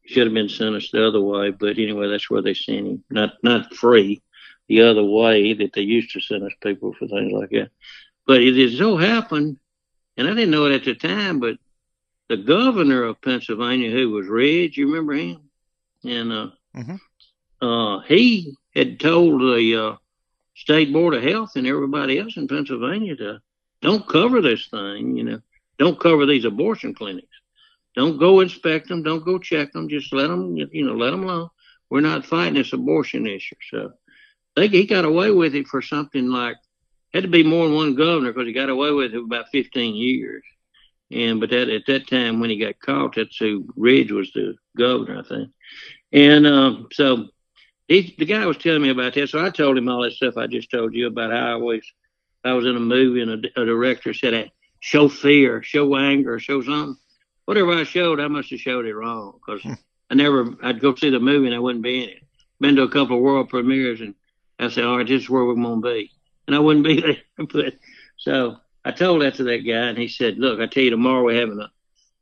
should 0.05 0.25
have 0.27 0.33
been 0.33 0.49
sentenced 0.49 0.91
the 0.91 1.05
other 1.07 1.21
way. 1.21 1.51
But 1.51 1.77
anyway, 1.77 2.07
that's 2.09 2.29
where 2.29 2.41
they 2.41 2.53
sent 2.53 2.87
him, 2.87 3.03
not 3.09 3.33
not 3.43 3.73
free, 3.73 4.21
the 4.67 4.81
other 4.81 5.03
way 5.03 5.53
that 5.53 5.73
they 5.73 5.81
used 5.81 6.11
to 6.11 6.21
sentence 6.21 6.53
people 6.61 6.93
for 6.93 7.07
things 7.07 7.31
like 7.31 7.49
that. 7.51 7.69
But 8.27 8.41
it, 8.41 8.57
it 8.57 8.77
so 8.77 8.97
happened, 8.97 9.57
and 10.17 10.27
I 10.27 10.31
didn't 10.33 10.51
know 10.51 10.65
it 10.65 10.73
at 10.75 10.85
the 10.85 10.95
time, 10.95 11.39
but 11.39 11.57
the 12.29 12.37
governor 12.37 13.03
of 13.03 13.21
Pennsylvania, 13.21 13.91
who 13.91 14.09
was 14.11 14.27
Ridge, 14.27 14.77
you 14.77 14.87
remember 14.87 15.13
him? 15.13 15.41
And 16.03 16.31
uh, 16.31 16.47
Mm-hmm. 16.75 16.95
uh, 17.61 17.99
he 18.01 18.55
had 18.75 18.99
told 18.99 19.41
the 19.41 19.75
uh, 19.75 19.95
state 20.55 20.91
board 20.91 21.13
of 21.13 21.23
health 21.23 21.51
and 21.55 21.67
everybody 21.67 22.19
else 22.19 22.37
in 22.37 22.47
Pennsylvania 22.47 23.15
to 23.15 23.39
don't 23.81 24.07
cover 24.07 24.41
this 24.41 24.67
thing, 24.67 25.17
you 25.17 25.23
know, 25.23 25.41
don't 25.77 25.99
cover 25.99 26.25
these 26.25 26.45
abortion 26.45 26.93
clinics. 26.93 27.27
Don't 27.95 28.17
go 28.17 28.39
inspect 28.39 28.87
them. 28.87 29.03
Don't 29.03 29.25
go 29.25 29.37
check 29.37 29.71
them. 29.71 29.89
Just 29.89 30.13
let 30.13 30.27
them, 30.27 30.55
you 30.55 30.85
know, 30.85 30.95
let 30.95 31.11
them 31.11 31.23
alone. 31.23 31.49
We're 31.89 32.01
not 32.01 32.25
fighting 32.25 32.55
this 32.55 32.73
abortion 32.73 33.27
issue. 33.27 33.55
So 33.69 33.93
they, 34.55 34.67
he 34.67 34.85
got 34.85 35.05
away 35.05 35.31
with 35.31 35.53
it 35.53 35.67
for 35.67 35.81
something 35.81 36.27
like, 36.27 36.55
had 37.13 37.23
to 37.23 37.29
be 37.29 37.43
more 37.43 37.67
than 37.67 37.75
one 37.75 37.95
governor 37.95 38.33
because 38.33 38.47
he 38.47 38.53
got 38.53 38.69
away 38.69 38.91
with 38.91 39.13
it 39.13 39.17
for 39.17 39.25
about 39.25 39.49
15 39.51 39.95
years. 39.95 40.43
And, 41.11 41.39
but 41.39 41.51
that, 41.51 41.69
at 41.69 41.85
that 41.85 42.07
time 42.07 42.39
when 42.39 42.49
he 42.49 42.57
got 42.57 42.79
caught, 42.79 43.15
that's 43.15 43.37
who 43.37 43.67
Ridge 43.75 44.11
was 44.11 44.31
the 44.33 44.55
governor, 44.75 45.19
I 45.19 45.27
think. 45.27 45.51
And, 46.11 46.47
um, 46.47 46.87
so 46.91 47.27
he, 47.87 48.15
the 48.17 48.25
guy 48.25 48.45
was 48.45 48.57
telling 48.57 48.81
me 48.81 48.89
about 48.89 49.13
that. 49.13 49.29
So 49.29 49.43
I 49.43 49.49
told 49.49 49.77
him 49.77 49.89
all 49.89 50.03
that 50.03 50.13
stuff 50.13 50.37
I 50.37 50.47
just 50.47 50.71
told 50.71 50.93
you 50.93 51.07
about 51.07 51.31
how 51.31 51.47
I 51.47 51.51
always, 51.53 51.83
I 52.43 52.53
was 52.53 52.65
in 52.65 52.75
a 52.75 52.79
movie 52.79 53.21
and 53.21 53.45
a, 53.45 53.61
a 53.61 53.65
director 53.65 54.13
said, 54.13 54.33
"Hey, 54.33 54.51
show 54.79 55.07
fear, 55.07 55.63
show 55.63 55.95
anger, 55.95 56.39
show 56.39 56.61
something. 56.61 56.97
Whatever 57.45 57.71
I 57.71 57.83
showed, 57.83 58.19
I 58.19 58.27
must 58.27 58.49
have 58.51 58.59
showed 58.59 58.85
it 58.85 58.93
wrong 58.93 59.39
because 59.39 59.63
hmm. 59.63 59.73
I 60.09 60.15
never, 60.15 60.55
I'd 60.61 60.81
go 60.81 60.93
see 60.93 61.09
the 61.09 61.19
movie 61.19 61.47
and 61.47 61.55
I 61.55 61.59
wouldn't 61.59 61.83
be 61.83 62.03
in 62.03 62.09
it. 62.09 62.23
Been 62.59 62.75
to 62.75 62.83
a 62.83 62.89
couple 62.89 63.15
of 63.15 63.23
world 63.23 63.49
premieres 63.49 64.01
and 64.01 64.13
I 64.59 64.69
said, 64.69 64.83
all 64.83 64.97
right, 64.97 65.07
this 65.07 65.23
is 65.23 65.29
where 65.29 65.45
we're 65.45 65.55
going 65.55 65.81
to 65.81 65.87
be. 65.87 66.11
And 66.47 66.55
I 66.55 66.59
wouldn't 66.59 66.85
be 66.85 67.01
there. 67.37 67.47
but 67.51 67.75
so 68.17 68.57
I 68.83 68.91
told 68.91 69.21
that 69.21 69.35
to 69.35 69.43
that 69.45 69.59
guy 69.59 69.87
and 69.87 69.97
he 69.97 70.09
said, 70.09 70.37
look, 70.37 70.59
I 70.59 70.67
tell 70.67 70.83
you 70.83 70.89
tomorrow 70.89 71.23
we're 71.23 71.39
having 71.39 71.59
a 71.59 71.71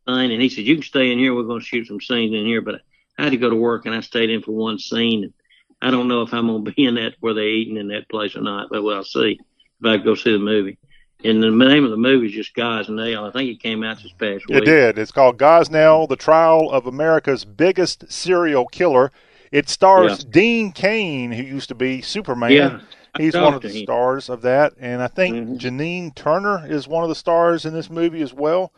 thing. 0.06 0.32
And 0.32 0.42
he 0.42 0.50
said, 0.50 0.66
you 0.66 0.76
can 0.76 0.84
stay 0.84 1.12
in 1.12 1.18
here. 1.18 1.34
We're 1.34 1.44
going 1.44 1.62
to 1.62 1.66
shoot 1.66 1.88
some 1.88 2.00
scenes 2.00 2.36
in 2.36 2.46
here. 2.46 2.62
But 2.62 2.82
I 3.18 3.24
had 3.24 3.32
to 3.32 3.38
go 3.38 3.50
to 3.50 3.56
work 3.56 3.88
and 3.88 3.96
I 3.96 4.02
stayed 4.02 4.30
in 4.30 4.44
for 4.44 4.52
one 4.52 4.78
scene. 4.78 5.24
And 5.24 5.34
I 5.82 5.92
don't 5.92 6.08
know 6.08 6.22
if 6.22 6.34
I'm 6.34 6.48
going 6.48 6.64
to 6.66 6.72
be 6.72 6.86
in 6.86 6.96
that 6.96 7.16
where 7.20 7.34
they're 7.34 7.44
eating 7.44 7.78
in 7.78 7.88
that 7.90 8.10
place 8.10 8.36
or 8.36 8.42
not, 8.42 8.70
but 8.70 8.84
we'll 8.84 9.04
see 9.04 9.40
if 9.80 9.86
I 9.86 9.98
go 9.98 10.16
see 10.16 10.32
the 10.34 10.40
movie. 10.40 10.78
And 11.24 11.42
the 11.42 11.52
name 11.52 11.86
of 11.86 11.92
the 11.92 11.98
movie 11.98 12.28
is 12.28 12.34
just 12.34 12.56
Gosnell. 12.56 13.28
I 13.28 13.32
think 13.32 13.50
it 13.50 13.62
came 13.62 13.84
out 13.84 13.98
this 14.02 14.12
past 14.14 14.48
week. 14.48 14.58
It 14.58 14.66
did. 14.66 14.98
It's 14.98 15.12
called 15.12 15.38
Guys 15.38 15.70
Gosnell, 15.70 16.10
The 16.10 16.16
Trial 16.16 16.70
of 16.72 16.88
America's 16.88 17.46
Biggest 17.46 18.12
Serial 18.12 18.66
Killer. 18.68 19.12
It 19.52 19.70
stars 19.70 20.24
Yeah. 20.24 20.30
Dean 20.32 20.72
Cain, 20.72 21.32
who 21.32 21.44
used 21.44 21.70
to 21.70 21.76
be 21.76 22.02
Superman. 22.02 22.52
Yeah, 22.52 22.80
He's 23.18 23.36
one 23.36 23.54
of 23.54 23.62
the 23.62 23.68
him. 23.68 23.76
Mm-hmm. 23.76 23.84
stars 23.84 24.30
of 24.30 24.42
that. 24.44 24.74
And 24.80 25.02
I 25.02 25.08
think 25.08 25.60
Janine 25.62 26.16
Turner 26.16 26.66
is 26.68 26.88
one 26.88 27.04
of 27.04 27.10
the 27.10 27.16
stars 27.16 27.66
in 27.66 27.74
this 27.74 27.90
movie 27.90 28.22
as 28.22 28.34
well. 28.34 28.74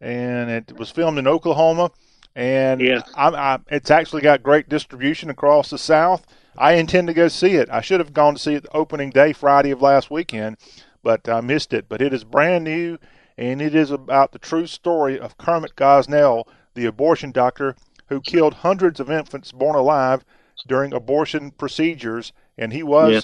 And 0.00 0.50
it 0.50 0.76
was 0.76 0.90
filmed 0.90 1.18
in 1.18 1.26
Oklahoma. 1.26 1.90
And 2.34 2.80
Yeah. 2.80 3.00
I'm, 3.14 3.34
I, 3.34 3.60
it's 3.70 3.90
actually 3.90 4.22
got 4.22 4.42
great 4.42 4.68
distribution 4.68 5.30
across 5.30 5.70
the 5.70 5.78
South. 5.78 6.26
I 6.60 6.72
intend 6.72 7.06
to 7.06 7.14
go 7.14 7.28
see 7.28 7.54
it. 7.54 7.70
I 7.70 7.80
should 7.80 8.00
have 8.00 8.12
gone 8.12 8.34
to 8.34 8.40
see 8.40 8.54
it 8.54 8.64
the 8.64 8.76
opening 8.76 9.10
day, 9.10 9.32
Friday 9.32 9.70
of 9.70 9.80
last 9.80 10.10
weekend, 10.10 10.56
but 11.04 11.28
I 11.28 11.40
missed 11.40 11.72
it. 11.72 11.88
But 11.88 12.02
it 12.02 12.12
is 12.12 12.24
brand 12.24 12.64
new, 12.64 12.98
and 13.36 13.62
it 13.62 13.76
is 13.76 13.92
about 13.92 14.32
the 14.32 14.40
true 14.40 14.66
story 14.66 15.18
of 15.18 15.38
Kermit 15.38 15.76
Gosnell, 15.76 16.48
the 16.74 16.86
abortion 16.86 17.30
doctor 17.30 17.76
who 18.08 18.20
killed 18.20 18.54
hundreds 18.54 18.98
of 18.98 19.10
infants 19.10 19.52
born 19.52 19.76
alive 19.76 20.24
during 20.66 20.92
abortion 20.92 21.52
procedures, 21.52 22.32
and 22.56 22.72
he 22.72 22.82
was 22.82 23.12
Yeah. 23.12 23.20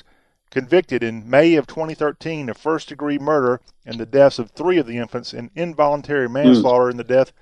convicted 0.50 1.02
in 1.02 1.28
May 1.28 1.56
of 1.56 1.66
2013 1.66 2.48
of 2.48 2.56
first 2.56 2.88
degree 2.88 3.18
murder 3.18 3.60
and 3.84 3.98
the 3.98 4.06
deaths 4.06 4.38
of 4.38 4.50
three 4.50 4.78
of 4.78 4.86
the 4.86 4.98
infants 4.98 5.32
and 5.32 5.50
involuntary 5.56 6.28
hmm. 6.28 6.34
manslaughter 6.34 6.88
in 6.88 6.98
the 6.98 7.02
death 7.02 7.32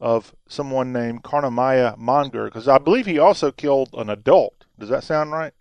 of 0.00 0.34
someone 0.48 0.92
named 0.92 1.22
Karnamaya 1.22 1.96
Mongar, 1.96 2.46
because 2.46 2.66
I 2.66 2.78
believe 2.78 3.06
he 3.06 3.18
also 3.18 3.52
killed 3.52 3.90
an 3.94 4.10
adult. 4.10 4.55
Does 4.78 4.88
that 4.90 5.04
sound 5.04 5.32
right? 5.32 5.52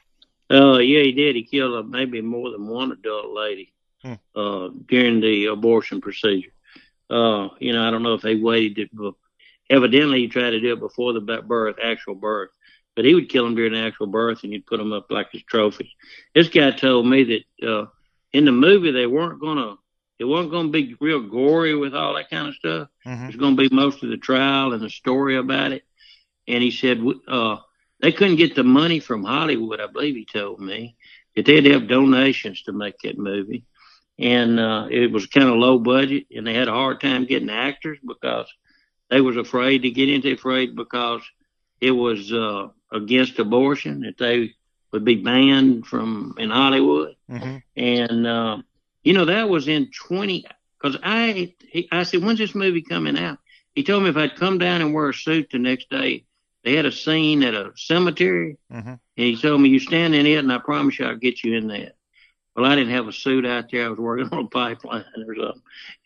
Uh, 0.52 0.78
yeah, 0.78 1.02
he 1.02 1.12
did. 1.12 1.36
He 1.36 1.44
killed 1.44 1.74
uh, 1.74 1.84
maybe 1.88 2.22
more 2.22 2.52
than 2.52 2.68
one 2.68 2.92
adult 2.92 3.32
lady 3.34 3.72
Hmm. 4.04 4.14
uh, 4.36 4.70
during 4.86 5.20
the 5.20 5.46
abortion 5.48 6.00
procedure. 6.00 6.52
Uh, 7.10 7.50
you 7.60 7.74
know, 7.74 7.88
I 7.88 7.90
don't 7.90 8.04
know 8.04 8.14
if 8.14 8.22
they 8.22 8.36
waited. 8.36 8.78
It, 8.78 8.90
but 8.94 9.16
evidently, 9.72 10.20
he 10.20 10.28
tried 10.28 10.52
to 10.52 10.60
do 10.60 10.74
it 10.74 10.80
before 10.80 11.14
the 11.14 11.22
birth, 11.22 11.78
actual 11.84 12.14
birth. 12.14 12.52
But 12.96 13.06
he 13.06 13.16
would 13.16 13.30
kill 13.30 13.44
them 13.46 13.56
during 13.56 13.74
the 13.74 13.80
actual 13.80 14.06
birth, 14.08 14.44
and 14.44 14.54
he'd 14.54 14.68
put 14.68 14.78
them 14.78 14.94
up 14.94 15.10
like 15.10 15.32
his 15.32 15.42
trophies. 15.44 15.90
This 16.36 16.50
guy 16.50 16.70
told 16.72 17.08
me 17.08 17.24
that 17.60 17.68
uh, 17.68 17.86
in 18.32 18.46
the 18.46 18.52
movie 18.52 18.92
they 18.92 19.08
weren't 19.08 19.42
gonna, 19.42 19.76
it 20.20 20.26
wasn't 20.26 20.52
gonna 20.52 20.70
be 20.70 20.96
real 21.02 21.22
gory 21.22 21.76
with 21.76 21.96
all 21.96 22.14
that 22.14 22.30
kind 22.30 22.48
of 22.48 22.56
stuff. 22.56 22.88
Mm-hmm. 23.08 23.26
It's 23.26 23.36
gonna 23.38 23.56
be 23.56 23.70
most 23.72 24.04
of 24.04 24.10
the 24.10 24.18
trial 24.18 24.74
and 24.74 24.82
the 24.84 24.90
story 24.92 25.36
about 25.38 25.72
it. 25.72 25.84
And 26.48 26.62
he 26.62 26.70
said 26.70 27.04
uh, 27.28 27.58
they 28.02 28.12
couldn't 28.12 28.38
get 28.38 28.56
the 28.56 28.64
money 28.64 29.00
from 29.00 29.24
Hollywood. 29.24 29.80
I 29.80 29.88
believe 29.88 30.16
he 30.16 30.26
told 30.26 30.60
me 30.60 30.96
that 31.36 31.46
they 31.46 31.56
had 31.56 31.64
to 31.66 31.74
have 31.74 31.88
donations 31.88 32.64
to 32.64 32.72
make 32.72 32.98
that 33.00 33.18
movie, 33.18 33.66
and 34.20 34.60
uh, 34.60 34.88
it 34.90 35.12
was 35.12 35.28
kind 35.28 35.48
of 35.48 35.56
low 35.56 35.80
budget, 35.80 36.28
and 36.36 36.46
they 36.46 36.54
had 36.54 36.68
a 36.68 36.74
hard 36.74 37.02
time 37.02 37.26
getting 37.26 37.50
actors 37.50 37.98
because 38.06 38.48
they 39.10 39.22
was 39.22 39.38
afraid 39.38 39.84
to 39.84 39.92
get 39.92 40.10
into 40.10 40.30
it, 40.30 40.40
afraid 40.40 40.76
because 40.76 41.22
it 41.80 41.92
was 41.92 42.32
uh, 42.32 42.68
against 42.92 43.40
abortion 43.40 44.02
that 44.02 44.18
they 44.18 44.54
would 44.92 45.06
be 45.06 45.16
banned 45.16 45.86
from 45.86 46.36
in 46.38 46.50
Hollywood. 46.50 47.16
Mm-hmm. 47.30 47.58
And 47.76 48.28
uh, 48.28 48.58
you 49.04 49.14
know 49.14 49.26
that 49.26 49.50
was 49.50 49.68
in 49.68 49.92
twenty. 49.92 50.46
Because 50.82 51.00
I 51.04 51.54
he, 51.68 51.88
I 51.92 52.04
said, 52.04 52.24
when's 52.24 52.40
this 52.40 52.54
movie 52.54 52.82
coming 52.82 53.18
out? 53.18 53.40
He 53.74 53.84
told 53.84 54.04
me 54.04 54.10
if 54.10 54.18
I'd 54.18 54.36
come 54.36 54.58
down 54.58 54.82
and 54.82 54.94
wear 54.94 55.10
a 55.10 55.14
suit 55.14 55.50
the 55.52 55.58
next 55.58 55.90
day. 55.90 56.26
They 56.66 56.76
had 56.76 56.86
a 56.88 56.92
scene 56.94 57.44
at 57.44 57.56
a 57.56 57.74
cemetery, 57.78 58.58
Mm-hmm. 58.74 58.90
and 58.90 59.00
he 59.28 59.38
told 59.38 59.62
me 59.62 59.70
you 59.70 59.80
stand 59.80 60.16
in 60.16 60.28
it, 60.28 60.40
and 60.40 60.52
I 60.54 60.60
promise 60.60 61.00
you 61.00 61.06
I'll 61.08 61.16
get 61.18 61.44
you 61.44 61.56
in 61.58 61.68
that." 61.70 61.96
Well, 62.56 62.66
I 62.66 62.76
didn't 62.76 62.94
have 62.94 63.08
a 63.08 63.14
suit 63.14 63.46
out 63.46 63.66
there. 63.72 63.86
I 63.86 63.90
was 63.90 64.00
working 64.00 64.30
on 64.34 64.46
a 64.46 64.50
pipeline 64.50 65.06
or 65.28 65.36
something, 65.36 65.62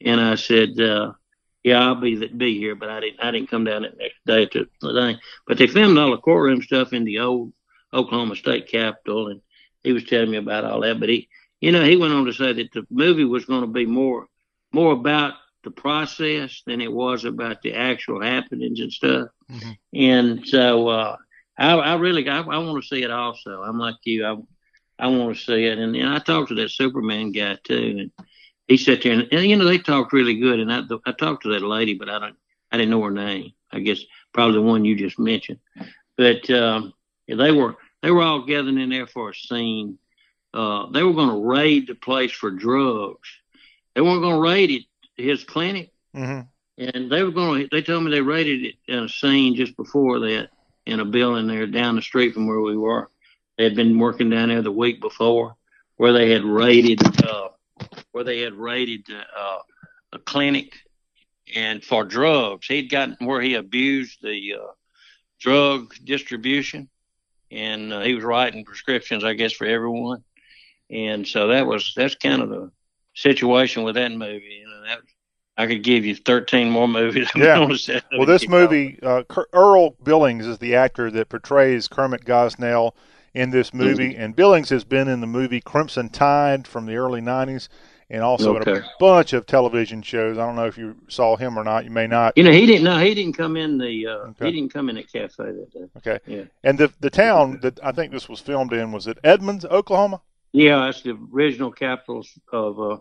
and 0.05 0.21
I 0.21 0.35
said, 0.35 0.79
uh, 0.79 1.13
"Yeah, 1.63 1.81
I'll 1.85 1.95
be 1.95 2.27
be 2.27 2.57
here," 2.59 2.75
but 2.75 2.89
I 2.89 3.01
didn't. 3.01 3.19
I 3.21 3.31
didn't 3.31 3.49
come 3.49 3.65
down 3.65 3.83
that 3.83 3.97
next 3.97 4.19
day 4.25 4.45
to 4.47 4.67
the 4.81 4.93
thing. 4.93 5.17
But 5.47 5.57
they 5.57 5.67
filmed 5.67 5.97
all 5.97 6.11
the 6.11 6.17
courtroom 6.17 6.61
stuff 6.61 6.93
in 6.93 7.05
the 7.05 7.19
old 7.19 7.53
Oklahoma 7.93 8.35
State 8.35 8.67
Capitol, 8.67 9.27
and 9.29 9.41
he 9.83 9.93
was 9.93 10.03
telling 10.05 10.31
me 10.31 10.37
about 10.37 10.65
all 10.65 10.81
that. 10.81 10.99
But 10.99 11.09
he, 11.09 11.29
you 11.61 11.71
know, 11.71 11.83
he 11.85 11.97
went 11.97 12.13
on 12.13 12.25
to 12.25 12.33
say 12.33 12.53
that 12.53 12.71
the 12.73 12.85
movie 12.89 13.25
was 13.25 13.45
going 13.45 13.61
to 13.61 13.67
be 13.67 13.85
more 13.85 14.27
more 14.71 14.93
about 14.93 15.33
the 15.63 15.71
process 15.71 16.61
than 16.65 16.81
it 16.81 16.91
was 16.91 17.25
about 17.25 17.61
the 17.61 17.73
actual 17.73 18.21
happenings 18.21 18.79
and 18.79 18.91
stuff. 18.91 19.29
And 19.93 20.47
so 20.47 20.87
uh, 20.87 21.17
I, 21.57 21.73
I 21.73 21.95
really 21.95 22.27
I, 22.29 22.39
I 22.39 22.57
want 22.57 22.81
to 22.81 22.87
see 22.87 23.03
it 23.03 23.11
also. 23.11 23.61
I'm 23.63 23.77
like 23.77 23.95
you. 24.03 24.25
I 24.25 24.35
I 25.03 25.07
want 25.07 25.35
to 25.35 25.41
see 25.43 25.65
it. 25.65 25.77
And, 25.77 25.95
and 25.95 26.09
I 26.09 26.19
talked 26.19 26.49
to 26.49 26.55
that 26.55 26.71
Superman 26.71 27.31
guy 27.31 27.57
too, 27.63 28.11
and 28.17 28.27
he 28.67 28.77
sat 28.77 29.01
there 29.01 29.13
and, 29.13 29.27
and 29.31 29.45
you 29.45 29.55
know 29.57 29.65
they 29.65 29.77
talked 29.77 30.13
really 30.13 30.39
good. 30.39 30.59
And 30.59 30.71
I 30.71 30.81
I 31.05 31.11
talked 31.11 31.43
to 31.43 31.53
that 31.53 31.61
lady, 31.61 31.95
but 31.95 32.09
I 32.09 32.19
don't 32.19 32.35
I 32.71 32.77
didn't 32.77 32.91
know 32.91 33.03
her 33.03 33.11
name. 33.11 33.53
I 33.71 33.79
guess 33.79 34.01
probably 34.33 34.55
the 34.55 34.61
one 34.61 34.85
you 34.85 34.95
just 34.95 35.19
mentioned. 35.19 35.59
But 36.17 36.49
um, 36.49 36.93
they 37.27 37.51
were 37.51 37.75
they 38.01 38.11
were 38.11 38.21
all 38.21 38.45
gathering 38.45 38.79
in 38.79 38.89
there 38.89 39.07
for 39.07 39.29
a 39.29 39.35
scene. 39.35 39.97
Uh, 40.53 40.89
they 40.91 41.03
were 41.03 41.13
going 41.13 41.29
to 41.29 41.47
raid 41.47 41.87
the 41.87 41.95
place 41.95 42.31
for 42.31 42.49
drugs. 42.49 43.29
They 43.93 44.01
weren't 44.01 44.21
going 44.21 44.35
to 44.35 44.41
raid 44.41 44.71
it 44.71 44.83
his 45.19 45.43
clinic. 45.43 45.91
Mm-hmm. 46.15 46.41
and 46.79 47.11
they 47.11 47.21
were 47.21 47.29
going 47.31 47.67
they 47.71 47.83
told 47.83 48.03
me 48.03 48.09
they 48.09 48.21
raided 48.21 48.63
it 48.65 48.75
in 48.87 49.03
a 49.03 49.09
scene 49.09 49.55
just 49.55 49.77
before 49.77 50.17
that 50.19 50.49
in 50.87 50.99
a 50.99 51.05
building 51.05 51.45
there 51.45 51.67
down 51.67 51.95
the 51.95 52.01
street 52.01 52.33
from 52.33 52.47
where 52.47 52.61
we 52.61 52.75
were. 52.75 53.11
They 53.57 53.65
had 53.65 53.75
been 53.75 53.99
working 53.99 54.31
down 54.31 54.49
there 54.49 54.63
the 54.63 54.71
week 54.71 55.01
before 55.01 55.55
where 55.97 56.13
they 56.13 56.31
had 56.31 56.43
raided 56.43 56.99
uh 57.23 57.49
where 58.11 58.23
they 58.23 58.39
had 58.39 58.53
raided 58.53 59.05
uh 59.11 59.59
a 60.13 60.19
clinic 60.19 60.73
and 61.55 61.83
for 61.83 62.03
drugs. 62.05 62.65
He'd 62.65 62.89
gotten 62.89 63.17
where 63.19 63.41
he 63.41 63.53
abused 63.53 64.17
the 64.23 64.55
uh 64.55 64.71
drug 65.39 65.93
distribution 66.03 66.89
and 67.51 67.93
uh, 67.93 68.01
he 68.01 68.13
was 68.15 68.23
writing 68.23 68.65
prescriptions 68.65 69.23
i 69.23 69.33
guess 69.33 69.53
for 69.53 69.65
everyone. 69.65 70.23
And 70.89 71.27
so 71.27 71.49
that 71.49 71.67
was 71.67 71.93
that's 71.95 72.15
kind 72.15 72.41
of 72.41 72.49
the 72.49 72.71
situation 73.19 73.83
with 73.83 73.95
that 73.95 74.11
movie 74.11 74.61
you 74.61 74.67
know 74.67 74.81
that 74.87 74.99
I 75.59 75.67
could 75.67 75.83
give 75.83 76.05
you 76.05 76.15
13 76.15 76.69
more 76.69 76.87
movies. 76.87 77.29
I'm 77.35 77.41
Yeah. 77.41 77.73
say. 77.73 78.01
Well, 78.13 78.25
this 78.25 78.47
movie, 78.47 78.97
uh, 79.03 79.23
Earl 79.51 79.89
Billings 80.01 80.47
is 80.47 80.57
the 80.57 80.75
actor 80.75 81.11
that 81.11 81.27
portrays 81.27 81.89
Kermit 81.89 82.23
Gosnell 82.23 82.93
in 83.33 83.49
this 83.49 83.73
movie, 83.73 84.15
and 84.15 84.33
Billings 84.33 84.69
has 84.69 84.85
been 84.85 85.09
in 85.09 85.19
the 85.19 85.27
movie 85.27 85.59
Crimson 85.59 86.07
Tide 86.07 86.65
from 86.65 86.85
the 86.85 86.95
early 86.95 87.19
'90s, 87.19 87.67
and 88.09 88.23
also 88.23 88.55
in 88.55 88.67
a 88.67 88.83
bunch 89.01 89.33
of 89.33 89.45
television 89.45 90.01
shows. 90.01 90.37
I 90.37 90.45
don't 90.45 90.55
know 90.55 90.65
if 90.65 90.77
you 90.77 90.95
saw 91.09 91.35
him 91.35 91.59
or 91.59 91.65
not. 91.65 91.83
You 91.83 91.91
may 91.91 92.07
not. 92.07 92.37
You 92.37 92.43
know, 92.43 92.51
he 92.53 92.65
didn't. 92.65 92.85
No, 92.85 92.97
he 92.97 93.13
didn't 93.13 93.33
come 93.33 93.57
in 93.57 93.77
the. 93.77 94.07
Uh, 94.07 94.17
Okay. 94.29 94.45
He 94.45 94.51
didn't 94.53 94.71
come 94.71 94.89
in 94.89 94.97
at 94.97 95.11
cafe 95.11 95.43
that 95.43 95.71
day. 95.73 95.85
Okay. 95.97 96.19
Yeah. 96.25 96.43
And 96.63 96.77
the 96.77 96.91
the 97.01 97.09
town 97.09 97.59
that 97.63 97.79
I 97.83 97.91
think 97.91 98.13
this 98.13 98.29
was 98.29 98.39
filmed 98.39 98.71
in 98.71 98.93
was 98.93 99.07
it 99.07 99.17
Edmonds, 99.25 99.65
Oklahoma? 99.65 100.21
Yeah, 100.53 100.85
that's 100.85 101.01
the 101.01 101.17
original 101.33 101.71
capital 101.71 102.25
of 102.51 102.79
uh, 102.79 102.97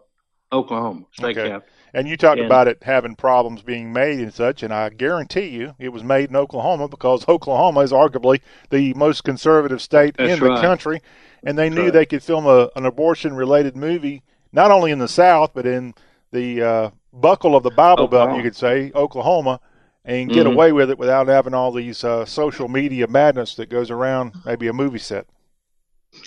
Oklahoma, 0.52 1.02
state 1.12 1.36
Okay. 1.38 1.48
capital. 1.48 1.68
And 1.94 2.06
you 2.06 2.16
talked 2.18 2.38
And- 2.38 2.46
about 2.46 2.68
it 2.68 2.78
having 2.82 3.14
problems 3.16 3.62
being 3.62 3.92
made 3.92 4.18
and 4.18 4.32
such, 4.32 4.62
and 4.62 4.72
I 4.72 4.90
guarantee 4.90 5.48
you 5.48 5.74
it 5.78 5.88
was 5.90 6.04
made 6.04 6.28
in 6.30 6.36
Oklahoma 6.36 6.86
because 6.88 7.24
Oklahoma 7.28 7.80
is 7.80 7.92
arguably 7.92 8.40
the 8.70 8.92
most 8.94 9.24
conservative 9.24 9.80
state 9.80 10.14
in 10.18 10.38
the 10.40 10.50
right. 10.50 10.60
country, 10.60 11.00
and 11.44 11.58
they 11.58 11.68
That's 11.68 11.76
knew 11.76 11.84
right. 11.84 11.92
they 11.92 12.06
could 12.06 12.22
film 12.22 12.46
a, 12.46 12.68
an 12.76 12.84
abortion-related 12.84 13.76
movie 13.76 14.22
not 14.52 14.70
only 14.70 14.90
in 14.90 14.98
the 14.98 15.08
South 15.08 15.52
but 15.54 15.66
in 15.66 15.94
the 16.30 16.62
uh, 16.62 16.90
buckle 17.12 17.56
of 17.56 17.62
the 17.62 17.70
Bible 17.70 18.06
Belt, 18.06 18.36
you 18.36 18.42
could 18.42 18.56
say, 18.56 18.92
Oklahoma, 18.94 19.60
and 20.04 20.30
get 20.30 20.46
Mhm. 20.46 20.52
away 20.52 20.72
with 20.72 20.90
it 20.90 20.98
without 20.98 21.26
having 21.28 21.54
all 21.54 21.72
these 21.72 22.04
uh, 22.04 22.24
social 22.26 22.68
media 22.68 23.06
madness 23.06 23.54
that 23.56 23.68
goes 23.70 23.90
around 23.90 24.32
maybe 24.44 24.66
a 24.68 24.72
movie 24.74 24.98
set. 24.98 25.26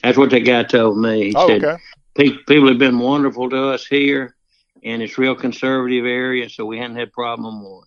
That's 0.03 0.18
what 0.18 0.30
that 0.31 0.39
guy 0.41 0.64
told 0.64 0.98
me. 0.98 1.30
He 1.30 1.34
Oh, 1.35 1.48
said, 1.48 1.64
okay. 1.64 1.81
"Pe- 2.15 2.38
people 2.47 2.67
have 2.67 2.77
been 2.77 2.99
wonderful 2.99 3.49
to 3.49 3.69
us 3.69 3.85
here, 3.85 4.35
and 4.83 5.01
it's 5.01 5.17
real 5.17 5.35
conservative 5.35 6.05
area, 6.05 6.49
so 6.49 6.65
we 6.65 6.77
hadn't 6.77 6.97
had 6.97 7.11
problem 7.13 7.63
with 7.63 7.83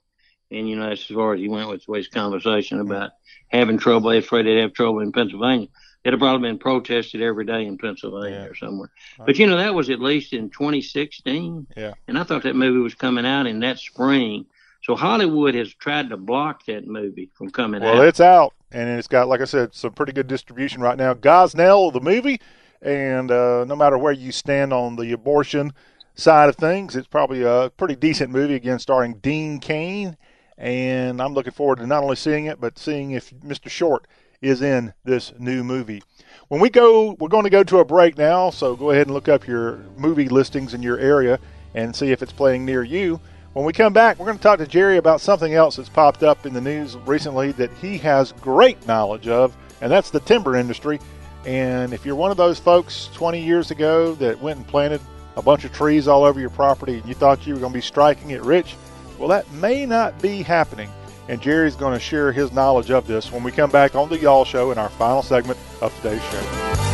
it. 0.51 0.59
And 0.59 0.69
you 0.69 0.77
know, 0.77 0.89
that's 0.89 1.11
as 1.11 1.15
far 1.15 1.35
as 1.35 1.41
he 1.41 1.49
went 1.49 1.69
with 1.69 1.85
his 1.87 2.09
conversation 2.09 2.81
about 2.81 3.11
having 3.49 3.79
trouble. 3.79 4.11
They're 4.11 4.21
afraid 4.21 4.47
they'd 4.47 4.61
have 4.61 4.73
trouble 4.73 5.01
in 5.01 5.11
Pennsylvania. 5.13 5.69
It'd 6.05 6.13
have 6.15 6.21
probably 6.21 6.49
been 6.49 6.59
protested 6.59 7.23
every 7.23 7.47
day 7.47 7.65
in 7.65 7.79
Pennsylvania 7.79 8.47
or 8.51 8.55
somewhere. 8.55 8.91
But 9.25 9.39
you 9.39 9.47
know, 9.47 9.57
that 9.57 9.75
was 9.75 9.89
at 9.89 10.01
least 10.01 10.33
in 10.35 10.51
2016, 10.51 11.67
Yeah. 11.77 11.95
and 12.09 12.19
I 12.19 12.25
thought 12.25 12.43
that 12.43 12.55
movie 12.57 12.79
was 12.81 12.95
coming 12.95 13.25
out 13.27 13.47
in 13.47 13.61
that 13.61 13.79
spring. 13.79 14.45
So 14.83 14.95
Hollywood 14.97 15.55
has 15.55 15.73
tried 15.73 16.11
to 16.11 16.19
block 16.19 16.67
that 16.67 16.87
movie 16.87 17.31
from 17.35 17.49
coming 17.51 17.81
Well, 17.81 17.93
out. 17.93 17.99
Well, 18.01 18.09
it's 18.09 18.21
out, 18.21 18.53
and 18.71 18.99
it's 18.99 19.09
got, 19.09 19.29
like 19.29 19.41
I 19.41 19.47
said, 19.47 19.75
some 19.75 19.93
pretty 19.93 20.13
good 20.13 20.29
distribution 20.29 20.83
right 20.83 20.99
now. 20.99 21.15
Gosnell, 21.15 21.91
the 21.91 22.01
movie, 22.03 22.39
and 22.85 23.31
uh, 23.31 23.65
no 23.65 23.75
matter 23.75 23.97
where 23.97 24.13
you 24.13 24.31
stand 24.31 24.73
on 24.73 24.97
the 24.97 25.11
abortion 25.13 25.73
side 26.15 26.49
of 26.49 26.57
things, 26.57 26.95
it's 26.95 27.09
probably 27.09 27.43
a 27.43 27.73
pretty 27.77 27.97
decent 27.97 28.31
movie. 28.31 28.55
Again, 28.55 28.79
starring 28.79 29.15
Dean 29.15 29.59
Cain, 29.59 30.17
and 30.59 31.21
I'm 31.21 31.33
looking 31.33 31.53
forward 31.53 31.79
to 31.79 31.87
not 31.87 32.03
only 32.03 32.17
seeing 32.17 32.45
it, 32.45 32.61
but 32.61 32.79
seeing 32.79 33.13
if 33.13 33.31
Mr. 33.41 33.71
Short 33.71 34.07
is 34.43 34.61
in 34.61 34.93
this 35.05 35.33
new 35.39 35.65
movie. 35.65 36.03
When 36.49 36.61
we 36.61 36.69
go, 36.69 37.17
we're 37.19 37.29
going 37.29 37.45
to 37.45 37.51
go 37.51 37.65
to 37.65 37.79
a 37.79 37.85
break 37.85 38.19
now, 38.19 38.51
so 38.51 38.77
go 38.77 38.91
ahead 38.91 39.07
and 39.07 39.15
look 39.15 39.29
up 39.29 39.47
your 39.47 39.79
movie 39.97 40.29
listings 40.29 40.75
in 40.75 40.83
your 40.83 40.99
area 40.99 41.41
and 41.75 41.97
see 41.97 42.13
if 42.13 42.23
it's 42.23 42.33
playing 42.33 42.67
near 42.67 42.85
you. 42.85 43.19
When 43.55 43.65
we 43.65 43.73
come 43.73 43.93
back, 43.93 44.19
we're 44.19 44.27
going 44.27 44.37
to 44.37 44.43
talk 44.43 44.59
to 44.59 44.67
Jerry 44.67 44.99
about 44.99 45.23
something 45.23 45.55
else 45.55 45.77
that's 45.77 45.89
popped 45.89 46.23
up 46.23 46.45
in 46.45 46.53
the 46.53 46.61
news 46.61 46.97
recently 46.99 47.53
that 47.53 47.73
he 47.81 47.97
has 47.99 48.33
great 48.33 48.87
knowledge 48.87 49.27
of, 49.29 49.57
and 49.81 49.91
that's 49.91 50.11
the 50.11 50.21
timber 50.21 50.57
industry. 50.57 51.01
And 51.47 51.93
if 51.93 52.07
you're 52.07 52.15
one 52.15 52.31
of 52.31 52.37
those 52.37 52.59
folks 52.59 53.11
20 53.15 53.41
years 53.41 53.71
ago 53.71 54.15
that 54.15 54.41
went 54.41 54.59
and 54.59 54.67
planted 54.67 55.01
a 55.37 55.43
bunch 55.43 55.65
of 55.65 55.73
trees 55.73 56.09
all 56.09 56.25
over 56.25 56.41
your 56.41 56.51
property 56.51 56.99
and 56.99 57.07
you 57.07 57.15
thought 57.15 57.47
you 57.47 57.55
were 57.55 57.61
going 57.61 57.73
to 57.73 57.79
be 57.79 57.83
striking 57.83 58.31
it 58.31 58.43
rich, 58.43 58.77
well, 59.19 59.29
that 59.29 59.51
may 59.53 59.85
not 59.85 60.21
be 60.23 60.43
happening. 60.43 60.91
And 61.29 61.41
Jerry's 61.41 61.77
going 61.77 61.95
to 61.95 62.01
share 62.01 62.33
his 62.33 62.53
knowledge 62.53 62.91
of 62.91 63.07
this 63.07 63.33
when 63.33 63.43
we 63.43 63.51
come 63.51 63.71
back 63.71 63.95
on 63.95 64.09
the 64.09 64.19
Y'all 64.19 64.45
Show 64.45 64.73
in 64.73 64.79
our 64.79 64.91
final 64.91 65.23
segment 65.23 65.59
of 65.81 65.95
today's 65.97 66.23
show. 66.25 66.94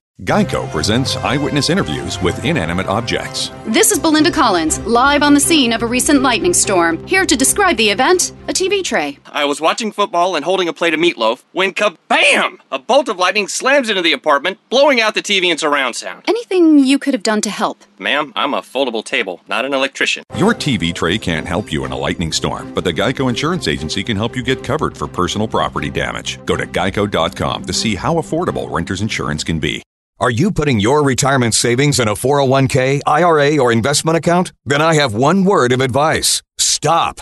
Geico 0.23 0.69
presents 0.69 1.15
eyewitness 1.15 1.71
interviews 1.71 2.21
with 2.21 2.45
inanimate 2.45 2.85
objects. 2.85 3.49
This 3.65 3.91
is 3.91 3.97
Belinda 3.97 4.29
Collins, 4.29 4.79
live 4.81 5.23
on 5.23 5.33
the 5.33 5.39
scene 5.39 5.73
of 5.73 5.81
a 5.81 5.87
recent 5.87 6.21
lightning 6.21 6.53
storm. 6.53 7.03
Here 7.07 7.25
to 7.25 7.35
describe 7.35 7.75
the 7.77 7.89
event 7.89 8.31
a 8.47 8.53
TV 8.53 8.83
tray. 8.83 9.17
I 9.25 9.45
was 9.45 9.59
watching 9.59 9.91
football 9.91 10.35
and 10.35 10.45
holding 10.45 10.67
a 10.67 10.73
plate 10.73 10.93
of 10.93 10.99
meatloaf 10.99 11.41
when 11.53 11.73
kabam! 11.73 12.59
A 12.71 12.77
bolt 12.77 13.09
of 13.09 13.17
lightning 13.17 13.47
slams 13.47 13.89
into 13.89 14.03
the 14.03 14.13
apartment, 14.13 14.59
blowing 14.69 15.01
out 15.01 15.15
the 15.15 15.23
TV 15.23 15.49
and 15.49 15.59
surround 15.59 15.95
sound. 15.95 16.23
Anything 16.27 16.77
you 16.77 16.99
could 16.99 17.15
have 17.15 17.23
done 17.23 17.41
to 17.41 17.49
help? 17.49 17.83
Ma'am, 17.97 18.31
I'm 18.35 18.53
a 18.53 18.61
foldable 18.61 19.03
table, 19.03 19.41
not 19.47 19.65
an 19.65 19.73
electrician. 19.73 20.23
Your 20.37 20.53
TV 20.53 20.93
tray 20.93 21.17
can't 21.17 21.47
help 21.47 21.71
you 21.71 21.83
in 21.83 21.91
a 21.91 21.97
lightning 21.97 22.31
storm, 22.31 22.75
but 22.75 22.83
the 22.83 22.93
Geico 22.93 23.27
Insurance 23.27 23.67
Agency 23.67 24.03
can 24.03 24.17
help 24.17 24.35
you 24.35 24.43
get 24.43 24.63
covered 24.63 24.95
for 24.95 25.07
personal 25.07 25.47
property 25.47 25.89
damage. 25.89 26.37
Go 26.45 26.55
to 26.55 26.67
geico.com 26.67 27.65
to 27.65 27.73
see 27.73 27.95
how 27.95 28.17
affordable 28.17 28.69
renter's 28.69 29.01
insurance 29.01 29.43
can 29.43 29.57
be. 29.57 29.81
Are 30.21 30.29
you 30.29 30.51
putting 30.51 30.79
your 30.79 31.03
retirement 31.03 31.55
savings 31.55 31.99
in 31.99 32.07
a 32.07 32.11
401k, 32.13 32.99
IRA, 33.07 33.57
or 33.57 33.71
investment 33.71 34.19
account? 34.19 34.53
Then 34.63 34.79
I 34.79 34.93
have 34.93 35.15
one 35.15 35.43
word 35.43 35.71
of 35.71 35.81
advice 35.81 36.43
stop. 36.59 37.21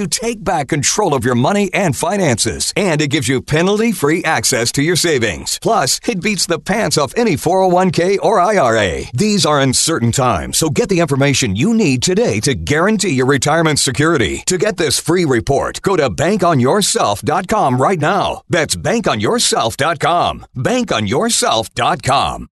take 0.07 0.43
back 0.43 0.69
control 0.69 1.13
of 1.13 1.25
your 1.25 1.35
money 1.35 1.73
and 1.73 1.95
finances, 1.95 2.73
and 2.75 3.01
it 3.01 3.09
gives 3.09 3.27
you 3.27 3.41
penalty 3.41 3.91
free 3.91 4.23
access 4.23 4.71
to 4.73 4.81
your 4.81 4.95
savings. 4.95 5.59
Plus, 5.61 5.99
it 6.07 6.21
beats 6.21 6.45
the 6.45 6.59
pants 6.59 6.97
off 6.97 7.13
any 7.17 7.33
401k 7.33 8.17
or 8.21 8.39
IRA. 8.39 9.03
These 9.13 9.45
are 9.45 9.59
uncertain 9.59 10.11
times, 10.11 10.57
so 10.57 10.69
get 10.69 10.89
the 10.89 10.99
information 10.99 11.55
you 11.55 11.73
need 11.73 12.03
today 12.03 12.39
to 12.41 12.53
guarantee 12.55 13.13
your 13.13 13.25
retirement 13.25 13.79
security. 13.79 14.43
To 14.45 14.57
get 14.57 14.77
this 14.77 14.99
free 14.99 15.25
report, 15.25 15.81
go 15.81 15.95
to 15.95 16.09
bankonyourself.com 16.09 17.81
right 17.81 17.99
now. 17.99 18.41
That's 18.49 18.75
bankonyourself.com. 18.75 20.45
Bankonyourself.com. 20.55 22.47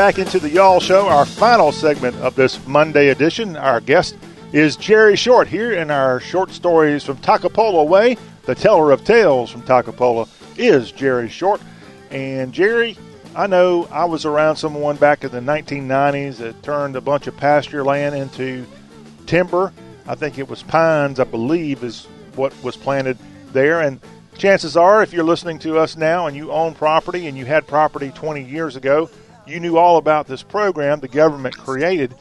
Back 0.00 0.18
into 0.18 0.38
the 0.38 0.48
Y'all 0.48 0.80
Show, 0.80 1.08
our 1.08 1.26
final 1.26 1.72
segment 1.72 2.16
of 2.16 2.34
this 2.34 2.66
Monday 2.66 3.10
edition. 3.10 3.54
Our 3.54 3.82
guest 3.82 4.16
is 4.50 4.74
Jerry 4.74 5.14
Short 5.14 5.46
here 5.46 5.72
in 5.72 5.90
our 5.90 6.20
short 6.20 6.52
stories 6.52 7.04
from 7.04 7.18
Toccopola 7.18 7.86
Way. 7.86 8.16
The 8.44 8.54
teller 8.54 8.92
of 8.92 9.04
tales 9.04 9.50
from 9.50 9.60
Toccopola 9.60 10.26
is 10.56 10.90
Jerry 10.90 11.28
Short. 11.28 11.60
And 12.10 12.50
Jerry, 12.50 12.96
I 13.36 13.46
know 13.46 13.88
I 13.90 14.06
was 14.06 14.24
around 14.24 14.56
someone 14.56 14.96
back 14.96 15.22
in 15.22 15.32
the 15.32 15.40
1990s 15.40 16.38
that 16.38 16.62
turned 16.62 16.96
a 16.96 17.02
bunch 17.02 17.26
of 17.26 17.36
pasture 17.36 17.84
land 17.84 18.14
into 18.14 18.64
timber. 19.26 19.70
I 20.06 20.14
think 20.14 20.38
it 20.38 20.48
was 20.48 20.62
pines, 20.62 21.20
I 21.20 21.24
believe, 21.24 21.84
is 21.84 22.06
what 22.36 22.54
was 22.62 22.74
planted 22.74 23.18
there. 23.52 23.82
And 23.82 24.00
chances 24.38 24.78
are, 24.78 25.02
if 25.02 25.12
you're 25.12 25.24
listening 25.24 25.58
to 25.58 25.76
us 25.76 25.94
now 25.94 26.26
and 26.26 26.34
you 26.34 26.52
own 26.52 26.72
property 26.72 27.26
and 27.26 27.36
you 27.36 27.44
had 27.44 27.66
property 27.66 28.10
20 28.14 28.42
years 28.42 28.76
ago, 28.76 29.10
you 29.46 29.60
knew 29.60 29.76
all 29.76 29.96
about 29.96 30.26
this 30.26 30.42
program 30.42 31.00
the 31.00 31.08
government 31.08 31.56
created. 31.56 32.14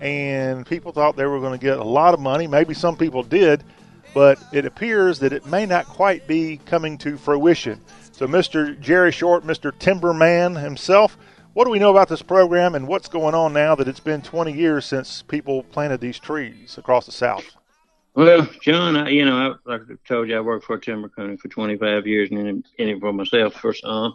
And 0.00 0.66
people 0.66 0.92
thought 0.92 1.16
they 1.16 1.26
were 1.26 1.40
going 1.40 1.58
to 1.58 1.64
get 1.64 1.78
a 1.78 1.84
lot 1.84 2.14
of 2.14 2.20
money. 2.20 2.46
Maybe 2.46 2.74
some 2.74 2.96
people 2.96 3.22
did, 3.22 3.64
but 4.12 4.38
it 4.52 4.66
appears 4.66 5.18
that 5.20 5.32
it 5.32 5.46
may 5.46 5.66
not 5.66 5.86
quite 5.86 6.26
be 6.26 6.58
coming 6.66 6.98
to 6.98 7.16
fruition. 7.16 7.80
So, 8.12 8.26
Mr. 8.26 8.78
Jerry 8.80 9.12
Short, 9.12 9.44
Mr. 9.44 9.72
Timberman 9.72 10.60
himself, 10.60 11.16
what 11.54 11.64
do 11.64 11.70
we 11.70 11.78
know 11.78 11.90
about 11.90 12.08
this 12.08 12.22
program 12.22 12.74
and 12.74 12.86
what's 12.86 13.08
going 13.08 13.34
on 13.34 13.52
now 13.52 13.74
that 13.76 13.88
it's 13.88 14.00
been 14.00 14.22
20 14.22 14.52
years 14.52 14.84
since 14.84 15.22
people 15.22 15.62
planted 15.62 16.00
these 16.00 16.18
trees 16.18 16.76
across 16.78 17.06
the 17.06 17.12
South? 17.12 17.44
Well, 18.14 18.48
John, 18.60 18.96
I, 18.96 19.08
you 19.08 19.24
know, 19.24 19.36
I, 19.36 19.70
like 19.70 19.82
I 19.90 19.94
told 20.06 20.28
you, 20.28 20.36
I 20.36 20.40
worked 20.40 20.66
for 20.66 20.78
timber 20.78 21.08
company 21.08 21.36
for 21.36 21.48
25 21.48 22.06
years 22.06 22.30
and 22.30 22.64
in 22.78 22.88
it 22.88 23.00
for 23.00 23.12
myself 23.12 23.54
for 23.54 23.72
some 23.72 24.14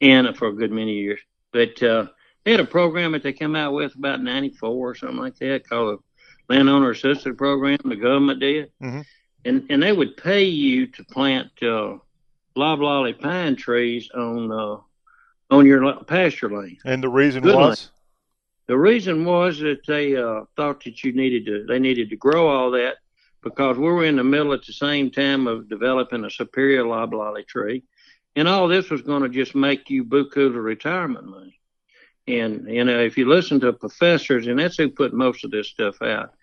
and 0.00 0.36
for 0.36 0.48
a 0.48 0.52
good 0.52 0.70
many 0.70 0.92
years. 0.92 1.20
But 1.52 1.82
uh, 1.82 2.06
they 2.44 2.52
had 2.52 2.60
a 2.60 2.64
program 2.64 3.12
that 3.12 3.22
they 3.22 3.32
came 3.32 3.56
out 3.56 3.72
with 3.72 3.94
about 3.94 4.22
94 4.22 4.70
or 4.70 4.94
something 4.94 5.18
like 5.18 5.36
that 5.36 5.68
called 5.68 6.00
the 6.48 6.54
Landowner 6.54 6.90
Assistance 6.90 7.36
Program. 7.36 7.78
The 7.84 7.96
government 7.96 8.40
did. 8.40 8.70
Mm-hmm. 8.82 9.00
And, 9.44 9.66
and 9.70 9.82
they 9.82 9.92
would 9.92 10.16
pay 10.16 10.44
you 10.44 10.86
to 10.88 11.04
plant 11.04 11.50
uh, 11.62 11.98
loblolly 12.56 13.14
pine 13.14 13.56
trees 13.56 14.10
on 14.14 14.50
uh, 14.50 14.76
on 15.50 15.64
your 15.64 16.02
pasture 16.04 16.50
land. 16.50 16.78
And 16.84 17.02
the 17.02 17.08
reason 17.08 17.42
Good 17.42 17.54
was? 17.54 17.62
land. 17.62 17.90
The 18.66 18.76
reason 18.76 19.24
was 19.24 19.58
that 19.60 19.86
they 19.86 20.14
uh, 20.14 20.42
thought 20.56 20.84
that 20.84 21.02
you 21.02 21.12
needed 21.12 21.46
to, 21.46 21.64
they 21.66 21.78
needed 21.78 22.10
to 22.10 22.16
grow 22.16 22.48
all 22.48 22.70
that 22.72 22.96
because 23.42 23.78
we 23.78 23.84
were 23.84 24.04
in 24.04 24.16
the 24.16 24.24
middle 24.24 24.52
at 24.52 24.64
the 24.66 24.74
same 24.74 25.10
time 25.10 25.46
of 25.46 25.70
developing 25.70 26.24
a 26.24 26.30
superior 26.30 26.86
loblolly 26.86 27.44
tree. 27.44 27.82
And 28.36 28.46
all 28.48 28.68
this 28.68 28.90
was 28.90 29.02
going 29.02 29.22
to 29.22 29.28
just 29.28 29.54
make 29.54 29.90
you 29.90 30.04
buku 30.04 30.32
to 30.52 30.60
retirement 30.60 31.26
money. 31.26 31.60
And, 32.26 32.68
you 32.68 32.84
know, 32.84 33.00
if 33.00 33.16
you 33.16 33.26
listen 33.26 33.58
to 33.60 33.72
professors, 33.72 34.46
and 34.46 34.58
that's 34.58 34.76
who 34.76 34.90
put 34.90 35.12
most 35.14 35.44
of 35.44 35.50
this 35.50 35.68
stuff 35.68 36.00
out, 36.02 36.34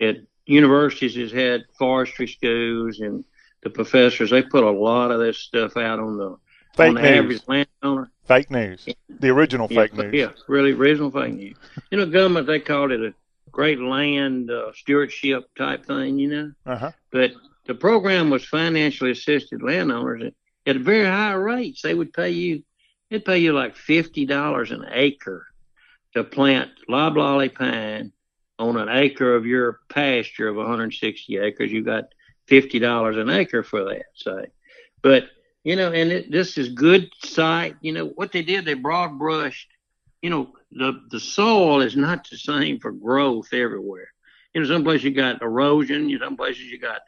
at 0.00 0.16
universities 0.46 1.14
has 1.16 1.30
had 1.32 1.64
forestry 1.78 2.26
schools 2.26 3.00
and 3.00 3.24
the 3.62 3.70
professors, 3.70 4.30
they 4.30 4.42
put 4.42 4.64
a 4.64 4.70
lot 4.70 5.10
of 5.10 5.20
this 5.20 5.38
stuff 5.38 5.76
out 5.76 5.98
on 6.00 6.16
the, 6.16 6.36
Fake 6.76 6.88
on 6.88 6.94
the 6.94 7.02
news. 7.02 7.18
average 7.18 7.42
landowner. 7.82 8.10
Fake 8.26 8.50
news. 8.50 8.88
The 9.20 9.28
original 9.28 9.68
Yeah, 9.70 9.82
fake 9.82 9.94
news. 9.94 10.12
Yeah, 10.14 10.30
really 10.48 10.72
original 10.72 11.10
fake 11.10 11.34
news. 11.34 11.56
You 11.90 11.98
know, 11.98 12.06
government 12.06 12.46
they 12.46 12.58
called 12.58 12.90
it 12.90 13.00
a 13.00 13.14
great 13.52 13.78
land 13.80 14.50
uh, 14.50 14.72
stewardship 14.74 15.44
type 15.56 15.84
thing. 15.86 16.18
You 16.18 16.28
know, 16.28 16.52
Uh-huh. 16.66 16.90
but 17.12 17.32
the 17.66 17.74
program 17.74 18.28
was 18.30 18.44
financially 18.44 19.12
assisted 19.12 19.62
landowners 19.62 20.32
at, 20.66 20.76
very 20.76 21.06
high 21.06 21.34
rates. 21.34 21.82
They 21.82 21.94
would 21.94 22.12
pay 22.12 22.30
you, 22.30 22.62
they'd 23.10 23.24
pay 23.24 23.38
you 23.38 23.52
like 23.52 23.76
fifty 23.76 24.26
dollars 24.26 24.70
an 24.70 24.84
acre 24.90 25.46
to 26.14 26.24
plant 26.24 26.70
loblolly 26.88 27.48
pine 27.48 28.12
on 28.58 28.76
an 28.76 28.88
acre 28.88 29.34
of 29.34 29.46
your 29.46 29.80
pasture 29.88 30.48
of 30.48 30.56
160 30.56 31.38
acres. 31.38 31.72
You 31.72 31.82
got 31.82 32.04
fifty 32.46 32.78
dollars 32.78 33.16
an 33.16 33.30
acre 33.30 33.62
for 33.62 33.84
that, 33.84 34.04
say. 34.14 34.46
But 35.02 35.24
you 35.64 35.76
know, 35.76 35.92
and 35.92 36.12
it, 36.12 36.30
this 36.30 36.58
is 36.58 36.68
good 36.68 37.10
site. 37.22 37.76
You 37.80 37.92
know 37.92 38.06
what 38.06 38.32
they 38.32 38.42
did? 38.42 38.64
They 38.64 38.74
broad 38.74 39.18
brushed. 39.18 39.68
You 40.22 40.30
know, 40.30 40.52
the 40.70 41.00
the 41.10 41.20
soil 41.20 41.80
is 41.80 41.96
not 41.96 42.28
the 42.30 42.36
same 42.36 42.78
for 42.78 42.92
growth 42.92 43.52
everywhere. 43.52 44.08
You 44.54 44.60
know, 44.60 44.68
some 44.68 44.84
places 44.84 45.04
you 45.04 45.10
got 45.10 45.42
erosion. 45.42 46.08
You 46.08 46.18
some 46.18 46.36
places 46.36 46.62
you 46.64 46.78
got 46.78 47.00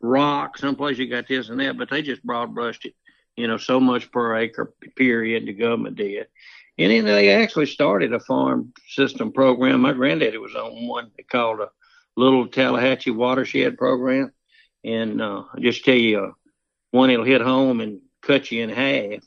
rock. 0.00 0.58
Some 0.58 0.76
places 0.76 1.00
you 1.00 1.10
got 1.10 1.28
this 1.28 1.48
and 1.48 1.60
that. 1.60 1.76
But 1.76 1.90
they 1.90 2.02
just 2.02 2.24
broad 2.24 2.54
brushed 2.54 2.86
it. 2.86 2.94
You 3.36 3.48
know, 3.48 3.56
so 3.56 3.80
much 3.80 4.12
per 4.12 4.36
acre 4.36 4.74
period. 4.96 5.46
The 5.46 5.52
government 5.52 5.96
did. 5.96 6.26
And 6.78 6.90
then 6.90 7.04
they 7.04 7.30
actually 7.30 7.66
started 7.66 8.12
a 8.12 8.20
farm 8.20 8.72
system 8.88 9.32
program. 9.32 9.80
My 9.82 9.92
granddaddy 9.92 10.38
was 10.38 10.54
on 10.54 10.88
one 10.88 11.10
they 11.16 11.22
called 11.22 11.60
a 11.60 11.70
Little 12.16 12.48
Tallahatchie 12.48 13.12
Watershed 13.12 13.78
Program. 13.78 14.32
And 14.84 15.22
uh, 15.22 15.44
I 15.54 15.60
just 15.60 15.84
tell 15.84 15.94
you, 15.94 16.18
uh, 16.18 16.30
one 16.90 17.08
that'll 17.08 17.24
hit 17.24 17.40
home 17.40 17.80
and 17.80 18.00
cut 18.22 18.50
you 18.50 18.62
in 18.62 18.70
half. 18.70 19.22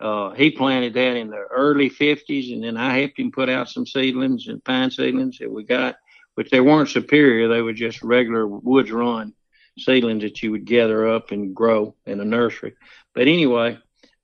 Uh, 0.00 0.30
he 0.34 0.50
planted 0.50 0.94
that 0.94 1.16
in 1.16 1.30
the 1.30 1.44
early 1.50 1.88
50s, 1.88 2.52
and 2.52 2.64
then 2.64 2.76
I 2.76 2.98
helped 2.98 3.18
him 3.18 3.30
put 3.30 3.48
out 3.48 3.68
some 3.68 3.86
seedlings 3.86 4.48
and 4.48 4.64
pine 4.64 4.90
seedlings 4.90 5.38
that 5.38 5.50
we 5.50 5.62
got, 5.62 5.96
which 6.34 6.50
they 6.50 6.60
weren't 6.60 6.88
superior. 6.88 7.48
They 7.48 7.62
were 7.62 7.72
just 7.72 8.02
regular 8.02 8.46
woods 8.46 8.90
run 8.90 9.32
seedlings 9.78 10.22
that 10.22 10.42
you 10.42 10.50
would 10.50 10.64
gather 10.64 11.08
up 11.08 11.30
and 11.30 11.54
grow 11.54 11.94
in 12.06 12.20
a 12.20 12.24
nursery. 12.24 12.74
But 13.14 13.28
anyway, 13.28 13.78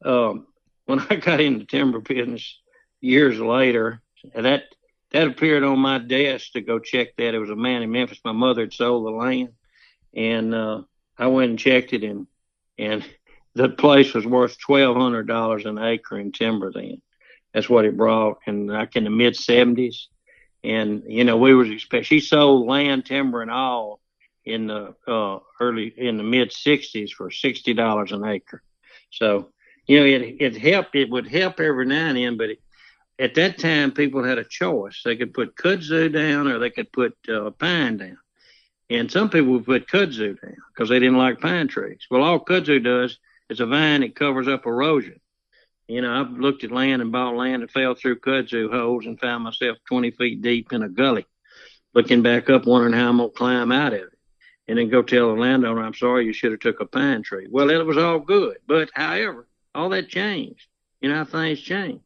um, 0.04 0.46
when 0.86 1.00
I 1.10 1.16
got 1.16 1.40
into 1.40 1.64
timber 1.64 2.00
business 2.00 2.58
years 3.00 3.38
later, 3.38 4.02
that 4.34 4.64
that 5.10 5.26
appeared 5.26 5.64
on 5.64 5.78
my 5.78 5.98
desk 5.98 6.52
to 6.52 6.60
go 6.60 6.78
check 6.78 7.16
that. 7.16 7.34
It 7.34 7.38
was 7.38 7.50
a 7.50 7.56
man 7.56 7.82
in 7.82 7.90
Memphis. 7.90 8.20
My 8.24 8.32
mother 8.32 8.62
had 8.62 8.74
sold 8.74 9.06
the 9.06 9.10
land, 9.10 9.50
and 10.14 10.54
uh, 10.54 10.82
I 11.16 11.28
went 11.28 11.50
and 11.50 11.58
checked 11.58 11.92
it, 11.92 12.04
and 12.04 12.26
and 12.78 13.04
the 13.54 13.68
place 13.68 14.14
was 14.14 14.26
worth 14.26 14.58
twelve 14.58 14.96
hundred 14.96 15.26
dollars 15.26 15.64
an 15.66 15.78
acre 15.78 16.18
in 16.18 16.32
timber 16.32 16.72
then. 16.72 17.00
That's 17.54 17.68
what 17.68 17.86
it 17.86 17.96
brought, 17.96 18.38
and 18.46 18.68
like 18.68 18.96
in 18.96 19.04
the 19.04 19.10
mid 19.10 19.36
seventies. 19.36 20.08
And 20.64 21.04
you 21.06 21.24
know, 21.24 21.36
we 21.36 21.54
was 21.54 21.70
expect 21.70 22.06
she 22.06 22.20
sold 22.20 22.66
land, 22.66 23.06
timber, 23.06 23.42
and 23.42 23.50
all 23.50 24.00
in 24.48 24.66
the 24.66 24.94
uh, 25.06 25.38
early 25.60 25.92
in 25.96 26.16
the 26.16 26.22
mid 26.22 26.52
sixties 26.52 27.12
for 27.12 27.30
sixty 27.30 27.74
dollars 27.74 28.12
an 28.12 28.24
acre. 28.24 28.62
So 29.10 29.50
you 29.86 30.00
know, 30.00 30.06
it 30.06 30.36
it 30.40 30.56
helped. 30.56 30.94
It 30.94 31.10
would 31.10 31.26
help 31.26 31.60
every 31.60 31.86
now 31.86 32.08
and 32.08 32.16
then, 32.16 32.36
but 32.36 32.50
it, 32.50 32.60
at 33.18 33.34
that 33.34 33.58
time, 33.58 33.92
people 33.92 34.22
had 34.22 34.38
a 34.38 34.44
choice. 34.44 35.02
They 35.04 35.16
could 35.16 35.34
put 35.34 35.56
kudzu 35.56 36.12
down, 36.12 36.46
or 36.46 36.58
they 36.58 36.70
could 36.70 36.92
put 36.92 37.16
uh, 37.28 37.50
pine 37.50 37.96
down. 37.96 38.18
And 38.90 39.10
some 39.10 39.28
people 39.28 39.52
would 39.52 39.66
put 39.66 39.88
kudzu 39.88 40.40
down 40.40 40.56
because 40.72 40.88
they 40.88 40.98
didn't 40.98 41.18
like 41.18 41.40
pine 41.40 41.68
trees. 41.68 42.06
Well, 42.10 42.22
all 42.22 42.44
kudzu 42.44 42.82
does 42.82 43.18
is 43.50 43.60
a 43.60 43.66
vine 43.66 44.02
that 44.02 44.14
covers 44.14 44.48
up 44.48 44.66
erosion. 44.66 45.20
You 45.88 46.02
know, 46.02 46.20
I've 46.20 46.38
looked 46.38 46.64
at 46.64 46.70
land 46.70 47.00
and 47.02 47.10
bought 47.10 47.34
land 47.34 47.62
that 47.62 47.70
fell 47.70 47.94
through 47.94 48.20
kudzu 48.20 48.70
holes 48.70 49.06
and 49.06 49.18
found 49.18 49.44
myself 49.44 49.78
20 49.88 50.10
feet 50.12 50.42
deep 50.42 50.72
in 50.72 50.82
a 50.82 50.88
gully, 50.88 51.26
looking 51.94 52.22
back 52.22 52.50
up, 52.50 52.66
wondering 52.66 52.92
how 52.92 53.08
I'm 53.08 53.16
gonna 53.16 53.30
climb 53.30 53.72
out 53.72 53.94
of 53.94 54.00
it, 54.00 54.17
and 54.68 54.78
then 54.78 54.88
go 54.88 55.02
tell 55.02 55.34
the 55.34 55.40
landowner, 55.40 55.82
"I'm 55.82 55.94
sorry, 55.94 56.26
you 56.26 56.32
should 56.32 56.52
have 56.52 56.60
took 56.60 56.80
a 56.80 56.86
pine 56.86 57.22
tree." 57.22 57.48
Well, 57.50 57.70
it 57.70 57.84
was 57.84 57.96
all 57.96 58.18
good, 58.20 58.58
but 58.66 58.90
however, 58.94 59.48
all 59.74 59.88
that 59.90 60.08
changed. 60.08 60.66
You 61.00 61.08
know 61.10 61.24
things 61.24 61.60
change. 61.60 62.00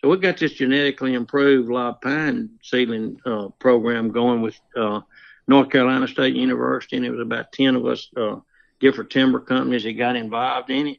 So 0.00 0.10
we 0.10 0.18
got 0.18 0.36
this 0.36 0.52
genetically 0.52 1.14
improved 1.14 1.70
live 1.70 2.00
pine 2.00 2.50
seedling 2.62 3.18
uh, 3.24 3.48
program 3.58 4.10
going 4.10 4.42
with 4.42 4.58
uh, 4.76 5.00
North 5.46 5.70
Carolina 5.70 6.08
State 6.08 6.34
University, 6.34 6.96
and 6.96 7.06
it 7.06 7.10
was 7.10 7.20
about 7.20 7.52
ten 7.52 7.76
of 7.76 7.86
us, 7.86 8.10
uh, 8.16 8.36
different 8.80 9.10
timber 9.10 9.40
companies 9.40 9.84
that 9.84 9.92
got 9.92 10.16
involved 10.16 10.70
in 10.70 10.88
it. 10.88 10.98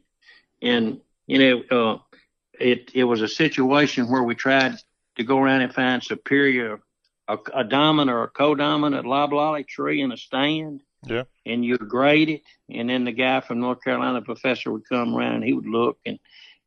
And 0.61 1.01
you 1.27 1.39
know, 1.39 1.63
uh, 1.69 1.97
it 2.59 2.91
it 2.93 3.03
was 3.03 3.21
a 3.21 3.27
situation 3.27 4.09
where 4.09 4.23
we 4.23 4.35
tried 4.35 4.75
to 5.17 5.23
go 5.23 5.39
around 5.39 5.61
and 5.61 5.73
find 5.73 6.03
superior, 6.03 6.79
a, 7.27 7.37
a 7.53 7.63
dominant 7.63 8.15
or 8.15 8.23
a 8.23 8.29
co-dominant 8.29 9.05
loblolly 9.05 9.63
tree 9.63 10.01
in 10.01 10.11
a 10.11 10.17
stand, 10.17 10.81
Yeah. 11.07 11.23
and 11.45 11.63
you'd 11.63 11.87
grade 11.87 12.29
it, 12.29 12.41
and 12.69 12.89
then 12.89 13.05
the 13.05 13.11
guy 13.11 13.41
from 13.41 13.59
North 13.59 13.83
Carolina, 13.83 14.21
professor, 14.21 14.71
would 14.71 14.87
come 14.87 15.15
around 15.15 15.35
and 15.35 15.43
he 15.43 15.53
would 15.53 15.67
look 15.67 15.97
and 16.05 16.19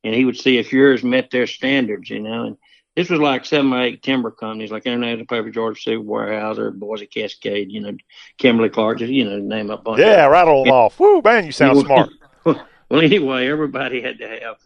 and 0.04 0.14
he 0.14 0.24
would 0.24 0.36
see 0.36 0.58
if 0.58 0.72
yours 0.72 1.02
met 1.02 1.30
their 1.30 1.46
standards, 1.46 2.08
you 2.08 2.20
know. 2.20 2.44
And 2.44 2.56
this 2.94 3.10
was 3.10 3.20
like 3.20 3.44
seven 3.44 3.72
or 3.72 3.82
eight 3.82 4.02
timber 4.02 4.30
companies, 4.30 4.70
like 4.70 4.86
International 4.86 5.26
Paper, 5.26 5.50
Georgia 5.50 5.80
Super 5.80 6.04
Weyerhaeuser, 6.04 6.72
Boise 6.78 7.06
Cascade, 7.06 7.70
you 7.70 7.80
know, 7.80 7.96
Kimberly 8.38 8.68
Clark, 8.68 8.98
just 8.98 9.12
you 9.12 9.24
know, 9.24 9.38
name 9.38 9.70
a 9.70 9.76
bunch. 9.76 10.00
Yeah, 10.00 10.26
rattle 10.26 10.64
them 10.64 10.72
off. 10.72 10.98
Woo, 11.00 11.20
man, 11.22 11.46
you 11.46 11.52
sound 11.52 11.78
smart. 11.84 12.10
well, 12.44 12.66
anyway, 12.90 13.48
everybody 13.48 14.00
had 14.00 14.18
to 14.18 14.28
have 14.28 14.56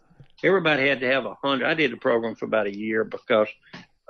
everybody 0.44 0.89
had 0.89 1.01
to 1.01 1.07
have 1.07 1.27
a 1.27 1.35
hundred. 1.35 1.66
I 1.66 1.74
did 1.74 1.93
the 1.93 1.97
program 1.97 2.35
for 2.35 2.47
about 2.47 2.66
a 2.66 2.77
year 2.77 3.05
because 3.05 3.49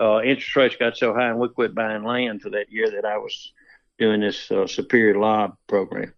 uh, 0.01 0.21
interest 0.23 0.57
rates 0.57 0.77
got 0.77 0.97
so 0.97 1.15
high, 1.15 1.29
and 1.29 1.39
we 1.39 1.49
quit 1.49 1.75
buying 1.75 2.05
land 2.05 2.43
for 2.43 2.51
that 2.51 2.71
year 2.71 2.91
that 2.91 3.05
I 3.05 3.19
was 3.19 3.53
doing 3.99 4.21
this 4.21 4.51
uh, 4.51 4.67
superior 4.67 5.19
lob 5.19 5.57
program, 5.67 6.13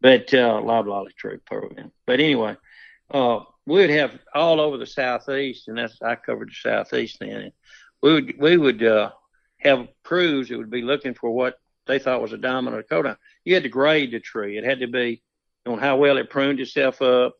but 0.00 0.32
uh, 0.34 0.60
lob 0.60 0.86
lolly 0.86 1.12
program. 1.46 1.92
But 2.06 2.20
anyway, 2.20 2.56
uh, 3.10 3.40
we 3.66 3.80
would 3.80 3.90
have 3.90 4.18
all 4.34 4.60
over 4.60 4.76
the 4.76 4.86
southeast, 4.86 5.68
and 5.68 5.78
that's 5.78 6.00
I 6.02 6.16
covered 6.16 6.48
the 6.48 6.54
southeast 6.54 7.18
then. 7.20 7.52
We 8.02 8.12
would 8.12 8.38
we 8.38 8.56
would 8.56 8.82
uh, 8.82 9.10
have 9.58 9.88
crews 10.04 10.48
that 10.48 10.58
would 10.58 10.70
be 10.70 10.82
looking 10.82 11.14
for 11.14 11.30
what 11.30 11.58
they 11.86 11.98
thought 11.98 12.22
was 12.22 12.32
a 12.32 12.38
dominant 12.38 12.84
or 12.90 13.02
co 13.02 13.16
You 13.44 13.54
had 13.54 13.64
to 13.64 13.68
grade 13.68 14.12
the 14.12 14.20
tree. 14.20 14.56
It 14.56 14.64
had 14.64 14.80
to 14.80 14.86
be 14.86 15.22
on 15.66 15.78
how 15.78 15.96
well 15.96 16.16
it 16.18 16.30
pruned 16.30 16.60
itself 16.60 17.02
up, 17.02 17.34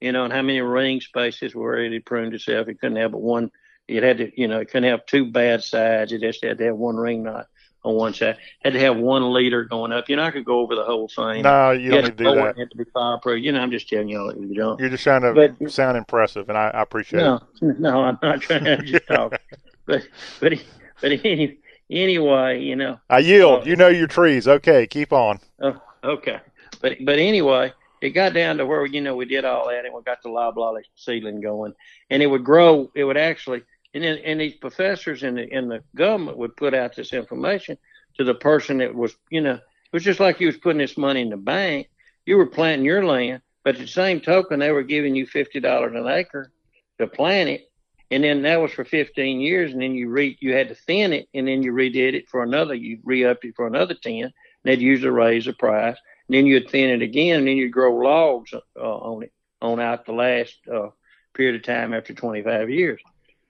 you 0.00 0.12
know, 0.12 0.24
and 0.24 0.32
how 0.32 0.42
many 0.42 0.60
ring 0.60 1.00
spaces 1.00 1.54
where 1.54 1.78
it 1.78 1.92
had 1.92 2.06
pruned 2.06 2.34
itself. 2.34 2.68
It 2.68 2.80
couldn't 2.80 2.96
have 2.96 3.12
but 3.12 3.20
one. 3.20 3.50
It 3.86 4.02
had 4.02 4.18
to, 4.18 4.40
you 4.40 4.48
know, 4.48 4.60
it 4.60 4.70
couldn't 4.70 4.88
have 4.90 5.04
two 5.06 5.30
bad 5.30 5.62
sides. 5.62 6.12
It 6.12 6.20
just 6.20 6.42
had 6.42 6.58
to 6.58 6.64
have 6.64 6.76
one 6.76 6.96
ring 6.96 7.24
knot 7.24 7.46
on 7.84 7.94
one 7.94 8.14
side. 8.14 8.38
Had 8.64 8.72
to 8.72 8.80
have 8.80 8.96
one 8.96 9.32
leader 9.32 9.64
going 9.64 9.92
up. 9.92 10.08
You 10.08 10.16
know, 10.16 10.24
I 10.24 10.30
could 10.30 10.44
go 10.44 10.60
over 10.60 10.74
the 10.74 10.84
whole 10.84 11.08
thing. 11.08 11.42
No, 11.42 11.70
you 11.70 11.90
don't 11.90 12.02
had 12.04 12.10
need 12.12 12.18
to 12.18 12.24
do 12.24 12.34
that. 12.34 12.58
Had 12.58 12.70
to 12.70 12.76
be 12.76 12.84
fireproof. 12.92 13.44
You 13.44 13.52
know, 13.52 13.60
I'm 13.60 13.70
just 13.70 13.88
telling 13.88 14.08
y'all 14.08 14.28
that 14.28 14.40
you 14.40 14.54
don't. 14.54 14.80
You're 14.80 14.88
just 14.88 15.04
trying 15.04 15.22
to 15.22 15.32
But- 15.32 15.70
sound 15.70 15.96
impressive, 15.96 16.48
and 16.48 16.58
I, 16.58 16.68
I 16.68 16.82
appreciate 16.82 17.20
No, 17.20 17.40
it. 17.62 17.78
no, 17.78 18.02
I'm 18.02 18.18
not 18.22 18.40
trying 18.40 18.64
to 18.64 18.78
just 18.78 19.06
talk. 19.08 19.38
But 19.86 20.08
but 20.40 20.52
but 21.00 21.12
any, 21.24 21.58
anyway, 21.90 22.60
you 22.62 22.76
know. 22.76 22.98
I 23.10 23.18
yield. 23.18 23.62
Uh, 23.62 23.64
you 23.66 23.76
know 23.76 23.88
your 23.88 24.06
trees. 24.08 24.48
Okay, 24.48 24.86
keep 24.86 25.12
on. 25.12 25.38
Oh, 25.60 25.80
okay. 26.02 26.40
But 26.80 26.96
but 27.04 27.18
anyway, 27.18 27.72
it 28.00 28.10
got 28.10 28.32
down 28.34 28.58
to 28.58 28.66
where 28.66 28.86
you 28.86 29.00
know 29.00 29.14
we 29.16 29.24
did 29.26 29.44
all 29.44 29.68
that 29.68 29.84
and 29.84 29.94
we 29.94 30.02
got 30.02 30.22
the 30.22 30.28
loblolly 30.30 30.82
seedling 30.96 31.40
going, 31.40 31.74
and 32.10 32.22
it 32.22 32.26
would 32.26 32.44
grow. 32.44 32.90
It 32.94 33.04
would 33.04 33.16
actually, 33.16 33.62
and 33.94 34.02
then 34.02 34.18
and 34.24 34.40
these 34.40 34.54
professors 34.54 35.22
in 35.22 35.36
the 35.36 35.48
in 35.48 35.68
the 35.68 35.82
government 35.94 36.36
would 36.36 36.56
put 36.56 36.74
out 36.74 36.96
this 36.96 37.12
information 37.12 37.78
to 38.16 38.24
the 38.24 38.34
person 38.34 38.78
that 38.78 38.94
was, 38.94 39.16
you 39.30 39.40
know, 39.40 39.54
it 39.54 39.92
was 39.92 40.04
just 40.04 40.20
like 40.20 40.40
you 40.40 40.46
was 40.48 40.56
putting 40.56 40.78
this 40.78 40.96
money 40.98 41.22
in 41.22 41.30
the 41.30 41.36
bank. 41.36 41.88
You 42.26 42.36
were 42.36 42.46
planting 42.46 42.84
your 42.84 43.04
land, 43.04 43.42
but 43.64 43.76
at 43.76 43.80
the 43.80 43.86
same 43.86 44.20
token, 44.20 44.58
they 44.58 44.72
were 44.72 44.82
giving 44.82 45.14
you 45.14 45.26
fifty 45.26 45.60
dollars 45.60 45.94
an 45.94 46.06
acre 46.06 46.50
to 46.98 47.06
plant 47.06 47.48
it, 47.48 47.70
and 48.10 48.22
then 48.22 48.42
that 48.42 48.60
was 48.60 48.72
for 48.72 48.84
15 48.84 49.40
years, 49.40 49.72
and 49.72 49.82
then 49.82 49.94
you 49.94 50.08
re 50.08 50.36
you 50.40 50.54
had 50.54 50.68
to 50.68 50.74
thin 50.74 51.12
it, 51.12 51.28
and 51.34 51.46
then 51.46 51.62
you 51.62 51.72
redid 51.72 52.14
it 52.14 52.28
for 52.28 52.42
another, 52.42 52.74
you 52.74 52.98
re-upped 53.04 53.44
it 53.44 53.54
for 53.56 53.66
another 53.66 53.94
10, 53.94 54.24
and 54.24 54.32
they'd 54.64 54.80
usually 54.80 55.10
raise 55.10 55.44
the 55.44 55.52
price, 55.52 55.96
and 56.28 56.36
then 56.36 56.46
you'd 56.46 56.70
thin 56.70 56.90
it 56.90 57.02
again, 57.02 57.40
and 57.40 57.48
then 57.48 57.56
you'd 57.56 57.72
grow 57.72 57.94
logs 57.94 58.52
uh, 58.52 58.80
on 58.80 59.24
it 59.24 59.32
on 59.60 59.80
out 59.80 60.04
the 60.06 60.12
last 60.12 60.56
uh, 60.72 60.88
period 61.34 61.56
of 61.56 61.62
time 61.62 61.94
after 61.94 62.12
25 62.14 62.70
years. 62.70 63.00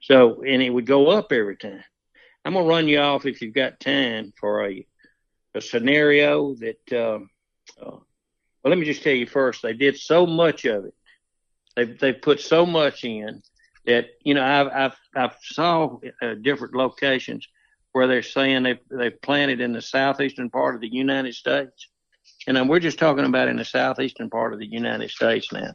So, 0.05 0.43
and 0.43 0.63
it 0.63 0.69
would 0.71 0.87
go 0.87 1.09
up 1.09 1.33
every 1.33 1.57
time. 1.57 1.83
I'm 2.45 2.53
gonna 2.53 2.67
run 2.67 2.89
you 2.89 2.99
off 2.99 3.25
if 3.25 3.41
you've 3.41 3.55
got 3.55 3.81
time 3.81 4.33
for 4.39 4.67
a 4.67 4.87
a 5.55 5.61
scenario 5.61 6.55
that. 6.57 6.93
Um, 6.93 7.31
uh, 7.81 7.97
well, 8.63 8.71
let 8.71 8.79
me 8.79 8.87
just 8.87 9.03
tell 9.03 9.15
you 9.15 9.27
first. 9.27 9.63
They 9.63 9.75
did 9.75 9.99
so 9.99 10.27
much 10.27 10.65
of 10.65 10.87
it. 10.87 10.95
They 11.77 11.85
they 11.85 12.13
put 12.13 12.41
so 12.41 12.67
much 12.67 13.05
in 13.05 13.43
that 13.87 14.07
you 14.23 14.35
know 14.35 14.45
I've 14.45 14.69
I've 14.69 14.97
I've 15.15 15.37
saw 15.43 15.99
uh, 16.23 16.35
different 16.35 16.75
locations 16.75 17.47
where 17.93 18.07
they're 18.07 18.23
saying 18.23 18.63
they 18.63 18.81
they 18.91 19.11
planted 19.11 19.61
in 19.61 19.73
the 19.73 19.83
southeastern 19.83 20.51
part 20.51 20.75
of 20.75 20.81
the 20.81 20.93
United 20.93 21.35
States, 21.35 21.89
and 22.47 22.59
um, 22.59 22.69
we're 22.69 22.79
just 22.81 22.99
talking 22.99 23.25
about 23.25 23.49
in 23.49 23.57
the 23.57 23.65
southeastern 23.65 24.29
part 24.29 24.53
of 24.53 24.59
the 24.59 24.71
United 24.71 25.11
States 25.11 25.53
now 25.53 25.75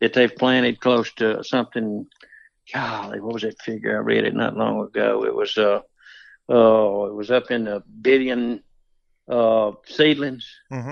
that 0.00 0.12
they've 0.12 0.36
planted 0.36 0.80
close 0.80 1.12
to 1.14 1.44
something. 1.44 2.06
Golly, 2.72 3.20
what 3.20 3.34
was 3.34 3.42
that 3.42 3.60
figure? 3.62 3.96
I 3.96 4.00
read 4.00 4.24
it 4.24 4.34
not 4.34 4.56
long 4.56 4.82
ago. 4.84 5.24
It 5.24 5.34
was 5.34 5.56
uh 5.56 5.80
oh 6.48 7.06
it 7.06 7.14
was 7.14 7.30
up 7.30 7.50
in 7.50 7.64
the 7.64 7.82
billion 8.02 8.62
uh 9.28 9.72
seedlings. 9.86 10.46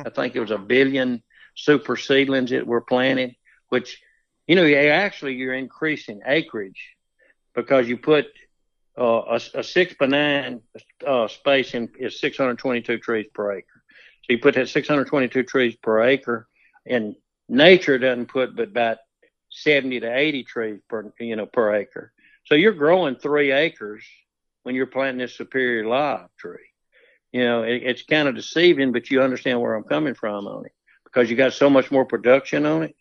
I 0.05 0.11
think 0.11 0.35
it 0.35 0.41
was 0.41 0.51
a 0.51 0.59
billion 0.59 1.23
super 1.55 1.97
seedlings 1.97 2.51
that 2.51 2.67
were 2.67 2.81
planted, 2.81 3.35
which, 3.69 4.01
you 4.47 4.55
know, 4.57 4.65
you 4.65 4.77
actually 4.77 5.35
you're 5.35 5.55
increasing 5.55 6.21
acreage 6.27 6.97
because 7.55 7.89
you 7.89 7.97
put 7.97 8.27
uh, 8.99 9.39
a, 9.39 9.41
a 9.55 9.63
six 9.63 9.95
by 9.99 10.07
nine 10.07 10.61
uh, 11.07 11.29
spacing 11.29 11.89
is 11.99 12.21
622 12.21 12.99
trees 12.99 13.27
per 13.35 13.53
acre. 13.53 13.83
So 14.23 14.33
you 14.33 14.39
put 14.39 14.55
that 14.55 14.69
622 14.69 15.43
trees 15.45 15.77
per 15.77 16.03
acre, 16.03 16.49
and 16.87 17.15
nature 17.49 17.99
doesn't 17.99 18.27
put 18.27 18.57
but 18.57 18.69
about 18.69 18.99
70 19.57 20.01
to 20.01 20.15
80 20.15 20.45
trees 20.45 20.81
per 20.89 21.13
you 21.19 21.37
know 21.37 21.47
per 21.47 21.75
acre. 21.75 22.13
So 22.45 22.55
you're 22.55 22.73
growing 22.73 23.17
three 23.17 23.53
acres 23.53 24.05
when 24.63 24.75
you're 24.75 24.87
planting 24.87 25.19
this 25.19 25.35
superior 25.35 25.87
live 25.87 26.29
tree. 26.39 26.59
You 27.33 27.45
know, 27.45 27.63
it, 27.63 27.83
it's 27.83 28.03
kind 28.03 28.29
of 28.29 28.35
deceiving, 28.35 28.93
but 28.93 29.11
you 29.11 29.23
understand 29.23 29.61
where 29.61 29.75
I'm 29.75 29.85
coming 29.85 30.15
from 30.15 30.47
on 30.47 30.67
it 30.67 30.73
because 31.05 31.31
you 31.31 31.37
got 31.37 31.55
so 31.55 31.71
much 31.71 31.91
more 31.91 32.05
production 32.05 32.67
on 32.67 32.83
it, 32.83 32.95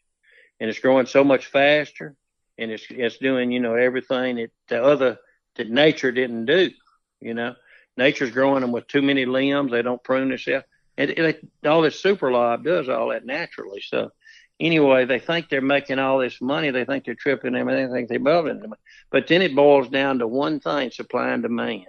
and 0.60 0.70
it's 0.70 0.80
growing 0.80 1.06
so 1.06 1.24
much 1.24 1.48
faster, 1.48 2.16
and 2.58 2.72
it's 2.72 2.86
it's 2.90 3.18
doing 3.18 3.52
you 3.52 3.60
know 3.60 3.76
everything 3.76 4.38
that 4.38 4.52
the 4.70 4.84
other 4.84 5.18
that 5.56 5.70
nature 5.70 6.12
didn't 6.12 6.46
do. 6.46 6.72
You 7.20 7.34
know, 7.34 7.56
nature's 7.98 8.32
growing 8.32 8.62
them 8.62 8.72
with 8.72 8.88
too 8.88 9.02
many 9.02 9.26
limbs; 9.26 9.72
they 9.72 9.82
don't 9.82 10.04
prune 10.04 10.30
themselves, 10.30 10.66
and 10.98 11.12
it, 11.12 11.48
all 11.66 11.82
this 11.82 12.00
super 12.02 12.32
live 12.32 12.64
does 12.64 12.88
all 12.88 13.10
that 13.10 13.26
naturally. 13.26 13.82
So 13.82 14.12
anyway, 14.60 15.06
they 15.06 15.20
think 15.20 15.50
they're 15.50 15.62
making 15.62 16.00
all 16.00 16.20
this 16.20 16.42
money. 16.42 16.72
They 16.72 16.86
think 16.86 17.06
they're 17.06 17.16
tripping 17.16 17.56
everything. 17.56 17.90
They 17.90 17.94
think 17.94 18.10
they're 18.10 18.20
building 18.20 18.60
them. 18.60 18.74
But 19.12 19.28
then 19.28 19.42
it 19.42 19.56
boils 19.56 19.90
down 19.90 20.20
to 20.20 20.28
one 20.28 20.60
thing: 20.60 20.92
supply 20.92 21.30
and 21.30 21.44
demand. 21.44 21.88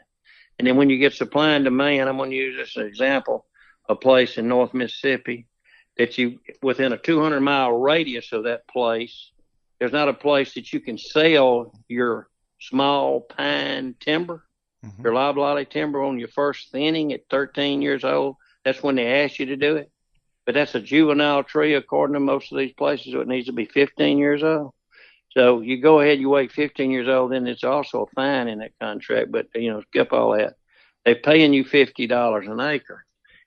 And 0.58 0.66
then 0.66 0.76
when 0.76 0.90
you 0.90 0.98
get 0.98 1.14
supply 1.14 1.50
and 1.50 1.64
demand, 1.64 2.08
I'm 2.08 2.16
going 2.16 2.30
to 2.30 2.36
use 2.36 2.56
this 2.56 2.76
as 2.76 2.82
an 2.82 2.88
example: 2.88 3.46
a 3.88 3.94
place 3.94 4.38
in 4.38 4.48
North 4.48 4.74
Mississippi 4.74 5.46
that 5.96 6.18
you 6.18 6.38
within 6.62 6.92
a 6.92 6.98
200 6.98 7.40
mile 7.40 7.72
radius 7.72 8.32
of 8.32 8.44
that 8.44 8.68
place, 8.68 9.30
there's 9.78 9.92
not 9.92 10.08
a 10.08 10.14
place 10.14 10.54
that 10.54 10.72
you 10.72 10.80
can 10.80 10.98
sell 10.98 11.72
your 11.88 12.28
small 12.60 13.20
pine 13.20 13.94
timber, 14.00 14.44
mm-hmm. 14.84 15.02
your 15.02 15.14
loblolly 15.14 15.64
timber 15.64 16.02
on 16.02 16.18
your 16.18 16.28
first 16.28 16.70
thinning 16.70 17.12
at 17.12 17.28
13 17.30 17.82
years 17.82 18.04
old. 18.04 18.36
That's 18.64 18.82
when 18.82 18.96
they 18.96 19.24
ask 19.24 19.38
you 19.38 19.46
to 19.46 19.56
do 19.56 19.76
it. 19.76 19.90
But 20.46 20.54
that's 20.54 20.74
a 20.76 20.80
juvenile 20.80 21.42
tree, 21.42 21.74
according 21.74 22.14
to 22.14 22.20
most 22.20 22.52
of 22.52 22.58
these 22.58 22.72
places. 22.72 23.12
So 23.12 23.20
it 23.20 23.28
needs 23.28 23.46
to 23.46 23.52
be 23.52 23.66
15 23.66 24.16
years 24.16 24.42
old. 24.42 24.72
So 25.36 25.60
you 25.60 25.82
go 25.82 26.00
ahead, 26.00 26.18
you 26.18 26.30
wait 26.30 26.50
15 26.50 26.90
years 26.90 27.08
old, 27.08 27.32
then 27.32 27.46
it's 27.46 27.64
also 27.64 28.04
a 28.04 28.14
fine 28.14 28.48
in 28.48 28.60
that 28.60 28.72
contract. 28.80 29.30
But 29.30 29.48
you 29.54 29.70
know, 29.70 29.82
skip 29.82 30.12
all 30.12 30.36
that. 30.36 30.54
They're 31.04 31.14
paying 31.14 31.52
you 31.52 31.62
fifty 31.62 32.08
dollars 32.08 32.48
an 32.48 32.58
acre, 32.58 33.04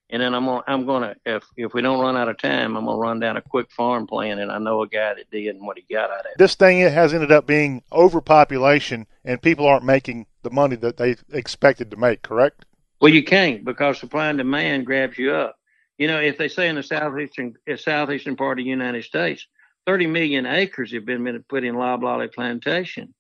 and 0.10 0.22
then 0.22 0.34
I'm 0.34 0.46
gonna, 0.46 0.64
I'm 0.66 0.86
gonna 0.86 1.16
if 1.26 1.44
if 1.58 1.74
we 1.74 1.82
don't 1.82 2.00
run 2.00 2.16
out 2.16 2.30
of 2.30 2.38
time, 2.38 2.78
I'm 2.78 2.86
gonna 2.86 2.98
run 2.98 3.20
down 3.20 3.36
a 3.36 3.42
quick 3.42 3.70
farm 3.72 4.08
plan, 4.08 4.40
and 4.40 4.50
I 4.50 4.60
know 4.60 4.82
a 4.82 4.88
guy 4.88 5.16
that 5.16 5.30
did 5.30 5.56
and 5.56 5.68
what 5.68 5.78
he 5.78 5.94
got 5.94 6.10
out 6.10 6.22
of 6.22 6.26
it. 6.28 6.38
This 6.38 6.56
thing 6.56 6.80
has 6.80 7.14
ended 7.14 7.34
up 7.34 7.46
being 7.46 7.84
overpopulation, 7.92 9.08
and 9.26 9.42
people 9.42 9.68
aren't 9.68 9.84
making 9.84 10.28
the 10.42 10.52
money 10.52 10.78
that 10.78 10.96
they 10.96 11.18
expected 11.34 11.92
to 11.92 11.98
make. 11.98 12.22
Correct? 12.22 12.64
Well, 13.02 13.12
you 13.12 13.24
can't 13.24 13.66
because 13.66 14.00
supply 14.00 14.30
and 14.30 14.38
demand 14.38 14.86
grabs 14.86 15.18
you 15.18 15.34
up. 15.34 15.59
You 16.00 16.08
know, 16.08 16.20
if 16.20 16.38
they 16.38 16.48
say 16.48 16.70
in 16.70 16.76
the 16.76 16.84
southeastern 16.84 17.56
uh, 17.72 17.76
southeastern 17.76 18.38
part 18.38 18.58
of 18.58 18.64
the 18.64 18.70
United 18.70 19.04
States, 19.04 19.46
30 19.86 20.08
million 20.08 20.46
acres 20.46 20.94
have 20.94 21.06
been 21.06 21.44
put 21.50 21.66
in 21.66 21.76
loblolly 21.76 22.30
plantation. 22.30 23.14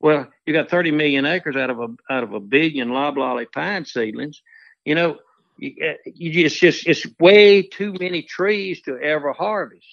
Well, 0.00 0.28
you 0.44 0.52
got 0.52 0.68
30 0.68 0.90
million 0.90 1.26
acres 1.26 1.54
out 1.54 1.70
of 1.70 1.78
a 1.78 1.88
out 2.10 2.24
of 2.24 2.32
a 2.32 2.40
billion 2.40 2.90
loblolly 2.90 3.46
pine 3.46 3.84
seedlings. 3.84 4.42
You 4.84 4.96
know, 4.96 5.18
you, 5.58 5.76
uh, 5.80 5.94
you 6.04 6.32
just 6.32 6.60
just 6.60 6.88
it's 6.88 7.06
way 7.20 7.62
too 7.62 7.94
many 8.00 8.22
trees 8.22 8.82
to 8.82 8.98
ever 8.98 9.32
harvest, 9.32 9.86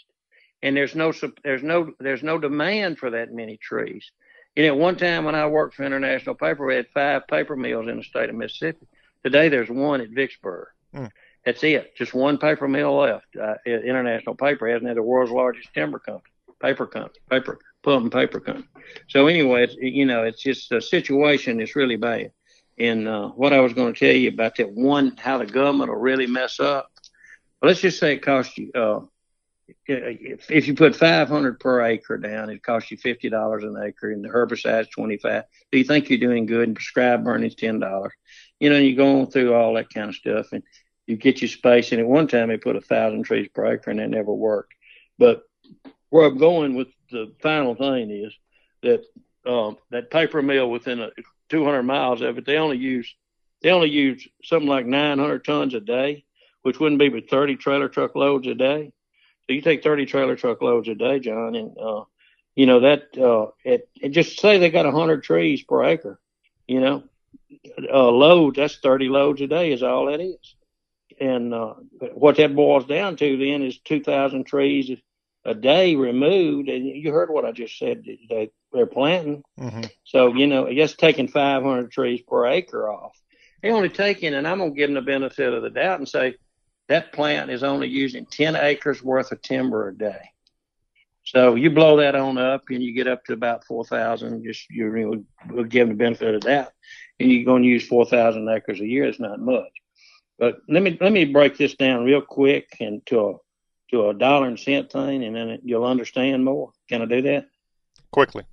and 0.64 0.76
there's 0.76 0.96
no 0.96 1.14
there's 1.44 1.62
no 1.62 1.92
there's 2.00 2.24
no 2.24 2.40
demand 2.40 2.98
for 2.98 3.12
that 3.12 3.32
many 3.32 3.58
trees. 3.58 4.10
You 4.56 4.66
know, 4.66 4.76
one 4.76 4.98
time 4.98 5.26
when 5.26 5.36
I 5.36 5.46
worked 5.46 5.76
for 5.76 5.84
International 5.84 6.34
Paper, 6.34 6.66
we 6.66 6.76
had 6.76 6.88
five 6.92 7.28
paper 7.28 7.56
mills 7.56 7.88
in 7.88 7.98
the 7.98 8.04
state 8.04 8.30
of 8.30 8.36
Mississippi. 8.36 8.88
Today, 9.24 9.48
there's 9.48 9.70
one 9.70 10.02
at 10.02 10.10
Vicksburg. 10.10 10.70
Hmm. 10.92 11.06
That's 11.46 11.64
it. 11.64 11.96
Just 11.96 12.14
one 12.14 12.38
paper 12.38 12.68
mill 12.68 12.98
left. 12.98 13.36
Uh, 13.36 13.56
International 13.66 14.36
Paper 14.36 14.68
hasn't 14.68 14.88
had 14.88 14.98
the 14.98 15.04
world's 15.04 15.32
largest 15.32 15.74
timber 15.74 16.00
company, 16.00 16.32
paper 16.62 16.86
company, 16.86 17.20
paper 17.30 17.60
pulp 17.84 18.04
and 18.04 18.12
paper 18.12 18.40
company. 18.40 18.68
So 19.08 19.28
anyway, 19.28 19.64
it's, 19.64 19.76
you 19.80 20.06
know, 20.06 20.24
it's 20.24 20.42
just 20.42 20.72
a 20.72 20.82
situation 20.82 21.58
that's 21.58 21.76
really 21.76 21.96
bad. 21.96 22.32
And 22.78 23.08
uh, 23.08 23.30
what 23.30 23.54
I 23.54 23.60
was 23.60 23.74
going 23.74 23.94
to 23.94 24.00
tell 24.00 24.16
you 24.16 24.30
about 24.30 24.56
that 24.58 24.72
one, 24.72 25.16
how 25.18 25.38
the 25.38 25.46
government 25.46 25.90
will 25.90 25.98
really 25.98 26.28
mess 26.28 26.60
up. 26.60 26.92
Let's 27.62 27.82
just 27.82 28.00
say 28.00 28.14
it 28.14 28.24
costs 28.24 28.58
you, 28.58 28.72
uh, 28.74 29.02
if, 29.86 30.50
if 30.50 30.68
you 30.68 30.74
put 30.74 30.96
500 30.96 31.60
per 31.60 31.82
acre 31.84 32.18
down, 32.18 32.50
it 32.50 32.64
costs 32.64 32.92
you 32.92 32.98
$50 32.98 33.64
an 33.64 33.84
acre, 33.84 34.12
and 34.12 34.24
the 34.24 34.30
herbicide's 34.30 34.90
25. 34.90 35.44
Do 35.72 35.78
you 35.78 35.84
think 35.84 36.10
you're 36.10 36.20
doing 36.20 36.46
good? 36.46 36.68
And 36.68 36.76
prescribed 36.76 37.24
burning's 37.24 37.56
$10. 37.56 38.10
You 38.60 38.70
know, 38.70 38.78
you 38.78 38.96
go 38.96 39.22
on 39.22 39.32
through 39.32 39.54
all 39.54 39.76
that 39.76 39.94
kind 39.94 40.10
of 40.10 40.16
stuff, 40.16 40.48
and 40.52 40.64
you 41.08 41.16
get 41.16 41.42
your 41.42 41.50
space. 41.50 41.92
And 41.92 42.02
at 42.02 42.08
one 42.08 42.28
time, 42.28 42.50
they 42.50 42.58
put 42.58 42.76
a 42.76 42.82
thousand 42.82 43.24
trees 43.24 43.50
per 43.54 43.66
acre, 43.74 43.92
and 43.92 44.00
that 44.00 44.10
never 44.10 44.34
worked. 44.34 44.74
But 45.18 45.44
where 46.10 46.28
I'm 46.28 46.38
going 46.38 46.76
with 46.76 46.90
the 47.10 47.34
final 47.42 47.76
thing 47.76 48.12
is 48.12 48.34
that 48.84 49.04
um, 49.46 49.78
that 49.90 50.12
paper 50.12 50.42
mill 50.42 50.70
within 50.70 51.00
a 51.00 51.10
200 51.50 51.84
miles 51.84 52.22
of 52.22 52.38
it, 52.38 52.46
they 52.46 52.58
only 52.58 52.78
use 52.78 53.14
they 53.62 53.70
only 53.70 53.90
use 53.90 54.28
something 54.44 54.70
like 54.70 54.86
900 54.86 55.46
tons 55.46 55.74
a 55.76 55.80
day, 55.80 56.26
which 56.64 56.80
wouldn't 56.80 57.00
be 57.00 57.10
but 57.10 57.30
30 57.30 57.58
trailer 57.58 57.90
truck 57.90 58.16
loads 58.16 58.48
a 58.48 58.56
day. 58.56 58.92
So 59.46 59.54
you 59.54 59.62
take 59.62 59.84
30 59.84 60.06
trailer 60.06 60.36
truck 60.36 60.62
loads 60.62 60.88
a 60.88 60.96
day, 60.96 61.20
John, 61.20 61.56
and 61.56 61.78
uh, 61.78 62.04
you 62.56 62.66
know 62.66 62.82
that 62.82 63.18
uh, 63.18 63.52
it, 63.64 63.88
it 64.02 64.10
just 64.10 64.40
say 64.40 64.58
they 64.58 64.70
got 64.70 64.86
100 64.86 65.24
trees 65.24 65.64
per 65.64 65.84
acre, 65.84 66.20
you 66.68 66.80
know, 66.80 67.04
uh, 67.92 68.10
loads 68.10 68.58
that's 68.58 68.78
30 68.78 69.10
loads 69.10 69.42
a 69.42 69.48
day 69.48 69.72
is 69.72 69.84
all 69.84 70.08
that 70.08 70.22
is. 70.22 70.56
And 71.22 71.54
uh, 71.54 71.76
what 72.16 72.38
that 72.38 72.56
boils 72.56 72.86
down 72.86 73.16
to 73.18 73.38
then 73.38 73.62
is 73.62 73.80
2,000 73.80 74.44
trees 74.44 74.90
a 75.46 75.54
day 75.54 75.96
removed. 75.96 76.68
And 76.68 76.86
you 76.86 77.12
heard 77.12 77.30
what 77.30 77.46
I 77.46 77.52
just 77.52 77.78
said. 77.78 78.04
They, 78.28 78.50
they're 78.74 78.88
planting. 78.88 79.44
Mm-hmm. 79.60 79.84
So, 80.04 80.34
you 80.34 80.48
know, 80.48 80.74
just 80.74 80.98
taking 80.98 81.28
500 81.28 81.92
trees 81.92 82.22
per 82.28 82.48
acre 82.48 82.90
off. 82.90 83.16
They 83.62 83.70
only 83.70 83.90
taking, 83.90 84.34
and 84.34 84.48
I'm 84.48 84.58
gonna 84.58 84.72
give 84.72 84.90
them 84.90 84.96
the 84.96 85.02
benefit 85.02 85.54
of 85.54 85.62
the 85.62 85.70
doubt 85.70 86.00
and 86.00 86.10
say 86.10 86.36
that 86.88 87.14
plant 87.14 87.52
is 87.52 87.62
only 87.62 87.88
using 87.88 88.26
10 88.26 88.56
acres 88.56 89.04
worth 89.04 89.32
of 89.32 89.42
timber 89.44 89.90
a 89.90 89.96
day. 89.96 90.32
So 91.24 91.54
you 91.54 91.70
blow 91.70 91.98
that 91.98 92.16
on 92.16 92.40
up, 92.40 92.64
and 92.70 92.82
you 92.82 92.94
get 92.94 93.08
up 93.08 93.24
to 93.26 93.34
about 93.34 93.66
4,000. 93.66 94.44
Just 94.44 94.68
you 94.72 94.90
know, 94.90 95.24
we'll 95.50 95.66
give 95.66 95.88
them 95.88 95.96
the 95.96 96.04
benefit 96.04 96.34
of 96.34 96.42
doubt, 96.42 96.72
and 97.20 97.32
you're 97.32 97.46
going 97.46 97.62
to 97.62 97.70
use 97.70 97.88
4,000 97.88 98.50
acres 98.50 98.82
a 98.82 98.88
year. 98.88 99.06
It's 99.06 99.20
not 99.20 99.40
much. 99.40 99.70
But 100.42 100.58
let 100.68 100.82
me 100.82 100.98
let 101.00 101.12
me 101.12 101.26
break 101.26 101.56
this 101.56 101.76
down 101.76 102.04
real 102.04 102.20
quick 102.20 102.78
and 102.80 103.06
to 103.06 103.20
a 103.20 103.34
to 103.92 104.10
a 104.10 104.14
dollar 104.16 104.48
and 104.48 104.60
cent 104.60 104.92
thing, 104.92 105.24
and 105.24 105.36
then 105.36 105.50
it, 105.50 105.62
you'll 105.64 105.86
understand 105.86 106.44
more. 106.44 106.72
Can 106.90 107.04
I 107.04 107.06
do 107.06 107.22
that? 107.22 107.46
Quickly. 108.12 108.44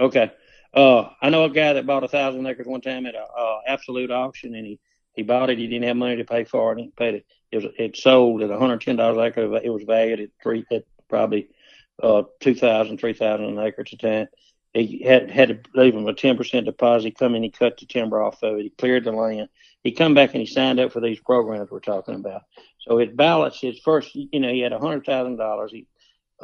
Okay. 0.00 0.32
Uh, 0.74 1.10
I 1.22 1.30
know 1.30 1.44
a 1.44 1.50
guy 1.50 1.74
that 1.74 1.86
bought 1.86 2.02
a 2.02 2.08
thousand 2.08 2.44
acres 2.44 2.66
one 2.66 2.80
time 2.80 3.06
at 3.06 3.14
a 3.14 3.22
uh, 3.22 3.60
absolute 3.68 4.10
auction, 4.10 4.56
and 4.56 4.66
he 4.66 4.80
he 5.12 5.22
bought 5.22 5.48
it. 5.48 5.58
He 5.58 5.68
didn't 5.68 5.86
have 5.86 5.96
money 5.96 6.16
to 6.16 6.24
pay 6.24 6.42
for 6.42 6.72
it. 6.72 6.80
He 6.80 6.90
paid 6.96 7.14
it. 7.14 7.26
It 7.52 7.62
was 7.62 7.72
it 7.78 7.96
sold 7.96 8.42
at 8.42 8.50
one 8.50 8.58
hundred 8.58 8.80
ten 8.80 8.96
dollars 8.96 9.16
an 9.16 9.22
acre. 9.26 9.56
It 9.62 9.70
was 9.70 9.84
valued 9.84 10.18
at 10.18 10.30
three 10.42 10.64
at 10.72 10.86
probably 11.08 11.50
uh 12.02 12.24
two 12.40 12.56
thousand, 12.56 12.98
three 12.98 13.12
thousand 13.12 13.46
an 13.46 13.60
acre 13.60 13.82
at 13.82 13.90
the 13.90 13.96
time. 13.96 14.26
He 14.74 15.04
had 15.04 15.30
had 15.30 15.48
to 15.50 15.60
leave 15.80 15.94
him 15.94 16.08
a 16.08 16.14
ten 16.14 16.36
percent 16.36 16.66
deposit. 16.66 17.06
He 17.06 17.12
come 17.12 17.36
in, 17.36 17.44
he 17.44 17.50
cut 17.50 17.78
the 17.78 17.86
timber 17.86 18.20
off 18.20 18.42
of 18.42 18.58
it. 18.58 18.62
He 18.64 18.70
cleared 18.70 19.04
the 19.04 19.12
land. 19.12 19.48
He 19.86 19.92
come 19.92 20.14
back 20.14 20.34
and 20.34 20.40
he 20.40 20.46
signed 20.46 20.80
up 20.80 20.90
for 20.90 21.00
these 21.00 21.20
programs 21.20 21.70
we're 21.70 21.78
talking 21.78 22.16
about. 22.16 22.42
So 22.80 22.98
his 22.98 23.10
balance, 23.10 23.60
his 23.60 23.78
first, 23.78 24.16
you 24.16 24.40
know, 24.40 24.50
he 24.52 24.58
had 24.58 24.72
a 24.72 24.80
hundred 24.80 25.06
thousand 25.06 25.36
dollars 25.36 25.72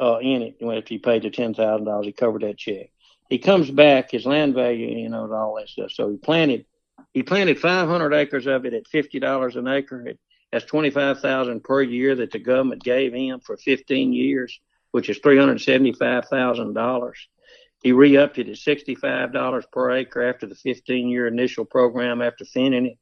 uh, 0.01 0.19
in 0.19 0.41
it. 0.41 0.55
If 0.61 0.87
he 0.87 0.97
paid 0.97 1.23
the 1.23 1.29
ten 1.29 1.53
thousand 1.53 1.85
dollars, 1.85 2.05
he 2.05 2.13
covered 2.13 2.43
that 2.43 2.57
check. 2.57 2.89
He 3.29 3.39
comes 3.39 3.69
back, 3.69 4.11
his 4.11 4.25
land 4.25 4.55
value, 4.55 4.87
you 4.97 5.09
know, 5.09 5.25
and 5.25 5.33
all 5.33 5.55
that 5.55 5.67
stuff. 5.67 5.91
So 5.91 6.09
he 6.09 6.15
planted, 6.15 6.65
he 7.13 7.21
planted 7.21 7.59
500 7.59 8.13
acres 8.13 8.47
of 8.47 8.65
it 8.65 8.73
at 8.73 8.87
fifty 8.87 9.19
dollars 9.19 9.57
an 9.57 9.67
acre. 9.67 10.07
It, 10.07 10.19
that's 10.53 10.63
twenty 10.63 10.89
five 10.89 11.19
thousand 11.19 11.65
per 11.65 11.81
year 11.81 12.15
that 12.15 12.31
the 12.31 12.39
government 12.39 12.81
gave 12.81 13.13
him 13.13 13.41
for 13.41 13.57
15 13.57 14.13
years, 14.13 14.57
which 14.91 15.09
is 15.09 15.17
three 15.17 15.37
hundred 15.37 15.59
seventy 15.59 15.91
five 15.91 16.29
thousand 16.29 16.75
dollars. 16.75 17.27
He 17.81 17.91
re-upped 17.91 18.37
it 18.37 18.47
at 18.47 18.55
sixty-five 18.55 19.33
dollars 19.33 19.65
per 19.69 19.91
acre 19.91 20.23
after 20.23 20.47
the 20.47 20.55
15-year 20.55 21.27
initial 21.27 21.65
program. 21.65 22.21
After 22.21 22.45
thinning 22.45 22.85
it, 22.85 22.97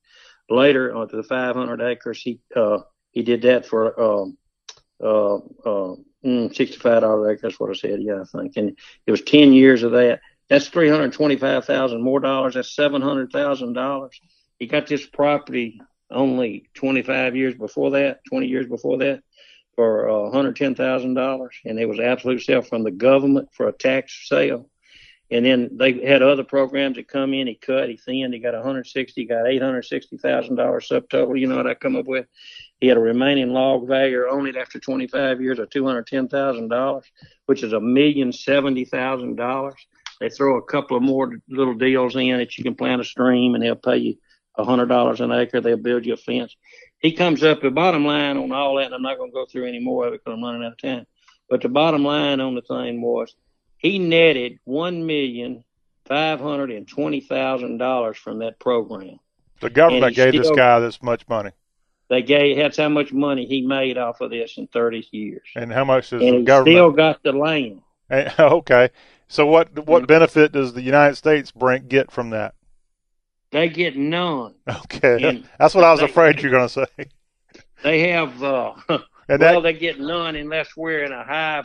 later 0.49 0.93
onto 0.93 1.17
the 1.17 1.23
500 1.23 1.81
acres, 1.81 2.21
he 2.21 2.39
uh, 2.55 2.79
he 3.11 3.23
did 3.23 3.41
that 3.43 3.65
for 3.65 3.99
um, 4.01 4.37
uh, 5.03 5.35
uh, 5.35 5.95
mm, 6.25 6.55
sixty-five 6.55 7.01
dollars 7.01 7.33
acre. 7.37 7.47
That's 7.47 7.59
what 7.59 7.69
I 7.69 7.73
said. 7.73 8.01
Yeah, 8.01 8.21
I 8.21 8.25
think, 8.25 8.53
and 8.57 8.77
it 9.05 9.11
was 9.11 9.21
10 9.21 9.53
years 9.53 9.83
of 9.83 9.91
that. 9.93 10.21
That's 10.49 10.67
three 10.67 10.89
hundred 10.89 11.13
twenty-five 11.13 11.65
thousand 11.65 12.01
more 12.01 12.19
dollars. 12.19 12.55
That's 12.55 12.75
seven 12.75 13.01
hundred 13.01 13.31
thousand 13.31 13.73
dollars. 13.73 14.19
He 14.59 14.67
got 14.67 14.87
this 14.87 15.05
property 15.05 15.81
only 16.11 16.69
25 16.75 17.35
years 17.35 17.55
before 17.55 17.91
that, 17.91 18.19
20 18.29 18.47
years 18.47 18.67
before 18.67 18.97
that, 18.99 19.23
for 19.75 20.09
uh, 20.09 20.31
$110,000, 20.31 21.49
and 21.65 21.79
it 21.79 21.85
was 21.87 21.99
absolute 21.99 22.41
sale 22.43 22.61
from 22.61 22.83
the 22.83 22.91
government 22.91 23.49
for 23.53 23.67
a 23.69 23.73
tax 23.73 24.27
sale. 24.27 24.69
And 25.31 25.45
then 25.45 25.69
they 25.71 26.05
had 26.05 26.21
other 26.21 26.43
programs 26.43 26.97
that 26.97 27.07
come 27.07 27.33
in. 27.33 27.47
He 27.47 27.55
cut, 27.55 27.87
he 27.87 27.95
thinned, 27.95 28.33
he 28.33 28.39
got 28.39 28.53
160, 28.53 29.25
got 29.25 29.47
860,000 29.47 30.55
dollars 30.55 30.89
subtotal. 30.89 31.39
You 31.39 31.47
know 31.47 31.55
what 31.55 31.67
I 31.67 31.73
come 31.73 31.95
up 31.95 32.05
with? 32.05 32.25
He 32.81 32.87
had 32.87 32.97
a 32.97 33.01
remaining 33.01 33.53
log 33.53 33.87
value 33.87 34.23
on 34.23 34.45
it 34.47 34.57
after 34.57 34.77
25 34.77 35.41
years 35.41 35.59
of 35.59 35.69
210,000 35.69 36.67
dollars, 36.67 37.05
which 37.45 37.63
is 37.63 37.71
a 37.71 37.79
million 37.79 38.33
seventy 38.33 38.83
thousand 38.83 39.37
dollars. 39.37 39.75
They 40.19 40.29
throw 40.29 40.57
a 40.57 40.63
couple 40.63 40.97
of 40.97 41.03
more 41.03 41.39
little 41.47 41.75
deals 41.75 42.15
in 42.15 42.37
that 42.37 42.57
you 42.57 42.63
can 42.63 42.75
plant 42.75 43.01
a 43.01 43.05
stream, 43.05 43.55
and 43.55 43.63
they'll 43.63 43.75
pay 43.75 43.97
you 43.97 44.15
a 44.57 44.65
hundred 44.65 44.87
dollars 44.87 45.21
an 45.21 45.31
acre. 45.31 45.61
They'll 45.61 45.77
build 45.77 46.05
you 46.05 46.13
a 46.13 46.17
fence. 46.17 46.55
He 46.99 47.13
comes 47.13 47.41
up 47.41 47.61
the 47.61 47.71
bottom 47.71 48.05
line 48.05 48.37
on 48.37 48.51
all 48.51 48.75
that, 48.75 48.87
and 48.87 48.95
I'm 48.95 49.01
not 49.01 49.17
going 49.17 49.31
to 49.31 49.33
go 49.33 49.45
through 49.45 49.67
any 49.67 49.79
more 49.79 50.07
of 50.07 50.13
it 50.13 50.21
because 50.23 50.37
I'm 50.37 50.43
running 50.43 50.63
out 50.63 50.73
of 50.73 50.77
time. 50.77 51.05
But 51.49 51.61
the 51.61 51.69
bottom 51.69 52.03
line 52.03 52.39
on 52.39 52.53
the 52.55 52.61
thing 52.61 53.01
was 53.01 53.33
he 53.81 53.97
netted 53.99 54.59
one 54.63 55.05
million 55.05 55.63
five 56.05 56.39
hundred 56.39 56.71
and 56.71 56.87
twenty 56.87 57.19
thousand 57.19 57.77
dollars 57.77 58.17
from 58.17 58.39
that 58.39 58.59
program. 58.59 59.19
The 59.59 59.69
government 59.69 60.15
gave 60.15 60.33
still, 60.33 60.43
this 60.43 60.51
guy 60.55 60.79
this 60.79 61.01
much 61.01 61.27
money. 61.27 61.51
They 62.09 62.21
gave 62.21 62.57
that's 62.57 62.77
how 62.77 62.89
much 62.89 63.11
money 63.13 63.45
he 63.45 63.61
made 63.61 63.97
off 63.97 64.21
of 64.21 64.29
this 64.31 64.57
in 64.57 64.67
thirty 64.67 65.07
years. 65.11 65.47
And 65.55 65.71
how 65.71 65.83
much 65.85 66.09
does 66.09 66.21
and 66.21 66.39
the 66.39 66.43
government 66.43 66.75
still 66.75 66.91
got 66.91 67.23
the 67.23 67.31
land? 67.33 67.81
Okay, 68.39 68.89
so 69.29 69.45
what 69.45 69.87
what 69.87 70.07
benefit 70.07 70.51
does 70.51 70.73
the 70.73 70.81
United 70.81 71.15
States 71.15 71.51
bring 71.51 71.87
get 71.87 72.11
from 72.11 72.31
that? 72.31 72.55
They 73.51 73.69
get 73.69 73.95
none. 73.97 74.55
Okay, 74.67 75.23
And 75.23 75.49
that's 75.59 75.73
what 75.75 75.83
I 75.85 75.91
was 75.91 76.01
they- 76.01 76.05
afraid 76.07 76.41
you're 76.41 76.51
going 76.51 76.67
to 76.69 76.85
say. 76.85 77.05
They 77.83 78.09
have, 78.11 78.43
uh, 78.43 78.73
And 78.89 78.99
well, 79.27 79.37
that- 79.39 79.61
they 79.63 79.73
get 79.73 79.99
none 79.99 80.35
unless 80.35 80.75
we're 80.75 81.03
in 81.03 81.11
a 81.13 81.23
high, 81.23 81.63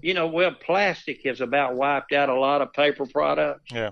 you 0.00 0.14
know, 0.14 0.28
well, 0.28 0.52
plastic 0.52 1.22
has 1.24 1.40
about 1.40 1.74
wiped 1.74 2.12
out 2.12 2.28
a 2.28 2.38
lot 2.38 2.62
of 2.62 2.72
paper 2.72 3.06
products. 3.06 3.70
Yeah. 3.72 3.90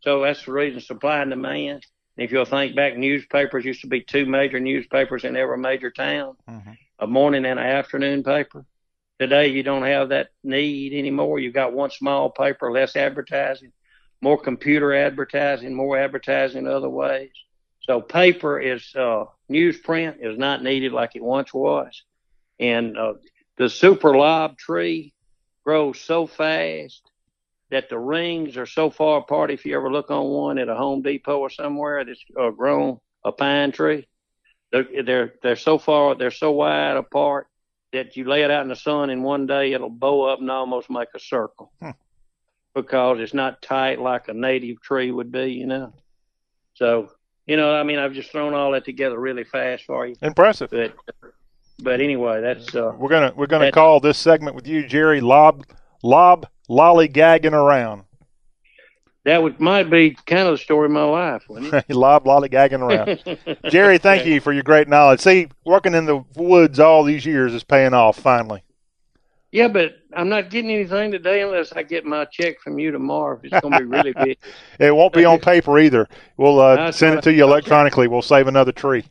So 0.00 0.22
that's 0.22 0.44
the 0.44 0.52
reason 0.52 0.80
supply 0.80 1.20
and 1.20 1.30
demand. 1.30 1.84
If 2.16 2.32
you'll 2.32 2.44
think 2.44 2.74
back, 2.74 2.96
newspapers 2.96 3.64
used 3.64 3.82
to 3.82 3.86
be 3.86 4.00
two 4.00 4.26
major 4.26 4.58
newspapers 4.58 5.24
in 5.24 5.36
every 5.36 5.58
major 5.58 5.90
town, 5.90 6.36
a 6.98 7.06
morning 7.06 7.44
and 7.44 7.60
an 7.60 7.66
afternoon 7.66 8.24
paper. 8.24 8.64
Today, 9.20 9.48
you 9.48 9.62
don't 9.62 9.84
have 9.84 10.10
that 10.10 10.28
need 10.44 10.92
anymore. 10.92 11.38
You've 11.38 11.54
got 11.54 11.72
one 11.72 11.90
small 11.90 12.30
paper, 12.30 12.70
less 12.70 12.96
advertising, 12.96 13.72
more 14.20 14.38
computer 14.38 14.94
advertising, 14.94 15.74
more 15.74 15.98
advertising 15.98 16.66
other 16.66 16.88
ways. 16.88 17.30
So 17.82 18.00
paper 18.00 18.60
is 18.60 18.92
uh, 18.94 19.24
newsprint 19.50 20.16
is 20.20 20.38
not 20.38 20.62
needed 20.62 20.92
like 20.92 21.16
it 21.16 21.22
once 21.22 21.54
was, 21.54 22.02
and 22.60 22.96
uh, 22.96 23.14
the 23.56 23.68
super 23.68 24.16
lob 24.16 24.58
tree 24.58 25.14
grows 25.68 26.00
so 26.00 26.26
fast 26.26 27.02
that 27.70 27.90
the 27.90 27.98
rings 27.98 28.56
are 28.56 28.64
so 28.64 28.88
far 28.88 29.18
apart. 29.18 29.50
If 29.50 29.66
you 29.66 29.76
ever 29.76 29.92
look 29.92 30.10
on 30.10 30.24
one 30.24 30.56
at 30.56 30.70
a 30.70 30.74
Home 30.74 31.02
Depot 31.02 31.36
or 31.36 31.50
somewhere 31.50 32.06
that's 32.06 32.24
uh, 32.40 32.48
grown 32.48 32.98
a 33.22 33.32
pine 33.32 33.70
tree, 33.70 34.08
they're, 34.72 34.86
they're 35.04 35.34
they're 35.42 35.56
so 35.56 35.76
far 35.76 36.14
they're 36.14 36.30
so 36.30 36.52
wide 36.52 36.96
apart 36.96 37.48
that 37.92 38.16
you 38.16 38.24
lay 38.24 38.44
it 38.44 38.50
out 38.50 38.62
in 38.62 38.70
the 38.70 38.76
sun 38.76 39.10
and 39.10 39.22
one 39.22 39.46
day 39.46 39.74
it'll 39.74 39.90
bow 39.90 40.22
up 40.22 40.40
and 40.40 40.50
almost 40.50 40.88
make 40.88 41.08
a 41.14 41.20
circle 41.20 41.70
because 42.74 43.20
it's 43.20 43.34
not 43.34 43.60
tight 43.60 44.00
like 44.00 44.28
a 44.28 44.32
native 44.32 44.80
tree 44.80 45.10
would 45.10 45.30
be, 45.30 45.52
you 45.52 45.66
know. 45.66 45.92
So 46.76 47.10
you 47.46 47.58
know, 47.58 47.74
I 47.74 47.82
mean, 47.82 47.98
I've 47.98 48.14
just 48.14 48.32
thrown 48.32 48.54
all 48.54 48.72
that 48.72 48.86
together 48.86 49.20
really 49.20 49.44
fast 49.44 49.84
for 49.84 50.06
you. 50.06 50.16
Impressive. 50.22 50.70
But 50.70 50.94
but 51.82 52.00
anyway, 52.00 52.40
that's 52.40 52.74
uh, 52.74 52.92
We're 52.96 53.08
gonna 53.08 53.32
we're 53.36 53.46
gonna 53.46 53.72
call 53.72 54.00
this 54.00 54.18
segment 54.18 54.56
with 54.56 54.66
you, 54.66 54.86
Jerry, 54.86 55.20
lob 55.20 55.64
lob 56.02 56.46
lollygagging 56.68 57.52
around. 57.52 58.04
that 59.24 59.42
would 59.42 59.60
might 59.60 59.90
be 59.90 60.16
kind 60.26 60.48
of 60.48 60.52
the 60.52 60.58
story 60.58 60.86
of 60.86 60.92
my 60.92 61.04
life, 61.04 61.44
wouldn't 61.48 61.72
it? 61.72 61.90
lob 61.94 62.24
lollygagging 62.24 62.80
around. 62.80 63.38
Jerry, 63.70 63.98
thank 63.98 64.26
you 64.26 64.40
for 64.40 64.52
your 64.52 64.62
great 64.62 64.88
knowledge. 64.88 65.20
See, 65.20 65.48
working 65.64 65.94
in 65.94 66.06
the 66.06 66.24
woods 66.34 66.78
all 66.80 67.04
these 67.04 67.24
years 67.24 67.54
is 67.54 67.64
paying 67.64 67.94
off 67.94 68.18
finally. 68.18 68.62
Yeah, 69.50 69.68
but 69.68 69.96
I'm 70.12 70.28
not 70.28 70.50
getting 70.50 70.70
anything 70.70 71.10
today 71.10 71.40
unless 71.40 71.72
I 71.72 71.82
get 71.82 72.04
my 72.04 72.26
check 72.26 72.60
from 72.60 72.78
you 72.78 72.90
tomorrow. 72.90 73.40
It's 73.42 73.58
going 73.60 73.72
to 73.72 73.78
be 73.78 73.84
really 73.86 74.12
big. 74.12 74.36
It 74.78 74.94
won't 74.94 75.14
be 75.14 75.24
on 75.24 75.38
paper 75.40 75.78
either. 75.78 76.06
We'll 76.36 76.60
uh, 76.60 76.92
send 76.92 77.18
it 77.18 77.22
to 77.22 77.32
you 77.32 77.44
electronically. 77.44 78.08
We'll 78.08 78.20
save 78.20 78.46
another 78.46 78.72
tree. 78.72 79.04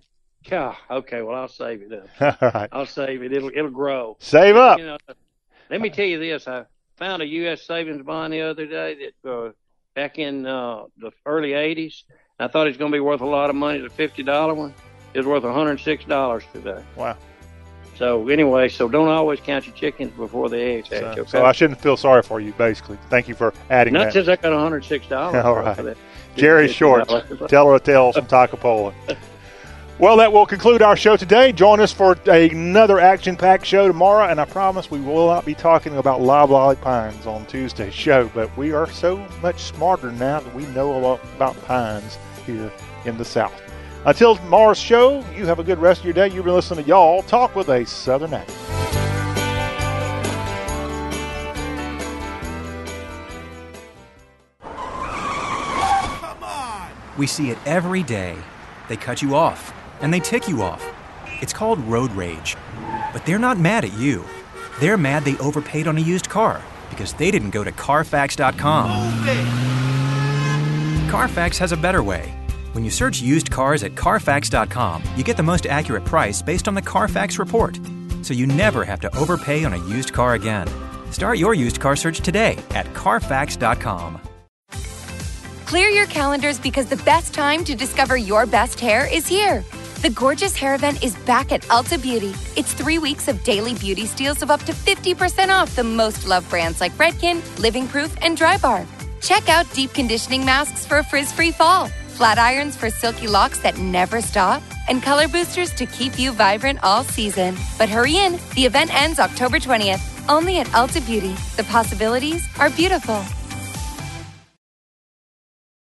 Yeah, 0.52 0.76
okay, 0.90 1.22
well 1.22 1.36
I'll 1.36 1.48
save 1.48 1.82
it 1.82 1.94
up. 1.94 2.41
All 2.41 2.52
right. 2.52 2.69
I'll 2.72 2.86
save 2.86 3.22
it. 3.24 3.34
It'll 3.34 3.49
it'll 3.49 3.69
grow. 3.69 4.18
Save 4.19 4.56
up. 4.56 4.80
You 4.80 4.86
know, 4.86 4.98
let 5.69 5.82
me 5.82 5.90
tell 5.90 6.06
you 6.06 6.19
this. 6.19 6.48
I 6.48 6.65
found 6.95 7.22
a 7.22 7.26
U.S. 7.26 7.64
savings 7.64 8.02
bond 8.03 8.34
the 8.34 8.41
other 8.41 8.65
day 8.65 9.11
that 9.24 9.30
uh, 9.30 9.52
back 9.94 10.19
in 10.19 10.45
uh, 10.45 10.84
the 10.98 11.11
early 11.26 11.52
'80s. 11.52 12.03
I 12.40 12.48
thought 12.48 12.68
it 12.68 12.72
was 12.72 12.78
going 12.78 12.91
to 12.91 12.95
be 12.95 12.99
worth 12.99 13.22
a 13.22 13.26
lot 13.26 13.49
of 13.49 13.56
money. 13.56 13.80
The 13.80 13.90
fifty 13.90 14.24
dollar 14.24 14.53
one 14.53 14.74
is 15.14 15.26
worth 15.26 15.44
106 15.44 16.06
dollars 16.06 16.44
today. 16.53 16.84
Wow. 16.95 17.18
So 17.98 18.28
anyway, 18.30 18.69
so 18.69 18.88
don't 18.88 19.07
always 19.07 19.40
count 19.40 19.65
your 19.65 19.76
chickens 19.76 20.11
before 20.11 20.49
the 20.49 20.61
eggs 20.61 20.90
hatch. 20.90 21.15
So, 21.15 21.22
okay? 21.22 21.30
so 21.30 21.45
I 21.45 21.52
shouldn't 21.52 21.82
feel 21.82 21.98
sorry 21.98 22.22
for 22.22 22.40
you, 22.40 22.52
basically. 22.53 22.99
Thank 23.10 23.28
you 23.28 23.34
for 23.34 23.53
adding 23.72 23.94
Not 23.94 24.06
that. 24.06 24.14
since 24.14 24.28
I 24.28 24.36
got 24.36 24.52
106 24.52 25.07
dollars. 25.07 25.44
All 25.45 25.56
right. 25.56 25.98
Jerry 26.36 26.68
Short, 26.68 27.10
tell 27.49 27.68
her 27.68 27.76
a 27.76 27.80
tale 27.80 28.14
from 28.14 28.28
Toccopola. 28.28 28.94
Well, 29.99 30.18
that 30.18 30.32
will 30.32 30.45
conclude 30.45 30.84
our 30.84 30.95
show 30.95 31.18
today. 31.18 31.52
Join 31.52 31.80
us 31.80 31.91
for 31.91 32.15
another 32.28 32.99
action 32.99 33.36
packed 33.36 33.65
show 33.65 33.88
tomorrow, 33.88 34.28
and 34.28 34.40
I 34.40 34.45
promise 34.45 34.91
we 34.91 35.02
will 35.02 35.26
not 35.26 35.44
be 35.44 35.56
talking 35.56 35.98
about 35.98 36.22
loblolly 36.22 36.76
pines 36.76 37.26
on 37.26 37.48
Tuesday's 37.48 37.95
show, 37.95 38.30
but 38.36 38.56
we 38.56 38.74
are 38.74 38.88
so 38.91 39.18
much 39.41 39.60
smarter 39.64 40.11
now 40.11 40.40
that 40.40 40.53
we 40.53 40.68
know 40.68 40.95
a 40.95 40.99
lot 40.99 41.19
about 41.36 41.60
pines 41.65 42.19
here 42.45 42.72
in 43.06 43.18
the 43.18 43.26
South. 43.26 43.60
Until 44.06 44.36
tomorrow's 44.36 44.78
show, 44.78 45.26
you 45.36 45.48
have 45.48 45.57
a 45.57 45.64
good 45.64 45.80
rest 45.80 46.02
of 46.02 46.06
your 46.06 46.14
day. 46.14 46.28
You've 46.28 46.45
been 46.45 46.53
listening 46.53 46.84
to 46.84 46.90
Y'all 46.90 47.24
Talk 47.24 47.56
with 47.56 47.69
a 47.69 47.84
Southern 47.84 48.36
accent. 48.36 48.56
We 57.18 57.26
see 57.26 57.49
it 57.49 57.57
every 57.65 58.03
day 58.03 58.38
they 58.88 58.95
cut 58.95 59.22
you 59.22 59.36
off, 59.36 59.74
and 60.02 60.14
they 60.14 60.19
tick 60.19 60.48
you 60.48 60.61
off. 60.61 60.86
It's 61.41 61.53
called 61.53 61.80
road 61.80 62.11
rage. 62.11 62.56
But 63.14 63.26
they're 63.26 63.40
not 63.40 63.60
mad 63.60 63.86
at 63.86 63.94
you. 63.94 64.26
They're 64.80 64.98
mad 64.98 65.24
they 65.24 65.38
overpaid 65.38 65.88
on 65.88 65.98
a 65.98 66.02
used 66.02 66.30
car 66.30 66.61
because 66.90 67.14
they 67.14 67.32
didn't 67.32 67.52
go 67.52 67.64
to 67.64 67.72
Carfax.com. 67.72 68.90
Carfax 71.10 71.57
has 71.57 71.72
a 71.72 71.78
better 71.78 72.03
way. 72.03 72.34
When 72.74 72.84
you 72.84 72.91
search 72.91 73.22
used 73.22 73.49
cars 73.49 73.84
at 73.84 73.95
Carfax.com, 73.95 75.03
you 75.15 75.24
get 75.24 75.38
the 75.38 75.44
most 75.44 75.65
accurate 75.65 76.06
price 76.06 76.41
based 76.41 76.68
on 76.68 76.76
the 76.76 76.82
Carfax 76.82 77.40
report. 77.40 77.80
So 78.22 78.34
you 78.34 78.45
never 78.45 78.84
have 78.84 78.99
to 79.02 79.18
overpay 79.18 79.64
on 79.64 79.74
a 79.74 79.88
used 79.88 80.14
car 80.14 80.36
again. 80.36 80.68
Start 81.11 81.38
your 81.38 81.53
used 81.53 81.80
car 81.80 81.95
search 81.95 82.19
today 82.19 82.57
at 82.72 82.94
Carfax.com. 82.94 84.22
Clear 85.65 85.90
your 85.90 86.06
calendars 86.07 86.60
because 86.60 86.86
the 86.86 86.98
best 86.98 87.34
time 87.34 87.64
to 87.65 87.76
discover 87.76 88.15
your 88.15 88.45
best 88.45 88.80
hair 88.80 89.11
is 89.11 89.28
here. 89.28 89.64
The 90.02 90.11
Gorgeous 90.11 90.56
Hair 90.56 90.76
Event 90.76 91.03
is 91.03 91.15
back 91.26 91.52
at 91.52 91.64
Ulta 91.64 91.99
Beauty. 91.99 92.36
It's 92.56 92.72
three 92.72 92.99
weeks 92.99 93.28
of 93.28 93.44
daily 93.44 93.74
beauty 93.74 94.06
steals 94.06 94.44
of 94.44 94.52
up 94.52 94.61
to 94.65 94.72
50% 94.72 95.49
off 95.49 95.76
the 95.76 95.84
most 95.84 96.28
loved 96.28 96.48
brands 96.52 96.80
like 96.80 96.91
Redken, 96.99 97.41
Living 97.60 97.88
Proof, 97.88 98.15
and 98.22 98.38
Drybar. 98.38 98.86
Check 99.22 99.49
out 99.49 99.65
deep 99.74 99.94
conditioning 99.94 100.45
masks 100.45 100.86
for 100.86 100.99
a 100.99 101.03
frizz 101.03 101.32
free 101.32 101.49
fall, 101.49 101.88
flat 102.10 102.38
irons 102.38 102.78
for 102.78 102.91
silky 102.91 103.28
locks 103.28 103.57
that 103.61 103.80
never 103.80 104.22
stop, 104.22 104.61
and 104.88 105.02
color 105.02 105.28
boosters 105.28 105.74
to 105.74 105.88
keep 105.88 106.19
you 106.19 106.32
vibrant 106.32 106.78
all 106.84 107.03
season. 107.03 107.57
But 107.80 107.90
hurry 107.90 108.18
in, 108.18 108.40
the 108.53 108.68
event 108.68 108.94
ends 108.94 109.18
October 109.18 109.57
20th, 109.57 110.30
only 110.30 110.60
at 110.60 110.68
Ulta 110.68 111.03
Beauty. 111.07 111.34
The 111.56 111.64
possibilities 111.64 112.48
are 112.60 112.69
beautiful. 112.69 113.26